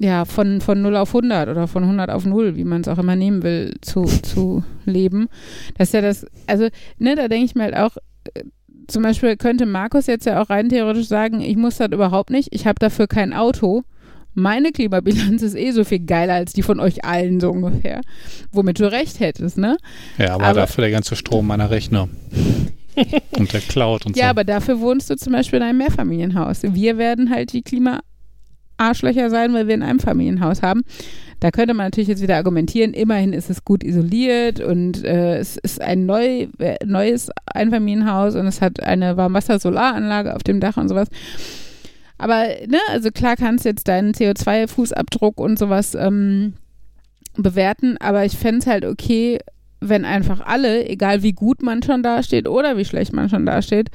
ja, 0.00 0.24
von, 0.24 0.60
von 0.60 0.80
0 0.80 0.96
auf 0.96 1.10
100 1.14 1.48
oder 1.48 1.66
von 1.66 1.82
100 1.82 2.10
auf 2.10 2.24
0, 2.24 2.56
wie 2.56 2.64
man 2.64 2.82
es 2.82 2.88
auch 2.88 2.98
immer 2.98 3.16
nehmen 3.16 3.42
will, 3.42 3.74
zu, 3.80 4.04
zu 4.04 4.62
leben. 4.84 5.28
Das 5.76 5.88
ist 5.88 5.92
ja 5.94 6.00
das, 6.00 6.24
also, 6.46 6.68
ne, 6.98 7.16
da 7.16 7.28
denke 7.28 7.46
ich 7.46 7.54
mir 7.56 7.64
halt 7.64 7.76
auch, 7.76 7.96
äh, 8.34 8.44
zum 8.88 9.02
Beispiel 9.02 9.36
könnte 9.36 9.66
Markus 9.66 10.06
jetzt 10.06 10.26
ja 10.26 10.42
auch 10.42 10.50
rein 10.50 10.68
theoretisch 10.68 11.06
sagen, 11.08 11.40
ich 11.40 11.56
muss 11.56 11.76
das 11.76 11.90
überhaupt 11.92 12.30
nicht, 12.30 12.48
ich 12.52 12.66
habe 12.66 12.78
dafür 12.80 13.06
kein 13.06 13.32
Auto. 13.32 13.82
Meine 14.34 14.70
Klimabilanz 14.70 15.42
ist 15.42 15.54
eh 15.56 15.72
so 15.72 15.82
viel 15.84 15.98
geiler 16.00 16.34
als 16.34 16.52
die 16.52 16.62
von 16.62 16.78
euch 16.80 17.04
allen 17.04 17.40
so 17.40 17.50
ungefähr. 17.50 18.00
Womit 18.52 18.78
du 18.78 18.90
recht 18.90 19.18
hättest, 19.20 19.58
ne? 19.58 19.76
Ja, 20.16 20.34
aber, 20.34 20.44
Aber- 20.46 20.60
dafür 20.60 20.82
der 20.82 20.90
ganze 20.92 21.16
Strom 21.16 21.46
meiner 21.46 21.70
Rechner. 21.70 22.08
Und 23.38 23.52
der 23.52 23.60
Cloud 23.60 24.06
und 24.06 24.16
Ja, 24.16 24.24
so. 24.24 24.30
aber 24.30 24.42
dafür 24.42 24.80
wohnst 24.80 25.08
du 25.08 25.16
zum 25.16 25.32
Beispiel 25.32 25.58
in 25.58 25.62
einem 25.64 25.78
Mehrfamilienhaus. 25.78 26.62
Wir 26.64 26.98
werden 26.98 27.30
halt 27.30 27.52
die 27.52 27.62
Klima-Arschlöcher 28.78 29.30
sein, 29.30 29.52
weil 29.52 29.66
wir 29.66 29.74
ein 29.74 29.82
Einfamilienhaus 29.82 30.62
haben. 30.62 30.82
Da 31.40 31.50
könnte 31.50 31.74
man 31.74 31.86
natürlich 31.86 32.08
jetzt 32.08 32.22
wieder 32.22 32.36
argumentieren, 32.36 32.94
immerhin 32.94 33.32
ist 33.32 33.48
es 33.48 33.64
gut 33.64 33.84
isoliert 33.84 34.60
und 34.60 35.04
äh, 35.04 35.38
es 35.38 35.56
ist 35.56 35.80
ein 35.80 36.04
neu, 36.04 36.48
äh, 36.58 36.76
neues 36.84 37.30
Einfamilienhaus 37.46 38.34
und 38.34 38.46
es 38.46 38.60
hat 38.60 38.82
eine 38.82 39.16
Warmwasser-Solaranlage 39.16 40.34
auf 40.34 40.42
dem 40.42 40.58
Dach 40.58 40.76
und 40.76 40.88
sowas. 40.88 41.08
Aber, 42.18 42.46
ne, 42.66 42.78
also 42.88 43.10
klar 43.12 43.36
kannst 43.36 43.64
du 43.64 43.68
jetzt 43.68 43.86
deinen 43.86 44.14
CO2-Fußabdruck 44.14 45.36
und 45.36 45.60
sowas 45.60 45.94
ähm, 45.94 46.54
bewerten, 47.36 47.96
aber 47.98 48.24
ich 48.24 48.36
fände 48.36 48.58
es 48.58 48.66
halt 48.66 48.84
okay, 48.84 49.38
wenn 49.80 50.04
einfach 50.04 50.40
alle, 50.40 50.88
egal 50.88 51.22
wie 51.22 51.32
gut 51.32 51.62
man 51.62 51.84
schon 51.84 52.02
dasteht 52.02 52.48
oder 52.48 52.76
wie 52.76 52.84
schlecht 52.84 53.12
man 53.12 53.28
schon 53.28 53.46
dasteht, 53.46 53.90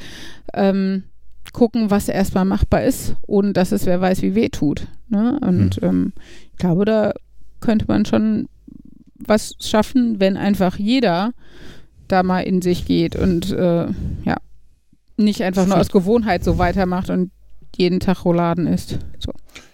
ähm, 0.53 1.03
gucken, 1.53 1.91
was 1.91 2.09
erstmal 2.09 2.45
machbar 2.45 2.83
ist, 2.83 3.15
ohne 3.25 3.53
dass 3.53 3.71
es 3.71 3.85
wer 3.85 4.01
weiß, 4.01 4.21
wie 4.21 4.35
weh 4.35 4.49
tut. 4.49 4.87
Ne? 5.07 5.39
Und 5.41 5.81
ähm, 5.81 6.13
ich 6.51 6.57
glaube, 6.57 6.83
da 6.85 7.13
könnte 7.61 7.85
man 7.87 8.05
schon 8.05 8.49
was 9.15 9.55
schaffen, 9.59 10.19
wenn 10.19 10.35
einfach 10.35 10.77
jeder 10.77 11.31
da 12.07 12.23
mal 12.23 12.41
in 12.41 12.61
sich 12.61 12.85
geht 12.85 13.15
und 13.15 13.51
äh, 13.51 13.85
ja, 14.25 14.37
nicht 15.15 15.41
einfach 15.41 15.65
nur 15.65 15.77
aus 15.77 15.89
Gewohnheit 15.89 16.43
so 16.43 16.57
weitermacht 16.57 17.09
und 17.09 17.31
jeden 17.75 17.99
Tag 17.99 18.25
Rouladen 18.25 18.67
isst. 18.67 18.99
So. 19.19 19.31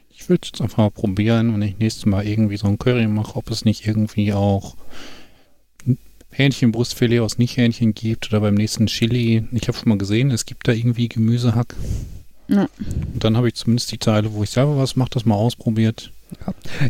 Ich 0.09 0.29
würde 0.29 0.41
es 0.43 0.49
jetzt 0.49 0.61
einfach 0.61 0.77
mal 0.77 0.91
probieren, 0.91 1.53
wenn 1.53 1.61
ich 1.61 1.79
nächstes 1.79 2.05
Mal 2.05 2.27
irgendwie 2.27 2.57
so 2.57 2.67
ein 2.67 2.77
Curry 2.77 3.07
mache, 3.07 3.35
ob 3.35 3.49
es 3.49 3.65
nicht 3.65 3.87
irgendwie 3.87 4.33
auch 4.33 4.75
Hähnchenbrustfilet 6.31 7.19
aus 7.19 7.37
Nicht-Hähnchen 7.37 7.93
gibt 7.93 8.29
oder 8.29 8.41
beim 8.41 8.55
nächsten 8.55 8.87
Chili. 8.87 9.43
Ich 9.51 9.67
habe 9.67 9.77
schon 9.77 9.89
mal 9.89 9.97
gesehen, 9.97 10.31
es 10.31 10.45
gibt 10.45 10.67
da 10.67 10.71
irgendwie 10.71 11.09
Gemüsehack. 11.09 11.75
Ja. 12.47 12.67
Und 13.13 13.23
dann 13.23 13.37
habe 13.37 13.47
ich 13.47 13.55
zumindest 13.55 13.91
die 13.91 13.97
Teile, 13.97 14.33
wo 14.33 14.43
ich 14.43 14.49
selber 14.49 14.77
was 14.77 14.95
mache, 14.95 15.11
das 15.11 15.25
mal 15.25 15.35
ausprobiert. 15.35 16.11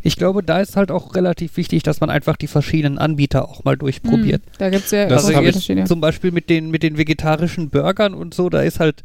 Ich 0.04 0.18
glaube, 0.18 0.44
da 0.44 0.60
ist 0.60 0.76
halt 0.76 0.92
auch 0.92 1.16
relativ 1.16 1.56
wichtig, 1.58 1.84
dass 1.84 2.02
man 2.02 2.10
einfach 2.10 2.36
die 2.36 2.48
verschiedenen 2.48 2.98
Anbieter 2.98 3.48
auch 3.48 3.64
mal 3.64 3.78
durchprobiert. 3.78 4.42
Hm, 4.44 4.52
da 4.58 4.70
gibt 4.70 4.86
es 4.86 4.92
ja 4.92 5.08
Das 5.08 5.30
ich 5.30 5.38
Unterschiede. 5.38 5.86
Zum 5.86 6.02
Beispiel 6.02 6.32
mit 6.32 6.50
den, 6.50 6.72
mit 6.72 6.84
den 6.84 6.98
vegetarischen 6.98 7.70
Burgern 7.70 8.14
und 8.14 8.34
so, 8.34 8.50
da 8.50 8.62
ist 8.62 8.80
halt 8.80 9.04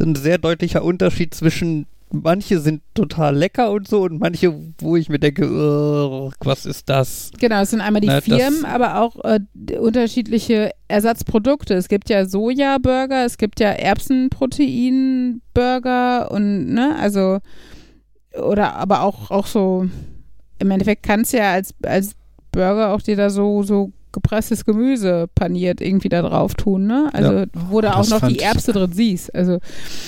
ein 0.00 0.14
sehr 0.14 0.38
deutlicher 0.38 0.82
Unterschied 0.82 1.34
zwischen 1.34 1.86
manche 2.10 2.60
sind 2.60 2.82
total 2.94 3.36
lecker 3.36 3.70
und 3.70 3.88
so 3.88 4.02
und 4.02 4.18
manche, 4.20 4.54
wo 4.78 4.96
ich 4.96 5.08
mir 5.08 5.18
denke, 5.18 5.44
"Ugh, 5.46 6.32
was 6.40 6.66
ist 6.66 6.88
das? 6.88 7.30
Genau, 7.38 7.62
es 7.62 7.70
sind 7.70 7.80
einmal 7.80 8.00
die 8.00 8.08
Na, 8.08 8.16
das- 8.20 8.24
Firmen, 8.24 8.64
aber 8.64 9.00
auch 9.00 9.16
äh, 9.24 9.40
unterschiedliche 9.78 10.70
Ersatzprodukte. 10.88 11.74
Es 11.74 11.88
gibt 11.88 12.10
ja 12.10 12.26
Soja-Burger, 12.26 13.24
es 13.24 13.38
gibt 13.38 13.60
ja 13.60 13.72
Erbsenprotein-Burger 14.88 16.30
und, 16.30 16.72
ne, 16.72 16.96
also, 16.98 17.38
oder 18.40 18.74
aber 18.76 19.02
auch, 19.02 19.30
auch 19.30 19.46
so, 19.46 19.86
im 20.58 20.70
Endeffekt 20.70 21.02
kannst 21.02 21.32
du 21.32 21.38
ja 21.38 21.52
als, 21.52 21.74
als 21.82 22.14
Burger 22.52 22.92
auch 22.94 23.02
dir 23.02 23.16
da 23.16 23.30
so, 23.30 23.62
so 23.62 23.92
gepresstes 24.22 24.64
Gemüse 24.64 25.28
paniert 25.34 25.80
irgendwie 25.80 26.08
da 26.08 26.22
drauf 26.22 26.54
tun, 26.54 26.86
ne? 26.86 27.08
Also, 27.12 27.44
wo 27.70 27.80
du 27.80 27.94
auch 27.94 28.08
noch 28.08 28.26
die 28.28 28.38
Erbse 28.40 28.72
drin 28.72 28.92
siehst. 28.92 29.34
Also, 29.34 29.58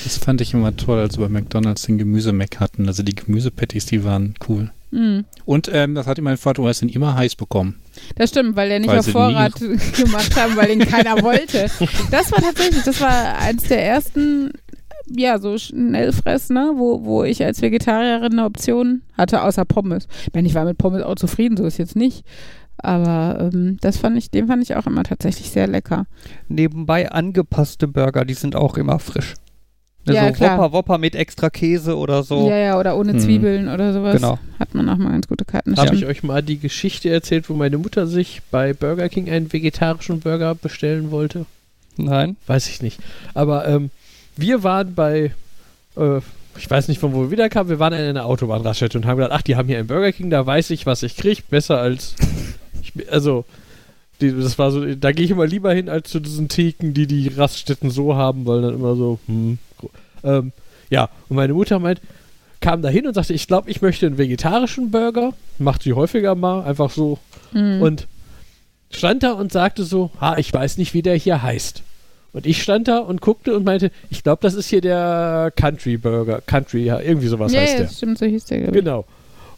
Das 0.04 0.18
fand 0.18 0.40
ich 0.40 0.52
immer 0.54 0.76
toll, 0.76 0.98
als 0.98 1.18
wir 1.18 1.26
bei 1.26 1.32
McDonalds 1.40 1.82
den 1.82 1.98
Gemüsemac 1.98 2.61
hatten. 2.61 2.86
Also 2.86 3.02
die 3.02 3.14
Gemüsepatties, 3.14 3.86
die 3.86 4.04
waren 4.04 4.34
cool. 4.48 4.70
mh. 4.90 5.24
Und 5.44 5.70
ähm, 5.72 5.94
das 5.94 6.06
hatte 6.06 6.22
mein 6.22 6.36
Vater, 6.36 6.62
du 6.62 6.68
hast 6.68 6.82
ihn 6.82 6.88
immer 6.88 7.14
heiß 7.14 7.36
bekommen. 7.36 7.76
Das 8.16 8.30
stimmt, 8.30 8.56
weil 8.56 8.68
der 8.68 8.80
nicht 8.80 8.88
Weil 8.90 8.98
auf 9.00 9.06
Vorrat 9.06 9.54
gemacht 9.96 10.36
haben, 10.36 10.56
weil 10.56 10.70
ihn 10.70 10.80
keiner 10.80 11.22
wollte. 11.22 11.70
Das 12.11 12.30
war 12.32 12.40
tatsächlich, 12.40 12.82
das 12.84 13.00
war 13.00 13.38
eins 13.38 13.64
der 13.64 13.84
ersten, 13.84 14.52
ja, 15.12 15.38
so 15.38 15.58
Schnellfress, 15.58 16.50
ne, 16.50 16.72
wo, 16.76 17.04
wo 17.04 17.24
ich 17.24 17.44
als 17.44 17.62
Vegetarierin 17.62 18.32
eine 18.32 18.44
Option 18.44 19.02
hatte, 19.18 19.42
außer 19.42 19.64
Pommes. 19.64 20.06
Ich 20.26 20.32
meine, 20.34 20.46
ich 20.46 20.54
war 20.54 20.64
mit 20.64 20.78
Pommes 20.78 21.02
auch 21.02 21.16
zufrieden, 21.16 21.56
so 21.56 21.64
ist 21.66 21.78
jetzt 21.78 21.96
nicht. 21.96 22.24
Aber 22.83 23.51
ähm, 23.53 23.78
das 23.81 23.97
fand 23.99 24.16
ich, 24.16 24.31
den 24.31 24.47
fand 24.47 24.62
ich 24.62 24.76
auch 24.76 24.87
immer 24.87 25.03
tatsächlich 25.05 25.51
sehr 25.51 25.66
lecker. 25.66 26.07
Nebenbei 26.49 27.11
angepasste 27.11 27.89
Burger, 27.89 28.24
die 28.24 28.35
sind 28.35 28.57
auch 28.57 28.76
immer 28.76 28.99
frisch. 28.99 29.35
Ja, 30.09 30.22
Also 30.22 30.33
klar. 30.35 30.59
Whopper, 30.59 30.72
Whopper 30.72 30.99
mit 30.99 31.14
extra 31.14 31.51
Käse 31.51 31.97
oder 31.97 32.22
so. 32.22 32.49
Ja, 32.49 32.57
ja, 32.57 32.78
oder 32.78 32.97
ohne 32.97 33.12
Hm. 33.12 33.20
Zwiebeln 33.20 33.68
oder 33.68 33.93
sowas. 33.93 34.16
Genau. 34.16 34.39
Hat 34.59 34.74
man 34.74 34.89
auch 34.89 34.97
mal 34.97 35.11
ganz 35.12 35.28
gute 35.28 35.45
Karten. 35.45 35.76
Habe 35.76 35.95
ich 35.95 36.07
euch 36.07 36.22
mal 36.22 36.43
die 36.43 36.59
Geschichte 36.59 37.11
erzählt, 37.11 37.49
wo 37.51 37.55
meine 37.55 37.76
Mutter 37.78 38.07
sich 38.07 38.41
bei 38.51 38.72
Burger 38.72 39.09
King 39.11 39.28
einen 39.31 39.53
vegetarischen 39.53 40.20
Burger 40.20 40.55
bestellen 40.55 41.11
wollte? 41.11 41.45
Nein. 41.99 42.37
Weiß 42.47 42.68
ich 42.68 42.81
nicht. 42.81 42.99
Aber 43.35 43.68
ähm, 43.68 43.91
wir 44.37 44.62
waren 44.62 44.95
bei, 44.95 45.33
äh, 45.97 46.18
ich 46.57 46.68
weiß 46.70 46.89
nicht, 46.89 46.99
von 46.99 47.12
wo 47.12 47.20
wir 47.24 47.31
wiederkamen, 47.31 47.68
wir 47.68 47.78
waren 47.78 47.93
in 47.93 48.01
einer 48.01 48.24
Autobahnraststätte 48.24 48.97
und 48.97 49.05
haben 49.07 49.18
gedacht, 49.18 49.33
ach, 49.35 49.43
die 49.43 49.57
haben 49.57 49.68
hier 49.68 49.78
einen 49.78 49.87
Burger 49.87 50.12
King, 50.12 50.31
da 50.31 50.45
weiß 50.47 50.70
ich, 50.70 50.87
was 50.87 51.03
ich 51.03 51.16
kriege, 51.16 51.43
besser 51.51 51.78
als, 51.78 52.14
ich, 52.83 52.93
also, 53.12 53.45
die, 54.20 54.33
das 54.33 54.59
war 54.59 54.70
so, 54.70 54.95
da 54.95 55.12
gehe 55.12 55.24
ich 55.24 55.31
immer 55.31 55.47
lieber 55.47 55.72
hin, 55.72 55.89
als 55.89 56.11
zu 56.11 56.20
diesen 56.20 56.49
Theken, 56.49 56.93
die 56.95 57.07
die 57.07 57.28
Raststätten 57.28 57.91
so 57.91 58.14
haben, 58.16 58.47
weil 58.47 58.62
dann 58.62 58.74
immer 58.74 58.95
so, 58.97 59.18
hm, 59.26 59.59
ähm, 60.24 60.53
ja, 60.91 61.09
und 61.28 61.37
meine 61.37 61.55
Mutter 61.55 61.78
meint, 61.78 62.01
kam 62.61 62.83
da 62.83 62.89
hin 62.91 63.07
und 63.07 63.14
sagte, 63.14 63.33
ich 63.33 63.47
glaube, 63.47 63.70
ich 63.70 63.81
möchte 63.81 64.07
einen 64.07 64.18
vegetarischen 64.18 64.91
Burger, 64.91 65.33
macht 65.59 65.83
sie 65.83 65.95
häufiger 65.95 66.35
mal, 66.35 66.62
einfach 66.64 66.91
so, 66.91 67.18
Mhm. 67.53 67.81
und 67.83 68.07
stand 68.93 69.22
da 69.22 69.33
und 69.33 69.51
sagte 69.53 69.85
so, 69.85 70.11
ah, 70.20 70.37
ich 70.37 70.53
weiß 70.53 70.76
nicht, 70.78 70.93
wie 70.95 71.03
der 71.03 71.16
hier 71.16 71.43
heißt. 71.43 71.83
Und 72.33 72.47
ich 72.47 72.62
stand 72.62 72.87
da 72.87 72.99
und 72.99 73.20
guckte 73.20 73.57
und 73.57 73.64
meinte, 73.64 73.91
ich 74.09 74.22
glaube, 74.22 74.41
das 74.43 74.55
ist 74.55 74.68
hier 74.68 74.81
der 74.81 75.53
Country 75.57 75.97
Burger. 75.97 76.41
Country, 76.43 76.85
ja, 76.85 77.01
irgendwie 77.01 77.26
sowas 77.26 77.53
ja, 77.53 77.61
heißt 77.61 77.72
ja, 77.72 77.78
der. 77.78 77.87
das 77.87 77.97
stimmt, 77.97 78.18
so 78.18 78.26
hieß 78.26 78.45
der. 78.45 78.61
Genau. 78.70 79.05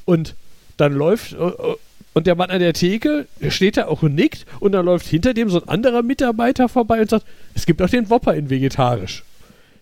Und 0.06 0.34
dann 0.78 0.94
läuft, 0.94 1.32
äh, 1.34 1.36
äh, 1.36 1.76
und 2.14 2.26
der 2.26 2.34
Mann 2.34 2.50
an 2.50 2.60
der 2.60 2.72
Theke 2.74 3.26
steht 3.48 3.76
da 3.76 3.86
auch 3.86 4.02
und 4.02 4.14
nickt 4.14 4.44
und 4.60 4.72
dann 4.72 4.84
läuft 4.84 5.06
hinter 5.06 5.34
dem 5.34 5.48
so 5.48 5.60
ein 5.62 5.68
anderer 5.68 6.02
Mitarbeiter 6.02 6.68
vorbei 6.68 7.00
und 7.00 7.10
sagt, 7.10 7.26
es 7.54 7.66
gibt 7.66 7.80
auch 7.80 7.88
den 7.88 8.10
Whopper 8.10 8.34
in 8.34 8.50
vegetarisch. 8.50 9.24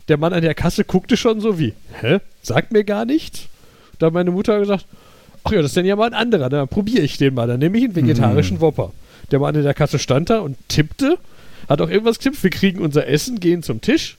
Der 0.09 0.17
Mann 0.17 0.33
an 0.33 0.43
der 0.43 0.55
Kasse 0.55 0.85
guckte 0.85 1.17
schon 1.17 1.41
so 1.41 1.59
wie, 1.59 1.75
hä? 2.01 2.19
Sagt 2.43 2.73
mir 2.73 2.85
gar 2.85 3.05
nichts? 3.05 3.47
Da 3.99 4.07
hat 4.07 4.15
meine 4.15 4.31
Mutter 4.31 4.59
gesagt, 4.59 4.87
ach 5.45 5.53
ja, 5.53 5.59
das 5.59 5.73
ist 5.73 5.77
denn 5.77 5.87
ja 5.87 5.97
mal 5.97 6.07
ein 6.07 6.15
anderer, 6.15 6.49
dann 6.49 6.69
probiere 6.69 7.03
ich 7.03 7.17
den 7.19 7.35
mal, 7.35 7.47
dann 7.47 7.61
nehme 7.61 7.79
ich 7.79 7.85
einen 7.85 7.97
vegetarischen 7.97 8.57
Mhm. 8.59 8.61
Whopper. 8.63 8.93
Der 9.31 9.39
Mann 9.39 9.55
an 9.57 9.63
der 9.63 9.75
Kasse 9.75 9.99
stand 9.99 10.31
da 10.31 10.39
und 10.41 10.57
tippte, 10.69 11.19
hat 11.69 11.81
auch 11.81 11.91
irgendwas 11.91 12.19
getippt, 12.19 12.43
wir 12.43 12.51
kriegen 12.51 12.81
unser 12.81 13.07
Essen, 13.07 13.39
gehen 13.41 13.63
zum 13.63 13.81
Tisch. 13.81 14.17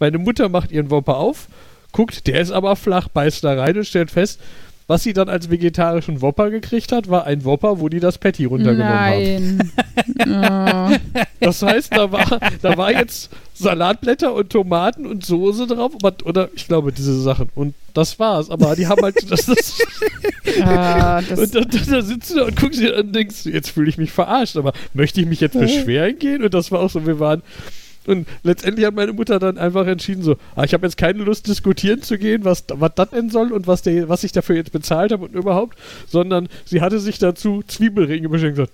Meine 0.00 0.18
Mutter 0.18 0.48
macht 0.48 0.70
ihren 0.70 0.90
Whopper 0.90 1.16
auf, 1.16 1.48
guckt, 1.92 2.26
der 2.26 2.40
ist 2.40 2.50
aber 2.50 2.76
flach, 2.76 3.08
beißt 3.08 3.44
da 3.44 3.54
rein 3.54 3.76
und 3.76 3.86
stellt 3.86 4.10
fest, 4.10 4.40
was 4.86 5.02
sie 5.02 5.14
dann 5.14 5.28
als 5.28 5.50
vegetarischen 5.50 6.20
Whopper 6.20 6.50
gekriegt 6.50 6.92
hat, 6.92 7.08
war 7.08 7.24
ein 7.24 7.44
Whopper, 7.44 7.80
wo 7.80 7.88
die 7.88 8.00
das 8.00 8.18
Patty 8.18 8.44
runtergenommen 8.44 8.98
haben. 8.98 9.72
Nein. 10.18 11.00
oh. 11.12 11.20
Das 11.40 11.62
heißt, 11.62 11.94
da 11.94 12.10
war, 12.10 12.40
da 12.62 12.76
war 12.78 12.90
jetzt 12.90 13.30
Salatblätter 13.52 14.32
und 14.32 14.50
Tomaten 14.50 15.04
und 15.04 15.26
Soße 15.26 15.66
drauf, 15.66 15.92
oder 16.24 16.48
ich 16.54 16.66
glaube 16.66 16.90
diese 16.90 17.20
Sachen. 17.20 17.50
Und 17.54 17.74
das 17.92 18.18
war's. 18.18 18.48
Aber 18.48 18.74
die 18.76 18.86
haben 18.86 19.02
halt, 19.02 19.30
das, 19.30 19.44
das, 19.44 19.78
Ah, 20.62 21.20
das, 21.22 21.38
und 21.38 21.54
dann, 21.54 21.68
dann, 21.70 22.02
sitzt 22.02 22.30
du 22.30 22.36
da 22.36 22.44
und 22.44 22.56
guckst 22.56 22.80
dir 22.80 22.94
an 22.94 23.06
und 23.06 23.12
denkst, 23.14 23.46
jetzt 23.46 23.70
fühle 23.70 23.88
ich 23.88 23.98
mich 23.98 24.12
verarscht, 24.12 24.56
aber 24.56 24.72
möchte 24.92 25.20
ich 25.20 25.26
mich 25.26 25.40
jetzt 25.40 25.58
beschweren 25.58 26.18
gehen? 26.18 26.42
Und 26.42 26.54
das 26.54 26.72
war 26.72 26.80
auch 26.80 26.90
so, 26.90 27.06
wir 27.06 27.20
waren. 27.20 27.42
Und 28.06 28.26
letztendlich 28.42 28.86
hat 28.86 28.94
meine 28.94 29.12
Mutter 29.12 29.38
dann 29.38 29.58
einfach 29.58 29.86
entschieden, 29.86 30.22
so, 30.22 30.36
ah, 30.56 30.64
ich 30.64 30.74
habe 30.74 30.86
jetzt 30.86 30.96
keine 30.96 31.22
Lust, 31.22 31.46
diskutieren 31.46 32.02
zu 32.02 32.18
gehen, 32.18 32.44
was, 32.44 32.64
was 32.68 32.92
das 32.94 33.10
denn 33.10 33.30
soll 33.30 33.52
und 33.52 33.66
was, 33.66 33.82
der, 33.82 34.08
was 34.08 34.24
ich 34.24 34.32
dafür 34.32 34.56
jetzt 34.56 34.72
bezahlt 34.72 35.12
habe 35.12 35.24
und 35.24 35.34
überhaupt, 35.34 35.78
sondern 36.08 36.48
sie 36.64 36.80
hatte 36.80 37.00
sich 37.00 37.18
dazu 37.18 37.62
Zwiebelringe 37.66 38.28
bestellt 38.28 38.52
und 38.52 38.56
gesagt, 38.56 38.72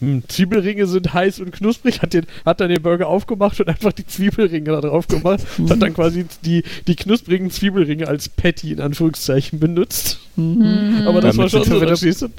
hm, 0.00 0.22
Zwiebelringe 0.28 0.86
sind 0.86 1.12
heiß 1.12 1.40
und 1.40 1.50
knusprig, 1.50 2.02
hat, 2.02 2.12
den, 2.12 2.26
hat 2.44 2.60
dann 2.60 2.68
den 2.68 2.80
Burger 2.80 3.08
aufgemacht 3.08 3.58
und 3.60 3.68
einfach 3.68 3.92
die 3.92 4.06
Zwiebelringe 4.06 4.70
da 4.70 4.80
drauf 4.80 5.08
gemacht 5.08 5.44
und 5.58 5.70
hat 5.70 5.82
dann 5.82 5.94
quasi 5.94 6.26
die, 6.44 6.62
die 6.86 6.94
knusprigen 6.94 7.50
Zwiebelringe 7.50 8.06
als 8.06 8.28
Patty 8.28 8.72
in 8.72 8.80
Anführungszeichen 8.80 9.58
benutzt. 9.58 10.20
Mhm. 10.36 11.02
Aber 11.04 11.20
das 11.20 11.36
war 11.36 11.48
Damit 11.48 11.66
schon 11.68 11.80
sind 11.80 12.02
wir 12.04 12.12
so, 12.14 12.28
du 12.28 12.32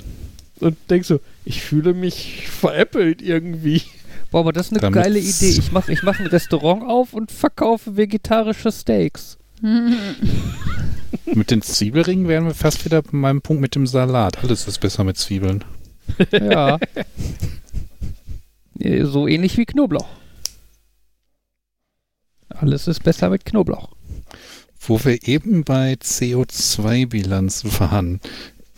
und 0.60 0.78
denkst 0.90 1.08
so, 1.08 1.20
ich 1.46 1.62
fühle 1.62 1.94
mich 1.94 2.48
veräppelt 2.50 3.22
irgendwie. 3.22 3.82
Boah, 4.32 4.42
aber 4.42 4.54
das 4.54 4.68
ist 4.68 4.74
eine 4.74 4.82
Damit- 4.82 5.04
geile 5.04 5.20
Idee. 5.20 5.50
Ich 5.58 5.72
mache 5.72 5.92
ich 5.92 6.04
mach 6.04 6.20
ein 6.20 6.28
Restaurant 6.28 6.84
auf 6.84 7.14
und 7.14 7.32
verkaufe 7.32 7.98
vegetarische 7.98 8.72
Steaks. 8.72 9.38
Mit 11.26 11.52
den 11.52 11.62
Zwiebelringen 11.62 12.28
wären 12.28 12.46
wir 12.46 12.54
fast 12.54 12.86
wieder 12.86 13.02
bei 13.02 13.18
meinem 13.18 13.42
Punkt 13.42 13.62
mit 13.62 13.76
dem 13.76 13.86
Salat. 13.88 14.42
Alles 14.44 14.68
ist 14.68 14.80
besser 14.80 15.04
mit 15.04 15.18
Zwiebeln. 15.18 15.64
Ja. 16.32 16.80
Äh, 18.82 19.04
so 19.04 19.28
ähnlich 19.28 19.58
wie 19.58 19.66
Knoblauch. 19.66 20.08
Alles 22.48 22.88
ist 22.88 23.04
besser 23.04 23.30
mit 23.30 23.44
Knoblauch. 23.44 23.90
Wo 24.80 25.04
wir 25.04 25.28
eben 25.28 25.66
bei 25.66 25.94
CO2-Bilanz 25.96 27.66
waren. 27.82 28.22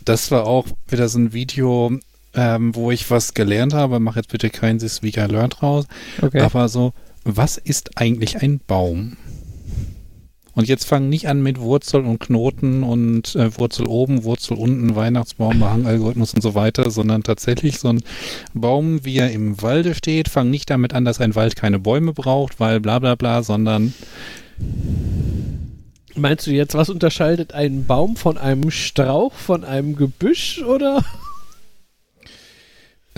Das 0.04 0.32
war 0.32 0.46
auch 0.48 0.66
wieder 0.88 1.08
so 1.08 1.20
ein 1.20 1.32
Video, 1.32 1.96
ähm, 2.34 2.74
wo 2.74 2.90
ich 2.90 3.10
was 3.10 3.34
gelernt 3.34 3.74
habe. 3.74 4.00
Mach 4.00 4.16
jetzt 4.16 4.28
bitte 4.28 4.50
kein 4.50 4.78
This 4.78 5.02
Week 5.02 5.16
I 5.16 5.22
Learned 5.22 5.62
raus. 5.62 5.86
Okay. 6.20 6.40
Aber 6.40 6.68
so 6.68 6.92
was 7.24 7.56
ist 7.56 7.98
eigentlich 7.98 8.42
ein 8.42 8.60
Baum? 8.66 9.16
Und 10.54 10.68
jetzt 10.68 10.84
fangen 10.84 11.08
nicht 11.08 11.28
an 11.28 11.42
mit 11.42 11.58
Wurzel 11.60 12.02
und 12.02 12.18
Knoten 12.18 12.82
und 12.82 13.34
äh, 13.36 13.58
Wurzel 13.58 13.86
oben, 13.86 14.24
Wurzel 14.24 14.58
unten, 14.58 14.94
Weihnachtsbaum, 14.94 15.58
Behangalgorithmus 15.58 16.34
und 16.34 16.42
so 16.42 16.54
weiter, 16.54 16.90
sondern 16.90 17.22
tatsächlich 17.22 17.78
so 17.78 17.88
ein 17.88 18.02
Baum, 18.52 19.02
wie 19.04 19.16
er 19.16 19.30
im 19.30 19.62
Walde 19.62 19.94
steht, 19.94 20.28
fangen 20.28 20.50
nicht 20.50 20.68
damit 20.68 20.92
an, 20.92 21.06
dass 21.06 21.20
ein 21.20 21.34
Wald 21.34 21.56
keine 21.56 21.78
Bäume 21.78 22.12
braucht, 22.12 22.60
weil 22.60 22.80
bla 22.80 22.98
bla 22.98 23.14
bla, 23.14 23.42
sondern 23.42 23.94
Meinst 26.14 26.46
du 26.46 26.50
jetzt, 26.50 26.74
was 26.74 26.90
unterscheidet 26.90 27.54
einen 27.54 27.86
Baum 27.86 28.16
von 28.16 28.36
einem 28.36 28.70
Strauch, 28.70 29.32
von 29.32 29.64
einem 29.64 29.96
Gebüsch 29.96 30.62
oder? 30.62 31.02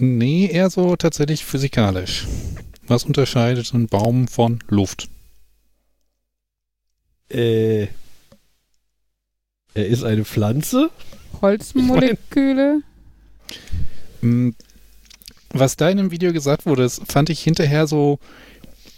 Nee, 0.00 0.46
eher 0.46 0.70
so 0.70 0.96
tatsächlich 0.96 1.44
physikalisch. 1.44 2.26
Was 2.86 3.04
unterscheidet 3.04 3.72
ein 3.72 3.86
Baum 3.86 4.28
von 4.28 4.60
Luft? 4.68 5.08
Äh. 7.28 7.88
Er 9.76 9.86
ist 9.88 10.04
eine 10.04 10.24
Pflanze? 10.24 10.90
Holzmoleküle. 11.40 12.82
Mm, 14.20 14.50
Was 15.50 15.76
da 15.76 15.88
in 15.88 15.96
dem 15.96 16.10
Video 16.10 16.32
gesagt 16.32 16.64
wurde, 16.66 16.82
das 16.82 17.00
fand 17.06 17.30
ich 17.30 17.42
hinterher 17.42 17.86
so 17.86 18.18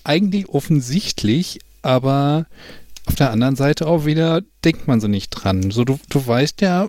eigentlich 0.05 0.49
offensichtlich, 0.49 1.61
aber 1.83 2.47
auf 3.07 3.15
der 3.15 3.31
anderen 3.31 3.57
Seite 3.57 3.87
auch 3.87 4.05
wieder 4.05 4.43
denkt 4.65 4.87
man 4.87 5.01
so 5.01 5.09
nicht 5.09 5.31
dran. 5.31 5.71
So, 5.71 5.85
du, 5.85 5.99
du 6.11 6.27
weißt 6.27 6.61
ja, 6.61 6.89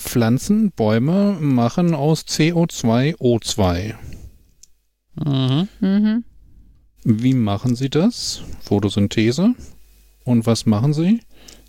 Pflanzen, 0.00 0.72
Bäume 0.72 1.36
machen 1.40 1.94
aus 1.94 2.22
CO2 2.26 3.16
O2. 3.16 3.94
Mhm. 5.24 5.68
Mhm. 5.80 6.24
Wie 7.04 7.34
machen 7.34 7.76
sie 7.76 7.90
das? 7.90 8.42
Photosynthese. 8.62 9.54
Und 10.24 10.46
was 10.46 10.66
machen 10.66 10.92
sie? 10.94 11.20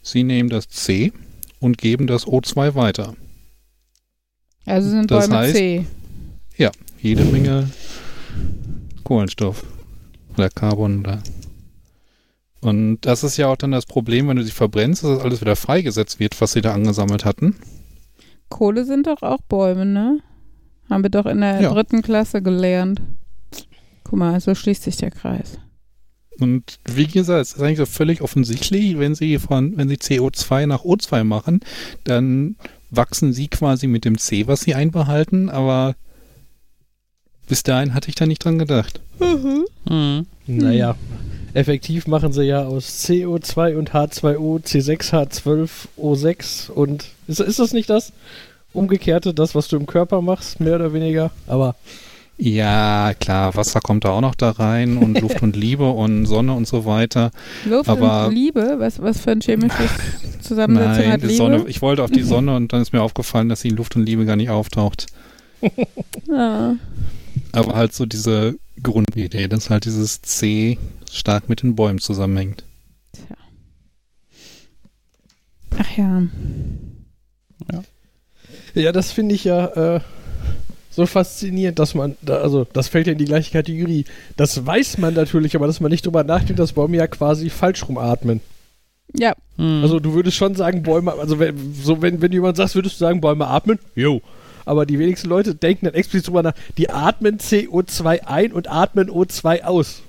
Sie 0.01 0.23
nehmen 0.23 0.49
das 0.49 0.67
C 0.69 1.11
und 1.59 1.77
geben 1.77 2.07
das 2.07 2.25
O2 2.25 2.75
weiter. 2.75 3.15
Also 4.65 4.89
sind 4.89 5.11
Das 5.11 5.27
Bäume 5.27 5.43
heißt- 5.47 5.53
C. 5.53 5.85
Jede 7.03 7.23
Menge 7.25 7.67
Kohlenstoff 9.03 9.63
oder 10.37 10.49
Carbon 10.51 10.99
oder. 10.99 11.23
Und 12.59 13.01
das 13.01 13.23
ist 13.23 13.37
ja 13.37 13.47
auch 13.47 13.55
dann 13.57 13.71
das 13.71 13.87
Problem, 13.87 14.27
wenn 14.27 14.37
du 14.37 14.43
sie 14.43 14.51
verbrennst, 14.51 15.03
dass 15.03 15.15
das 15.17 15.25
alles 15.25 15.41
wieder 15.41 15.55
freigesetzt 15.55 16.19
wird, 16.19 16.39
was 16.39 16.51
sie 16.53 16.61
da 16.61 16.73
angesammelt 16.75 17.25
hatten. 17.25 17.55
Kohle 18.51 18.85
sind 18.85 19.07
doch 19.07 19.23
auch 19.23 19.41
Bäume, 19.49 19.87
ne? 19.87 20.19
Haben 20.89 21.01
wir 21.03 21.09
doch 21.09 21.25
in 21.25 21.41
der 21.41 21.59
Ja. 21.61 21.73
dritten 21.73 22.03
Klasse 22.03 22.43
gelernt. 22.43 23.01
Guck 24.03 24.19
mal, 24.19 24.39
so 24.39 24.53
schließt 24.53 24.83
sich 24.83 24.97
der 24.97 25.09
Kreis. 25.09 25.57
Und 26.39 26.79
wie 26.85 27.07
gesagt, 27.07 27.41
es 27.41 27.53
ist 27.53 27.61
eigentlich 27.61 27.77
so 27.79 27.85
völlig 27.87 28.21
offensichtlich, 28.21 28.97
wenn 28.99 29.15
sie 29.15 29.37
von, 29.39 29.77
wenn 29.77 29.89
sie 29.89 29.95
CO2 29.97 30.65
nach 30.67 30.83
O2 30.83 31.23
machen, 31.23 31.61
dann 32.03 32.55
wachsen 32.89 33.31
sie 33.33 33.47
quasi 33.47 33.87
mit 33.87 34.05
dem 34.05 34.17
C, 34.17 34.47
was 34.47 34.61
sie 34.61 34.75
einbehalten, 34.75 35.49
aber 35.49 35.95
bis 37.47 37.63
dahin 37.63 37.93
hatte 37.93 38.09
ich 38.09 38.15
da 38.15 38.25
nicht 38.25 38.43
dran 38.43 38.59
gedacht. 38.59 39.01
Mhm. 39.19 40.25
Naja. 40.47 40.95
Effektiv 41.53 42.07
machen 42.07 42.31
sie 42.31 42.43
ja 42.43 42.63
aus 42.65 43.05
CO2 43.05 43.75
und 43.75 43.91
H2O 43.91 44.63
C6H12O6 44.63 46.71
und 46.71 47.07
ist, 47.27 47.39
ist 47.39 47.59
das 47.59 47.73
nicht 47.73 47.89
das 47.89 48.13
umgekehrte, 48.73 49.33
das, 49.33 49.53
was 49.53 49.67
du 49.67 49.75
im 49.77 49.85
Körper 49.85 50.21
machst, 50.21 50.59
mehr 50.61 50.75
oder 50.75 50.93
weniger? 50.93 51.31
Aber 51.47 51.75
Ja, 52.37 53.13
klar, 53.19 53.53
Wasser 53.55 53.81
kommt 53.81 54.05
da 54.05 54.11
auch 54.11 54.21
noch 54.21 54.35
da 54.35 54.51
rein 54.51 54.97
und 54.97 55.19
Luft 55.19 55.41
und 55.43 55.55
Liebe 55.57 55.89
und 55.89 56.25
Sonne 56.25 56.53
und 56.53 56.67
so 56.67 56.85
weiter. 56.85 57.31
Luft 57.65 57.89
Aber- 57.89 58.27
und 58.27 58.33
Liebe? 58.33 58.75
Was, 58.79 59.01
was 59.01 59.19
für 59.19 59.31
ein 59.31 59.41
chemisches 59.41 59.91
Zusammensetzung 60.41 61.03
Nein, 61.03 61.11
hat 61.11 61.21
die 61.21 61.25
Liebe? 61.27 61.37
Sonne, 61.37 61.65
ich 61.67 61.81
wollte 61.81 62.03
auf 62.03 62.11
die 62.11 62.23
Sonne 62.23 62.55
und 62.55 62.71
dann 62.71 62.81
ist 62.81 62.93
mir 62.93 63.01
aufgefallen, 63.01 63.49
dass 63.49 63.61
die 63.61 63.69
Luft 63.69 63.95
und 63.97 64.05
Liebe 64.05 64.25
gar 64.25 64.37
nicht 64.37 64.49
auftaucht. 64.49 65.07
Ah. 66.33 66.73
Aber 67.51 67.75
halt 67.75 67.93
so 67.93 68.05
diese 68.05 68.55
Grundidee, 68.81 69.47
dass 69.47 69.69
halt 69.69 69.85
dieses 69.85 70.21
C 70.21 70.77
stark 71.11 71.49
mit 71.49 71.63
den 71.63 71.75
Bäumen 71.75 71.99
zusammenhängt. 71.99 72.63
Ach 75.77 75.97
ja. 75.97 76.27
ja, 78.73 78.91
das 78.91 79.11
finde 79.11 79.35
ich 79.35 79.43
ja 79.45 79.95
äh, 79.95 79.99
so 80.89 81.05
faszinierend, 81.05 81.79
dass 81.79 81.95
man, 81.95 82.17
da, 82.21 82.37
also 82.37 82.65
das 82.73 82.87
fällt 82.89 83.07
ja 83.07 83.13
in 83.13 83.19
die 83.19 83.25
gleiche 83.25 83.51
Kategorie. 83.51 84.05
Das 84.35 84.65
weiß 84.65 84.97
man 84.97 85.13
natürlich, 85.13 85.55
aber 85.55 85.67
dass 85.67 85.79
man 85.79 85.91
nicht 85.91 86.05
drüber 86.05 86.23
nachdenkt, 86.23 86.59
dass 86.59 86.73
Bäume 86.73 86.97
ja 86.97 87.07
quasi 87.07 87.49
falsch 87.49 87.87
rumatmen. 87.87 88.41
Ja, 89.13 89.33
Mhm. 89.61 89.83
Also 89.83 89.99
du 89.99 90.13
würdest 90.13 90.37
schon 90.37 90.55
sagen, 90.55 90.81
Bäume, 90.81 91.13
also 91.13 91.39
wenn, 91.39 91.73
so 91.73 92.01
wenn, 92.01 92.21
wenn 92.21 92.31
jemand 92.31 92.57
sagt, 92.57 92.75
würdest 92.75 92.95
du 92.95 92.99
sagen, 92.99 93.21
Bäume 93.21 93.47
atmen? 93.47 93.79
Jo. 93.95 94.21
Aber 94.65 94.85
die 94.85 94.99
wenigsten 94.99 95.29
Leute 95.29 95.55
denken 95.55 95.85
dann 95.85 95.93
explizit 95.93 96.27
drüber 96.27 96.43
nach, 96.43 96.53
die 96.77 96.89
atmen 96.89 97.37
CO2 97.37 98.25
ein 98.25 98.51
und 98.51 98.69
atmen 98.69 99.09
O2 99.09 99.63
aus. 99.63 100.01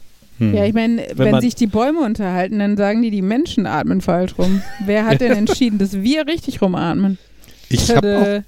Hm. 0.50 0.54
ja, 0.54 0.64
ich 0.64 0.74
meine, 0.74 1.04
wenn, 1.14 1.30
man- 1.30 1.40
sich 1.40 1.54
die 1.54 1.66
Bäume 1.66 2.00
unterhalten, 2.00 2.58
dann 2.58 2.76
sagen 2.76 3.02
die, 3.02 3.10
die 3.10 3.22
Menschen 3.22 3.66
atmen 3.66 4.00
falsch 4.00 4.34
rum. 4.38 4.62
Wer 4.84 5.06
hat 5.06 5.20
denn 5.20 5.32
entschieden, 5.36 5.78
dass 5.78 6.00
wir 6.02 6.26
richtig 6.26 6.60
rumatmen? 6.62 7.18
ich, 7.68 7.90
hab 7.90 7.98
auch, 7.98 8.02
Tada. 8.02 8.42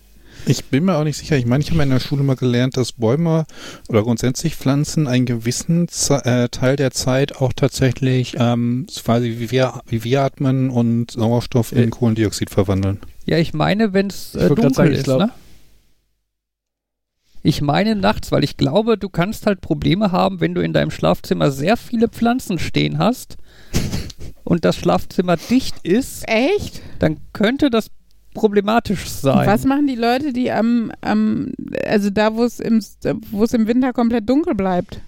ich 0.46 0.64
bin 0.66 0.84
mir 0.84 0.96
auch 0.96 1.04
nicht 1.04 1.16
sicher. 1.16 1.36
Ich 1.36 1.46
meine, 1.46 1.62
ich 1.64 1.70
habe 1.70 1.82
in 1.82 1.90
der 1.90 2.00
Schule 2.00 2.22
mal 2.22 2.36
gelernt, 2.36 2.76
dass 2.76 2.92
Bäume 2.92 3.46
oder 3.88 4.02
grundsätzlich 4.02 4.56
Pflanzen 4.56 5.06
einen 5.06 5.24
gewissen 5.24 5.88
Ze 5.88 6.22
äh, 6.24 6.48
Teil 6.50 6.76
der 6.76 6.90
Zeit 6.90 7.36
auch 7.36 7.52
tatsächlich 7.54 8.34
ähm, 8.38 8.86
quasi 9.02 9.36
wie 9.38 9.50
wir, 9.50 9.80
wie 9.86 10.04
wir 10.04 10.22
atmen 10.22 10.68
und 10.70 11.12
Sauerstoff 11.12 11.72
in 11.72 11.84
Äh. 11.84 11.86
Kohlendioxid 11.88 12.50
verwandeln. 12.50 12.98
Ja, 13.26 13.38
ich 13.38 13.54
meine, 13.54 13.92
wenn 13.94 14.08
es 14.08 14.34
äh, 14.34 14.48
dunkel 14.48 14.74
sagen, 14.74 14.92
ich 14.92 14.98
ist, 14.98 15.04
glaub- 15.04 15.20
ne? 15.20 15.30
Ich 17.46 17.60
meine 17.60 17.94
nachts, 17.94 18.32
weil 18.32 18.42
ich 18.42 18.56
glaube, 18.56 18.96
du 18.96 19.10
kannst 19.10 19.46
halt 19.46 19.60
Probleme 19.60 20.12
haben, 20.12 20.40
wenn 20.40 20.54
du 20.54 20.62
in 20.62 20.72
deinem 20.72 20.90
Schlafzimmer 20.90 21.50
sehr 21.50 21.76
viele 21.76 22.08
Pflanzen 22.08 22.58
stehen 22.58 22.96
hast 22.96 23.36
und 24.44 24.64
das 24.64 24.76
Schlafzimmer 24.76 25.36
dicht 25.36 25.76
ist, 25.82 26.24
Echt? 26.26 26.80
dann 27.00 27.18
könnte 27.34 27.68
das 27.68 27.90
problematisch 28.32 29.10
sein. 29.10 29.46
Was 29.46 29.66
machen 29.66 29.86
die 29.86 29.94
Leute, 29.94 30.32
die 30.32 30.50
am, 30.50 30.90
am 31.02 31.52
also 31.86 32.08
da, 32.08 32.34
wo 32.34 32.44
es 32.44 32.60
im, 32.60 32.82
wo 33.30 33.44
es 33.44 33.52
im 33.52 33.68
Winter 33.68 33.92
komplett 33.92 34.26
dunkel 34.26 34.54
bleibt? 34.54 35.02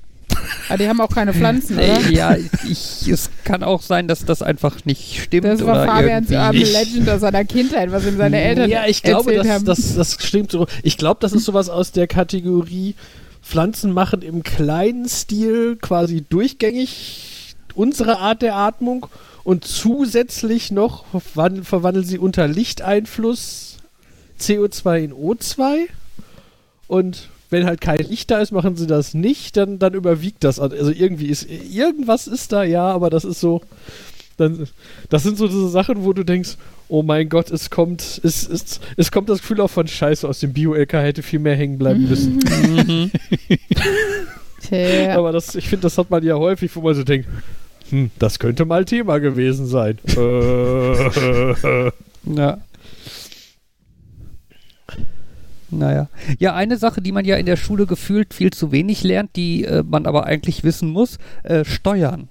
Aber 0.68 0.78
die 0.78 0.88
haben 0.88 1.00
auch 1.00 1.10
keine 1.10 1.32
Pflanzen, 1.32 1.76
oder? 1.76 2.00
Ja, 2.10 2.36
ich, 2.36 3.08
es 3.08 3.30
kann 3.44 3.62
auch 3.62 3.82
sein, 3.82 4.08
dass 4.08 4.24
das 4.24 4.42
einfach 4.42 4.84
nicht 4.84 5.22
stimmt. 5.22 5.44
Das 5.44 5.64
war 5.64 5.86
Fabians. 5.86 6.30
Urban 6.30 6.52
Legend 6.54 7.08
aus 7.08 7.20
seiner 7.20 7.44
Kindheit, 7.44 7.92
was 7.92 8.04
ihm 8.06 8.16
seine 8.16 8.40
Eltern 8.40 8.68
ja, 8.70 8.86
ich 8.86 9.02
glaube, 9.02 9.34
das, 9.36 9.64
das, 9.64 9.94
das 9.94 10.16
stimmt 10.20 10.50
so. 10.50 10.66
Ich 10.82 10.96
glaube, 10.98 11.18
das 11.20 11.32
ist 11.32 11.44
sowas 11.44 11.68
aus 11.68 11.92
der 11.92 12.06
Kategorie 12.06 12.94
Pflanzen 13.42 13.92
machen 13.92 14.22
im 14.22 14.42
kleinen 14.42 15.08
Stil 15.08 15.76
quasi 15.80 16.24
durchgängig 16.28 17.54
unsere 17.74 18.18
Art 18.18 18.42
der 18.42 18.56
Atmung 18.56 19.06
und 19.44 19.64
zusätzlich 19.64 20.72
noch 20.72 21.04
verwan- 21.14 21.62
verwandeln 21.62 22.04
sie 22.04 22.18
unter 22.18 22.48
Lichteinfluss 22.48 23.76
CO2 24.40 25.04
in 25.04 25.12
O2 25.12 25.86
und 26.88 27.28
wenn 27.50 27.66
halt 27.66 27.80
kein 27.80 27.98
Licht 27.98 28.30
da 28.30 28.38
ist, 28.38 28.52
machen 28.52 28.76
sie 28.76 28.86
das 28.86 29.14
nicht, 29.14 29.56
dann, 29.56 29.78
dann 29.78 29.94
überwiegt 29.94 30.42
das. 30.44 30.58
Also 30.58 30.90
irgendwie 30.90 31.26
ist 31.26 31.48
irgendwas 31.48 32.26
ist 32.26 32.52
da, 32.52 32.64
ja, 32.64 32.88
aber 32.88 33.10
das 33.10 33.24
ist 33.24 33.40
so. 33.40 33.62
Dann, 34.36 34.66
das 35.08 35.22
sind 35.22 35.38
so 35.38 35.46
diese 35.46 35.68
Sachen, 35.70 36.04
wo 36.04 36.12
du 36.12 36.22
denkst, 36.22 36.56
oh 36.88 37.02
mein 37.02 37.30
Gott, 37.30 37.50
es 37.50 37.70
kommt, 37.70 38.20
es, 38.22 38.46
es, 38.46 38.80
es 38.96 39.10
kommt 39.10 39.30
das 39.30 39.40
Gefühl 39.40 39.62
auch 39.62 39.70
von 39.70 39.88
Scheiße 39.88 40.28
aus 40.28 40.40
dem 40.40 40.52
Bio-LK 40.52 40.92
hätte 40.92 41.22
viel 41.22 41.38
mehr 41.38 41.56
hängen 41.56 41.78
bleiben 41.78 42.06
müssen. 42.06 42.36
Mhm. 42.36 43.10
Tja. 44.60 45.16
Aber 45.16 45.32
das, 45.32 45.54
ich 45.54 45.68
finde, 45.68 45.84
das 45.84 45.96
hat 45.96 46.10
man 46.10 46.22
ja 46.22 46.34
häufig, 46.34 46.74
wo 46.76 46.82
man 46.82 46.94
so 46.94 47.02
denkt, 47.02 47.28
hm, 47.88 48.10
das 48.18 48.38
könnte 48.38 48.66
mal 48.66 48.84
Thema 48.84 49.20
gewesen 49.20 49.66
sein. 49.66 49.98
Äh, 50.16 51.90
Ja. 52.26 52.58
Naja. 55.70 56.08
Ja, 56.38 56.54
eine 56.54 56.76
Sache, 56.76 57.00
die 57.00 57.12
man 57.12 57.24
ja 57.24 57.36
in 57.36 57.46
der 57.46 57.56
Schule 57.56 57.86
gefühlt 57.86 58.34
viel 58.34 58.52
zu 58.52 58.72
wenig 58.72 59.02
lernt, 59.02 59.34
die 59.36 59.64
äh, 59.64 59.82
man 59.82 60.06
aber 60.06 60.24
eigentlich 60.26 60.64
wissen 60.64 60.90
muss, 60.90 61.18
äh, 61.42 61.64
Steuern. 61.64 62.28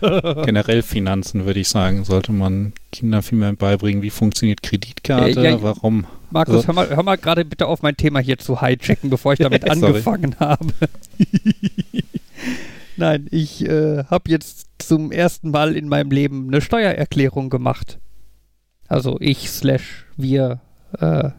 Generell 0.00 0.82
Finanzen, 0.82 1.44
würde 1.44 1.58
ich 1.58 1.68
sagen, 1.68 2.04
sollte 2.04 2.32
man 2.32 2.72
Kindern 2.92 3.22
viel 3.22 3.38
mehr 3.38 3.52
beibringen. 3.52 4.02
Wie 4.02 4.10
funktioniert 4.10 4.62
Kreditkarte? 4.62 5.40
Ja, 5.40 5.50
ja, 5.50 5.62
Warum? 5.62 6.06
Markus, 6.30 6.54
Also- 6.56 6.68
hör 6.68 6.74
mal, 6.74 6.88
hör 6.88 7.02
mal 7.02 7.16
gerade 7.16 7.44
bitte 7.44 7.66
auf 7.66 7.82
mein 7.82 7.96
Thema 7.96 8.20
hier 8.20 8.38
zu 8.38 8.60
hijacken, 8.60 9.10
bevor 9.10 9.32
ich 9.32 9.38
damit 9.40 9.68
angefangen 9.68 10.36
habe. 10.38 10.72
Nein, 12.96 13.26
ich 13.30 13.66
äh, 13.66 14.04
habe 14.04 14.30
jetzt 14.30 14.66
zum 14.78 15.10
ersten 15.10 15.50
Mal 15.50 15.76
in 15.76 15.88
meinem 15.88 16.10
Leben 16.10 16.48
eine 16.48 16.60
Steuererklärung 16.60 17.50
gemacht. 17.50 17.98
Also 18.86 19.16
ich 19.20 19.50
slash 19.50 20.06
wir. 20.16 20.60
Äh, 20.98 21.30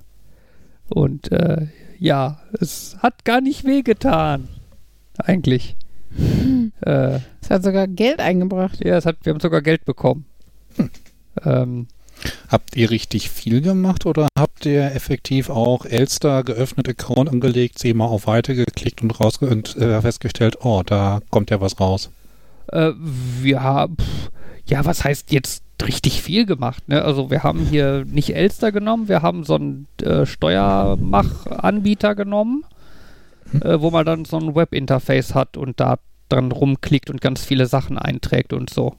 und 0.89 1.31
äh, 1.31 1.67
ja, 1.99 2.39
es 2.59 2.97
hat 2.99 3.25
gar 3.25 3.41
nicht 3.41 3.65
wehgetan. 3.65 4.47
Eigentlich. 5.17 5.75
Äh, 6.81 7.19
Es 7.41 7.49
hat 7.49 7.63
sogar 7.63 7.87
Geld 7.87 8.19
eingebracht. 8.19 8.83
ja, 8.83 8.97
es 8.97 9.05
hat, 9.05 9.17
wir 9.23 9.33
haben 9.33 9.39
sogar 9.39 9.61
Geld 9.61 9.85
bekommen. 9.85 10.25
Ähm, 11.43 11.87
Habt 12.47 12.75
ihr 12.75 12.89
richtig 12.89 13.29
viel 13.29 13.61
gemacht 13.61 14.05
oder 14.05 14.27
habt 14.37 14.65
ihr 14.65 14.85
effektiv 14.93 15.49
auch 15.49 15.85
Elster 15.85 16.43
geöffnet, 16.43 16.87
Account 16.87 17.29
angelegt, 17.29 17.79
sie 17.79 17.93
mal 17.93 18.05
auf 18.05 18.27
Weiter 18.27 18.53
geklickt 18.53 19.01
und, 19.01 19.19
rausge 19.19 19.47
und 19.47 19.75
äh, 19.75 19.99
festgestellt, 20.01 20.57
oh, 20.61 20.83
da 20.85 21.21
kommt 21.31 21.49
ja 21.49 21.59
was 21.59 21.79
raus? 21.79 22.11
Äh, 22.71 22.91
wir 23.41 23.61
haben, 23.63 23.97
ja, 24.65 24.85
was 24.85 25.03
heißt 25.03 25.31
jetzt 25.31 25.62
richtig 25.81 26.21
viel 26.21 26.45
gemacht? 26.45 26.87
Ne? 26.87 27.03
Also 27.03 27.29
wir 27.29 27.43
haben 27.43 27.59
hier 27.59 28.05
nicht 28.05 28.35
Elster 28.35 28.71
genommen, 28.71 29.07
wir 29.07 29.21
haben 29.21 29.43
so 29.43 29.55
einen 29.55 29.87
äh, 30.01 30.25
Steuermach-Anbieter 30.25 32.15
genommen, 32.15 32.63
äh, 33.61 33.79
wo 33.79 33.91
man 33.91 34.05
dann 34.05 34.25
so 34.25 34.37
ein 34.37 34.55
Webinterface 34.55 35.35
hat 35.35 35.57
und 35.57 35.79
da 35.79 35.97
dran 36.29 36.51
rumklickt 36.51 37.09
und 37.09 37.21
ganz 37.21 37.43
viele 37.43 37.65
Sachen 37.65 37.97
einträgt 37.97 38.53
und 38.53 38.69
so. 38.69 38.95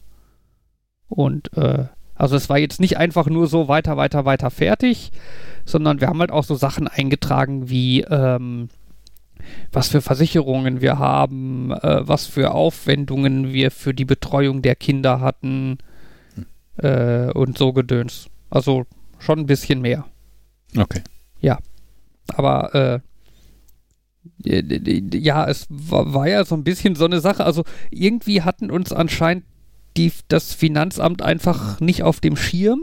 Und 1.09 1.57
äh, 1.57 1.87
also 2.15 2.37
es 2.37 2.49
war 2.49 2.59
jetzt 2.59 2.81
nicht 2.81 2.97
einfach 2.97 3.27
nur 3.27 3.47
so 3.47 3.69
weiter, 3.69 3.97
weiter, 3.97 4.25
weiter 4.25 4.51
fertig, 4.51 5.11
sondern 5.65 6.01
wir 6.01 6.09
haben 6.09 6.21
halt 6.21 6.31
auch 6.31 6.45
so 6.45 6.55
Sachen 6.55 6.87
eingetragen 6.87 7.69
wie 7.71 8.03
ähm, 8.03 8.69
was 9.73 9.89
für 9.89 10.01
Versicherungen 10.01 10.81
wir 10.81 10.99
haben, 10.99 11.73
äh, 11.73 12.07
was 12.07 12.27
für 12.27 12.53
Aufwendungen 12.53 13.53
wir 13.53 13.71
für 13.71 13.95
die 13.95 14.05
Betreuung 14.05 14.63
der 14.63 14.77
Kinder 14.77 15.21
hatten 15.21 15.79
äh, 16.77 17.31
und 17.33 17.59
so 17.59 17.73
Gedöns. 17.73 18.29
Also 18.51 18.85
schon 19.19 19.41
ein 19.41 19.47
bisschen 19.47 19.81
mehr. 19.81 20.07
Okay. 20.77 21.03
Aber 22.29 22.75
äh, 22.75 23.01
ja, 25.19 25.47
es 25.49 25.67
war, 25.69 26.15
war 26.15 26.29
ja 26.29 26.45
so 26.45 26.55
ein 26.55 26.65
bisschen 26.65 26.95
so 26.95 27.05
eine 27.05 27.21
Sache. 27.21 27.45
Also 27.45 27.65
irgendwie 27.91 28.43
hatten 28.43 28.71
uns 28.71 28.93
anscheinend 28.93 29.45
die, 29.97 30.13
das 30.29 30.53
Finanzamt 30.55 31.23
einfach 31.23 31.81
nicht 31.81 32.03
auf 32.03 32.21
dem 32.21 32.37
Schirm, 32.37 32.81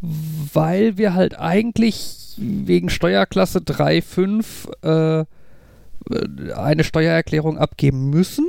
weil 0.00 0.98
wir 0.98 1.14
halt 1.14 1.38
eigentlich 1.38 2.34
wegen 2.36 2.90
Steuerklasse 2.90 3.60
3.5 3.60 5.22
äh, 5.22 5.24
eine 6.54 6.84
Steuererklärung 6.84 7.58
abgeben 7.58 8.10
müssen. 8.10 8.46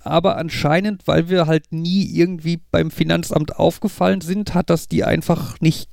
Aber 0.00 0.36
anscheinend, 0.36 1.06
weil 1.06 1.28
wir 1.28 1.46
halt 1.46 1.72
nie 1.72 2.04
irgendwie 2.04 2.60
beim 2.70 2.90
Finanzamt 2.90 3.56
aufgefallen 3.56 4.20
sind, 4.20 4.54
hat 4.54 4.70
das 4.70 4.88
die 4.88 5.04
einfach 5.04 5.60
nicht 5.60 5.88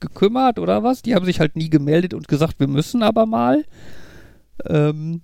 gekümmert 0.00 0.58
oder 0.58 0.82
was. 0.82 1.02
Die 1.02 1.14
haben 1.14 1.24
sich 1.24 1.40
halt 1.40 1.56
nie 1.56 1.70
gemeldet 1.70 2.14
und 2.14 2.28
gesagt, 2.28 2.60
wir 2.60 2.68
müssen 2.68 3.02
aber 3.02 3.26
mal. 3.26 3.64
Ähm, 4.66 5.22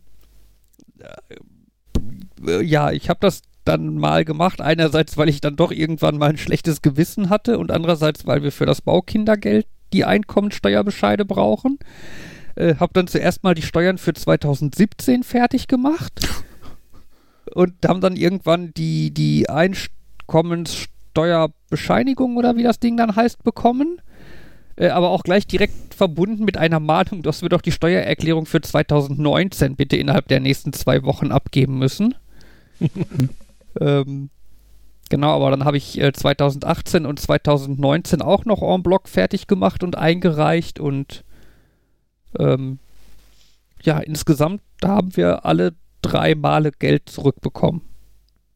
äh, 2.47 2.62
ja, 2.62 2.90
ich 2.90 3.09
habe 3.09 3.20
das 3.20 3.43
dann 3.64 3.97
mal 3.97 4.24
gemacht. 4.24 4.60
Einerseits, 4.60 5.16
weil 5.16 5.28
ich 5.28 5.40
dann 5.40 5.56
doch 5.56 5.70
irgendwann 5.70 6.18
mal 6.18 6.30
ein 6.30 6.39
schlechtes 6.39 6.82
Gewissen 6.82 7.30
hatte 7.30 7.59
und 7.59 7.70
andererseits, 7.70 8.26
weil 8.26 8.43
wir 8.43 8.52
für 8.52 8.66
das 8.66 8.82
Baukindergeld 8.82 9.66
die 9.93 10.05
Einkommensteuerbescheide 10.05 11.24
brauchen. 11.24 11.78
Äh, 12.56 12.74
habe 12.76 12.93
dann 12.93 13.06
zuerst 13.06 13.43
mal 13.44 13.55
die 13.55 13.62
Steuern 13.62 13.98
für 13.98 14.12
2017 14.12 15.22
fertig 15.22 15.68
gemacht 15.68 16.20
und 17.55 17.74
haben 17.86 18.01
dann 18.01 18.16
irgendwann 18.16 18.73
die, 18.74 19.12
die 19.12 19.48
Einkommenssteuerbescheinigung 19.48 22.36
oder 22.36 22.56
wie 22.56 22.62
das 22.62 22.81
Ding 22.81 22.97
dann 22.97 23.16
heißt 23.16 23.43
bekommen. 23.43 24.01
Äh, 24.77 24.89
aber 24.89 25.10
auch 25.10 25.23
gleich 25.23 25.47
direkt 25.47 25.94
verbunden 25.94 26.44
mit 26.44 26.56
einer 26.56 26.81
Mahnung, 26.81 27.23
dass 27.23 27.43
wir 27.43 27.48
doch 27.48 27.60
die 27.60 27.73
Steuererklärung 27.73 28.47
für 28.47 28.60
2019 28.60 29.77
bitte 29.77 29.97
innerhalb 29.97 30.28
der 30.28 30.40
nächsten 30.40 30.73
zwei 30.73 31.02
Wochen 31.02 31.31
abgeben 31.31 31.78
müssen. 31.78 32.14
ähm, 33.81 34.31
genau, 35.10 35.36
aber 35.36 35.51
dann 35.51 35.64
habe 35.64 35.77
ich 35.77 36.01
äh, 36.01 36.12
2018 36.12 37.05
und 37.05 37.20
2019 37.20 38.23
auch 38.23 38.44
noch 38.44 38.62
en 38.62 38.82
bloc 38.82 39.09
fertig 39.09 39.47
gemacht 39.47 39.85
und 39.85 39.97
eingereicht 39.97 40.81
und 40.81 41.24
ähm, 42.39 42.78
ja, 43.82 43.98
insgesamt 43.98 44.62
haben 44.82 45.16
wir 45.16 45.44
alle 45.44 45.74
drei 46.02 46.34
Male 46.34 46.72
Geld 46.72 47.08
zurückbekommen. 47.08 47.82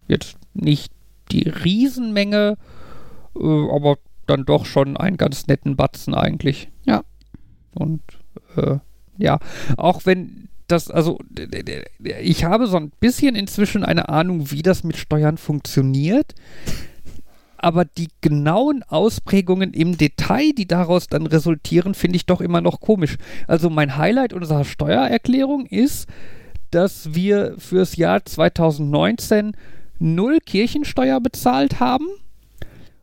Jetzt 0.08 0.36
nicht 0.54 0.92
die 1.32 1.48
Riesenmenge, 1.48 2.56
äh, 3.36 3.70
aber 3.70 3.96
dann 4.26 4.44
doch 4.44 4.66
schon 4.66 4.96
einen 4.96 5.16
ganz 5.16 5.46
netten 5.46 5.76
Batzen 5.76 6.14
eigentlich. 6.14 6.68
Ja. 6.84 7.02
Und 7.74 8.02
äh, 8.56 8.78
ja, 9.18 9.38
auch 9.76 10.04
wenn 10.04 10.48
das, 10.68 10.90
also 10.90 11.18
ich 12.02 12.44
habe 12.44 12.66
so 12.66 12.76
ein 12.76 12.90
bisschen 13.00 13.36
inzwischen 13.36 13.84
eine 13.84 14.08
Ahnung, 14.08 14.50
wie 14.50 14.62
das 14.62 14.84
mit 14.84 14.96
Steuern 14.96 15.38
funktioniert. 15.38 16.34
Aber 17.58 17.84
die 17.84 18.08
genauen 18.20 18.82
Ausprägungen 18.82 19.72
im 19.72 19.96
Detail, 19.96 20.52
die 20.52 20.66
daraus 20.66 21.06
dann 21.06 21.26
resultieren, 21.26 21.94
finde 21.94 22.16
ich 22.16 22.26
doch 22.26 22.40
immer 22.40 22.60
noch 22.60 22.80
komisch. 22.80 23.16
Also 23.46 23.70
mein 23.70 23.96
Highlight 23.96 24.34
unserer 24.34 24.64
Steuererklärung 24.64 25.66
ist, 25.66 26.06
dass 26.70 27.14
wir 27.14 27.54
fürs 27.58 27.96
Jahr 27.96 28.24
2019 28.24 29.56
null 29.98 30.38
Kirchensteuer 30.44 31.20
bezahlt 31.20 31.80
haben 31.80 32.06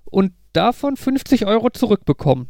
und 0.06 0.34
davon 0.54 0.98
50 0.98 1.46
Euro 1.46 1.70
zurückbekommen. 1.70 2.48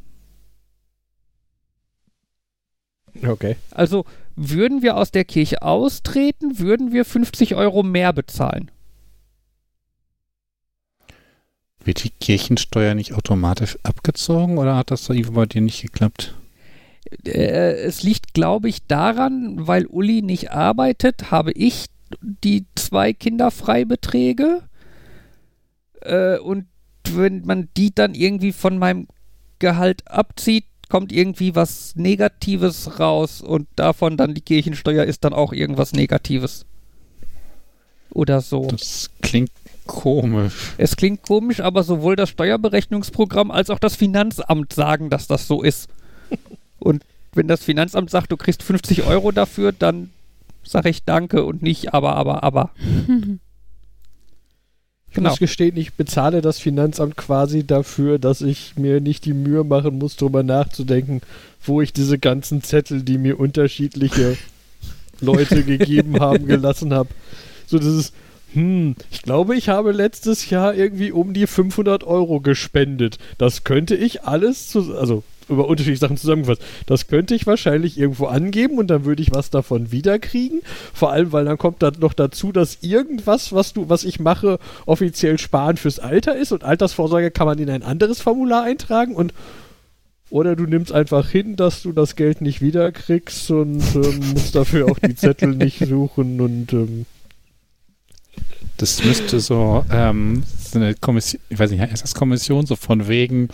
Okay. 3.26 3.56
Also 3.72 4.06
würden 4.36 4.82
wir 4.82 4.98
aus 4.98 5.12
der 5.12 5.24
Kirche 5.24 5.62
austreten, 5.62 6.60
würden 6.60 6.92
wir 6.92 7.06
50 7.06 7.56
Euro 7.56 7.84
mehr 7.84 8.12
bezahlen. 8.12 8.72
Wird 11.84 12.04
die 12.04 12.10
Kirchensteuer 12.10 12.96
nicht 12.96 13.14
automatisch 13.14 13.78
abgezogen 13.84 14.58
oder 14.58 14.76
hat 14.76 14.90
das 14.90 15.08
bei 15.08 15.46
dir 15.46 15.62
nicht 15.62 15.82
geklappt? 15.82 16.34
Äh, 17.26 17.74
es 17.84 18.04
liegt, 18.04 18.23
glaube 18.34 18.70
ich, 18.70 18.86
daran, 18.88 19.68
weil 19.68 19.86
Uli 19.86 20.22
nicht 20.22 20.52
arbeitet, 20.52 21.32
habe 21.32 21.52
ich 21.52 21.86
die 22.22 22.66
zwei 22.76 23.14
Kinderfreibeträge. 23.14 24.64
Äh, 26.02 26.38
und 26.40 26.66
wenn 27.10 27.46
man 27.46 27.70
die 27.78 27.94
dann 27.94 28.14
irgendwie 28.16 28.52
von 28.52 28.78
meinem 28.78 29.08
Gehalt 29.60 30.08
abzieht, 30.08 30.66
kommt 30.90 31.12
irgendwie 31.12 31.56
was 31.56 31.96
Negatives 31.96 33.00
raus 33.00 33.42
und 33.42 33.68
davon 33.76 34.18
dann 34.18 34.36
die 34.36 34.42
Kirchensteuer 34.42 35.06
ist 35.06 35.24
dann 35.24 35.34
auch 35.34 35.54
irgendwas 35.54 35.94
Negatives. 35.94 36.66
Oder 38.12 38.42
so. 38.42 38.68
Das 38.68 39.10
klingt 39.22 39.52
komisch. 39.88 40.74
Es 40.78 40.96
klingt 40.96 41.24
komisch, 41.24 41.62
aber 41.62 41.84
sowohl 41.84 42.16
das 42.16 42.30
Steuerberechnungsprogramm 42.30 43.50
als 43.50 43.70
auch 43.70 43.80
das 43.80 43.96
Finanzamt 43.96 44.74
sagen, 44.74 45.10
dass 45.10 45.28
das 45.28 45.48
so 45.48 45.64
ist. 45.64 45.90
Und 46.80 47.04
wenn 47.36 47.48
das 47.48 47.64
Finanzamt 47.64 48.10
sagt, 48.10 48.32
du 48.32 48.38
kriegst 48.38 48.64
50 48.64 49.04
Euro 49.04 49.32
dafür, 49.32 49.72
dann 49.72 50.10
sage 50.64 50.90
ich 50.90 51.04
Danke 51.04 51.44
und 51.44 51.62
nicht 51.62 51.94
aber, 51.94 52.16
aber, 52.16 52.44
aber. 52.44 52.72
Ich 55.10 55.18
Genau. 55.18 55.30
muss 55.30 55.38
gestehen, 55.38 55.78
ich 55.78 55.94
bezahle 55.94 56.42
das 56.42 56.58
Finanzamt 56.58 57.16
quasi 57.18 57.64
dafür, 57.68 58.18
dass 58.18 58.42
ich 58.42 58.78
mir 58.78 59.00
nicht 59.00 59.26
die 59.26 59.34
Mühe 59.34 59.64
machen 59.64 60.00
muss, 60.00 60.16
darüber 60.16 60.42
nachzudenken, 60.42 61.22
wo 61.64 61.82
ich 61.82 61.94
diese 61.94 62.18
ganzen 62.18 62.64
Zettel, 62.64 63.04
die 63.04 63.20
mir 63.20 63.40
unterschiedliche 63.40 64.38
Leute 65.22 65.62
gegeben 65.66 66.20
haben, 66.20 66.48
gelassen 66.48 66.96
habe. 66.96 67.10
So 67.68 67.78
dieses, 67.78 68.12
hm, 68.54 68.96
ich 69.12 69.22
glaube, 69.22 69.56
ich 69.56 69.70
habe 69.70 69.92
letztes 69.92 70.50
Jahr 70.50 70.74
irgendwie 70.74 71.12
um 71.12 71.36
die 71.36 71.46
500 71.46 72.04
Euro 72.04 72.40
gespendet. 72.40 73.20
Das 73.38 73.64
könnte 73.64 73.96
ich 73.96 74.24
alles, 74.24 74.70
zu, 74.70 74.98
also 74.98 75.24
über 75.50 75.68
unterschiedliche 75.68 76.00
Sachen 76.00 76.18
zusammengefasst. 76.18 76.62
Das 76.86 77.08
könnte 77.08 77.36
ich 77.36 77.48
wahrscheinlich 77.48 77.98
irgendwo 77.98 78.26
angeben 78.26 78.78
und 78.78 78.88
dann 78.88 79.06
würde 79.06 79.22
ich 79.22 79.32
was 79.32 79.50
davon 79.50 79.92
wiederkriegen. 79.92 80.62
Vor 80.94 81.12
allem, 81.12 81.32
weil 81.32 81.46
dann 81.46 81.58
kommt 81.58 81.82
da 81.82 81.92
noch 81.98 82.14
dazu, 82.14 82.52
dass 82.52 82.80
irgendwas, 82.82 83.54
was 83.54 83.74
du, 83.74 83.90
was 83.90 84.04
ich 84.04 84.20
mache, 84.20 84.60
offiziell 84.86 85.38
Sparen 85.38 85.78
fürs 85.78 86.00
Alter 86.00 86.36
ist 86.36 86.52
und 86.52 86.64
Altersvorsorge 86.64 87.32
kann 87.32 87.48
man 87.48 87.60
in 87.60 87.70
ein 87.70 87.84
anderes 87.84 88.22
Formular 88.22 88.64
eintragen 88.64 89.16
und 89.16 89.34
oder 90.30 90.56
du 90.56 90.64
nimmst 90.64 90.92
einfach 90.92 91.30
hin, 91.30 91.56
dass 91.58 91.84
du 91.84 91.92
das 91.92 92.16
Geld 92.16 92.42
nicht 92.42 92.60
wiederkriegst 92.60 93.52
und 93.52 93.84
ähm, 93.94 94.20
musst 94.34 94.56
dafür 94.56 94.90
auch 94.90 94.98
die 94.98 95.16
Zettel 95.16 95.50
nicht 95.50 95.86
suchen 95.88 96.42
und 96.42 96.74
ähm, 96.74 97.06
Das 98.78 99.04
müsste 99.06 99.40
so, 99.40 99.86
ähm, 99.92 100.42
eine 100.76 100.96
Kommission, 100.96 101.42
ich 101.50 101.60
weiß 101.60 101.72
nicht, 101.72 101.82
ist 101.92 102.04
das 102.04 102.16
Kommission 102.16 102.66
so 102.66 102.76
von 102.76 103.08
wegen, 103.08 103.50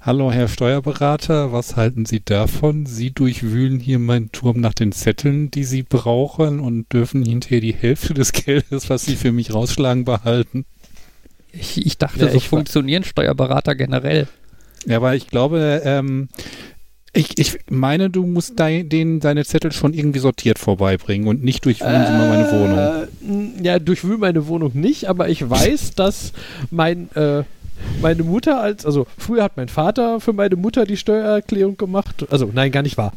hallo 0.00 0.30
Herr 0.32 0.48
Steuerberater, 0.48 1.52
was 1.52 1.76
halten 1.76 2.06
Sie 2.06 2.20
davon? 2.24 2.86
Sie 2.86 3.10
durchwühlen 3.10 3.80
hier 3.80 3.98
meinen 3.98 4.32
Turm 4.32 4.60
nach 4.60 4.74
den 4.74 4.92
Zetteln, 4.92 5.50
die 5.50 5.64
Sie 5.64 5.82
brauchen 5.82 6.60
und 6.60 6.92
dürfen 6.92 7.24
hinterher 7.24 7.60
die 7.60 7.74
Hälfte 7.74 8.14
des 8.14 8.32
Geldes, 8.32 8.90
was 8.90 9.04
Sie 9.04 9.16
für 9.16 9.32
mich 9.32 9.52
rausschlagen, 9.52 10.04
behalten. 10.04 10.64
Ich, 11.52 11.84
ich 11.84 11.98
dachte, 11.98 12.26
Ja, 12.26 12.30
so 12.30 12.40
funktionieren 12.40 13.04
Steuerberater 13.04 13.74
generell. 13.74 14.28
Ja, 14.86 14.96
aber 14.96 15.14
ich 15.14 15.28
glaube, 15.28 15.82
ähm, 15.84 16.28
Ich, 17.18 17.36
ich 17.36 17.58
meine, 17.68 18.10
du 18.10 18.24
musst 18.24 18.60
dein, 18.60 18.88
den, 18.88 19.18
deine 19.18 19.44
Zettel 19.44 19.72
schon 19.72 19.92
irgendwie 19.92 20.20
sortiert 20.20 20.56
vorbeibringen 20.56 21.26
und 21.26 21.42
nicht 21.42 21.64
durchwühlen 21.64 22.06
Sie 22.06 22.12
mal 22.12 22.28
meine 22.28 22.52
Wohnung. 22.52 23.08
Wohnung. 23.22 23.54
Ja, 23.60 23.80
durchwühl 23.80 24.18
meine 24.18 24.46
Wohnung 24.46 24.70
nicht, 24.74 25.08
aber 25.08 25.28
ich 25.28 25.50
weiß, 25.50 25.96
dass 25.96 26.32
mein, 26.70 27.10
äh, 27.16 27.42
meine 28.00 28.22
Mutter 28.22 28.60
als, 28.60 28.86
also 28.86 29.08
früher 29.18 29.42
hat 29.42 29.56
mein 29.56 29.68
Vater 29.68 30.20
für 30.20 30.32
meine 30.32 30.54
Mutter 30.54 30.86
die 30.86 30.96
Steuererklärung 30.96 31.76
gemacht. 31.76 32.24
Also 32.30 32.48
nein, 32.54 32.70
gar 32.70 32.84
nicht 32.84 32.98
wahr. 32.98 33.12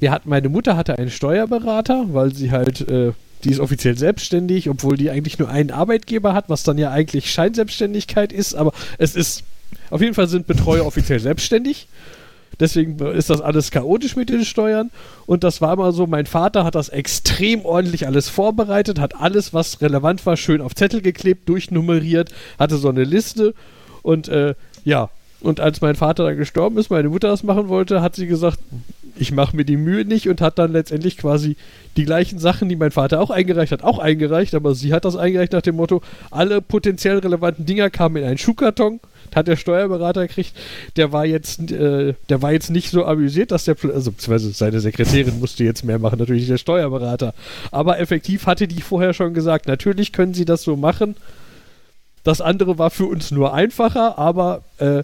Wir 0.00 0.12
hatten, 0.12 0.30
meine 0.30 0.48
Mutter 0.48 0.78
hatte 0.78 0.98
einen 0.98 1.10
Steuerberater, 1.10 2.06
weil 2.08 2.34
sie 2.34 2.52
halt, 2.52 2.88
äh, 2.88 3.12
die 3.44 3.50
ist 3.50 3.60
offiziell 3.60 3.98
selbstständig, 3.98 4.70
obwohl 4.70 4.96
die 4.96 5.10
eigentlich 5.10 5.38
nur 5.38 5.50
einen 5.50 5.72
Arbeitgeber 5.72 6.32
hat, 6.32 6.48
was 6.48 6.62
dann 6.62 6.78
ja 6.78 6.90
eigentlich 6.90 7.30
Scheinselbstständigkeit 7.30 8.32
ist, 8.32 8.54
aber 8.54 8.72
es 8.96 9.14
ist, 9.14 9.44
auf 9.90 10.00
jeden 10.00 10.14
Fall 10.14 10.28
sind 10.28 10.46
Betreuer 10.46 10.86
offiziell 10.86 11.20
selbstständig. 11.20 11.86
Deswegen 12.60 12.98
ist 12.98 13.30
das 13.30 13.40
alles 13.40 13.70
chaotisch 13.70 14.16
mit 14.16 14.28
den 14.28 14.44
Steuern. 14.44 14.90
Und 15.26 15.44
das 15.44 15.60
war 15.60 15.76
mal 15.76 15.92
so, 15.92 16.06
mein 16.06 16.26
Vater 16.26 16.64
hat 16.64 16.74
das 16.74 16.88
extrem 16.88 17.64
ordentlich 17.64 18.06
alles 18.06 18.28
vorbereitet, 18.28 18.98
hat 18.98 19.20
alles, 19.20 19.54
was 19.54 19.80
relevant 19.80 20.24
war, 20.26 20.36
schön 20.36 20.60
auf 20.60 20.74
Zettel 20.74 21.00
geklebt, 21.00 21.48
durchnummeriert, 21.48 22.30
hatte 22.58 22.76
so 22.76 22.88
eine 22.88 23.04
Liste. 23.04 23.54
Und 24.02 24.28
äh, 24.28 24.54
ja, 24.84 25.10
und 25.40 25.60
als 25.60 25.80
mein 25.80 25.96
Vater 25.96 26.24
dann 26.24 26.36
gestorben 26.36 26.78
ist, 26.78 26.90
meine 26.90 27.08
Mutter 27.08 27.28
das 27.28 27.42
machen 27.42 27.68
wollte, 27.68 28.00
hat 28.00 28.14
sie 28.14 28.26
gesagt, 28.26 28.58
ich 29.16 29.32
mache 29.32 29.56
mir 29.56 29.64
die 29.64 29.76
Mühe 29.76 30.04
nicht 30.04 30.28
und 30.28 30.40
hat 30.40 30.58
dann 30.58 30.72
letztendlich 30.72 31.16
quasi 31.16 31.56
die 31.96 32.04
gleichen 32.04 32.38
Sachen, 32.38 32.68
die 32.68 32.76
mein 32.76 32.90
Vater 32.90 33.20
auch 33.20 33.30
eingereicht 33.30 33.72
hat, 33.72 33.82
auch 33.82 33.98
eingereicht, 33.98 34.54
aber 34.54 34.74
sie 34.74 34.92
hat 34.92 35.04
das 35.04 35.16
eingereicht 35.16 35.52
nach 35.52 35.62
dem 35.62 35.76
Motto, 35.76 36.02
alle 36.30 36.60
potenziell 36.60 37.18
relevanten 37.18 37.66
Dinger 37.66 37.90
kamen 37.90 38.16
in 38.16 38.24
einen 38.24 38.38
Schuhkarton 38.38 39.00
hat 39.34 39.48
der 39.48 39.56
Steuerberater 39.56 40.26
gekriegt, 40.26 40.52
der 40.96 41.12
war 41.12 41.24
jetzt, 41.24 41.70
äh, 41.70 42.14
der 42.28 42.42
war 42.42 42.52
jetzt 42.52 42.70
nicht 42.70 42.90
so 42.90 43.04
amüsiert, 43.04 43.50
dass 43.50 43.64
der, 43.64 43.76
also 43.82 44.12
beziehungsweise 44.12 44.52
seine 44.52 44.80
Sekretärin 44.80 45.40
musste 45.40 45.64
jetzt 45.64 45.84
mehr 45.84 45.98
machen, 45.98 46.18
natürlich 46.18 46.46
der 46.46 46.58
Steuerberater. 46.58 47.34
Aber 47.70 47.98
effektiv 47.98 48.46
hatte 48.46 48.68
die 48.68 48.82
vorher 48.82 49.14
schon 49.14 49.34
gesagt, 49.34 49.68
natürlich 49.68 50.12
können 50.12 50.34
sie 50.34 50.44
das 50.44 50.62
so 50.62 50.76
machen. 50.76 51.16
Das 52.24 52.40
andere 52.40 52.78
war 52.78 52.90
für 52.90 53.06
uns 53.06 53.30
nur 53.30 53.52
einfacher, 53.52 54.18
aber 54.18 54.62
äh, 54.78 55.02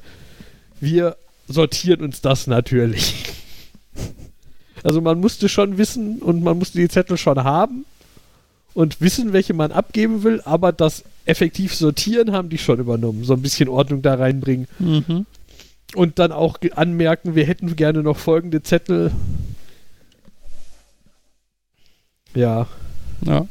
wir 0.81 1.17
sortieren 1.49 2.03
uns 2.03 2.21
das 2.21 2.47
natürlich. 2.47 3.28
Also 4.83 5.01
man 5.01 5.21
musste 5.21 5.49
schon 5.49 5.79
wissen 5.79 6.21
und 6.21 6.43
man 6.43 6.59
musste 6.59 6.79
die 6.79 6.89
Zettel 6.89 7.17
schon 7.17 7.43
haben 7.43 7.85
und 8.75 9.01
wissen, 9.01 9.33
welche 9.33 9.55
man 9.55 9.73
abgeben 9.73 10.23
will, 10.23 10.41
aber 10.45 10.73
das 10.73 11.05
effektiv 11.25 11.75
sortieren 11.75 12.33
haben 12.33 12.49
die 12.49 12.59
schon 12.59 12.79
übernommen. 12.79 13.25
So 13.25 13.35
ein 13.35 13.43
bisschen 13.43 13.69
Ordnung 13.69 14.03
da 14.03 14.15
reinbringen. 14.15 14.69
Mhm. 14.79 15.27
Und 15.95 16.19
dann 16.19 16.33
auch 16.33 16.59
anmerken, 16.77 17.35
wir 17.35 17.45
hätten 17.47 17.75
gerne 17.75 18.03
noch 18.03 18.19
folgende 18.19 18.63
Zettel. 18.63 19.11
Ja. 22.35 22.69
Ja. 23.23 23.49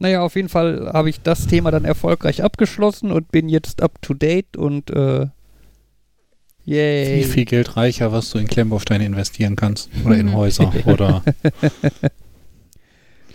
Naja, 0.00 0.22
auf 0.22 0.36
jeden 0.36 0.48
Fall 0.48 0.90
habe 0.92 1.08
ich 1.08 1.20
das 1.22 1.46
Thema 1.46 1.70
dann 1.70 1.84
erfolgreich 1.84 2.42
abgeschlossen 2.42 3.10
und 3.10 3.30
bin 3.30 3.48
jetzt 3.48 3.80
up 3.80 4.02
to 4.02 4.12
date 4.12 4.56
und 4.56 4.90
äh, 4.90 5.28
yay. 6.64 7.20
Wie 7.20 7.24
viel 7.24 7.44
Geld 7.44 7.76
reicher, 7.76 8.12
was 8.12 8.30
du 8.30 8.38
in 8.38 8.46
Klemmbausteine 8.46 9.04
investieren 9.04 9.56
kannst. 9.56 9.90
Oder 10.04 10.16
in 10.16 10.32
Häuser. 10.32 10.72
oder 10.86 11.22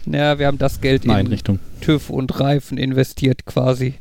Ja, 0.05 0.39
wir 0.39 0.47
haben 0.47 0.57
das 0.57 0.81
Geld 0.81 1.05
in 1.05 1.11
in 1.11 1.17
Einrichtung. 1.17 1.59
TÜV 1.81 2.09
und 2.09 2.39
Reifen 2.39 2.77
investiert 2.77 3.45
quasi. 3.45 3.95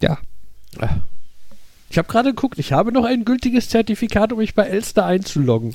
Ja. 0.00 0.18
Ich 1.90 1.96
habe 1.98 2.08
gerade 2.08 2.30
geguckt, 2.30 2.58
ich 2.58 2.72
habe 2.72 2.92
noch 2.92 3.04
ein 3.04 3.24
gültiges 3.24 3.68
Zertifikat, 3.68 4.32
um 4.32 4.38
mich 4.38 4.54
bei 4.54 4.64
Elster 4.64 5.06
einzuloggen. 5.06 5.72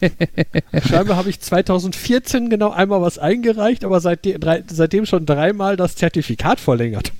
Scheinbar 0.88 1.16
habe 1.16 1.30
ich 1.30 1.40
2014 1.40 2.50
genau 2.50 2.70
einmal 2.70 3.00
was 3.00 3.18
eingereicht, 3.18 3.84
aber 3.84 4.00
seitdem, 4.00 4.40
seitdem 4.68 5.06
schon 5.06 5.24
dreimal 5.24 5.76
das 5.76 5.94
Zertifikat 5.96 6.60
verlängert. 6.60 7.12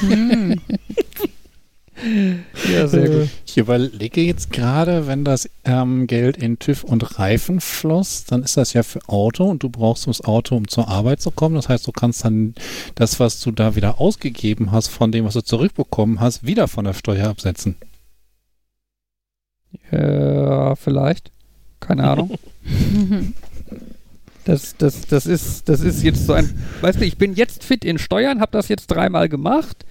Hm. 0.00 0.60
Ja, 2.68 2.88
sehr 2.88 3.08
gut. 3.08 3.28
Ich 3.46 3.56
überlege 3.58 4.22
jetzt 4.22 4.50
gerade, 4.50 5.06
wenn 5.06 5.24
das 5.24 5.48
ähm, 5.64 6.06
Geld 6.06 6.36
in 6.36 6.58
TÜV 6.58 6.84
und 6.84 7.18
Reifen 7.18 7.60
floss, 7.60 8.24
dann 8.24 8.42
ist 8.42 8.56
das 8.56 8.72
ja 8.72 8.82
für 8.82 9.00
Auto 9.08 9.44
und 9.44 9.62
du 9.62 9.68
brauchst 9.68 10.06
das 10.06 10.22
Auto, 10.22 10.56
um 10.56 10.68
zur 10.68 10.88
Arbeit 10.88 11.20
zu 11.20 11.30
kommen. 11.30 11.54
Das 11.54 11.68
heißt, 11.68 11.86
du 11.86 11.92
kannst 11.92 12.24
dann 12.24 12.54
das, 12.94 13.20
was 13.20 13.40
du 13.40 13.52
da 13.52 13.76
wieder 13.76 14.00
ausgegeben 14.00 14.72
hast, 14.72 14.88
von 14.88 15.12
dem, 15.12 15.24
was 15.24 15.34
du 15.34 15.42
zurückbekommen 15.42 16.20
hast, 16.20 16.44
wieder 16.44 16.66
von 16.66 16.84
der 16.84 16.94
Steuer 16.94 17.28
absetzen. 17.28 17.76
Ja, 19.90 20.74
vielleicht. 20.74 21.30
Keine 21.80 22.04
Ahnung. 22.04 22.38
Das, 24.44 24.76
das, 24.76 25.02
das, 25.06 25.26
ist, 25.26 25.68
das 25.68 25.80
ist 25.80 26.02
jetzt 26.02 26.26
so 26.26 26.32
ein. 26.32 26.50
Weißt 26.80 27.00
du, 27.00 27.04
ich 27.04 27.16
bin 27.16 27.34
jetzt 27.34 27.64
fit 27.64 27.84
in 27.84 27.98
Steuern, 27.98 28.40
habe 28.40 28.52
das 28.52 28.68
jetzt 28.68 28.88
dreimal 28.88 29.28
gemacht. 29.28 29.84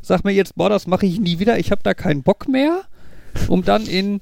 Sag 0.00 0.24
mir 0.24 0.32
jetzt, 0.32 0.56
boah, 0.56 0.70
das 0.70 0.86
mache 0.86 1.06
ich 1.06 1.20
nie 1.20 1.38
wieder, 1.38 1.58
ich 1.58 1.70
habe 1.70 1.82
da 1.84 1.94
keinen 1.94 2.22
Bock 2.22 2.48
mehr. 2.48 2.82
Um 3.48 3.64
dann 3.64 3.86
in 3.86 4.20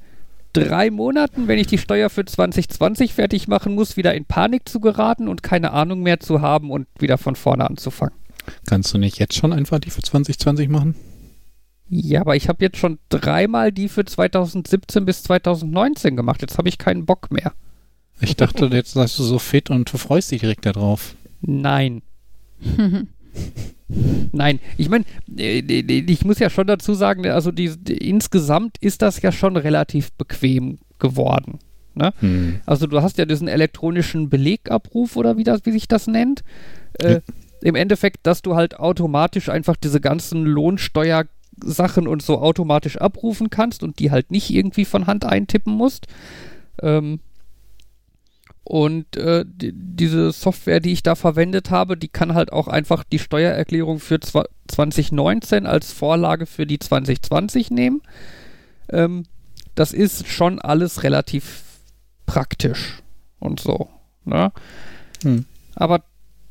drei 0.53 0.91
Monaten, 0.91 1.49
wenn 1.49 1.59
ich 1.59 1.67
die 1.67 1.79
Steuer 1.79 2.11
für 2.11 2.25
2020 2.25 3.15
fertig 3.15 3.49
machen 3.49 3.75
muss, 3.75 3.97
wieder 3.97 4.15
in 4.15 4.25
Panik 4.25 4.69
zu 4.69 4.81
geraten 4.81 5.29
und 5.29 5.43
keine 5.43 5.73
Ahnung 5.73 6.03
mehr 6.03 6.21
zu 6.21 6.41
haben 6.41 6.71
und 6.71 6.87
wieder 6.99 7.19
von 7.19 7.37
vorne 7.37 7.69
anzufangen. 7.69 8.15
Kannst 8.67 8.93
du 8.93 8.99
nicht 8.99 9.19
jetzt 9.19 9.35
schon 9.35 9.53
einfach 9.53 9.79
die 9.79 9.91
für 9.91 10.03
2020 10.03 10.69
machen? 10.69 10.95
Ja, 11.89 12.21
aber 12.21 12.37
ich 12.37 12.49
habe 12.49 12.65
jetzt 12.65 12.79
schon 12.79 12.99
dreimal 13.09 13.73
die 13.73 13.89
für 13.89 14.05
2017 14.05 15.05
bis 15.05 15.23
2019 15.25 16.17
gemacht. 16.17 16.41
Jetzt 16.41 16.57
habe 16.57 16.69
ich 16.69 16.79
keinen 16.79 17.05
Bock 17.05 17.33
mehr. 17.33 17.53
Ich 18.21 18.37
dachte, 18.37 18.67
jetzt 18.73 18.93
sagst 18.93 19.19
du 19.19 19.23
so 19.23 19.39
fit 19.39 19.71
und 19.71 19.93
du 19.93 19.99
freust 19.99 20.31
dich 20.31 20.41
direkt 20.41 20.67
darauf. 20.67 21.15
Nein. 21.41 22.03
Nein, 24.33 24.61
ich 24.77 24.89
meine, 24.89 25.05
ich 25.37 26.25
muss 26.25 26.39
ja 26.39 26.51
schon 26.51 26.67
dazu 26.67 26.95
sagen, 26.95 27.27
also 27.27 27.51
die, 27.51 27.67
insgesamt 27.67 28.77
ist 28.81 29.03
das 29.03 29.21
ja 29.23 29.33
schon 29.33 29.57
relativ 29.57 30.13
bequem 30.13 30.79
geworden. 30.99 31.59
Ne? 31.95 32.13
Hm. 32.21 32.61
Also 32.67 32.87
du 32.87 33.03
hast 33.03 33.19
ja 33.19 33.25
diesen 33.25 33.49
elektronischen 33.49 34.29
Belegabruf 34.31 35.17
oder 35.17 35.37
wie, 35.37 35.45
das, 35.45 35.63
wie 35.65 35.73
sich 35.73 35.89
das 35.89 36.07
nennt. 36.07 36.43
Äh, 36.99 37.15
Ja. 37.15 37.19
Im 37.63 37.75
Endeffekt, 37.75 38.21
dass 38.23 38.41
du 38.41 38.55
halt 38.55 38.79
automatisch 38.79 39.51
einfach 39.51 39.77
diese 39.77 40.01
ganzen 40.01 40.45
Lohnsteuersachen 40.47 42.07
und 42.07 42.23
so 42.23 42.39
automatisch 42.39 42.97
abrufen 42.97 43.51
kannst 43.51 43.83
und 43.83 43.99
die 43.99 44.11
halt 44.11 44.31
nicht 44.31 44.49
irgendwie 44.51 44.87
von 44.87 45.07
Hand 45.07 45.27
eintippen 45.27 45.75
musst. 45.75 46.07
Ähm, 46.81 47.21
und 48.71 49.17
äh, 49.17 49.45
die, 49.45 49.73
diese 49.75 50.31
Software, 50.31 50.79
die 50.79 50.93
ich 50.93 51.03
da 51.03 51.17
verwendet 51.17 51.71
habe, 51.71 51.97
die 51.97 52.07
kann 52.07 52.35
halt 52.35 52.53
auch 52.53 52.69
einfach 52.69 53.03
die 53.03 53.19
Steuererklärung 53.19 53.99
für 53.99 54.19
zwa- 54.19 54.47
2019 54.69 55.67
als 55.67 55.91
Vorlage 55.91 56.47
für 56.47 56.69
die 56.69 56.79
2020 56.79 57.73
nehmen. 57.73 58.01
Ähm, 58.89 59.25
das 59.75 59.93
ist 59.93 60.29
schon 60.29 60.61
alles 60.61 61.03
relativ 61.03 61.65
praktisch 62.27 63.03
und 63.41 63.59
so. 63.59 63.89
Ne? 64.25 64.53
Hm. 65.25 65.47
Aber 65.75 66.05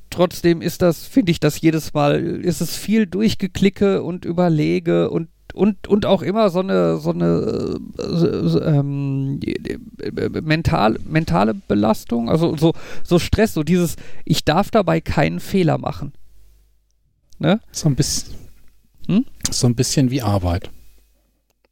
trotzdem 0.09 0.61
ist 0.61 0.81
das, 0.81 1.05
finde 1.05 1.31
ich, 1.31 1.39
das 1.39 1.61
jedes 1.61 1.93
Mal, 1.93 2.21
ist 2.21 2.59
es 2.59 2.75
viel 2.75 3.05
durchgeklicke 3.07 4.03
und 4.03 4.25
überlege 4.25 5.09
und 5.09 5.29
und, 5.53 5.88
und 5.88 6.05
auch 6.05 6.21
immer 6.21 6.49
so 6.49 6.59
eine, 6.59 6.97
so 6.97 7.11
eine 7.11 7.80
äh, 7.97 8.77
ähm, 8.77 9.39
äh, 9.43 10.41
mental, 10.41 10.97
mentale 11.05 11.53
Belastung, 11.53 12.30
also 12.30 12.55
so, 12.57 12.73
so 13.03 13.19
Stress, 13.19 13.53
so 13.53 13.63
dieses, 13.63 13.95
ich 14.26 14.45
darf 14.45 14.71
dabei 14.71 15.01
keinen 15.01 15.39
Fehler 15.39 15.77
machen. 15.77 16.13
Ne? 17.39 17.59
So 17.71 17.89
ein 17.89 17.95
bisschen, 17.95 18.35
Hm? 19.07 19.26
so 19.49 19.67
ein 19.67 19.76
bisschen 19.76 20.11
wie 20.11 20.21
Arbeit. 20.21 20.69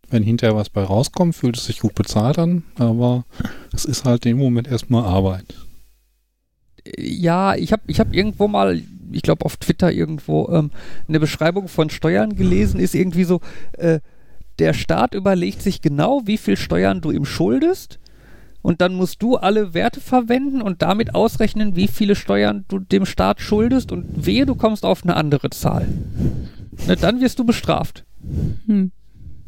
Wenn 0.10 0.24
hinterher 0.24 0.56
was 0.56 0.70
bei 0.70 0.84
rauskommt, 0.84 1.36
fühlt 1.36 1.58
es 1.58 1.66
sich 1.66 1.80
gut 1.80 1.94
bezahlt 1.94 2.40
an, 2.40 2.64
aber 2.76 3.26
es 3.74 3.84
ist 3.84 4.06
halt 4.06 4.26
im 4.26 4.38
Moment 4.38 4.68
erstmal 4.68 5.04
Arbeit. 5.04 5.54
Ja, 6.98 7.56
ich 7.56 7.74
habe 7.74 7.84
ich 7.88 8.00
hab 8.00 8.14
irgendwo 8.14 8.48
mal, 8.48 8.82
ich 9.12 9.22
glaube 9.22 9.46
auf 9.46 9.58
Twitter 9.58 9.92
irgendwo, 9.92 10.50
ähm, 10.50 10.72
eine 11.08 11.20
Beschreibung 11.20 11.68
von 11.68 11.90
Steuern 11.90 12.36
gelesen, 12.36 12.80
ist 12.80 12.96
irgendwie 12.96 13.24
so, 13.24 13.42
äh, 13.78 14.00
der 14.60 14.74
Staat 14.74 15.14
überlegt 15.14 15.62
sich 15.62 15.82
genau, 15.82 16.22
wie 16.26 16.38
viel 16.38 16.58
Steuern 16.58 17.02
du 17.02 17.12
ihm 17.12 17.26
schuldest 17.26 18.00
und 18.62 18.82
dann 18.82 18.96
musst 18.96 19.22
du 19.22 19.38
alle 19.38 19.74
Werte 19.74 20.02
verwenden 20.02 20.62
und 20.62 20.82
damit 20.82 21.16
ausrechnen, 21.16 21.76
wie 21.76 21.88
viele 21.88 22.16
Steuern 22.16 22.66
du 22.68 22.80
dem 22.80 23.06
Staat 23.06 23.40
schuldest 23.40 23.92
und 23.92 24.26
wehe, 24.26 24.46
du 24.46 24.56
kommst 24.56 24.84
auf 24.84 25.04
eine 25.04 25.16
andere 25.16 25.52
Zahl. 25.52 25.88
Ne, 26.86 26.96
dann 26.96 27.22
wirst 27.22 27.40
du 27.40 27.46
bestraft. 27.46 28.06
Hm. 28.66 28.92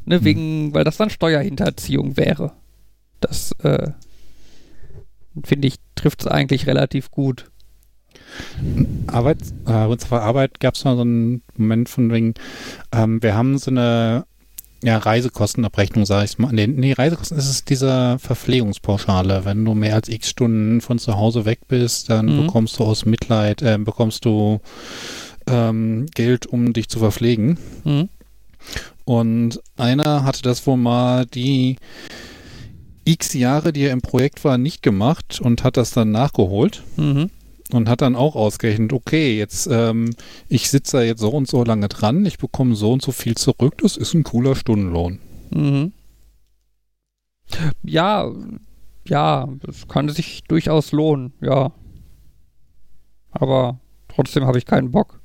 Ne, 0.06 0.24
wegen, 0.24 0.74
weil 0.74 0.84
das 0.84 0.98
dann 0.98 1.10
Steuerhinterziehung 1.10 2.18
wäre. 2.18 2.54
Das, 3.20 3.52
äh, 3.64 3.92
finde 5.44 5.68
ich, 5.68 5.76
trifft 5.96 6.22
es 6.22 6.28
eigentlich 6.28 6.66
relativ 6.66 7.12
gut. 7.12 7.49
Arbeit, 9.08 9.38
äh, 9.68 9.98
zwar 9.98 10.22
Arbeit 10.22 10.60
gab 10.60 10.76
es 10.76 10.84
mal 10.86 10.96
so 10.96 11.02
einen 11.02 11.42
Moment 11.58 11.90
von 11.90 12.12
wegen, 12.12 12.34
ähm, 12.92 13.22
wir 13.22 13.36
haben 13.36 13.58
so 13.58 13.72
eine 13.72 14.26
ja, 14.82 14.98
Reisekostenabrechnung, 14.98 16.06
sage 16.06 16.26
ich 16.26 16.40
mal. 16.40 16.54
Nee, 16.54 16.68
nee, 16.68 16.94
Reisekosten 16.94 17.38
ist 17.38 17.50
es 17.50 17.66
dieser 17.66 18.18
Verpflegungspauschale. 18.20 19.44
Wenn 19.44 19.66
du 19.66 19.74
mehr 19.74 19.96
als 19.96 20.08
x 20.08 20.30
Stunden 20.30 20.80
von 20.80 21.00
zu 21.00 21.18
Hause 21.18 21.44
weg 21.46 21.60
bist, 21.68 22.10
dann 22.10 22.28
Mhm. 22.28 22.46
bekommst 22.46 22.80
du 22.80 22.86
aus 22.86 23.06
Mitleid, 23.06 23.62
äh, 23.62 23.78
bekommst 23.78 24.24
du 24.24 24.62
ähm, 25.48 26.06
Geld, 26.16 26.46
um 26.46 26.72
dich 26.74 26.88
zu 26.90 27.00
verpflegen. 27.00 27.58
Mhm. 27.84 28.08
Und 29.04 29.60
einer 29.78 30.24
hatte 30.24 30.44
das 30.44 30.66
wohl 30.68 30.78
mal 30.78 31.26
die 31.26 31.78
x 33.04 33.34
Jahre, 33.34 33.74
die 33.74 33.82
er 33.82 33.92
im 33.94 34.02
Projekt 34.02 34.44
war, 34.46 34.58
nicht 34.58 34.84
gemacht 34.84 35.42
und 35.42 35.64
hat 35.64 35.78
das 35.78 35.92
dann 35.92 36.12
nachgeholt 36.12 36.84
Mhm. 36.96 37.32
Und 37.72 37.88
hat 37.90 38.02
dann 38.02 38.16
auch 38.16 38.36
ausgerechnet, 38.36 38.94
okay, 38.94 39.38
jetzt 39.38 39.68
ähm, 39.72 40.10
ich 40.48 40.70
sitze 40.70 40.98
da 40.98 41.04
jetzt 41.04 41.20
so 41.22 41.30
und 41.30 41.48
so 41.48 41.64
lange 41.64 41.88
dran, 41.88 42.26
ich 42.26 42.38
bekomme 42.38 42.76
so 42.76 42.92
und 42.92 43.02
so 43.02 43.12
viel 43.12 43.36
zurück, 43.36 43.78
das 43.82 43.98
ist 43.98 44.14
ein 44.14 44.24
cooler 44.24 44.56
Stundenlohn. 44.56 45.20
Mhm. 45.52 45.94
Ja, 47.84 48.32
ja, 49.08 49.48
das 49.62 49.88
kann 49.88 50.10
sich 50.10 50.44
durchaus 50.48 50.92
lohnen, 50.92 51.34
ja. 51.42 51.72
Aber 53.32 53.80
trotzdem 54.08 54.46
habe 54.46 54.58
ich 54.58 54.66
keinen 54.66 54.92
Bock. 54.92 55.20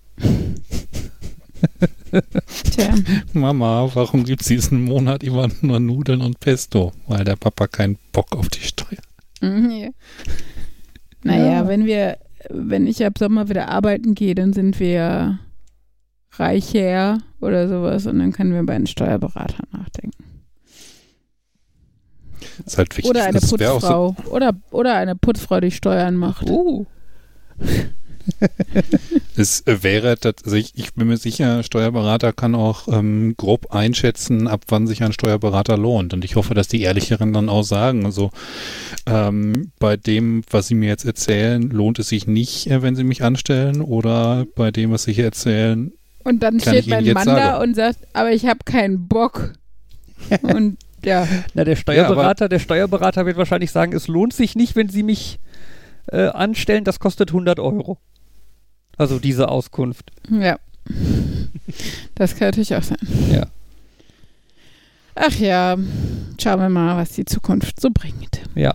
Tja, 2.70 2.94
Mama, 3.32 3.90
warum 3.94 4.24
gibt's 4.24 4.46
diesen 4.46 4.84
Monat 4.84 5.22
immer 5.22 5.48
nur 5.62 5.80
Nudeln 5.80 6.20
und 6.20 6.38
Pesto? 6.40 6.92
Weil 7.06 7.24
der 7.24 7.36
Papa 7.36 7.66
keinen 7.66 7.98
Bock 8.12 8.36
auf 8.36 8.48
die 8.48 8.60
Steuer. 8.60 8.98
Mhm, 9.40 9.70
ja. 9.70 9.88
Naja, 11.22 11.46
Ja. 11.46 11.68
wenn 11.68 11.86
wir, 11.86 12.18
wenn 12.50 12.86
ich 12.86 13.04
ab 13.04 13.18
Sommer 13.18 13.48
wieder 13.48 13.68
arbeiten 13.68 14.14
gehe, 14.14 14.34
dann 14.34 14.52
sind 14.52 14.80
wir 14.80 15.38
reicher 16.32 17.18
oder 17.40 17.68
sowas 17.68 18.06
und 18.06 18.18
dann 18.18 18.32
können 18.32 18.52
wir 18.52 18.64
bei 18.64 18.74
einem 18.74 18.86
Steuerberater 18.86 19.64
nachdenken. 19.72 20.24
Ist 22.64 22.78
halt 22.78 22.96
wichtig. 22.96 23.10
Oder 23.10 23.24
eine 23.24 23.38
auch 23.38 23.42
so, 23.42 23.56
Putzfrau. 23.56 24.16
Oder, 24.30 24.52
oder 24.70 24.96
eine 24.96 25.16
Putzfrau, 25.16 25.60
die 25.60 25.70
Steuern 25.70 26.16
macht. 26.16 26.48
Uh, 26.48 26.86
es 29.36 29.62
wäre, 29.66 30.14
tats- 30.14 30.44
also 30.44 30.56
ich, 30.56 30.94
bin 30.94 31.08
mir 31.08 31.16
sicher, 31.16 31.62
Steuerberater 31.62 32.32
kann 32.32 32.54
auch 32.54 32.88
ähm, 32.88 33.34
grob 33.36 33.74
einschätzen, 33.74 34.48
ab 34.48 34.62
wann 34.68 34.86
sich 34.86 35.02
ein 35.02 35.12
Steuerberater 35.12 35.76
lohnt. 35.76 36.14
Und 36.14 36.24
ich 36.24 36.36
hoffe, 36.36 36.54
dass 36.54 36.68
die 36.68 36.82
Ehrlicheren 36.82 37.32
dann 37.32 37.48
auch 37.48 37.62
sagen, 37.64 38.04
also 38.06 38.30
ähm, 39.06 39.72
bei 39.78 39.96
dem, 39.96 40.42
was 40.50 40.68
sie 40.68 40.74
mir 40.74 40.88
jetzt 40.88 41.04
erzählen, 41.04 41.62
lohnt 41.70 41.98
es 41.98 42.08
sich 42.08 42.26
nicht, 42.26 42.68
äh, 42.70 42.82
wenn 42.82 42.96
sie 42.96 43.04
mich 43.04 43.22
anstellen. 43.22 43.80
Oder 43.80 44.46
bei 44.54 44.70
dem, 44.70 44.90
was 44.90 45.04
sie 45.04 45.12
hier 45.12 45.24
erzählen, 45.24 45.92
Und 46.24 46.42
dann 46.42 46.58
Kann 46.58 46.74
steht 46.74 46.86
ich 46.86 46.92
Ihnen 46.92 47.14
mein 47.14 47.26
Mann 47.26 47.36
da 47.36 47.60
und 47.62 47.74
sagt, 47.74 47.98
aber 48.12 48.32
ich 48.32 48.46
habe 48.46 48.60
keinen 48.64 49.08
Bock. 49.08 49.52
und 50.42 50.78
ja, 51.04 51.28
na, 51.52 51.64
der 51.64 51.76
Steuerberater, 51.76 52.48
der 52.48 52.58
Steuerberater 52.58 53.26
wird 53.26 53.36
wahrscheinlich 53.36 53.70
sagen, 53.70 53.92
es 53.92 54.08
lohnt 54.08 54.32
sich 54.32 54.56
nicht, 54.56 54.74
wenn 54.74 54.88
Sie 54.88 55.02
mich 55.02 55.38
äh, 56.10 56.28
anstellen, 56.28 56.84
das 56.84 56.98
kostet 56.98 57.30
100 57.30 57.60
Euro. 57.60 57.98
Also 58.96 59.18
diese 59.18 59.48
Auskunft. 59.48 60.10
ja. 60.30 60.58
Das 62.14 62.36
kann 62.36 62.48
natürlich 62.48 62.74
auch 62.76 62.82
sein. 62.82 62.98
Ja. 63.32 63.46
Ach 65.14 65.34
ja, 65.38 65.76
schauen 66.40 66.60
wir 66.60 66.68
mal, 66.68 66.96
was 66.96 67.12
die 67.12 67.24
Zukunft 67.24 67.80
so 67.80 67.88
bringt. 67.92 68.42
Ja. 68.54 68.74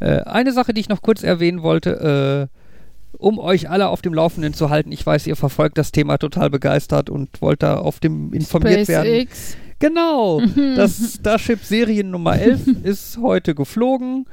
Äh, 0.00 0.22
eine 0.22 0.52
Sache, 0.52 0.72
die 0.72 0.80
ich 0.80 0.88
noch 0.88 1.02
kurz 1.02 1.22
erwähnen 1.22 1.62
wollte, 1.62 2.48
äh, 2.50 3.18
um 3.18 3.38
euch 3.38 3.68
alle 3.68 3.88
auf 3.88 4.00
dem 4.00 4.14
Laufenden 4.14 4.54
zu 4.54 4.70
halten. 4.70 4.92
Ich 4.92 5.04
weiß, 5.04 5.26
ihr 5.26 5.36
verfolgt 5.36 5.76
das 5.76 5.92
Thema 5.92 6.18
total 6.18 6.50
begeistert 6.50 7.10
und 7.10 7.42
wollt 7.42 7.62
da 7.62 7.76
auf 7.76 8.00
dem 8.00 8.32
informiert 8.32 8.88
werden. 8.88 9.06
SpaceX. 9.06 9.56
Genau. 9.80 10.40
Das 10.76 11.14
Starship 11.18 11.64
Serien 11.64 12.10
Nummer 12.10 12.38
11 12.38 12.66
ist 12.84 13.18
heute 13.18 13.54
geflogen 13.54 14.26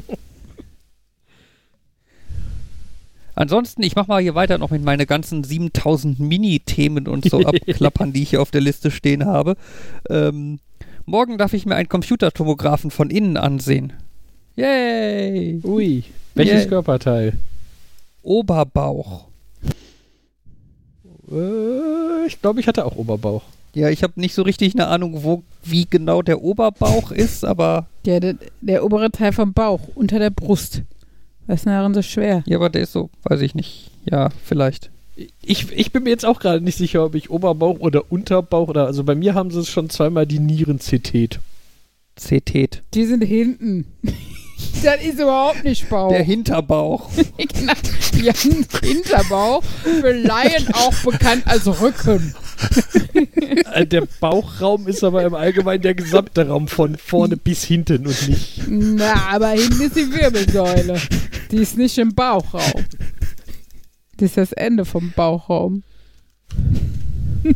Ansonsten, 3.37 3.83
ich 3.83 3.95
mache 3.95 4.07
mal 4.07 4.19
hier 4.19 4.33
weiter 4.33 4.57
noch 4.57 4.71
mit 4.71 4.83
meinen 4.83 5.05
ganzen 5.05 5.43
7000 5.43 6.19
Mini-Themen 6.19 7.07
und 7.07 7.29
so 7.29 7.37
abklappern, 7.45 8.11
die 8.11 8.23
ich 8.23 8.31
hier 8.31 8.41
auf 8.41 8.49
der 8.49 8.61
Liste 8.61 8.89
stehen 8.89 9.27
habe. 9.27 9.55
Ähm, 10.09 10.57
morgen 11.05 11.37
darf 11.37 11.53
ich 11.53 11.67
mir 11.67 11.75
einen 11.75 11.87
Computertomographen 11.87 12.89
von 12.89 13.11
innen 13.11 13.37
ansehen. 13.37 13.93
Yay! 14.55 15.61
Ui. 15.63 16.03
Welches 16.33 16.61
Yeah. 16.61 16.65
Körperteil? 16.69 17.33
Oberbauch. 18.23 19.25
Äh, 21.31 22.25
ich 22.25 22.41
glaube, 22.41 22.59
ich 22.59 22.67
hatte 22.67 22.85
auch 22.85 22.95
Oberbauch. 22.95 23.43
Ja, 23.75 23.89
ich 23.89 24.01
habe 24.01 24.13
nicht 24.15 24.33
so 24.33 24.41
richtig 24.41 24.73
eine 24.73 24.87
Ahnung, 24.87 25.23
wo, 25.23 25.43
wie 25.63 25.85
genau 25.87 26.23
der 26.23 26.41
Oberbauch 26.41 27.11
ist, 27.11 27.45
aber 27.45 27.85
Der, 28.03 28.19
der, 28.19 28.35
der 28.61 28.83
obere 28.83 29.11
Teil 29.11 29.31
vom 29.31 29.53
Bauch, 29.53 29.81
unter 29.93 30.17
der 30.17 30.31
Brust. 30.31 30.81
Was 31.47 31.61
ist 31.61 31.65
denn 31.65 31.73
daran 31.73 31.93
so 31.93 32.01
schwer? 32.01 32.43
ja, 32.45 32.57
aber 32.57 32.69
der 32.69 32.83
ist 32.83 32.91
so, 32.91 33.09
weiß 33.23 33.41
ich 33.41 33.55
nicht. 33.55 33.89
Ja, 34.05 34.29
vielleicht. 34.43 34.91
Ich, 35.41 35.71
ich 35.71 35.91
bin 35.91 36.03
mir 36.03 36.11
jetzt 36.11 36.25
auch 36.25 36.39
gerade 36.39 36.63
nicht 36.63 36.77
sicher, 36.77 37.03
ob 37.03 37.15
ich 37.15 37.31
Oberbauch 37.31 37.79
oder 37.79 38.11
Unterbauch 38.11 38.67
oder. 38.67 38.85
Also 38.85 39.03
bei 39.03 39.15
mir 39.15 39.33
haben 39.33 39.49
sie 39.49 39.59
es 39.59 39.69
schon 39.69 39.89
zweimal 39.89 40.27
die 40.27 40.39
Nieren 40.39 40.77
CT. 40.77 41.39
CT. 42.15 42.83
Die 42.93 43.05
sind 43.05 43.23
hinten. 43.23 43.85
das 44.83 45.01
ist 45.03 45.19
überhaupt 45.19 45.63
nicht 45.63 45.89
Bauch. 45.89 46.09
Der 46.09 46.23
Hinterbauch. 46.23 47.09
genau. 47.37 47.73
Haben 47.73 48.65
Hinterbauch, 48.83 49.63
für 49.83 50.11
Laien 50.11 50.67
auch 50.73 50.93
bekannt 51.03 51.43
als 51.45 51.67
Rücken. 51.67 52.33
Äh, 53.73 53.85
Der 53.85 54.07
Bauchraum 54.19 54.87
ist 54.87 55.03
aber 55.03 55.23
im 55.23 55.35
Allgemeinen 55.35 55.83
der 55.83 55.93
gesamte 55.93 56.47
Raum 56.47 56.67
von 56.67 56.97
vorne 56.97 57.37
bis 57.37 57.63
hinten 57.63 58.07
und 58.07 58.27
nicht. 58.27 58.63
Na, 58.67 59.29
aber 59.31 59.49
hinten 59.49 59.81
ist 59.81 59.95
die 59.95 60.11
Wirbelsäule. 60.11 60.99
Die 61.51 61.57
ist 61.57 61.77
nicht 61.77 61.97
im 61.97 62.15
Bauchraum. 62.15 62.85
Das 64.17 64.29
ist 64.29 64.37
das 64.37 64.51
Ende 64.53 64.85
vom 64.85 65.11
Bauchraum. 65.15 65.83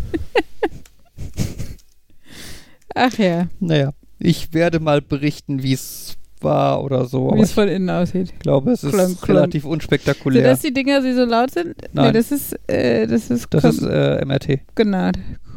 Ach 2.93 3.17
ja, 3.17 3.47
Naja, 3.59 3.93
ich 4.19 4.53
werde 4.53 4.79
mal 4.79 5.01
berichten, 5.01 5.63
wie 5.63 5.73
es 5.73 6.17
war 6.43 6.83
oder 6.83 7.05
so. 7.05 7.31
wie 7.35 7.41
es 7.41 7.49
ich 7.49 7.55
von 7.55 7.67
innen 7.67 7.89
aussieht. 7.89 8.39
glaube, 8.39 8.71
es 8.71 8.83
ist 8.83 8.93
Klonk, 8.93 9.21
klonk. 9.21 9.29
relativ 9.29 9.63
Sind 9.63 9.71
unspektakulär. 9.71 10.43
das 10.43 10.61
die 10.61 10.73
Dinger, 10.73 11.01
die 11.01 11.13
so 11.13 11.25
laut 11.25 11.51
sind? 11.51 11.75
Nee, 11.81 11.87
Nein. 11.93 12.13
das 12.13 12.31
ist, 12.31 12.57
äh, 12.69 13.07
das 13.07 13.29
ist, 13.29 13.47
Das 13.51 13.63
ist 13.63 13.81
äh, 13.83 14.23
MRT. 14.25 14.59
genau, 14.75 15.11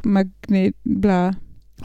Magnet, 0.04 0.74
bla. 0.84 1.32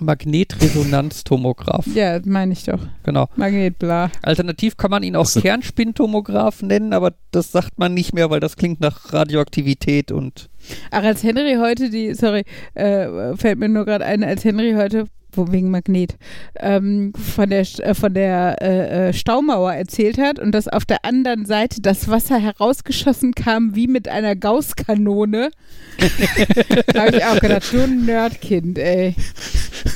Magnetresonanztomograph. 0.01 1.85
Ja, 1.93 2.19
meine 2.23 2.53
ich 2.53 2.63
doch. 2.63 2.79
Genau. 3.03 3.27
Magnetbla. 3.35 4.11
Alternativ 4.21 4.77
kann 4.77 4.91
man 4.91 5.03
ihn 5.03 5.15
auch 5.15 5.21
Also- 5.25 5.41
Kernspintomograph 5.41 6.61
nennen, 6.61 6.93
aber 6.93 7.13
das 7.31 7.51
sagt 7.51 7.77
man 7.79 7.93
nicht 7.93 8.13
mehr, 8.13 8.29
weil 8.29 8.39
das 8.39 8.55
klingt 8.55 8.79
nach 8.79 9.11
Radioaktivität 9.13 10.11
und 10.11 10.49
Ach, 10.91 11.03
als 11.03 11.23
Henry 11.23 11.55
heute 11.59 11.89
die, 11.89 12.13
sorry, 12.13 12.43
äh, 12.75 13.35
fällt 13.35 13.59
mir 13.59 13.67
nur 13.69 13.85
gerade 13.85 14.05
ein, 14.05 14.23
als 14.23 14.43
Henry 14.45 14.73
heute, 14.75 15.05
wegen 15.35 15.71
Magnet, 15.71 16.17
ähm, 16.55 17.13
von 17.13 17.49
der, 17.49 17.61
äh, 17.79 17.93
von 17.93 18.13
der 18.13 18.61
äh, 18.61 19.09
äh, 19.09 19.13
Staumauer 19.13 19.73
erzählt 19.73 20.17
hat 20.17 20.39
und 20.39 20.51
dass 20.53 20.67
auf 20.67 20.85
der 20.85 21.05
anderen 21.05 21.45
Seite 21.45 21.81
das 21.81 22.07
Wasser 22.09 22.39
herausgeschossen 22.39 23.33
kam 23.33 23.75
wie 23.75 23.87
mit 23.87 24.07
einer 24.07 24.35
Gausskanone. 24.35 25.51
da 26.93 27.05
habe 27.05 27.17
ich 27.17 27.25
auch 27.25 27.39
gedacht, 27.39 27.71
du 27.71 27.87
Nerdkind, 27.87 28.77
ey. 28.77 29.15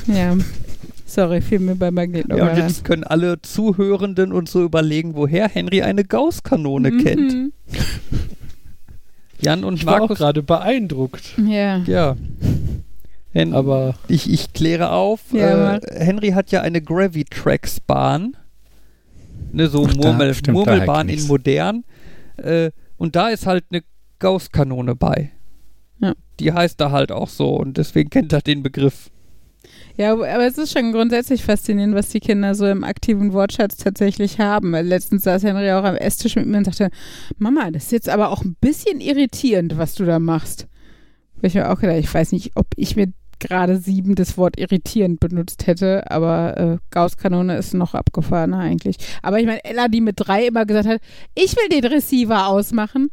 Ja. 0.07 0.35
Sorry, 1.05 1.41
fiel 1.41 1.60
mir 1.60 1.76
bei 1.76 1.91
Magnet 1.91 2.27
noch 2.27 2.38
ja, 2.38 2.49
und 2.49 2.57
jetzt 2.57 2.85
können 2.85 3.03
alle 3.03 3.39
Zuhörenden 3.41 4.31
und 4.31 4.49
so 4.49 4.64
überlegen, 4.64 5.14
woher 5.15 5.47
Henry 5.47 5.84
eine 5.84 6.03
Gausskanone 6.03 6.91
kennt. 6.97 7.34
Mhm. 7.34 7.53
Jan 9.39 9.64
und 9.64 9.76
Ich 9.76 9.85
war 9.85 9.95
auch 9.95 9.99
Markus. 9.99 10.18
gerade 10.18 10.41
beeindruckt. 10.41 11.34
Ja. 11.38 11.77
Ja. 11.85 12.15
Hen 13.34 13.53
Aber 13.53 13.95
ich, 14.07 14.31
ich 14.31 14.53
kläre 14.53 14.91
auf. 14.91 15.22
Ja, 15.31 15.77
äh, 15.77 15.81
Henry 16.05 16.30
hat 16.30 16.51
ja 16.51 16.61
eine 16.61 16.81
Gravitrax-Bahn. 16.81 18.38
Ne, 19.51 19.68
so 19.68 19.85
Ach, 19.88 19.93
da- 19.93 20.07
Murmel, 20.10 20.34
stimmt, 20.34 20.57
Murmelbahn 20.57 21.10
in 21.10 21.26
modern. 21.27 21.84
Äh, 22.38 22.72
und 22.97 23.15
da 23.15 23.30
ist 23.30 23.45
halt 23.45 23.65
eine 23.72 23.84
Gausskanone 24.19 24.95
bei. 24.95 25.31
Ja. 25.99 26.14
Die 26.39 26.53
heißt 26.53 26.80
da 26.80 26.91
halt 26.91 27.11
auch 27.11 27.30
so 27.30 27.55
und 27.55 27.77
deswegen 27.77 28.10
kennt 28.10 28.34
er 28.34 28.41
den 28.41 28.64
Begriff. 28.64 29.10
Ja, 29.95 30.14
aber 30.14 30.45
es 30.45 30.57
ist 30.57 30.73
schon 30.73 30.91
grundsätzlich 30.91 31.43
faszinierend, 31.43 31.93
was 31.95 32.10
die 32.10 32.19
Kinder 32.19 32.55
so 32.55 32.65
im 32.65 32.84
aktiven 32.84 33.31
Wortschatz 33.34 33.77
tatsächlich 33.77 34.39
haben. 34.39 34.72
Weil 34.72 34.88
Letztens 34.88 35.23
saß 35.23 35.43
Henry 35.43 35.72
auch 35.72 35.84
am 35.84 35.95
Esstisch 35.95 36.35
mit 36.35 36.47
mir 36.47 36.57
und 36.57 36.65
sagte, 36.65 36.89
Mama, 37.38 37.69
das 37.72 37.85
ist 37.85 37.91
jetzt 37.91 38.10
aber 38.10 38.30
auch 38.30 38.43
ein 38.43 38.55
bisschen 38.60 39.01
irritierend, 39.01 39.77
was 39.77 39.93
du 39.93 40.05
da 40.05 40.18
machst. 40.19 40.68
Wo 41.35 41.47
ich 41.47 41.53
mir 41.53 41.69
auch 41.72 41.80
gedacht, 41.80 41.97
ich 41.99 42.11
weiß 42.11 42.31
nicht, 42.31 42.51
ob 42.55 42.68
ich 42.76 42.95
mit 42.95 43.14
gerade 43.44 43.78
sieben 43.78 44.15
das 44.15 44.38
Wort 44.38 44.60
irritierend 44.60 45.20
benutzt 45.20 45.68
hätte, 45.68 46.10
aber 46.11 46.57
äh, 46.57 46.78
Gausskanone 46.91 47.57
ist 47.57 47.74
noch 47.74 47.94
abgefahrener 47.94 48.60
eigentlich. 48.60 48.98
Aber 49.22 49.40
ich 49.40 49.45
meine, 49.45 49.64
Ella, 49.65 49.88
die 49.88 50.02
mit 50.02 50.15
drei 50.18 50.48
immer 50.48 50.65
gesagt 50.65 50.88
hat, 50.88 51.02
ich 51.36 51.56
will 51.56 51.70
den 51.70 51.86
Receiver 51.86 52.48
ausmachen. 52.48 53.10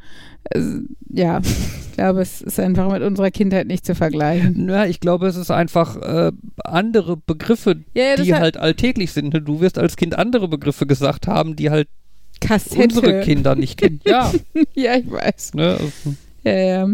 äh, 0.51 0.61
ja, 1.09 1.40
ich 1.40 1.93
glaube, 1.97 2.20
es 2.23 2.40
ist 2.40 2.59
einfach 2.61 2.90
mit 2.90 3.02
unserer 3.02 3.31
Kindheit 3.31 3.66
nicht 3.66 3.85
zu 3.85 3.94
vergleichen. 3.94 4.69
Ja, 4.69 4.86
ich 4.86 5.01
glaube, 5.01 5.27
es 5.27 5.36
ist 5.36 5.51
einfach 5.51 5.97
äh, 5.97 6.32
andere 6.65 7.16
Begriffe, 7.16 7.77
Ja, 7.94 8.05
ja, 8.05 8.16
die 8.16 8.35
halt 8.35 8.57
alltäglich 8.57 9.12
sind. 9.12 9.32
Du 9.47 9.61
wirst 9.61 9.77
als 9.78 9.97
Kind 9.97 10.16
andere 10.19 10.48
Begriffe 10.48 10.86
gesagt 10.86 11.27
haben, 11.27 11.57
die 11.57 11.70
halt 11.70 11.89
Kassette. 12.40 12.82
unsere 12.85 13.20
Kinder 13.20 13.55
nicht 13.55 13.77
kennen. 13.78 14.01
Ja, 14.07 14.32
Ja, 14.74 14.97
ich 14.97 15.11
weiß. 15.11 15.55
ne? 15.55 15.73
also, 15.73 16.15
Ja, 16.44 16.52
ja. 16.52 16.89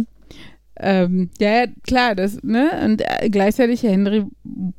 Ähm, 0.79 1.31
ja, 1.39 1.51
ja, 1.51 1.67
klar, 1.87 2.15
das, 2.15 2.43
ne? 2.43 2.71
Und 2.85 3.03
äh, 3.03 3.31
gleichzeitig, 3.31 3.83
Henry 3.83 4.25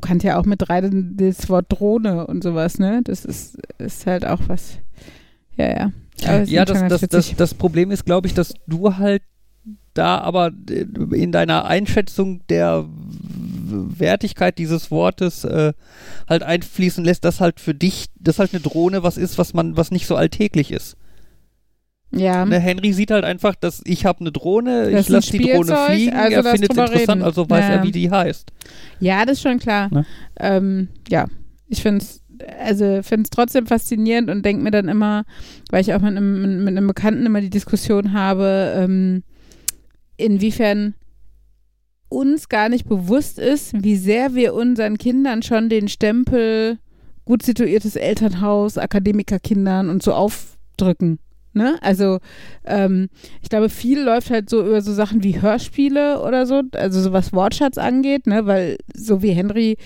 kannte 0.01 0.27
ja 0.27 0.39
auch 0.39 0.45
mit 0.45 0.61
drei 0.61 0.81
das 0.81 1.49
Wort 1.49 1.65
Drohne 1.69 2.27
und 2.27 2.43
sowas, 2.43 2.77
ne? 2.77 3.01
Das 3.03 3.25
ist, 3.25 3.57
ist 3.79 4.05
halt 4.05 4.25
auch 4.25 4.41
was. 4.47 4.77
Ja, 5.55 5.69
ja. 5.69 5.91
Ja, 6.45 6.65
das, 6.65 6.87
das, 6.87 7.01
das, 7.09 7.35
das 7.35 7.53
Problem 7.53 7.91
ist, 7.91 8.05
glaube 8.05 8.27
ich, 8.27 8.33
dass 8.33 8.53
du 8.65 8.97
halt 8.97 9.21
da 9.93 10.19
aber 10.19 10.51
äh, 10.69 10.85
in 11.15 11.31
deiner 11.31 11.65
Einschätzung 11.65 12.41
der 12.49 12.85
Wertigkeit 12.87 14.57
dieses 14.57 14.91
Wortes 14.91 15.43
äh, 15.43 15.73
halt 16.27 16.43
einfließen 16.43 17.03
lässt, 17.03 17.25
dass 17.25 17.41
halt 17.41 17.59
für 17.59 17.73
dich, 17.73 18.07
das 18.19 18.39
halt 18.39 18.53
eine 18.53 18.61
Drohne 18.61 19.03
was 19.03 19.17
ist, 19.17 19.37
was 19.37 19.53
man, 19.53 19.75
was 19.77 19.91
nicht 19.91 20.07
so 20.07 20.15
alltäglich 20.15 20.71
ist. 20.71 20.95
Ja. 22.11 22.45
Ne, 22.45 22.59
Henry 22.59 22.93
sieht 22.93 23.11
halt 23.11 23.25
einfach, 23.25 23.55
dass 23.55 23.81
ich 23.85 24.05
habe 24.05 24.21
eine 24.21 24.31
Drohne, 24.31 24.91
Das 24.91 25.01
ich 25.01 25.09
lasse 25.09 25.31
die 25.31 25.39
Drohne 25.39 25.75
fliegen, 25.87 26.13
also 26.15 26.37
er 26.37 26.43
findet 26.43 26.71
es 26.71 26.77
interessant, 26.77 27.09
reden. 27.09 27.23
also 27.23 27.49
weiß 27.49 27.63
Ja. 27.65 27.69
er, 27.75 27.83
wie 27.83 27.91
die 27.91 28.09
heißt. 28.09 28.51
Ja, 28.99 29.25
das 29.25 29.37
ist 29.37 29.43
schon 29.43 29.59
klar. 29.59 29.89
Ne? 29.93 30.05
Ähm, 30.39 30.87
ja, 31.09 31.25
ich 31.67 31.81
finde 31.81 32.03
es 32.03 32.21
also 32.59 33.01
finde 33.01 33.23
es 33.23 33.29
trotzdem 33.31 33.65
faszinierend 33.65 34.29
und 34.29 34.45
denke 34.45 34.61
mir 34.61 34.69
dann 34.69 34.89
immer, 34.89 35.23
weil 35.71 35.81
ich 35.81 35.91
auch 35.95 36.01
mit 36.01 36.15
einem, 36.15 36.63
mit 36.63 36.77
einem 36.77 36.85
Bekannten 36.85 37.25
immer 37.25 37.41
die 37.41 37.49
Diskussion 37.49 38.13
habe, 38.13 38.73
ähm, 38.77 39.23
inwiefern 40.17 40.93
uns 42.09 42.47
gar 42.47 42.69
nicht 42.69 42.87
bewusst 42.87 43.39
ist, 43.39 43.73
wie 43.83 43.95
sehr 43.97 44.35
wir 44.35 44.53
unseren 44.53 44.97
Kindern 44.99 45.41
schon 45.43 45.67
den 45.67 45.87
Stempel 45.87 46.77
gut 47.25 47.43
situiertes 47.43 47.95
Elternhaus, 47.95 48.77
Akademikerkindern 48.77 49.89
und 49.89 50.01
so 50.03 50.13
aufdrücken. 50.13 51.19
Ne? 51.57 51.77
Also 51.81 52.19
ähm, 52.63 53.09
ich 53.41 53.49
glaube, 53.49 53.69
viel 53.69 54.01
läuft 54.01 54.29
halt 54.29 54.49
so 54.49 54.65
über 54.65 54.81
so 54.81 54.93
Sachen 54.93 55.23
wie 55.23 55.41
Hörspiele 55.41 56.21
oder 56.21 56.45
so, 56.45 56.61
also 56.73 57.01
so 57.01 57.11
was 57.11 57.33
Wortschatz 57.33 57.77
angeht, 57.77 58.27
ne? 58.27 58.45
weil 58.45 58.77
so 58.95 59.21
wie 59.21 59.31
Henry 59.31 59.77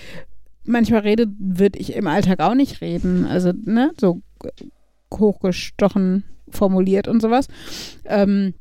manchmal 0.66 1.02
redet, 1.02 1.30
würde 1.40 1.80
ich 1.80 1.96
im 1.96 2.08
Alltag 2.08 2.40
auch 2.40 2.54
nicht 2.54 2.82
reden. 2.82 3.26
Also, 3.26 3.52
ne, 3.66 3.92
so 4.00 4.22
hochgestochen 5.14 6.24
formuliert 6.50 7.08
und 7.08 7.22
sowas. 7.22 7.48
Ähm, 8.06 8.54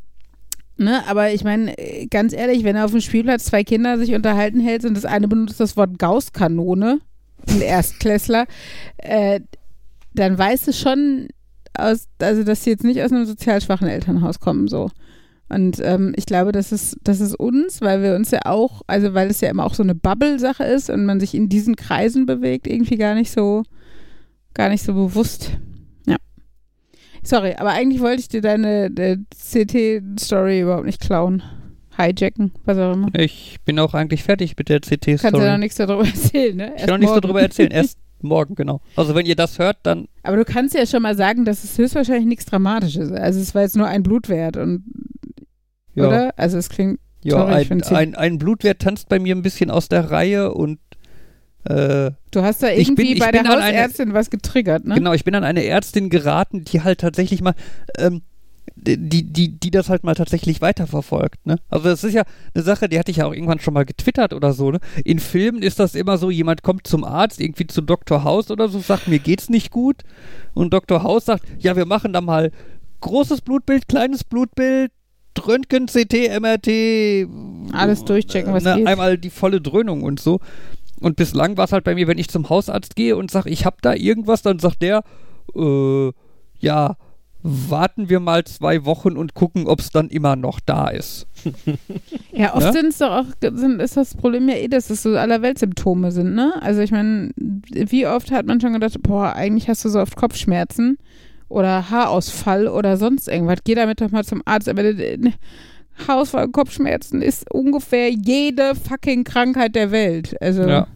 ne, 0.77 1.03
aber 1.09 1.33
ich 1.33 1.45
meine, 1.45 1.75
ganz 2.11 2.33
ehrlich, 2.33 2.65
wenn 2.65 2.77
auf 2.77 2.93
dem 2.93 3.01
Spielplatz 3.01 3.45
zwei 3.45 3.65
Kinder 3.65 3.99
sich 3.99 4.15
unterhalten 4.15 4.61
hält 4.61 4.85
und 4.85 4.95
das 4.95 5.05
eine 5.05 5.29
benutzt 5.29 5.61
das 5.61 5.77
Wort 5.77 5.99
Gausskanone, 5.99 7.01
ein 7.49 7.61
Erstklässler, 7.61 8.47
äh, 8.99 9.41
dann 10.15 10.37
weiß 10.37 10.69
es 10.69 10.79
schon, 10.79 11.29
aus, 11.77 12.09
also 12.21 12.45
dass 12.45 12.65
sie 12.65 12.71
jetzt 12.71 12.85
nicht 12.85 13.03
aus 13.03 13.13
einem 13.13 13.27
sozial 13.27 13.61
schwachen 13.61 13.89
Elternhaus 13.89 14.41
kommen, 14.41 14.69
so. 14.69 14.91
Und 15.49 15.81
ähm, 15.83 16.13
ich 16.17 16.27
glaube, 16.27 16.53
das 16.53 16.71
ist, 16.71 16.97
das 17.03 17.21
ist 17.21 17.35
uns, 17.35 17.81
weil 17.81 18.03
wir 18.03 18.15
uns 18.15 18.31
ja 18.31 18.41
auch, 18.45 18.83
also 18.87 19.15
weil 19.15 19.29
es 19.29 19.41
ja 19.41 19.51
immer 19.51 19.67
auch 19.67 19.75
so 19.75 19.83
eine 19.83 19.97
Bubble-Sache 19.97 20.63
ist 20.63 20.91
und 20.91 21.05
man 21.05 21.19
sich 21.19 21.35
in 21.35 21.49
diesen 21.49 21.75
Kreisen 21.75 22.25
bewegt, 22.25 22.69
irgendwie 22.69 22.97
gar 22.97 23.15
nicht 23.15 23.33
so, 23.33 23.65
gar 24.55 24.69
nicht 24.69 24.85
so 24.85 24.95
bewusst. 24.95 25.59
Ja. 26.07 26.17
Sorry, 27.25 27.55
aber 27.59 27.71
eigentlich 27.71 28.01
wollte 28.01 28.21
ich 28.21 28.29
dir 28.29 28.43
deine 28.43 28.91
CT-Story 28.91 30.61
überhaupt 30.61 30.87
nicht 30.87 31.01
klauen. 31.01 31.43
Hijacken, 31.99 32.53
was 32.65 32.79
auch 32.79 32.93
immer. 32.95 33.09
Ich 33.15 33.59
bin 33.65 33.79
auch 33.81 33.95
eigentlich 33.95 34.23
fertig 34.23 34.57
mit 34.57 34.69
der 34.69 34.81
Kannst 34.81 34.93
ja 34.93 35.31
noch 35.31 35.39
CT-Story. 35.41 35.59
nichts 35.59 35.77
darüber 35.77 36.05
erzählen, 36.07 36.57
ne? 36.57 36.73
Ich 36.77 36.83
kann 36.83 36.91
noch 36.91 36.99
nichts 36.99 37.21
darüber 37.21 37.43
erzählen, 37.43 37.71
erst 37.73 37.99
morgen, 38.23 38.55
genau. 38.55 38.81
Also 38.97 39.15
wenn 39.15 39.27
ihr 39.27 39.37
das 39.37 39.59
hört, 39.59 39.79
dann 39.85 40.09
Aber 40.23 40.37
du 40.37 40.45
kannst 40.45 40.75
ja 40.75 40.87
schon 40.87 41.03
mal 41.03 41.17
sagen, 41.17 41.45
dass 41.45 41.65
es 41.65 41.77
höchstwahrscheinlich 41.79 42.27
nichts 42.27 42.45
Dramatisches 42.47 43.11
ist. 43.11 43.19
Also 43.19 43.41
es 43.41 43.55
war 43.55 43.63
jetzt 43.63 43.77
nur 43.77 43.87
ein 43.87 44.03
Blutwert 44.03 44.57
und, 44.57 44.85
ja. 45.95 46.07
oder? 46.09 46.35
Also 46.37 46.59
es 46.59 46.69
klingt, 46.69 46.99
Ja, 47.23 47.45
ein, 47.47 47.83
ein, 47.83 48.15
ein 48.15 48.39
Blutwert 48.39 48.81
tanzt 48.81 49.09
bei 49.09 49.19
mir 49.19 49.35
ein 49.35 49.43
bisschen 49.43 49.71
aus 49.71 49.89
der 49.89 50.11
Reihe 50.11 50.53
und 50.55 50.79
äh, 51.65 52.11
du 52.31 52.43
hast 52.43 52.63
da 52.63 52.69
Ich 52.69 52.89
irgendwie 52.89 53.15
bin- 53.15 53.19
bei 53.19 53.33
der 53.33 53.41
an 53.43 53.47
eine- 53.49 53.63
Hausärztin 53.67 54.15
was 54.15 54.31
getriggert, 54.31 54.87
ne? 54.87 54.95
genau, 54.95 55.13
ich 55.13 55.25
bin 55.25 55.35
an 55.35 55.45
eine 55.45 55.65
Ärztin 55.65 56.09
geraten, 56.09 56.65
die 56.65 56.81
halt 56.83 57.01
tatsächlich 57.01 57.43
mal 57.43 57.55
ähm, 57.99 58.23
die, 58.83 59.23
die, 59.25 59.49
die 59.61 59.71
das 59.71 59.89
halt 59.89 60.05
mal 60.05 60.15
tatsächlich 60.15 60.61
weiterverfolgt, 60.61 61.47
ne? 61.47 61.57
Also 61.69 61.89
das 61.89 62.05
ist 62.05 62.15
ja 62.15 62.23
eine 62.55 62.65
Sache, 62.65 62.89
die 62.89 62.99
hatte 62.99 63.11
ich 63.11 63.19
ja 63.19 63.27
auch 63.27 63.33
irgendwann 63.33 63.61
schon 63.61 63.75
mal 63.75 63.85
getwittert 63.85 64.33
oder 64.33 64.53
so, 64.53 64.71
ne? 64.71 64.81
In 65.05 65.19
Filmen 65.19 65.63
ist 65.63 65.79
das 65.79 65.95
immer 65.95 66.19
so, 66.19 66.31
jemand 66.31 66.63
kommt 66.63 66.87
zum 66.87 67.05
Arzt, 67.05 67.41
irgendwie 67.41 67.67
zu 67.67 67.83
Dr. 67.83 68.25
House 68.25 68.51
oder 68.51 68.69
so, 68.69 68.79
sagt, 68.81 69.09
mir 69.09 69.19
geht's 69.19 69.49
nicht 69.49 69.71
gut. 69.71 70.03
Und 70.55 70.73
Dr. 70.73 71.03
House 71.03 71.27
sagt, 71.27 71.45
ja, 71.59 71.77
wir 71.77 71.87
machen 71.87 72.13
da 72.13 72.21
mal 72.21 72.51
großes 73.01 73.41
Blutbild, 73.43 73.89
kleines 73.89 74.25
Blutbild, 74.25 74.93
Röntgen, 75.47 75.87
CT, 75.87 76.39
MRT. 76.41 77.27
Alles 77.73 78.05
durchchecken, 78.05 78.53
was 78.53 78.65
ne, 78.65 78.77
geht. 78.77 78.87
Einmal 78.87 79.17
die 79.17 79.31
volle 79.31 79.61
Dröhnung 79.61 80.03
und 80.03 80.21
so. 80.21 80.41
Und 81.01 81.17
bislang 81.17 81.57
war 81.57 81.65
es 81.65 81.73
halt 81.73 81.85
bei 81.85 81.95
mir, 81.95 82.07
wenn 82.09 82.19
ich 82.19 82.29
zum 82.29 82.49
Hausarzt 82.51 82.95
gehe 82.95 83.17
und 83.17 83.31
sage, 83.31 83.49
ich 83.49 83.65
habe 83.65 83.77
da 83.81 83.95
irgendwas, 83.95 84.43
dann 84.43 84.59
sagt 84.59 84.83
der, 84.83 85.03
äh, 85.55 86.11
ja, 86.59 86.97
warten 87.43 88.09
wir 88.09 88.21
mal 88.21 88.45
zwei 88.45 88.85
Wochen 88.85 89.17
und 89.17 89.35
gucken, 89.35 89.67
ob 89.67 89.81
es 89.81 89.91
dann 89.91 90.09
immer 90.09 90.37
noch 90.37 90.61
da 90.61 90.89
ist. 90.89 91.27
Ja, 92.33 92.55
oft 92.55 92.67
Ne? 92.67 92.73
sind 92.73 92.87
es 92.87 92.99
doch 92.99 93.11
auch, 93.11 93.25
sind, 93.41 93.81
ist 93.81 93.97
das 93.97 94.15
Problem 94.15 94.49
ja 94.49 94.55
eh, 94.57 94.69
dass 94.69 94.89
es 94.89 95.03
so 95.03 95.17
Allerweltsymptome 95.17 96.13
sind, 96.13 96.35
ne? 96.35 96.55
Also 96.61 96.81
ich 96.81 96.91
meine, 96.91 97.31
wie 97.37 98.07
oft 98.07 98.31
hat 98.31 98.47
man 98.47 98.61
schon 98.61 98.73
gedacht, 98.73 98.97
boah, 99.03 99.35
eigentlich 99.35 99.69
hast 99.69 99.85
du 99.85 99.89
so 99.89 100.01
oft 100.01 100.17
Kopfschmerzen 100.17 100.97
oder 101.49 101.91
Haarausfall 101.91 102.69
oder 102.69 102.97
sonst 102.97 103.29
irgendwas. 103.29 103.59
Geh 103.65 103.75
damit 103.75 104.01
doch 104.01 104.11
mal 104.11 104.25
zum 104.25 104.43
Arzt. 104.45 104.69
Aber 104.69 104.85
äh, 104.85 105.19
Haarausfall 106.07 106.47
und 106.47 106.53
Kopfschmerzen 106.53 107.21
ist 107.21 107.51
ungefähr 107.53 108.11
jede 108.11 108.75
fucking 108.75 109.25
Krankheit 109.25 109.75
der 109.75 109.91
Welt. 109.91 110.41
Also 110.41 110.67
Ja. 110.67 110.87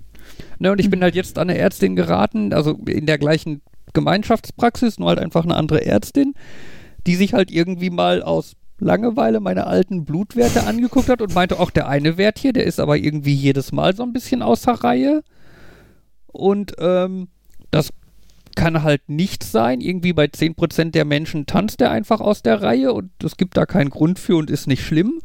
Ne, 0.58 0.70
und 0.72 0.78
ich 0.80 0.88
bin 0.88 1.02
halt 1.02 1.14
jetzt 1.16 1.38
an 1.38 1.50
eine 1.50 1.58
Ärztin 1.58 1.96
geraten, 1.96 2.52
also 2.52 2.78
in 2.86 3.06
der 3.06 3.18
gleichen 3.18 3.60
Gemeinschaftspraxis, 3.94 4.98
nur 4.98 5.08
halt 5.08 5.18
einfach 5.18 5.44
eine 5.44 5.56
andere 5.56 5.84
Ärztin, 5.84 6.34
die 7.06 7.16
sich 7.16 7.32
halt 7.32 7.50
irgendwie 7.50 7.90
mal 7.90 8.22
aus 8.22 8.56
Langeweile 8.78 9.40
meine 9.40 9.66
alten 9.66 10.04
Blutwerte 10.04 10.66
angeguckt 10.66 11.08
hat 11.08 11.22
und 11.22 11.34
meinte, 11.34 11.60
auch 11.60 11.70
der 11.70 11.88
eine 11.88 12.16
Wert 12.16 12.38
hier, 12.38 12.52
der 12.52 12.64
ist 12.64 12.80
aber 12.80 12.96
irgendwie 12.96 13.34
jedes 13.34 13.72
Mal 13.72 13.94
so 13.94 14.02
ein 14.02 14.12
bisschen 14.12 14.42
außer 14.42 14.72
Reihe. 14.72 15.22
Und 16.26 16.72
ähm, 16.78 17.28
das 17.70 17.90
kann 18.56 18.82
halt 18.82 19.08
nicht 19.08 19.44
sein. 19.44 19.80
Irgendwie 19.80 20.12
bei 20.12 20.26
10% 20.26 20.90
der 20.90 21.04
Menschen 21.04 21.46
tanzt 21.46 21.80
er 21.80 21.90
einfach 21.90 22.20
aus 22.20 22.42
der 22.42 22.62
Reihe 22.62 22.92
und 22.92 23.10
es 23.22 23.36
gibt 23.36 23.56
da 23.56 23.66
keinen 23.66 23.90
Grund 23.90 24.18
für 24.18 24.36
und 24.36 24.50
ist 24.50 24.66
nicht 24.66 24.84
schlimm. 24.84 25.20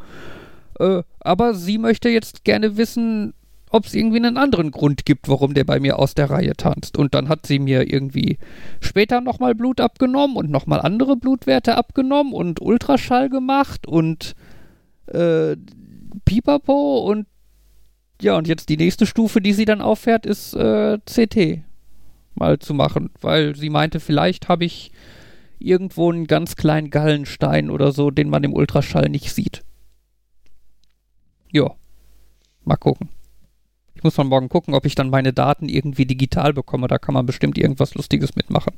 Äh, 0.80 1.04
aber 1.20 1.54
sie 1.54 1.78
möchte 1.78 2.10
jetzt 2.10 2.44
gerne 2.44 2.78
wissen, 2.78 3.34
ob 3.70 3.86
es 3.86 3.94
irgendwie 3.94 4.18
einen 4.18 4.38
anderen 4.38 4.72
Grund 4.72 5.06
gibt, 5.06 5.30
warum 5.30 5.54
der 5.54 5.64
bei 5.64 5.80
mir 5.80 6.00
aus 6.00 6.16
der 6.16 6.30
Reihe 6.30 6.54
tanzt. 6.56 6.98
Und 6.98 7.14
dann 7.14 7.30
hat 7.30 7.46
sie 7.46 7.60
mir 7.60 7.92
irgendwie 7.92 8.38
später 8.82 9.22
nochmal 9.22 9.56
Blut 9.56 9.80
abgenommen 9.80 10.36
und 10.36 10.50
nochmal 10.50 10.82
andere 10.82 11.16
Blutwerte 11.16 11.78
abgenommen 11.78 12.34
und 12.34 12.62
Ultraschall 12.62 13.30
gemacht 13.30 13.88
und 13.88 14.36
äh, 15.08 15.56
Pipapo 16.26 17.00
und 17.00 17.28
ja, 18.22 18.36
und 18.36 18.48
jetzt 18.48 18.68
die 18.68 18.78
nächste 18.78 19.06
Stufe, 19.06 19.40
die 19.40 19.54
sie 19.54 19.64
dann 19.64 19.82
auffährt, 19.82 20.26
ist 20.26 20.54
äh, 20.54 20.98
CT 21.06 21.64
mal 22.36 22.60
zu 22.60 22.74
machen, 22.74 23.12
weil 23.22 23.56
sie 23.56 23.70
meinte, 23.70 24.00
vielleicht 24.00 24.50
habe 24.50 24.66
ich 24.66 24.92
irgendwo 25.60 26.12
einen 26.12 26.28
ganz 26.28 26.56
kleinen 26.56 26.90
Gallenstein 26.90 27.70
oder 27.70 27.92
so, 27.92 28.12
den 28.12 28.30
man 28.30 28.44
im 28.44 28.54
Ultraschall 28.54 29.10
nicht 29.10 29.34
sieht. 29.34 29.64
Ja, 31.52 31.72
mal 32.64 32.78
gucken. 32.78 33.10
Ich 34.00 34.04
muss 34.06 34.16
von 34.16 34.28
morgen 34.28 34.48
gucken, 34.48 34.74
ob 34.76 34.86
ich 34.86 34.96
dann 34.96 35.10
meine 35.10 35.34
Daten 35.34 35.68
irgendwie 35.68 36.06
digital 36.06 36.54
bekomme. 36.54 36.88
Da 36.88 36.98
kann 37.00 37.14
man 37.14 37.26
bestimmt 37.26 37.58
irgendwas 37.58 37.96
Lustiges 37.96 38.34
mitmachen. 38.34 38.72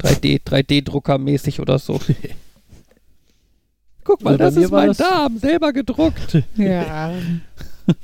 3D, 0.00 0.44
3D-Drucker-mäßig 0.44 1.58
oder 1.60 1.80
so. 1.80 2.00
Guck 4.04 4.22
mal, 4.22 4.40
Also 4.40 4.44
das 4.44 4.56
ist 4.66 4.70
mein 4.70 4.86
das- 4.88 4.98
Darm, 4.98 5.38
selber 5.38 5.72
gedruckt. 5.72 6.44
Ja. 6.56 7.12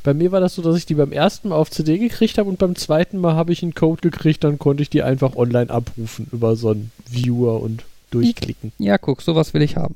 Bei 0.03 0.13
mir 0.13 0.33
war 0.33 0.41
das 0.41 0.57
so, 0.57 0.63
dass 0.63 0.77
ich 0.77 0.87
die 0.87 0.95
beim 0.97 1.13
ersten 1.13 1.51
Mal 1.51 1.55
auf 1.55 1.71
CD 1.71 1.99
gekriegt 1.99 2.37
habe 2.37 2.49
und 2.49 2.59
beim 2.59 2.75
zweiten 2.75 3.19
Mal 3.19 3.35
habe 3.37 3.53
ich 3.53 3.63
einen 3.63 3.75
Code 3.77 4.01
gekriegt, 4.01 4.43
dann 4.43 4.59
konnte 4.59 4.83
ich 4.83 4.91
die 4.91 5.05
einfach 5.05 5.37
online 5.37 5.71
abrufen 5.71 6.27
über 6.33 6.57
so 6.57 6.71
einen 6.71 6.91
Viewer 7.09 7.63
und 7.63 7.85
durchklicken. 8.11 8.73
Ja, 8.79 8.99
guck, 8.99 9.23
sowas 9.23 9.55
will 9.55 9.63
ich 9.63 9.77
haben. 9.77 9.95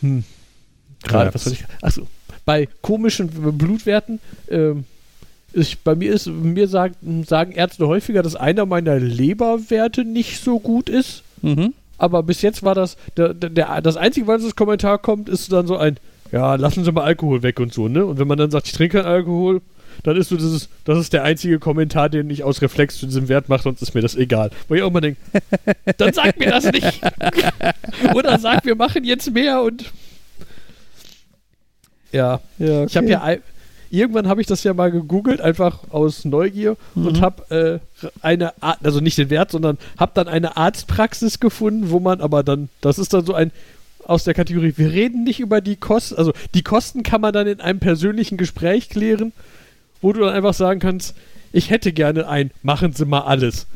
Gerade, 0.00 1.26
Ja. 1.26 1.34
was 1.34 1.42
soll 1.44 1.54
ich. 1.54 1.64
Achso, 1.82 2.06
bei 2.44 2.68
komischen 2.82 3.28
Blutwerten, 3.28 4.20
ähm, 4.48 4.84
ich, 5.52 5.78
bei 5.78 5.94
mir 5.94 6.12
ist, 6.12 6.26
mir 6.26 6.68
sagt, 6.68 6.96
sagen 7.26 7.52
Ärzte 7.52 7.86
häufiger, 7.86 8.22
dass 8.22 8.34
einer 8.34 8.66
meiner 8.66 8.98
Leberwerte 8.98 10.04
nicht 10.04 10.42
so 10.42 10.58
gut 10.58 10.88
ist. 10.88 11.22
Mhm. 11.42 11.74
Aber 11.96 12.22
bis 12.24 12.42
jetzt 12.42 12.62
war 12.64 12.74
das, 12.74 12.96
der, 13.16 13.34
der, 13.34 13.50
der, 13.50 13.80
das 13.80 13.96
Einzige, 13.96 14.26
was 14.26 14.42
das 14.42 14.56
Kommentar 14.56 14.98
kommt, 14.98 15.28
ist 15.28 15.52
dann 15.52 15.66
so 15.66 15.76
ein, 15.76 15.96
ja, 16.32 16.56
lassen 16.56 16.84
Sie 16.84 16.90
mal 16.90 17.04
Alkohol 17.04 17.42
weg 17.42 17.60
und 17.60 17.72
so, 17.72 17.86
ne? 17.86 18.04
Und 18.04 18.18
wenn 18.18 18.26
man 18.26 18.36
dann 18.36 18.50
sagt, 18.50 18.66
ich 18.66 18.72
trinke 18.72 18.98
keinen 18.98 19.06
Alkohol, 19.06 19.60
dann 20.02 20.16
ist 20.16 20.28
so 20.28 20.36
dieses, 20.36 20.68
das 20.84 20.98
ist 20.98 21.12
der 21.12 21.22
einzige 21.22 21.60
Kommentar, 21.60 22.08
den 22.08 22.28
ich 22.30 22.42
aus 22.42 22.60
Reflex 22.60 22.98
zu 22.98 23.06
diesem 23.06 23.28
Wert 23.28 23.48
mache, 23.48 23.62
sonst 23.62 23.80
ist 23.80 23.94
mir 23.94 24.00
das 24.00 24.16
egal. 24.16 24.50
Wo 24.68 24.74
ich 24.74 24.82
auch 24.82 24.90
mal 24.90 25.00
denke, 25.00 25.20
dann 25.96 26.12
sag 26.12 26.38
mir 26.38 26.50
das 26.50 26.64
nicht. 26.64 27.00
Oder 28.14 28.38
sag, 28.40 28.64
wir 28.64 28.74
machen 28.74 29.04
jetzt 29.04 29.32
mehr 29.32 29.62
und 29.62 29.84
ja. 32.14 32.40
Ja, 32.58 32.84
Ich 32.84 32.96
habe 32.96 33.08
ja 33.08 33.36
irgendwann 33.90 34.26
habe 34.26 34.40
ich 34.40 34.46
das 34.46 34.64
ja 34.64 34.74
mal 34.74 34.90
gegoogelt, 34.90 35.40
einfach 35.40 35.80
aus 35.90 36.24
Neugier 36.24 36.76
und 36.94 37.18
Mhm. 37.18 37.20
habe 37.20 37.80
äh, 38.02 38.06
eine 38.22 38.52
Ar- 38.62 38.78
also 38.82 39.00
nicht 39.00 39.18
den 39.18 39.30
Wert, 39.30 39.50
sondern 39.52 39.78
habe 39.98 40.12
dann 40.14 40.26
eine 40.26 40.56
Arztpraxis 40.56 41.38
gefunden, 41.38 41.90
wo 41.90 42.00
man 42.00 42.20
aber 42.20 42.42
dann 42.42 42.68
das 42.80 42.98
ist 42.98 43.12
dann 43.12 43.24
so 43.24 43.34
ein 43.34 43.52
aus 44.06 44.24
der 44.24 44.34
Kategorie, 44.34 44.74
wir 44.76 44.90
reden 44.92 45.24
nicht 45.24 45.40
über 45.40 45.60
die 45.62 45.76
Kosten, 45.76 46.16
also 46.16 46.32
die 46.54 46.62
Kosten 46.62 47.02
kann 47.02 47.20
man 47.22 47.32
dann 47.32 47.46
in 47.46 47.60
einem 47.60 47.78
persönlichen 47.80 48.36
Gespräch 48.36 48.88
klären, 48.90 49.32
wo 50.02 50.12
du 50.12 50.20
dann 50.20 50.34
einfach 50.34 50.52
sagen 50.54 50.78
kannst, 50.80 51.14
ich 51.52 51.70
hätte 51.70 51.92
gerne 51.92 52.28
ein, 52.28 52.50
machen 52.62 52.92
Sie 52.92 53.04
mal 53.06 53.20
alles. 53.22 53.66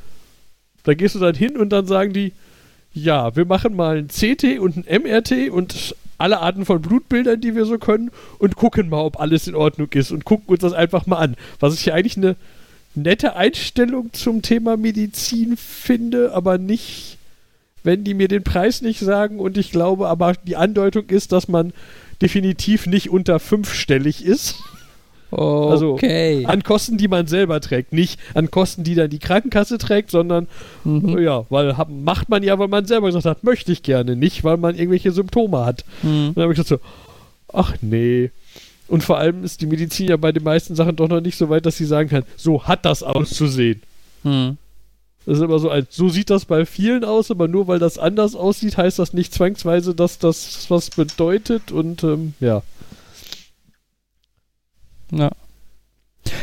Da 0.84 0.92
gehst 0.94 1.14
du 1.14 1.18
dann 1.18 1.34
hin 1.34 1.56
und 1.56 1.70
dann 1.70 1.86
sagen 1.86 2.12
die, 2.12 2.32
ja, 2.92 3.36
wir 3.36 3.44
machen 3.46 3.74
mal 3.76 3.98
ein 3.98 4.08
CT 4.08 4.58
und 4.58 4.76
ein 4.76 5.02
MRT 5.02 5.50
und 5.50 5.94
alle 6.18 6.40
Arten 6.40 6.64
von 6.64 6.82
Blutbildern, 6.82 7.40
die 7.40 7.54
wir 7.54 7.64
so 7.64 7.78
können 7.78 8.10
und 8.38 8.56
gucken 8.56 8.88
mal, 8.88 9.00
ob 9.00 9.20
alles 9.20 9.46
in 9.46 9.54
Ordnung 9.54 9.88
ist 9.94 10.10
und 10.10 10.24
gucken 10.24 10.48
uns 10.48 10.60
das 10.60 10.72
einfach 10.72 11.06
mal 11.06 11.16
an. 11.16 11.36
Was 11.60 11.74
ich 11.74 11.86
ja 11.86 11.94
eigentlich 11.94 12.16
eine 12.16 12.36
nette 12.94 13.36
Einstellung 13.36 14.12
zum 14.12 14.42
Thema 14.42 14.76
Medizin 14.76 15.56
finde, 15.56 16.32
aber 16.34 16.58
nicht, 16.58 17.18
wenn 17.84 18.04
die 18.04 18.14
mir 18.14 18.28
den 18.28 18.42
Preis 18.42 18.82
nicht 18.82 19.00
sagen 19.00 19.38
und 19.38 19.56
ich 19.56 19.70
glaube, 19.70 20.08
aber 20.08 20.34
die 20.44 20.56
Andeutung 20.56 21.06
ist, 21.06 21.32
dass 21.32 21.48
man 21.48 21.72
definitiv 22.20 22.86
nicht 22.86 23.10
unter 23.10 23.38
fünfstellig 23.38 24.24
ist. 24.24 24.56
Also, 25.30 25.94
Okay. 25.94 26.44
An 26.46 26.62
Kosten, 26.62 26.96
die 26.96 27.08
man 27.08 27.26
selber 27.26 27.60
trägt. 27.60 27.92
Nicht 27.92 28.18
an 28.34 28.50
Kosten, 28.50 28.84
die 28.84 28.94
dann 28.94 29.10
die 29.10 29.18
Krankenkasse 29.18 29.78
trägt, 29.78 30.10
sondern 30.10 30.46
Mhm. 30.84 31.18
ja, 31.18 31.44
weil 31.50 31.76
hab, 31.76 31.88
macht 31.90 32.28
man 32.28 32.42
ja, 32.42 32.58
weil 32.58 32.68
man 32.68 32.86
selber 32.86 33.08
gesagt 33.08 33.24
hat, 33.26 33.44
möchte 33.44 33.72
ich 33.72 33.82
gerne, 33.82 34.16
nicht 34.16 34.44
weil 34.44 34.56
man 34.56 34.74
irgendwelche 34.76 35.12
Symptome 35.12 35.64
hat. 35.64 35.84
Mhm. 36.02 36.28
Und 36.28 36.36
dann 36.36 36.42
habe 36.44 36.52
ich 36.52 36.58
gesagt 36.58 36.82
so, 36.82 36.88
ach 37.52 37.74
nee. 37.80 38.30
Und 38.88 39.04
vor 39.04 39.18
allem 39.18 39.44
ist 39.44 39.60
die 39.60 39.66
Medizin 39.66 40.08
ja 40.08 40.16
bei 40.16 40.32
den 40.32 40.44
meisten 40.44 40.74
Sachen 40.74 40.96
doch 40.96 41.08
noch 41.08 41.20
nicht 41.20 41.36
so 41.36 41.50
weit, 41.50 41.66
dass 41.66 41.76
sie 41.76 41.84
sagen 41.84 42.08
kann, 42.08 42.24
so 42.36 42.64
hat 42.64 42.86
das 42.86 43.02
auszusehen. 43.02 43.82
Mhm. 44.22 44.56
Das 45.26 45.36
ist 45.36 45.44
immer 45.44 45.58
so 45.58 45.68
ein, 45.68 45.86
so 45.90 46.08
sieht 46.08 46.30
das 46.30 46.46
bei 46.46 46.64
vielen 46.64 47.04
aus, 47.04 47.30
aber 47.30 47.48
nur 47.48 47.68
weil 47.68 47.78
das 47.78 47.98
anders 47.98 48.34
aussieht, 48.34 48.78
heißt 48.78 48.98
das 48.98 49.12
nicht 49.12 49.34
zwangsweise, 49.34 49.94
dass 49.94 50.18
das 50.18 50.70
was 50.70 50.88
bedeutet 50.88 51.70
und 51.70 52.02
ähm, 52.02 52.32
ja. 52.40 52.62
Ja. 55.12 55.30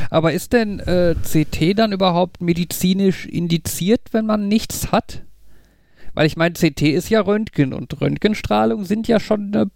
Aber 0.10 0.34
ist 0.34 0.54
denn 0.54 0.80
äh, 0.80 1.16
CT 1.22 1.78
dann 1.78 1.92
überhaupt 1.92 2.42
medizinisch 2.42 3.26
indiziert, 3.26 4.02
wenn 4.12 4.26
man 4.26 4.48
nichts 4.48 4.92
hat? 4.92 5.22
Weil 6.14 6.26
ich 6.28 6.38
meine, 6.38 6.54
CT 6.54 6.82
ist 6.84 7.10
ja 7.10 7.22
Röntgen 7.22 7.74
und 7.74 8.00
Röntgenstrahlung 8.00 8.86
sind 8.86 9.08
ja 9.08 9.20
schon 9.20 9.54
eine 9.54 9.70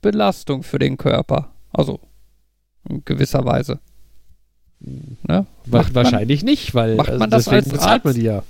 Belastung 0.00 0.62
für 0.62 0.78
den 0.78 0.96
Körper. 0.96 1.52
Also 1.72 2.00
in 2.88 3.04
gewisser 3.04 3.44
Weise. 3.44 3.78
Ne? 4.80 5.46
Wa- 5.66 5.78
Macht 5.78 5.94
man- 5.94 6.04
wahrscheinlich 6.04 6.42
nicht, 6.42 6.74
weil 6.74 6.96
macht 6.96 7.08
also 7.10 7.18
man 7.20 7.30
das 7.30 7.44
deswegen 7.44 7.64
als 7.64 7.72
bezahlt 7.72 8.04
man 8.04 8.14
die 8.14 8.22
ja. 8.22 8.42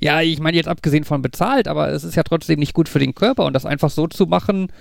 Ja, 0.00 0.22
ich 0.22 0.40
meine 0.40 0.56
jetzt 0.56 0.66
abgesehen 0.68 1.04
von 1.04 1.20
bezahlt, 1.22 1.68
aber 1.68 1.90
es 1.90 2.04
ist 2.04 2.16
ja 2.16 2.22
trotzdem 2.22 2.58
nicht 2.58 2.72
gut 2.72 2.88
für 2.88 2.98
den 2.98 3.14
Körper 3.14 3.44
und 3.44 3.52
das 3.52 3.66
einfach 3.66 3.90
so 3.90 4.06
zu 4.06 4.26
machen, 4.26 4.72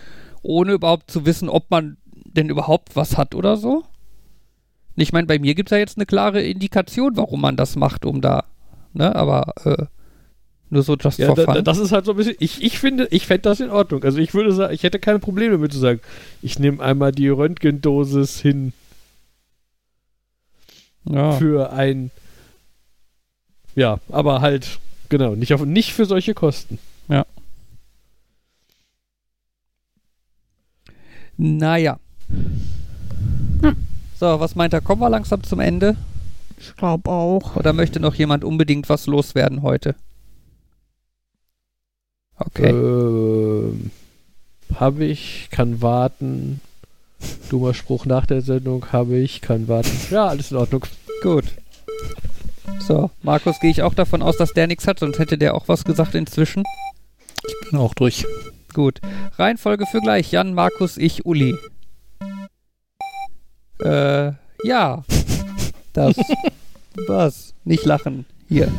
ohne 0.42 0.72
überhaupt 0.72 1.12
zu 1.12 1.26
wissen, 1.26 1.50
ob 1.50 1.70
man 1.70 1.98
denn 2.26 2.50
überhaupt 2.50 2.96
was 2.96 3.18
hat 3.18 3.36
oder 3.36 3.58
so. 3.58 3.84
Ich 5.02 5.14
meine, 5.14 5.28
bei 5.28 5.40
mir 5.40 5.56
gibt 5.56 5.70
es 5.70 5.72
ja 5.72 5.78
jetzt 5.78 5.98
eine 5.98 6.06
klare 6.06 6.42
Indikation, 6.42 7.18
warum 7.18 7.42
man 7.42 7.56
das 7.56 7.76
macht, 7.76 8.06
um 8.06 8.22
da, 8.22 8.44
ne, 8.94 9.16
aber 9.16 9.54
äh, 9.66 9.86
nur 10.70 10.84
so 10.84 10.96
just 10.96 11.18
Ja, 11.20 11.28
for 11.28 11.36
da, 11.36 11.46
fun. 11.46 11.54
da, 11.56 11.62
das 11.62 11.78
ist 11.80 11.92
halt 11.92 12.06
so 12.06 12.12
ein 12.12 12.18
bisschen, 12.18 12.36
ich, 12.40 12.62
ich 12.62 12.80
finde, 12.80 13.08
ich 13.12 13.26
fände 13.26 13.44
das 13.44 13.60
in 13.60 13.72
Ordnung. 13.72 14.04
Also 14.04 14.20
ich 14.20 14.34
würde 14.34 14.52
sagen, 14.52 14.74
ich 14.74 14.84
hätte 14.84 15.00
keine 15.00 15.20
Probleme 15.20 15.54
damit 15.54 15.74
zu 15.74 15.80
sagen, 15.80 16.00
ich 16.42 16.60
nehme 16.60 16.84
einmal 16.84 17.12
die 17.12 17.30
Röntgendosis 17.30 18.40
hin 18.40 18.74
ja. 21.06 21.32
für 21.34 21.72
ein, 21.74 22.12
ja, 23.76 24.00
aber 24.10 24.42
halt, 24.42 24.80
genau, 25.10 25.36
nicht, 25.36 25.54
auf, 25.54 25.66
nicht 25.66 25.94
für 25.94 26.06
solche 26.06 26.34
Kosten. 26.34 26.78
Naja. 31.38 31.98
So, 34.20 34.38
was 34.42 34.54
meint 34.56 34.74
er? 34.74 34.82
Kommen 34.82 35.02
wir 35.02 35.10
langsam 35.10 35.44
zum 35.44 35.62
Ende? 35.62 35.96
Ich 36.58 36.76
glaube 36.76 37.10
auch. 37.10 37.56
Oder 37.56 37.72
möchte 37.72 38.02
noch 38.02 38.16
jemand 38.16 38.44
unbedingt 38.44 38.90
was 38.90 39.08
loswerden 39.08 39.62
heute? 39.62 39.96
Okay. 42.38 42.70
Ähm, 42.70 43.92
habe 44.76 45.06
ich, 45.06 45.48
kann 45.52 45.82
warten. 45.82 46.60
Dummer 47.50 47.74
Spruch 47.74 48.06
nach 48.06 48.26
der 48.26 48.42
Sendung, 48.42 48.92
habe 48.92 49.18
ich, 49.18 49.40
kann 49.40 49.70
warten. 49.70 49.98
Ja, 50.12 50.28
alles 50.28 50.52
in 50.52 50.58
Ordnung. 50.58 50.86
Gut. 51.24 51.46
So, 52.80 53.12
Markus, 53.24 53.58
gehe 53.62 53.72
ich 53.72 53.84
auch 53.84 53.94
davon 53.94 54.22
aus, 54.22 54.36
dass 54.36 54.52
der 54.52 54.68
nichts 54.68 54.86
hat, 54.86 55.00
sonst 55.00 55.20
hätte 55.20 55.38
der 55.38 55.56
auch 55.56 55.70
was 55.70 55.86
gesagt 55.86 56.14
inzwischen. 56.16 56.64
Ich 57.48 57.70
bin 57.70 57.80
auch 57.80 57.94
durch. 57.94 58.26
Gut. 58.74 59.00
Reihenfolge 59.38 59.86
für 59.86 60.02
gleich. 60.02 60.30
Jan, 60.34 60.54
Markus, 60.54 60.98
ich, 60.98 61.26
Uli. 61.26 61.56
Äh, 63.84 64.32
ja. 64.64 65.04
Das 65.94 66.16
war's. 67.08 67.54
Nicht 67.64 67.86
lachen. 67.86 68.26
Hier. 68.48 68.72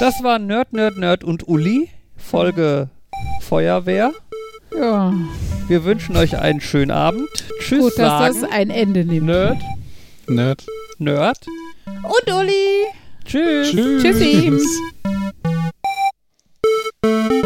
Das 0.00 0.22
war 0.22 0.38
Nerd, 0.38 0.72
Nerd, 0.72 0.98
Nerd 0.98 1.24
und 1.24 1.48
Uli. 1.48 1.88
Folge 2.16 2.88
Feuerwehr. 3.42 4.12
Ja. 4.74 5.14
Wir 5.66 5.84
wünschen 5.84 6.16
euch 6.16 6.38
einen 6.38 6.60
schönen 6.60 6.90
Abend. 6.90 7.28
Tschüss. 7.60 7.80
Gut, 7.80 7.94
sagen. 7.94 8.40
das 8.40 8.50
ein 8.50 8.70
Ende 8.70 9.04
nimmt. 9.04 9.26
Nerd. 9.26 9.58
Nerd. 10.26 10.66
Nerd. 10.98 11.46
Und 11.86 12.32
Uli. 12.32 12.86
Tschüss. 13.24 13.70
Tschüss. 13.70 14.02
Tschüssi. 14.02 14.52